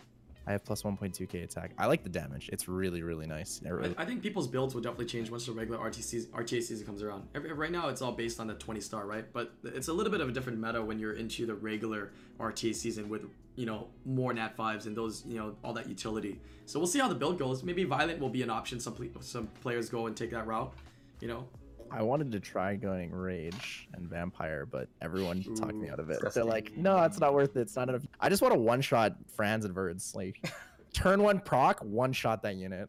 I 0.47 0.53
have 0.53 0.65
plus 0.65 0.83
1.2k 0.83 1.45
attack. 1.45 1.73
I 1.79 1.87
like 1.87 2.03
the 2.03 2.09
damage. 2.09 2.51
It's 2.53 2.69
really 2.69 3.03
really 3.03 3.27
nice. 3.27 3.61
I, 3.67 4.03
I 4.03 4.05
think 4.05 4.23
people's 4.23 4.49
builds 4.49 4.75
will 4.75 4.83
definitely 4.83 5.07
change 5.07 5.31
once 5.31 5.47
the 5.47 5.53
regular 5.53 5.79
RTC, 5.79 6.27
RTA 6.29 6.63
season 6.63 6.87
comes 6.87 7.03
around. 7.03 7.29
Right 7.35 7.71
now, 7.71 7.89
it's 7.89 8.03
all 8.03 8.13
based 8.13 8.41
on 8.41 8.47
the 8.47 8.55
20 8.55 8.81
star, 8.81 9.07
right? 9.07 9.25
But 9.33 9.53
it's 9.65 9.89
a 9.89 9.93
little 9.93 10.13
bit 10.13 10.21
of 10.21 10.29
a 10.29 10.33
different 10.33 10.59
meta 10.59 10.83
when 10.83 10.99
you're 10.99 11.15
into 11.15 11.47
the 11.47 11.55
regular 11.55 12.11
RTA 12.39 12.75
season 12.75 13.09
with, 13.09 13.27
you 13.57 13.67
know, 13.67 13.89
more 14.05 14.33
Nat 14.33 14.57
5s 14.57 14.87
and 14.87 14.97
those, 14.97 15.25
you 15.27 15.39
know, 15.39 15.55
all 15.63 15.73
that 15.75 15.89
utility. 15.89 16.41
So 16.67 16.79
we'll 16.79 16.89
see 16.89 16.99
how 16.99 17.09
the 17.09 17.15
build 17.15 17.39
goes. 17.39 17.63
Maybe 17.63 17.85
Violent 17.85 18.21
will 18.21 18.31
be 18.31 18.43
an 18.43 18.51
option. 18.51 18.81
Some, 18.81 18.97
some 19.21 19.47
players 19.61 19.89
go 19.89 20.07
and 20.07 20.17
take 20.17 20.31
that 20.31 20.47
route, 20.47 20.73
you 21.21 21.29
know. 21.29 21.47
I 21.95 22.03
wanted 22.03 22.33
to 22.33 22.41
try 22.41 22.75
going 22.77 23.13
Rage 23.13 23.89
and 23.93 24.09
Vampire, 24.09 24.65
but 24.65 24.89
everyone 25.03 25.43
talked 25.55 25.75
me 25.75 25.91
out 25.91 26.01
of 26.01 26.09
it. 26.11 26.21
They're 26.35 26.45
like, 26.45 26.77
no, 26.77 27.03
it's 27.05 27.21
not 27.21 27.35
worth 27.35 27.57
it. 27.57 27.61
It's 27.61 27.77
not 27.77 27.89
enough. 27.91 28.03
I 28.19 28.29
just 28.29 28.41
want 28.41 28.55
to 28.55 28.61
one 28.61 28.81
shot 28.81 29.15
Franz 29.35 29.65
and 29.65 29.75
Verds. 29.75 30.15
Like, 30.15 30.51
turn 30.95 31.23
one 31.23 31.39
proc, 31.41 31.81
one 31.81 32.13
shot 32.13 32.43
that 32.43 32.57
unit. 32.57 32.89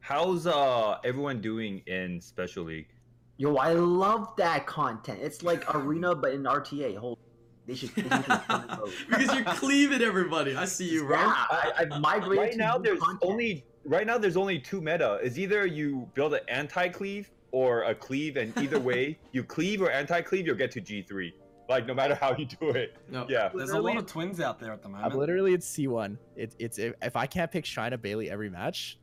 How's 0.00 0.46
uh 0.46 0.98
everyone 1.04 1.40
doing 1.40 1.82
in 1.86 2.20
Special 2.20 2.64
League? 2.64 2.88
Yo, 3.36 3.56
I 3.56 3.72
love 3.72 4.34
that 4.36 4.66
content. 4.66 5.20
It's 5.22 5.42
like 5.42 5.74
arena, 5.74 6.14
but 6.14 6.32
in 6.34 6.42
RTA. 6.42 6.96
Hold, 6.98 7.18
they 7.66 7.74
should. 7.74 7.94
They 7.94 8.02
should 8.02 8.26
do 8.26 8.36
fun 8.36 8.66
mode. 8.68 8.92
Because 9.08 9.34
you're 9.34 9.44
cleaving 9.44 10.02
everybody. 10.02 10.54
I 10.56 10.64
see 10.66 10.90
you, 10.90 11.04
bro. 11.06 11.16
Yeah, 11.16 11.26
I, 11.50 11.72
I've 11.78 12.00
migrated. 12.00 12.38
Right 12.38 12.52
to 12.52 12.58
now, 12.58 12.76
new 12.76 12.82
there's 12.82 13.00
content. 13.00 13.20
only 13.22 13.64
right 13.84 14.06
now 14.06 14.18
there's 14.18 14.36
only 14.36 14.58
two 14.58 14.80
meta. 14.80 15.18
Is 15.22 15.38
either 15.38 15.64
you 15.64 16.08
build 16.14 16.34
an 16.34 16.40
anti-cleave 16.48 17.30
or 17.52 17.84
a 17.84 17.94
cleave, 17.94 18.36
and 18.36 18.56
either 18.58 18.80
way, 18.90 19.18
you 19.32 19.44
cleave 19.44 19.82
or 19.82 19.90
anti-cleave, 19.90 20.46
you'll 20.46 20.56
get 20.56 20.70
to 20.72 20.80
G3. 20.80 21.32
Like 21.68 21.86
no 21.86 21.94
matter 21.94 22.16
how 22.16 22.34
you 22.36 22.46
do 22.46 22.70
it. 22.70 22.96
No. 23.08 23.26
Yeah. 23.28 23.50
There's 23.54 23.70
a 23.70 23.80
lot 23.80 23.96
of 23.96 24.06
twins 24.06 24.40
out 24.40 24.58
there 24.58 24.72
at 24.72 24.82
the 24.82 24.88
moment. 24.88 25.12
I'm 25.12 25.18
literally 25.18 25.54
at 25.54 25.60
C1. 25.60 26.16
It, 26.34 26.54
it's 26.58 26.78
if, 26.78 26.94
if 27.00 27.14
I 27.14 27.26
can't 27.26 27.50
pick 27.50 27.64
Shina 27.64 28.00
Bailey 28.00 28.28
every 28.28 28.50
match, 28.50 28.98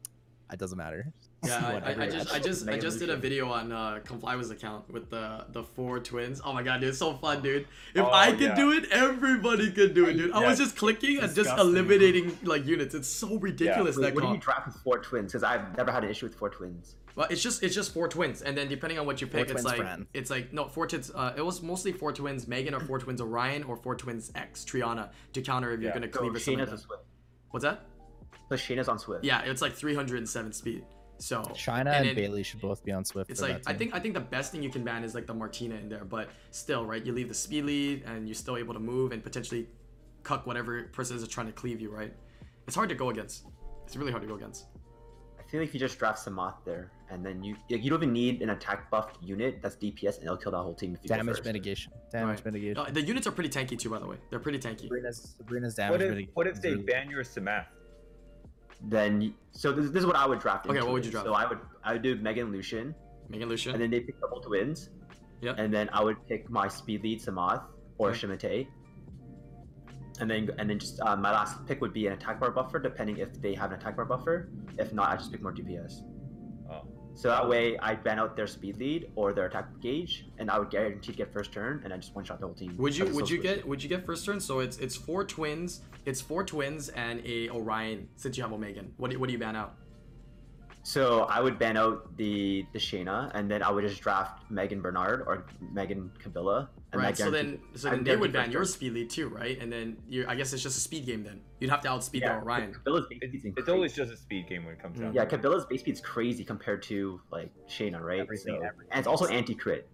it 0.51 0.59
doesn't 0.59 0.77
matter. 0.77 1.13
Yeah, 1.45 1.79
I, 1.85 1.91
I, 1.91 2.03
I 2.03 2.09
just, 2.09 2.33
I 2.33 2.39
just, 2.39 2.67
I 2.67 2.77
just 2.79 2.97
did 2.99 3.09
a 3.11 3.15
video 3.15 3.49
on 3.51 3.71
uh, 3.71 3.99
Conflywa's 4.03 4.49
account 4.49 4.89
with 4.91 5.09
the 5.11 5.45
the 5.51 5.63
four 5.63 5.99
twins. 5.99 6.41
Oh 6.43 6.51
my 6.51 6.63
god, 6.63 6.79
dude, 6.81 6.89
it's 6.89 6.97
so 6.97 7.13
fun, 7.13 7.43
dude. 7.43 7.67
If 7.93 8.03
Oh, 8.03 8.09
I 8.11 8.31
could 8.31 8.39
yeah. 8.41 8.55
do 8.55 8.71
it, 8.71 8.85
everybody 8.91 9.71
could 9.71 9.93
do 9.93 10.07
it, 10.07 10.13
dude. 10.13 10.31
I 10.31 10.45
was 10.47 10.57
just 10.57 10.75
clicking 10.75 11.19
and 11.19 11.33
just 11.35 11.51
eliminating 11.57 12.37
like 12.43 12.65
units. 12.65 12.95
It's 12.95 13.07
so 13.07 13.37
ridiculous 13.37 13.95
Wait, 13.97 14.03
that 14.05 14.15
what 14.15 14.21
do 14.21 14.27
you 14.27 14.33
comp. 14.33 14.43
draft 14.43 14.65
with 14.67 14.75
four 14.77 14.97
twins? 14.99 15.31
Because 15.31 15.43
I've 15.43 15.77
never 15.77 15.91
had 15.91 16.03
an 16.03 16.09
issue 16.09 16.25
with 16.25 16.35
four 16.35 16.49
twins. 16.49 16.95
Well, 17.15 17.27
it's 17.29 17.41
just 17.43 17.61
it's 17.61 17.75
just 17.75 17.93
four 17.93 18.07
twins, 18.07 18.41
and 18.41 18.57
then 18.57 18.67
depending 18.67 18.97
on 18.97 19.05
what 19.05 19.21
you 19.21 19.27
Four 19.27 19.41
pick, 19.45 19.51
it's 19.51 19.63
like 19.63 19.77
Fran. 19.77 20.07
it's 20.15 20.31
like 20.31 20.51
no 20.53 20.67
four 20.67 20.87
twins. 20.87 21.11
Uh, 21.13 21.33
it 21.37 21.45
was 21.45 21.61
mostly 21.61 21.91
four 21.91 22.11
twins 22.13 22.47
Megan 22.47 22.73
or 22.73 22.79
four 22.79 22.97
twins 22.99 23.21
Orion 23.21 23.63
or 23.63 23.77
four 23.77 23.95
twins 23.95 24.31
X 24.35 24.65
Triana 24.65 25.09
to 25.33 25.41
counter 25.43 25.71
if 25.71 25.81
you're 25.81 25.93
gonna 25.93 26.11
So 26.11 26.19
cleave 26.19 26.35
or 26.35 26.39
something. 26.39 26.65
Shayna's 26.65 26.69
on 26.69 26.75
that. 26.77 26.81
Swift. 26.81 27.03
What's 27.51 27.63
that? 27.63 27.85
So 28.49 28.55
Shayna's 28.55 28.89
on 28.89 28.97
Swift. 28.97 29.23
Yeah, 29.23 29.41
it's 29.43 29.61
like 29.61 29.73
307 29.73 30.51
speed. 30.53 30.83
So 31.19 31.43
China 31.55 31.91
and 31.91 32.07
and, 32.07 32.15
Bailey 32.15 32.43
should 32.43 32.61
both 32.61 32.83
be 32.83 32.91
on 32.91 33.03
Swift. 33.05 33.29
It's 33.31 33.41
like 33.41 33.61
I 33.65 33.73
think 33.73 33.93
I 33.95 33.99
think 33.99 34.13
the 34.13 34.19
best 34.19 34.51
thing 34.51 34.61
you 34.63 34.69
can 34.69 34.83
ban 34.83 35.03
is 35.03 35.15
like 35.15 35.27
the 35.27 35.33
Martina 35.33 35.75
in 35.75 35.89
there, 35.89 36.05
but 36.05 36.29
still, 36.51 36.85
right? 36.85 37.03
You 37.05 37.13
leave 37.13 37.27
the 37.29 37.33
speed 37.33 37.65
lead 37.65 38.03
and 38.05 38.27
you're 38.27 38.35
still 38.35 38.57
able 38.57 38.73
to 38.73 38.79
move 38.79 39.11
and 39.11 39.23
potentially 39.23 39.67
cuck 40.23 40.45
whatever 40.45 40.83
person 40.93 41.17
is 41.17 41.27
trying 41.27 41.47
to 41.47 41.53
cleave 41.53 41.79
you, 41.81 41.89
right? 41.89 42.13
It's 42.67 42.75
hard 42.75 42.89
to 42.89 42.95
go 42.95 43.09
against. 43.09 43.45
It's 43.85 43.95
really 43.95 44.11
hard 44.11 44.21
to 44.23 44.27
go 44.27 44.35
against. 44.35 44.65
I 45.39 45.49
feel 45.49 45.61
like 45.61 45.69
if 45.69 45.73
you 45.73 45.79
just 45.79 45.97
draft 45.97 46.19
Samoth 46.25 46.55
there, 46.65 46.91
and 47.09 47.25
then 47.25 47.41
you 47.41 47.55
like, 47.69 47.81
you 47.81 47.89
don't 47.89 47.99
even 48.03 48.11
need 48.11 48.41
an 48.41 48.49
attack 48.49 48.91
buffed 48.91 49.15
unit 49.23 49.61
that's 49.61 49.77
DPS, 49.77 50.15
and 50.15 50.25
it'll 50.25 50.35
kill 50.35 50.51
that 50.51 50.57
whole 50.57 50.73
team 50.73 50.93
if 50.93 50.99
you 51.03 51.07
damage 51.07 51.35
first. 51.37 51.45
mitigation. 51.45 51.93
Damage 52.11 52.39
Right. 52.39 52.45
mitigation. 52.47 52.77
Uh, 52.77 52.89
the 52.91 53.01
units 53.01 53.25
are 53.27 53.31
pretty 53.31 53.49
tanky 53.49 53.79
too, 53.79 53.89
by 53.89 53.99
the 53.99 54.05
way. 54.05 54.17
They're 54.29 54.39
pretty 54.39 54.59
tanky. 54.59 54.81
Sabrina's, 54.81 55.35
Sabrina's 55.37 55.75
damage 55.75 55.91
What 55.91 56.01
if 56.01 56.09
mitigation. 56.09 56.31
what 56.33 56.47
if 56.47 56.61
they 56.61 56.71
really- 56.71 56.83
ban 56.83 57.09
your 57.09 57.23
Samoth? 57.23 57.67
Then 58.81 59.21
you, 59.21 59.33
so 59.51 59.71
this, 59.71 59.89
this 59.89 60.01
is 60.01 60.05
what 60.05 60.15
I 60.15 60.25
would 60.27 60.39
draft. 60.39 60.67
Okay, 60.67 60.81
what 60.81 60.91
would 60.91 61.05
you 61.05 61.11
draft? 61.11 61.25
So 61.25 61.33
I 61.33 61.47
would 61.47 61.59
I 61.83 61.93
would 61.93 62.01
do 62.03 62.15
Megan 62.15 62.51
Lushen, 62.51 62.93
Megan 63.29 63.49
Lushen. 63.49 63.73
and 63.73 63.81
then 63.81 63.89
they 63.89 63.99
pick 64.01 64.19
double 64.21 64.39
twins. 64.41 64.89
Yeah. 65.41 65.53
And 65.57 65.73
then 65.73 65.89
I 65.93 66.03
would 66.03 66.17
pick 66.27 66.49
my 66.49 66.67
speed 66.67 67.03
lead 67.03 67.21
Samoth 67.21 67.63
or 67.97 68.09
Okay. 68.09 68.19
Shimate. 68.19 68.67
And 70.19 70.29
then 70.29 70.49
and 70.57 70.69
then 70.69 70.79
just 70.79 70.99
uh, 71.01 71.15
my 71.15 71.31
last 71.31 71.65
pick 71.67 71.79
would 71.81 71.93
be 71.93 72.07
an 72.07 72.13
attack 72.13 72.39
bar 72.39 72.51
buffer, 72.51 72.79
depending 72.79 73.17
if 73.17 73.39
they 73.41 73.53
have 73.53 73.71
an 73.71 73.79
attack 73.79 73.95
bar 73.95 74.05
buffer. 74.05 74.49
If 74.77 74.93
not, 74.93 75.09
I 75.09 75.15
just 75.15 75.31
pick 75.31 75.41
more 75.41 75.53
DPS. 75.53 76.01
So 77.17 77.29
that 77.29 77.49
way 77.49 77.79
I 77.79 77.95
ban 77.95 78.19
out 78.19 78.35
their 78.35 78.45
speed 78.45 78.77
lead 78.77 79.09
or 79.15 79.33
their 79.33 79.47
attack 79.47 79.65
gauge, 79.81 80.27
and 80.37 80.51
I 80.51 80.59
would 80.59 80.69
guarantee 80.69 81.13
get 81.13 81.33
first 81.33 81.51
turn, 81.51 81.81
and 81.83 81.91
I 81.91 81.97
just 81.97 82.13
one 82.13 82.23
shot 82.23 82.39
the 82.39 82.45
whole 82.45 82.53
team. 82.53 82.77
would 82.77 82.95
you 82.95 83.05
That's 83.05 83.15
would 83.15 83.29
you 83.29 83.39
get 83.41 83.67
would 83.67 83.81
you 83.81 83.89
get 83.89 84.05
first 84.05 84.23
turn? 84.23 84.39
So 84.39 84.59
it's 84.59 84.77
it's 84.77 84.95
four 84.95 85.25
twins. 85.25 85.81
It's 86.05 86.21
four 86.21 86.43
twins 86.43 86.89
and 86.89 87.25
a 87.25 87.49
Orion 87.49 88.07
since 88.17 88.37
you 88.37 88.43
have 88.43 88.51
Omegan. 88.51 88.89
What 88.97 89.09
do 89.09 89.15
you, 89.15 89.19
what 89.19 89.27
do 89.27 89.33
you 89.33 89.39
ban 89.39 89.55
out? 89.55 89.73
So 90.83 91.23
I 91.23 91.39
would 91.39 91.57
ban 91.57 91.75
out 91.75 92.15
the 92.17 92.67
the 92.71 92.79
Shayna, 92.79 93.31
and 93.33 93.49
then 93.49 93.63
I 93.63 93.71
would 93.71 93.83
just 93.83 93.99
draft 93.99 94.49
Megan 94.51 94.79
Bernard 94.79 95.23
or 95.25 95.47
Megan 95.73 96.11
Kabila. 96.23 96.67
And 96.93 97.01
Right. 97.01 97.17
So 97.17 97.29
then 97.29 97.59
so 97.75 97.89
then 97.89 98.03
they 98.05 98.15
would 98.15 98.31
ban 98.31 98.49
your 98.49 98.63
speed 98.63 98.93
lead 98.93 99.09
too, 99.09 99.27
right? 99.27 99.59
And 99.59 99.69
then 99.71 99.97
you 100.07 100.25
I 100.27 100.35
guess 100.35 100.53
it's 100.53 100.63
just 100.63 100.77
a 100.77 100.79
speed 100.79 101.05
game 101.05 101.21
then. 101.23 101.41
You'd 101.59 101.69
have 101.69 101.81
to 101.81 101.89
outspeed 101.89 102.21
Yeah, 102.21 102.39
Orion. 102.39 102.73
Kabila's 102.73 103.07
base 103.09 103.19
It's, 103.21 103.31
speed's 103.31 103.45
it's 103.45 103.53
crazy. 103.65 103.71
always 103.71 103.93
just 103.93 104.11
a 104.13 104.17
speed 104.17 104.47
game 104.47 104.63
when 104.63 104.73
it 104.75 104.81
comes 104.81 104.99
down. 104.99 105.13
Yeah, 105.13 105.25
to 105.25 105.35
it. 105.35 105.41
Kabila's 105.41 105.65
base 105.65 105.81
speed's 105.81 105.99
crazy 105.99 106.45
compared 106.45 106.81
to 106.83 107.19
like 107.29 107.51
Shayna, 107.67 107.99
right? 108.01 108.21
Everything, 108.21 108.55
So- 108.59 108.65
everything. 108.65 108.87
And 108.91 108.99
it's 108.99 109.07
also 109.07 109.27
anti 109.27 109.53
crit. 109.53 109.89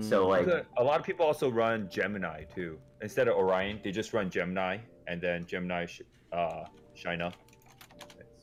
So 0.00 0.28
like, 0.28 0.46
A 0.76 0.84
lot 0.84 1.00
of 1.00 1.06
people 1.06 1.24
also 1.24 1.48
run 1.50 1.88
Gemini 1.88 2.44
too. 2.54 2.78
Instead 3.00 3.28
of 3.28 3.36
Orion, 3.36 3.80
they 3.82 3.90
just 3.90 4.12
run 4.12 4.28
Gemini 4.28 4.76
and 5.06 5.22
then 5.22 5.46
Gemini, 5.46 5.86
sh- 5.86 6.02
uh, 6.32 6.64
Shina. 6.94 7.32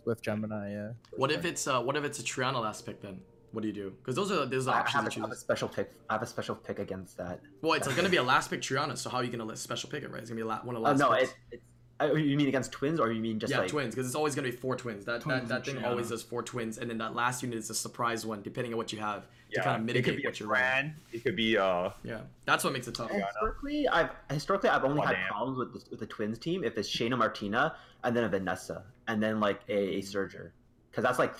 Swift 0.02 0.24
Gemini, 0.24 0.72
yeah. 0.72 0.92
What 1.12 1.32
if 1.32 1.46
it's 1.46 1.68
uh 1.68 1.80
what 1.82 1.96
if 1.96 2.04
it's 2.04 2.20
a 2.20 2.24
Triana 2.24 2.60
last 2.60 2.86
pick 2.88 3.02
then? 3.02 3.22
What 3.54 3.62
do 3.62 3.68
you 3.68 3.74
do? 3.74 3.92
Because 3.92 4.16
those 4.16 4.32
are 4.32 4.46
those 4.46 4.68
are 4.68 4.76
I 4.76 4.80
options 4.80 5.04
have, 5.04 5.14
to 5.14 5.20
a, 5.20 5.24
I 5.24 5.28
have 5.28 5.32
a 5.32 5.40
special 5.40 5.68
pick. 5.70 5.92
I 6.10 6.14
have 6.14 6.22
a 6.24 6.28
special 6.28 6.56
pick 6.56 6.80
against 6.80 7.18
that. 7.18 7.40
Well, 7.62 7.74
it's 7.74 7.88
gonna 7.96 8.10
be 8.10 8.18
a 8.18 8.24
last 8.24 8.50
pick 8.50 8.62
Triana, 8.62 8.98
so 8.98 9.10
how 9.10 9.20
are 9.20 9.24
you 9.24 9.32
gonna 9.32 9.46
let 9.46 9.58
special 9.60 9.90
pick 9.90 10.04
it, 10.04 10.12
right? 10.12 10.20
It's 10.22 10.30
gonna 10.30 10.38
be 10.38 10.42
a 10.42 10.46
la- 10.48 10.60
one 10.64 10.76
of 10.76 10.82
the 10.82 10.88
Uh, 10.88 10.92
last 10.92 11.00
no, 11.00 11.12
picks. 11.16 11.30
it, 11.32 11.36
it's. 11.54 11.64
Uh, 12.02 12.12
you 12.16 12.36
mean 12.36 12.48
against 12.48 12.72
twins, 12.72 13.00
or 13.00 13.12
you 13.12 13.22
mean 13.22 13.40
just 13.40 13.52
yeah, 13.54 13.60
like 13.60 13.70
twins, 13.70 13.94
because 13.94 14.08
it's 14.08 14.16
always 14.16 14.34
gonna 14.34 14.50
be 14.50 14.52
four 14.56 14.76
twins. 14.76 15.06
That 15.06 15.22
Twins 15.22 15.48
that, 15.48 15.64
that 15.64 15.72
thing 15.72 15.82
Triana. 15.82 15.88
always 15.92 16.10
does 16.10 16.24
four 16.24 16.42
twins, 16.42 16.80
and 16.80 16.90
then 16.90 16.98
that 16.98 17.14
last 17.14 17.44
unit 17.44 17.60
is 17.60 17.70
a 17.70 17.76
surprise 17.76 18.26
one, 18.26 18.42
depending 18.42 18.74
on 18.74 18.78
what 18.78 18.92
you 18.92 18.98
have 19.00 19.28
to 19.54 19.62
kind 19.62 19.76
of 19.76 19.82
it 19.84 19.86
mitigate 19.86 20.06
could 20.06 20.18
be 20.18 20.26
what 20.28 20.40
you're 20.40 20.50
running. 20.50 20.66
Fran. 20.66 20.96
It 21.14 21.24
could 21.24 21.36
be 21.36 21.56
uh. 21.56 21.92
Yeah, 22.04 22.22
that's 22.46 22.64
what 22.64 22.74
makes 22.74 22.88
it 22.88 22.96
tough. 22.96 23.12
Historically, 23.12 23.88
I've 23.88 24.10
historically 24.32 24.70
I've 24.72 24.84
only 24.84 25.02
Oh, 25.04 25.06
had 25.06 25.14
damn. 25.14 25.28
problems 25.28 25.58
with 25.60 25.74
the, 25.74 25.90
with 25.92 26.00
the 26.00 26.08
twins 26.08 26.40
team 26.40 26.64
if 26.64 26.76
it's 26.80 26.90
Shayna 26.90 27.16
Martina 27.16 27.76
and 28.04 28.18
then 28.18 28.24
a 28.24 28.30
Vanessa 28.30 28.84
and 29.08 29.22
then 29.22 29.40
like 29.40 29.62
a, 29.70 29.78
a 29.98 30.02
Surger, 30.02 30.50
because 30.90 31.04
that's 31.04 31.20
like 31.20 31.36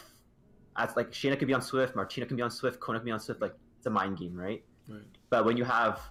that's 0.78 0.96
like 0.96 1.12
Shayna 1.12 1.38
can 1.38 1.48
be 1.48 1.54
on 1.54 1.62
Swift, 1.62 1.96
Martina 1.96 2.26
can 2.26 2.38
be 2.38 2.44
on 2.44 2.52
Swift, 2.52 2.80
Kona 2.80 3.00
can 3.00 3.06
be 3.06 3.12
on 3.12 3.20
Swift. 3.20 3.42
Like 3.42 3.54
it's 3.78 3.86
a 3.86 3.90
mind 3.90 4.18
game, 4.18 4.36
right? 4.36 4.64
Right. 4.88 5.02
But 5.30 5.46
when 5.46 5.58
you 5.58 5.64
have 5.64 6.02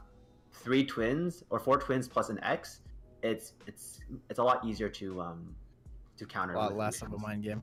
three 0.52 0.84
twins 0.84 1.44
or 1.50 1.58
four 1.58 1.78
twins 1.78 2.08
plus 2.08 2.28
an 2.28 2.42
X, 2.42 2.80
it's 3.22 3.54
it's 3.66 4.00
it's 4.28 4.38
a 4.38 4.42
lot 4.44 4.64
easier 4.64 4.88
to 4.88 5.20
um 5.20 5.54
to 6.16 6.26
counter. 6.26 6.54
A 6.54 6.58
lot 6.58 6.76
less 6.76 7.02
of 7.02 7.12
a 7.12 7.18
mind 7.18 7.42
game. 7.42 7.62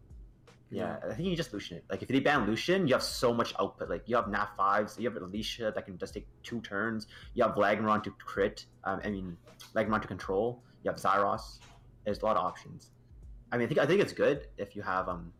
Yeah, 0.71 0.97
I 1.03 1.15
think 1.15 1.27
you 1.27 1.35
just 1.35 1.51
Lushen 1.51 1.73
it. 1.73 1.85
Like 1.89 2.03
if 2.03 2.09
they 2.09 2.19
ban 2.19 2.45
Lushen, 2.45 2.87
you 2.87 2.93
have 2.93 3.01
so 3.03 3.33
much 3.33 3.53
output. 3.59 3.89
Like 3.89 4.03
you 4.05 4.15
have 4.15 4.27
Nat 4.27 4.49
fives, 4.55 4.99
you 4.99 5.09
have 5.09 5.19
Alicia 5.19 5.71
that 5.73 5.85
can 5.85 5.97
just 5.97 6.13
take 6.13 6.27
two 6.43 6.61
turns. 6.61 7.07
You 7.33 7.43
have 7.43 7.55
Lagmaron 7.55 8.03
to 8.03 8.11
crit. 8.11 8.65
Um, 8.83 9.01
I 9.03 9.09
mean, 9.09 9.35
Lagmaron 9.75 10.01
to 10.01 10.07
control. 10.07 10.61
You 10.83 10.91
have 10.91 10.99
Zyros. 10.99 11.59
There's 12.05 12.21
a 12.21 12.25
lot 12.25 12.37
of 12.37 12.45
options. 12.45 12.91
I 13.51 13.57
mean, 13.57 13.65
I 13.65 13.67
think 13.67 13.79
I 13.79 13.85
think 13.87 14.01
it's 14.01 14.13
good 14.13 14.47
if 14.57 14.75
you 14.75 14.83
have 14.83 15.09
um 15.09 15.33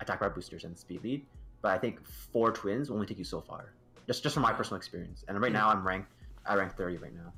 attack 0.00 0.20
bar 0.20 0.30
boosters 0.30 0.64
and 0.64 0.76
speed 0.78 1.02
lead. 1.04 1.26
But 1.62 1.72
I 1.72 1.78
think 1.78 2.06
four 2.32 2.52
twins 2.52 2.88
will 2.88 2.96
only 2.96 3.06
take 3.06 3.18
you 3.18 3.24
so 3.24 3.40
far. 3.40 3.72
Just 4.06 4.22
just 4.22 4.34
from 4.34 4.42
my 4.42 4.52
personal 4.52 4.76
experience. 4.76 5.24
And 5.28 5.40
right 5.40 5.52
now 5.52 5.68
I'm 5.68 5.86
ranked. 5.86 6.12
I 6.46 6.54
rank 6.54 6.76
30 6.76 6.96
right 6.98 7.14
now. 7.14 7.32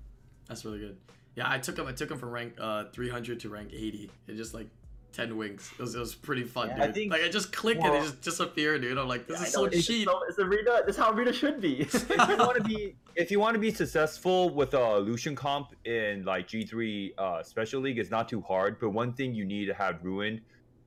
That's 0.49 0.65
really 0.65 0.79
good. 0.79 0.97
Yeah, 1.37 1.51
I 1.51 1.59
took 1.59 1.79
him. 1.79 1.87
I 1.87 1.93
took 1.93 2.11
him 2.11 2.19
from 2.19 2.31
rank 2.31 2.55
uh 2.61 2.85
300 2.93 3.41
to 3.41 3.49
rank 3.49 3.71
80. 3.73 4.11
It 4.29 4.37
just 4.37 4.53
like 4.55 4.69
10 5.13 5.37
wings. 5.37 5.69
It 5.77 5.83
was, 5.83 5.95
it 5.97 5.99
was 5.99 6.15
pretty 6.15 6.45
fun, 6.45 6.69
Yeah, 6.69 6.75
dude. 6.77 6.85
I 6.85 6.93
think- 6.93 7.13
like 7.13 7.23
I 7.23 7.29
just 7.29 7.53
click 7.53 7.79
and 7.79 7.87
it 7.87 7.91
well- 7.91 8.03
just 8.03 8.21
disappeared, 8.21 8.83
dude. 8.83 8.97
I'm 8.99 9.09
like, 9.09 9.27
this 9.27 9.41
I 9.41 9.45
is 9.45 9.53
so 9.53 9.65
it's 9.65 9.85
cheap. 9.87 10.07
So, 10.07 10.21
it's 10.29 10.39
arena. 10.39 10.83
This 10.87 10.97
is 10.97 11.03
how 11.03 11.13
arena 11.13 11.33
should 11.33 11.61
be. 11.69 11.81
if 11.81 12.09
you 12.11 12.37
want 12.37 12.57
to 12.59 12.63
be 12.63 12.95
if 13.17 13.31
you 13.31 13.41
want 13.41 13.55
to 13.55 13.59
be 13.61 13.73
successful 13.73 14.51
with 14.51 14.75
a 14.75 14.79
Lushen 14.79 15.35
comp 15.37 15.75
in 15.85 16.25
like 16.25 16.47
G3 16.47 17.13
uh, 17.19 17.43
Special 17.43 17.81
League, 17.81 17.99
it's 17.99 18.11
not 18.11 18.29
too 18.29 18.41
hard. 18.43 18.79
But 18.79 18.91
one 18.91 19.13
thing 19.13 19.35
you 19.35 19.45
need 19.45 19.67
to 19.67 19.75
have 19.75 19.99
ruined 20.05 20.43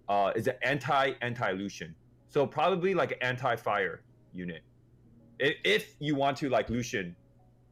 uh, 0.09 0.31
is 0.35 0.47
an 0.47 0.55
anti 0.63 1.11
anti 1.21 1.53
Lushen. 1.53 1.93
So 2.29 2.45
probably 2.47 2.93
like 2.93 3.11
an 3.11 3.17
anti 3.21 3.55
fire 3.55 4.01
unit. 4.33 4.61
If, 5.39 5.55
if 5.63 5.95
you 5.99 6.15
want 6.15 6.37
to 6.37 6.49
like 6.49 6.67
Lushen 6.67 7.15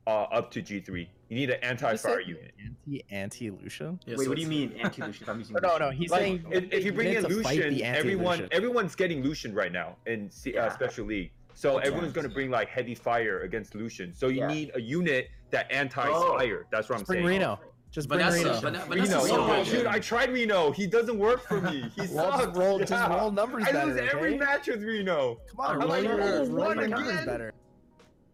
uh, 0.07 0.23
up 0.23 0.51
to 0.51 0.61
G3, 0.61 1.07
you 1.29 1.35
need 1.37 1.49
an 1.49 1.59
anti 1.63 1.95
fire 1.95 2.19
unit. 2.21 2.53
Anti 2.63 3.03
anti 3.09 3.49
Lushen. 3.51 3.99
Yeah, 4.05 4.15
Wait, 4.17 4.25
so 4.25 4.29
what 4.31 4.35
do 4.35 4.41
you 4.41 4.47
mean 4.47 4.73
anti 4.79 5.01
Lushen? 5.01 5.27
I'm 5.27 5.39
using 5.39 5.55
No, 5.61 5.77
no, 5.77 5.89
he's 5.89 6.09
Like, 6.11 6.21
saying 6.21 6.45
if, 6.51 6.71
if 6.71 6.85
you 6.85 6.93
bring 6.93 7.13
in 7.13 7.23
need 7.23 7.43
fight 7.43 7.59
Lushen, 7.59 7.81
everyone 7.81 8.47
everyone's 8.51 8.95
getting 8.95 9.23
Lushen 9.23 9.55
right 9.55 9.71
now 9.71 9.97
in 10.05 10.29
C, 10.29 10.57
uh, 10.57 10.65
Yeah. 10.65 10.73
Special 10.73 11.05
League. 11.05 11.31
So 11.53 11.77
Okay. 11.77 11.87
everyone's 11.87 12.13
going 12.13 12.27
to 12.27 12.33
bring 12.33 12.49
like 12.49 12.69
heavy 12.69 12.95
fire 12.95 13.41
against 13.41 13.73
Lushen. 13.73 14.15
So 14.15 14.27
you 14.27 14.39
Yeah. 14.41 14.47
need 14.47 14.71
a 14.75 14.81
unit 14.81 15.29
that 15.49 15.71
anti 15.71 16.07
Oh. 16.07 16.37
fire. 16.37 16.65
That's 16.71 16.87
what 16.89 16.95
I'm 16.95 17.01
Just 17.01 17.09
bring 17.09 17.19
saying. 17.25 17.39
Reno. 17.39 17.59
Just 17.91 18.07
bring 18.07 18.19
Vanessa, 18.19 18.37
Reno. 18.45 18.59
Vanessa, 18.61 18.85
Reno. 18.89 18.95
Vanessa's 19.05 19.27
so 19.29 19.43
oh, 19.43 19.47
good, 19.47 19.65
dude, 19.65 19.73
dude. 19.79 19.85
I 19.87 19.99
tried 19.99 20.31
Reno. 20.31 20.71
He 20.71 20.87
doesn't 20.87 21.19
work 21.19 21.45
for 21.45 21.59
me. 21.59 21.89
He 21.95 22.01
Well, 22.13 22.31
sucks. 22.31 22.45
just 22.45 22.57
roll, 22.57 22.79
just 22.79 23.09
roll 23.09 23.31
numbers 23.31 23.65
I 23.67 23.71
better. 23.73 23.87
lose 23.91 23.97
every 23.97 24.29
okay? 24.29 24.37
match 24.37 24.67
with 24.67 24.81
Reno. 24.83 25.39
Come 25.49 25.59
on, 25.59 25.71
I'm 25.71 25.79
roll, 25.81 25.89
like, 25.89 26.03
your, 26.03 26.17
roll 26.17 26.45
one 26.67 26.77
your 26.79 26.87
numbers 26.87 27.09
again? 27.13 27.25
better. 27.25 27.53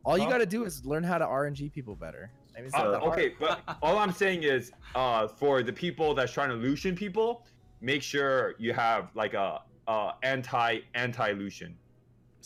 All 0.06 0.18
you 0.18 0.26
Huh? 0.26 0.30
got 0.30 0.38
to 0.38 0.46
do 0.46 0.64
is 0.64 0.86
learn 0.86 1.04
how 1.04 1.18
to 1.18 1.26
RNG 1.26 1.72
people 1.74 1.96
better. 1.96 2.30
I 2.56 2.62
mean, 2.62 2.72
Uh, 2.74 3.00
okay, 3.10 3.34
but 3.40 3.62
all 3.82 3.98
I'm 3.98 4.12
saying 4.14 4.44
is, 4.44 4.72
uh, 4.96 5.28
for 5.28 5.64
the 5.64 5.74
people 5.74 6.14
that's 6.14 6.32
trying 6.32 6.50
to 6.50 6.56
Lushen 6.56 6.96
people, 6.96 7.46
make 7.82 8.02
sure 8.04 8.54
you 8.60 8.74
have 8.74 9.10
like 9.16 9.34
a, 9.34 9.62
uh 9.88 10.12
anti 10.24 10.80
anti 10.94 11.34
Lushen. 11.34 11.74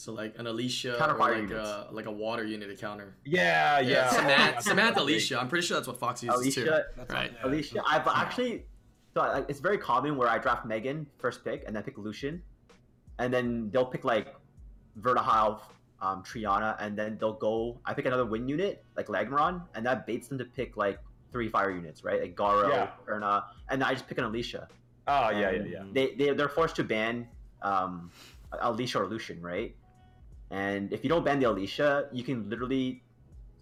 So 0.02 0.14
like 0.14 0.34
an 0.40 0.48
Alicia 0.48 0.96
or 0.96 1.00
Counterfire 1.00 1.20
like 1.20 1.50
units. 1.50 1.70
a 1.70 1.88
like 1.92 2.08
a 2.08 2.12
water 2.12 2.44
unit 2.44 2.70
to 2.70 2.76
counter. 2.76 3.16
Yeah, 3.24 3.80
yeah. 3.80 4.10
Samantha, 4.10 4.62
Samantha 4.70 5.02
Alicia. 5.02 5.40
I'm 5.40 5.48
pretty 5.48 5.68
sure 5.68 5.78
that's 5.78 5.88
what 5.88 6.00
Fox 6.00 6.24
uses 6.24 6.56
too. 6.56 6.62
Alicia, 6.64 6.86
That's 6.98 7.12
Right. 7.14 7.32
yeah. 7.32 7.48
Alicia, 7.48 7.84
I've 7.88 8.08
actually. 8.08 8.66
So 9.14 9.22
like, 9.22 9.46
it's 9.48 9.60
very 9.60 9.78
common 9.78 10.18
where 10.18 10.28
I 10.28 10.40
draft 10.40 10.66
Megan 10.66 11.06
first 11.20 11.44
pick 11.46 11.64
and 11.68 11.76
then 11.76 11.84
pick 11.84 11.98
Lushen, 11.98 12.40
and 13.20 13.32
then 13.32 13.70
they'll 13.72 13.86
pick 13.86 14.04
like 14.04 14.34
Verdehile, 15.00 15.62
um, 16.02 16.24
Triana, 16.24 16.76
and 16.80 16.98
then 16.98 17.18
they'll 17.20 17.34
go. 17.34 17.80
I 17.86 17.94
pick 17.94 18.06
another 18.08 18.26
win 18.26 18.48
unit 18.50 18.84
like 18.98 19.06
Lagmaron, 19.08 19.62
and 19.76 19.86
that 19.86 20.08
baits 20.08 20.28
them 20.30 20.40
to 20.40 20.46
pick 20.46 20.78
like 20.78 20.98
three 21.32 21.48
fire 21.48 21.70
units, 21.70 22.04
right? 22.04 22.22
Like 22.22 22.36
Garo, 22.36 22.70
Yeah. 22.70 22.90
Erna, 23.08 23.46
and 23.70 23.82
then 23.82 23.88
I 23.88 23.94
just 23.94 24.08
pick 24.08 24.18
an 24.18 24.24
Alicia. 24.24 24.68
Oh 25.08 25.30
yeah, 25.30 25.52
yeah, 25.52 25.64
yeah. 25.64 25.84
They 25.94 26.16
they 26.16 26.34
they're 26.34 26.50
forced 26.50 26.76
to 26.78 26.84
ban 26.84 27.28
um, 27.62 28.10
Alicia 28.62 29.00
or 29.04 29.06
Lushen, 29.08 29.42
right? 29.44 29.76
And 30.52 30.92
if 30.92 31.04
you 31.04 31.10
don't 31.10 31.24
ban 31.24 31.40
the 31.40 31.50
Alicia, 31.50 32.10
you 32.12 32.24
can 32.24 32.50
literally 32.50 33.02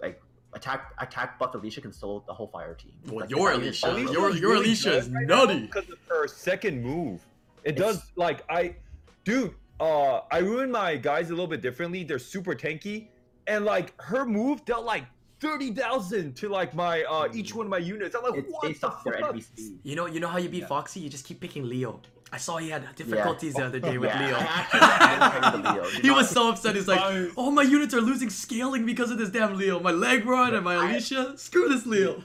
like 0.02 0.20
attack 0.54 0.94
attack 0.98 1.38
buff 1.40 1.54
Alicia 1.54 1.82
can 1.82 1.94
solo 1.94 2.24
the 2.28 2.34
whole 2.34 2.48
fire 2.48 2.74
team. 2.74 2.94
Well, 3.06 3.22
Like, 3.22 3.30
your 3.30 3.52
the- 3.52 3.58
Alicia, 3.58 4.02
your 4.12 4.32
your 4.32 4.52
really 4.52 4.66
Alicia 4.66 4.98
is 4.98 5.10
right 5.10 5.28
nutty. 5.28 5.60
because 5.68 5.90
of 5.90 6.00
her 6.10 6.28
second 6.28 6.82
move. 6.84 7.22
It 7.64 7.76
It's- 7.78 7.80
does 7.96 8.12
like 8.16 8.44
I, 8.50 8.76
dude. 9.24 9.54
Uh, 9.80 10.22
I 10.30 10.40
ruined 10.40 10.74
my 10.74 10.98
guys 10.98 11.28
a 11.28 11.34
little 11.34 11.48
bit 11.48 11.62
differently. 11.62 12.04
They're 12.04 12.20
super 12.20 12.54
tanky, 12.54 13.08
and 13.48 13.64
like 13.64 13.94
her 14.02 14.26
move 14.26 14.66
dealt 14.66 14.84
like 14.86 15.06
thirty 15.40 15.72
thousand 15.74 16.36
to 16.38 16.50
like 16.50 16.74
my 16.76 17.04
uh 17.04 17.30
each 17.34 17.54
one 17.56 17.66
of 17.68 17.70
my 17.70 17.78
units. 17.78 18.14
I'm 18.16 18.24
like, 18.24 18.40
It's 18.40 18.52
what 18.52 18.64
based 18.64 18.82
the 18.82 18.90
fuck? 18.92 19.36
You 19.84 19.96
know, 19.96 20.06
you 20.08 20.20
know 20.20 20.28
how 20.28 20.38
you 20.38 20.50
beat 20.50 20.62
Yeah. 20.64 20.68
Foxy? 20.68 21.00
You 21.00 21.10
just 21.10 21.26
keep 21.26 21.40
picking 21.40 21.64
Leo. 21.70 22.02
I 22.32 22.38
saw 22.38 22.58
he 22.58 22.70
had 22.70 22.96
difficulties 22.96 23.56
the 23.56 23.66
other 23.66 23.80
day 23.80 23.98
with 23.98 24.10
Yeah, 24.10 24.28
Leo. 24.28 24.36
I 24.40 24.68
actually 25.42 25.62
tried 25.62 25.76
Leo. 25.76 25.84
he 26.02 26.12
was 26.12 26.30
so 26.30 26.50
upset. 26.50 26.76
He's 26.76 26.88
like, 26.88 27.00
Both. 27.00 27.34
"Oh, 27.38 27.50
my 27.52 27.64
units 27.64 27.94
are 27.94 28.02
losing 28.02 28.30
scaling 28.30 28.86
because 28.86 29.10
of 29.12 29.18
this 29.18 29.30
damn 29.30 29.56
Leo. 29.58 29.80
My 29.80 29.92
leg 29.92 30.26
rod 30.26 30.54
and 30.54 30.64
my 30.64 30.76
I- 30.76 30.92
Alicia. 30.92 31.38
Screw 31.38 31.68
this 31.70 31.86
Leo." 31.86 32.24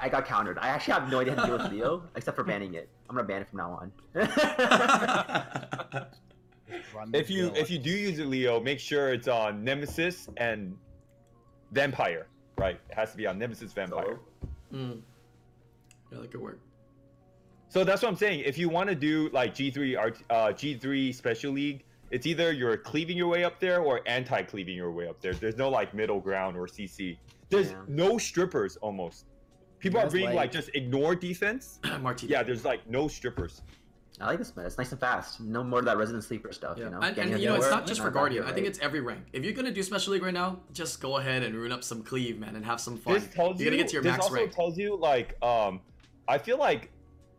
I 0.00 0.08
got 0.08 0.26
countered. 0.26 0.58
I 0.58 0.68
actually 0.68 0.94
have 0.94 1.10
no 1.10 1.20
idea 1.20 1.34
how 1.34 1.42
to 1.42 1.46
deal 1.48 1.58
with 1.58 1.72
Leo 1.72 2.02
except 2.16 2.36
for 2.36 2.44
banning 2.44 2.74
it. 2.74 2.88
I'm 3.08 3.14
gonna 3.16 3.26
ban 3.26 3.42
it 3.42 3.48
from 3.48 3.58
now 3.58 3.78
on. 3.80 3.92
If 7.12 7.30
you 7.30 7.52
if 7.54 7.70
you 7.70 7.78
do 7.78 7.90
use 7.90 8.18
a 8.18 8.24
Leo, 8.24 8.60
make 8.60 8.80
sure 8.80 9.12
it's 9.12 9.28
on 9.28 9.62
Nemesis 9.64 10.28
and 10.36 10.76
Vampire. 11.72 12.26
Right, 12.56 12.80
it 12.88 12.94
has 12.94 13.10
to 13.12 13.16
be 13.16 13.26
on 13.26 13.38
Nemesis 13.38 13.72
Vampire. 13.72 14.18
Mm. 14.72 15.00
Yeah, 16.12 16.18
that 16.20 16.30
could 16.30 16.40
work. 16.40 16.58
So 17.74 17.82
that's 17.82 18.02
what 18.02 18.08
I'm 18.08 18.16
saying. 18.16 18.44
If 18.46 18.56
you 18.56 18.68
want 18.68 18.88
to 18.88 18.94
do 18.94 19.28
like 19.32 19.52
G3 19.52 19.98
art, 19.98 20.22
uh, 20.30 20.52
G3 20.52 21.12
Special 21.12 21.50
League, 21.52 21.82
it's 22.12 22.24
either 22.24 22.52
you're 22.52 22.76
cleaving 22.76 23.16
your 23.16 23.26
way 23.26 23.42
up 23.42 23.58
there 23.58 23.80
or 23.80 24.00
anti-cleaving 24.06 24.76
your 24.76 24.92
way 24.92 25.08
up 25.08 25.20
there. 25.20 25.34
There's 25.34 25.56
no 25.56 25.68
like 25.70 25.92
middle 25.92 26.20
ground 26.20 26.56
or 26.56 26.68
CC. 26.68 27.18
There's 27.48 27.72
Yeah. 27.72 27.78
no 27.88 28.16
strippers 28.16 28.76
almost. 28.76 29.26
People 29.80 29.98
are 29.98 30.08
being 30.08 30.26
like 30.26 30.36
like- 30.36 30.52
just 30.52 30.70
ignore 30.74 31.16
defense. 31.16 31.80
Martina. 32.00 32.30
Yeah, 32.30 32.42
there's 32.44 32.64
like 32.64 32.88
no 32.88 33.08
strippers. 33.08 33.62
I 34.20 34.26
like 34.26 34.38
this 34.38 34.54
meta. 34.54 34.68
It's 34.68 34.78
nice 34.78 34.92
and 34.92 35.00
fast. 35.00 35.40
No 35.40 35.64
more 35.64 35.80
of 35.80 35.84
that 35.86 35.96
resident 35.96 36.22
sleeper 36.22 36.52
stuff. 36.52 36.78
Yeah. 36.78 36.84
You 36.84 36.90
know. 36.92 37.00
and, 37.00 37.16
Getting 37.16 37.32
and 37.32 37.42
you 37.42 37.48
know, 37.48 37.56
it's 37.56 37.68
not 37.70 37.88
just 37.88 38.00
for 38.00 38.06
back 38.06 38.14
Guardian. 38.14 38.44
here, 38.44 38.52
I 38.52 38.54
think 38.54 38.68
it's 38.68 38.78
every 38.78 39.00
rank. 39.00 39.24
If 39.32 39.42
you're 39.42 39.52
gonna 39.52 39.72
do 39.72 39.82
Special 39.82 40.12
League 40.12 40.22
right 40.22 40.32
now, 40.32 40.60
just 40.72 41.00
go 41.00 41.16
ahead 41.16 41.42
and 41.42 41.56
rune 41.56 41.72
up 41.72 41.82
some 41.82 42.04
cleave, 42.04 42.38
man, 42.38 42.54
and 42.54 42.64
have 42.64 42.80
some 42.80 42.96
fun. 42.96 43.14
This 43.14 43.26
tells 43.34 43.58
you're 43.58 43.64
you. 43.64 43.78
gonna 43.78 43.82
get 43.82 43.88
to 43.88 43.94
your 43.94 44.02
this 44.04 44.12
max 44.12 44.26
also 44.26 44.46
tells 44.46 44.78
you 44.78 44.94
like 44.96 45.34
um, 45.42 45.80
I 46.28 46.38
feel 46.38 46.56
like 46.58 46.92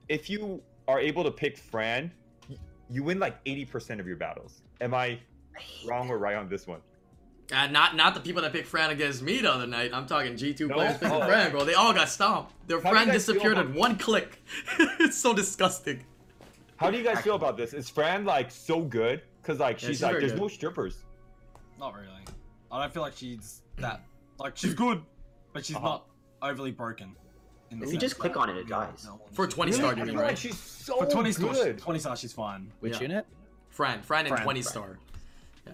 if 0.10 0.30
you 0.30 0.62
are 0.88 1.00
able 1.00 1.24
to 1.24 1.32
pick 1.32 1.58
Fran, 1.58 2.12
you 2.90 3.04
win 3.04 3.20
like 3.20 3.44
80% 3.46 4.00
of 4.00 4.08
your 4.08 4.18
battles. 4.18 4.62
Am 4.82 4.94
I 4.94 5.20
wrong 5.88 6.10
or 6.10 6.18
right 6.18 6.36
on 6.36 6.48
this 6.50 6.68
one? 6.68 6.80
Uh, 7.54 7.68
not 7.68 7.96
not 7.96 8.16
the 8.16 8.20
people 8.20 8.42
that 8.42 8.52
picked 8.52 8.68
Fran 8.68 8.90
against 8.90 9.22
me 9.22 9.40
the 9.40 9.52
other 9.52 9.68
night. 9.68 9.92
I'm 9.94 10.08
talking 10.08 10.34
G2 10.34 10.68
No? 10.68 10.76
players 10.76 10.98
picking 10.98 11.12
Oh. 11.16 11.26
Fran, 11.26 11.52
bro. 11.52 11.64
They 11.64 11.76
all 11.76 11.94
got 11.94 12.10
stomped. 12.10 12.54
Their 12.68 12.82
How 12.82 12.90
do 12.92 12.98
you 12.98 13.04
Fran 13.04 13.14
disappeared 13.14 13.54
about- 13.54 13.68
in 13.68 13.74
one 13.76 13.98
click. 13.98 14.42
it's 15.00 15.18
so 15.18 15.32
disgusting. 15.34 16.04
How 16.78 16.90
do 16.90 16.98
you 16.98 17.04
guys 17.04 17.22
feel 17.22 17.36
about 17.36 17.56
this? 17.56 17.74
Is 17.74 17.88
Fran 17.90 18.26
like 18.26 18.50
so 18.52 18.82
good? 18.82 19.22
Cause 19.44 19.60
like 19.60 19.76
Yeah, 19.82 19.88
she's 19.90 19.98
she's 19.98 20.04
like 20.04 20.20
there's 20.20 20.32
good. 20.32 20.42
no 20.42 20.48
strippers. 20.48 21.04
Not 21.80 21.94
really. 21.94 22.08
I 22.72 22.82
don't 22.82 22.92
feel 22.94 23.04
like 23.04 23.16
she's 23.16 23.62
that. 23.78 24.02
Like 24.38 24.58
she's 24.58 24.74
good, 24.74 25.02
but 25.54 25.66
she's 25.66 25.78
Uh-huh. 25.78 25.86
not 25.88 26.06
overly 26.42 26.72
broken. 26.72 27.16
In 27.72 27.80
the 27.80 27.86
If 27.86 27.94
you 27.94 28.00
just 28.00 28.18
click 28.18 28.38
on 28.38 28.50
it, 28.50 28.58
it 28.58 28.68
dies. 28.68 29.06
no 29.06 29.12
one 29.16 29.20
For 29.34 29.48
20 29.48 29.72
star, 29.72 29.94
I 29.94 29.98
you 29.98 30.06
mean, 30.06 30.18
right? 30.18 30.38
she's 30.38 30.58
so 30.60 30.98
For 31.00 31.06
20 31.10 31.32
star, 31.32 31.54
good. 31.54 31.78
20 31.80 32.00
star, 32.00 32.16
she's 32.16 32.34
fine. 32.34 32.72
which 32.80 32.94
Yeah. 32.96 33.02
unit? 33.02 33.28
Fran, 33.70 34.02
Fran 34.02 34.26
and 34.26 34.30
Fran, 34.36 34.44
20 34.44 34.62
Fran. 34.62 34.72
star. 34.72 35.00
Yeah. 35.68 35.74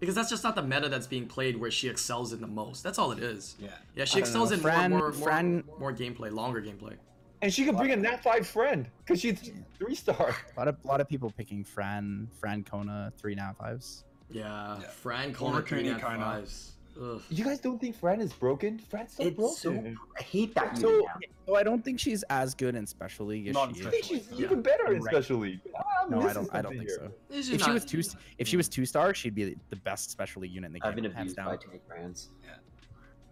because 0.00 0.14
that's 0.14 0.28
just 0.28 0.44
not 0.44 0.54
the 0.54 0.62
meta 0.62 0.88
that's 0.90 1.06
being 1.06 1.26
played 1.26 1.58
where 1.58 1.70
she 1.70 1.88
excels 1.88 2.32
in 2.32 2.40
the 2.40 2.46
most. 2.46 2.82
That's 2.82 2.98
all 2.98 3.12
it 3.12 3.18
is. 3.18 3.56
Yeah. 3.58 3.68
Yeah, 3.94 4.04
she 4.04 4.18
I 4.18 4.20
don't 4.20 4.28
excels 4.28 4.50
know. 4.50 4.56
in 4.56 4.60
Fran- 4.62 4.90
more, 4.90 4.98
more, 5.00 5.12
Fran- 5.12 5.64
more, 5.66 5.78
more 5.78 5.92
gameplay, 5.94 6.30
longer 6.32 6.60
gameplay. 6.60 6.96
And 7.42 7.52
she 7.52 7.64
could 7.64 7.76
bring 7.76 7.92
a 7.92 7.96
Nat 7.96 8.22
5 8.22 8.46
friend 8.46 8.88
because 9.04 9.20
she's 9.20 9.52
three 9.78 9.94
star. 9.94 10.34
A 10.56 10.58
lot 10.58 10.68
of 10.68 10.76
lot 10.84 11.00
of 11.00 11.08
people 11.08 11.30
picking 11.30 11.62
Fran 11.64 12.28
Fran 12.40 12.62
Kona 12.64 13.12
three 13.18 13.34
now 13.34 13.54
fives. 13.58 14.04
Yeah, 14.30 14.78
Yeah. 14.80 14.88
Fran 14.88 15.32
Kona, 15.32 15.62
three 15.62 15.82
Kuni 15.82 15.92
nat 15.94 16.00
Kona. 16.00 16.18
fives. 16.18 16.72
Ugh. 17.00 17.22
You 17.28 17.44
guys 17.44 17.60
don't 17.60 17.80
think 17.80 17.94
Fran 17.96 18.20
is 18.20 18.32
broken? 18.32 18.78
Fran's 18.78 19.14
so 19.14 19.22
It's 19.24 19.60
so 19.60 19.72
broken. 19.72 19.96
I 20.18 20.22
hate 20.22 20.54
that 20.54 20.76
So, 20.78 20.90
unit 20.90 21.06
so 21.46 21.54
I 21.56 21.62
don't 21.62 21.84
think 21.84 22.00
she's 22.00 22.22
as 22.24 22.54
good 22.54 22.74
in 22.74 22.86
special 22.86 23.26
league 23.26 23.48
as 23.48 23.54
Not 23.54 23.74
she 23.74 23.82
in 23.82 23.86
I 23.86 23.90
think 23.90 24.04
she's 24.04 24.30
league, 24.30 24.40
even 24.40 24.62
better 24.62 24.92
in 24.92 25.02
Right. 25.02 25.14
special 25.14 25.38
league. 25.38 25.60
I'm 26.02 26.10
No, 26.10 26.20
I 26.22 26.32
don't. 26.32 26.48
I 26.54 26.62
don't 26.62 26.72
think 26.72 26.88
here. 26.88 26.98
so. 26.98 27.12
If 27.30 27.46
just 27.46 27.64
she 27.64 27.70
was 27.70 27.84
two, 27.84 28.02
if 28.38 28.48
she 28.48 28.56
was 28.56 28.68
two 28.68 28.86
star, 28.86 29.12
she'd 29.14 29.34
be 29.34 29.56
the 29.70 29.76
best 29.76 30.10
special 30.10 30.42
league 30.42 30.52
unit 30.52 30.68
in 30.68 30.72
the 30.72 30.80
game. 30.80 30.88
I've 30.88 30.94
been 30.94 31.04
hands 31.04 31.16
abused 31.32 31.36
down. 31.36 31.46
by 31.46 31.56
too 31.56 31.68
many 31.68 31.80
brands. 31.86 32.30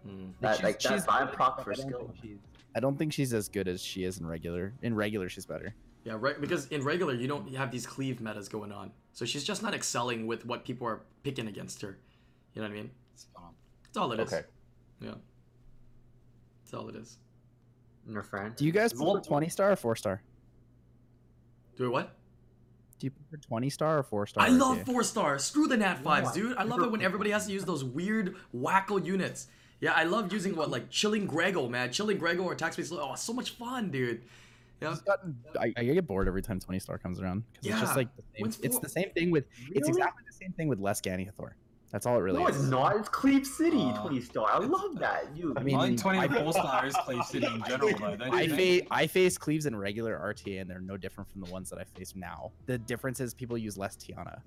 Hmm. 0.03 0.27
That 0.41 0.55
She's- 0.57 0.63
like 0.63 0.79
that 0.81 0.93
she's 0.93 1.05
buy 1.05 1.25
good, 1.25 1.33
proc 1.33 1.63
for 1.63 1.73
don't 1.73 1.87
skill. 1.87 1.99
think 2.07 2.15
she's- 2.21 2.39
I 2.75 2.79
don't 2.79 2.97
think 2.97 3.13
she's 3.13 3.33
as 3.33 3.47
good 3.49 3.67
as 3.67 3.81
she 3.81 4.03
is 4.03 4.19
in 4.19 4.27
regular. 4.27 4.73
In 4.81 4.93
regular, 4.95 5.29
she's 5.29 5.45
better. 5.45 5.73
Yeah, 6.03 6.17
right. 6.19 6.39
Because 6.39 6.67
in 6.67 6.83
regular, 6.83 7.15
you 7.15 7.27
don't 7.27 7.51
have 7.55 7.71
these 7.71 7.87
cleave 7.87 8.21
metas 8.21 8.47
going 8.47 8.71
on, 8.71 8.91
so 9.13 9.25
she's 9.25 9.43
just 9.43 9.63
not 9.63 9.73
excelling 9.73 10.27
with 10.27 10.45
what 10.45 10.63
people 10.63 10.85
are 10.85 11.01
picking 11.23 11.47
against 11.47 11.81
her. 11.81 11.97
You 12.53 12.61
know 12.61 12.67
what 12.67 12.73
I 12.77 12.81
mean? 12.81 12.91
That's 13.95 14.03
all 14.03 14.11
it 14.11 14.19
is. 14.19 14.33
Okay. 14.33 14.45
Yeah. 14.99 15.11
That's 16.65 16.73
all 16.73 16.89
it 16.89 16.95
is. 16.97 17.17
Your 18.09 18.23
friend. 18.23 18.53
Do 18.53 18.65
you 18.65 18.73
guys 18.73 18.91
prefer 18.91 19.21
twenty 19.21 19.47
star 19.47 19.71
or 19.71 19.77
four 19.77 19.95
star? 19.95 20.21
Do 21.77 21.85
it 21.85 21.89
what? 21.89 22.13
Do 22.99 23.07
you 23.07 23.11
prefer 23.11 23.37
twenty 23.41 23.69
star 23.69 23.97
or 23.97 24.03
four 24.03 24.27
star? 24.27 24.43
I 24.43 24.49
love 24.49 24.83
four 24.83 25.01
stars. 25.01 25.45
Screw 25.45 25.67
the 25.67 25.77
Nat 25.77 25.99
fives, 26.03 26.31
I 26.31 26.33
dude. 26.33 26.57
I 26.57 26.63
love 26.63 26.81
it 26.81 26.91
when 26.91 27.01
everybody 27.01 27.29
has 27.31 27.45
to 27.47 27.53
use 27.53 27.63
those 27.63 27.85
weird 27.85 28.35
wacko 28.53 29.03
units. 29.03 29.47
Yeah, 29.79 29.93
I 29.93 30.03
love 30.03 30.31
using 30.33 30.57
what 30.57 30.69
like 30.69 30.89
chilling 30.89 31.25
Grego, 31.25 31.69
man. 31.69 31.89
Chilling 31.93 32.17
Grego 32.17 32.43
or 32.43 32.51
attack 32.51 32.73
space. 32.73 32.91
Oh, 32.91 33.15
so 33.15 33.31
much 33.31 33.51
fun, 33.51 33.91
dude. 33.91 34.23
Yeah. 34.81 34.93
Gotten- 35.05 35.37
I, 35.57 35.73
I 35.77 35.83
get 35.85 36.05
bored 36.05 36.27
every 36.27 36.41
time 36.41 36.59
twenty 36.59 36.79
star 36.79 36.97
comes 36.97 37.21
around 37.21 37.43
because 37.53 37.67
it's 37.71 37.79
just 37.79 37.91
Yeah. 37.93 37.95
like 37.95 38.15
the 38.17 38.23
same, 38.35 38.45
it's 38.61 38.79
the 38.79 38.89
same 38.89 39.09
thing 39.11 39.31
with 39.31 39.45
it's 39.71 39.87
exactly 39.87 40.23
the 40.29 40.35
same 40.35 40.51
thing 40.51 40.67
with 40.67 40.79
less 40.81 40.99
Ganny 40.99 41.23
Hathor. 41.25 41.55
That's 41.95 42.05
all 42.05 42.17
it 42.17 42.23
really 42.23 42.41
No, 42.43 42.47
is. 42.49 42.57
it's 42.57 42.65
not. 42.65 42.97
It's 42.97 43.07
Cleve 43.07 43.47
City, 43.47 43.81
Uh, 43.81 44.01
20 44.01 44.19
star. 44.19 44.49
I 44.51 44.57
love 44.57 44.99
that. 44.99 45.33
You. 45.33 45.53
I 45.55 45.61
I 45.61 45.63
mean, 45.63 45.77
mean, 45.77 45.93
I- 45.93 45.95
24 45.95 46.51
star 46.61 46.85
is 46.85 46.93
Cleve 46.93 47.23
City 47.23 47.45
in 47.47 47.63
general, 47.65 47.91
though. 47.97 48.17
Don't 48.17 48.33
I 48.33 48.41
you 48.41 48.47
think? 48.49 48.57
face 48.59 48.87
I 48.91 49.07
face 49.07 49.37
cleaves 49.37 49.65
in 49.65 49.77
regular 49.77 50.19
RTA 50.19 50.59
and 50.59 50.69
they're 50.69 50.81
no 50.81 50.97
different 50.97 51.31
from 51.31 51.39
the 51.39 51.49
ones 51.53 51.69
that 51.69 51.79
I 51.79 51.85
face 51.85 52.13
now. 52.13 52.51
The 52.65 52.77
difference 52.77 53.21
is 53.21 53.33
people 53.33 53.57
use 53.57 53.77
less 53.77 53.95
Tiana. 53.95 54.41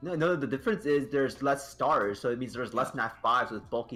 No, 0.00 0.14
no. 0.14 0.36
The 0.36 0.46
difference 0.46 0.86
is 0.86 1.08
there's 1.08 1.42
less 1.42 1.68
stars, 1.68 2.20
so 2.20 2.30
it 2.30 2.38
means 2.38 2.52
there's 2.52 2.72
less 2.72 2.94
nat 2.94 3.14
fives 3.20 3.50
with 3.50 3.68
bulky 3.68 3.88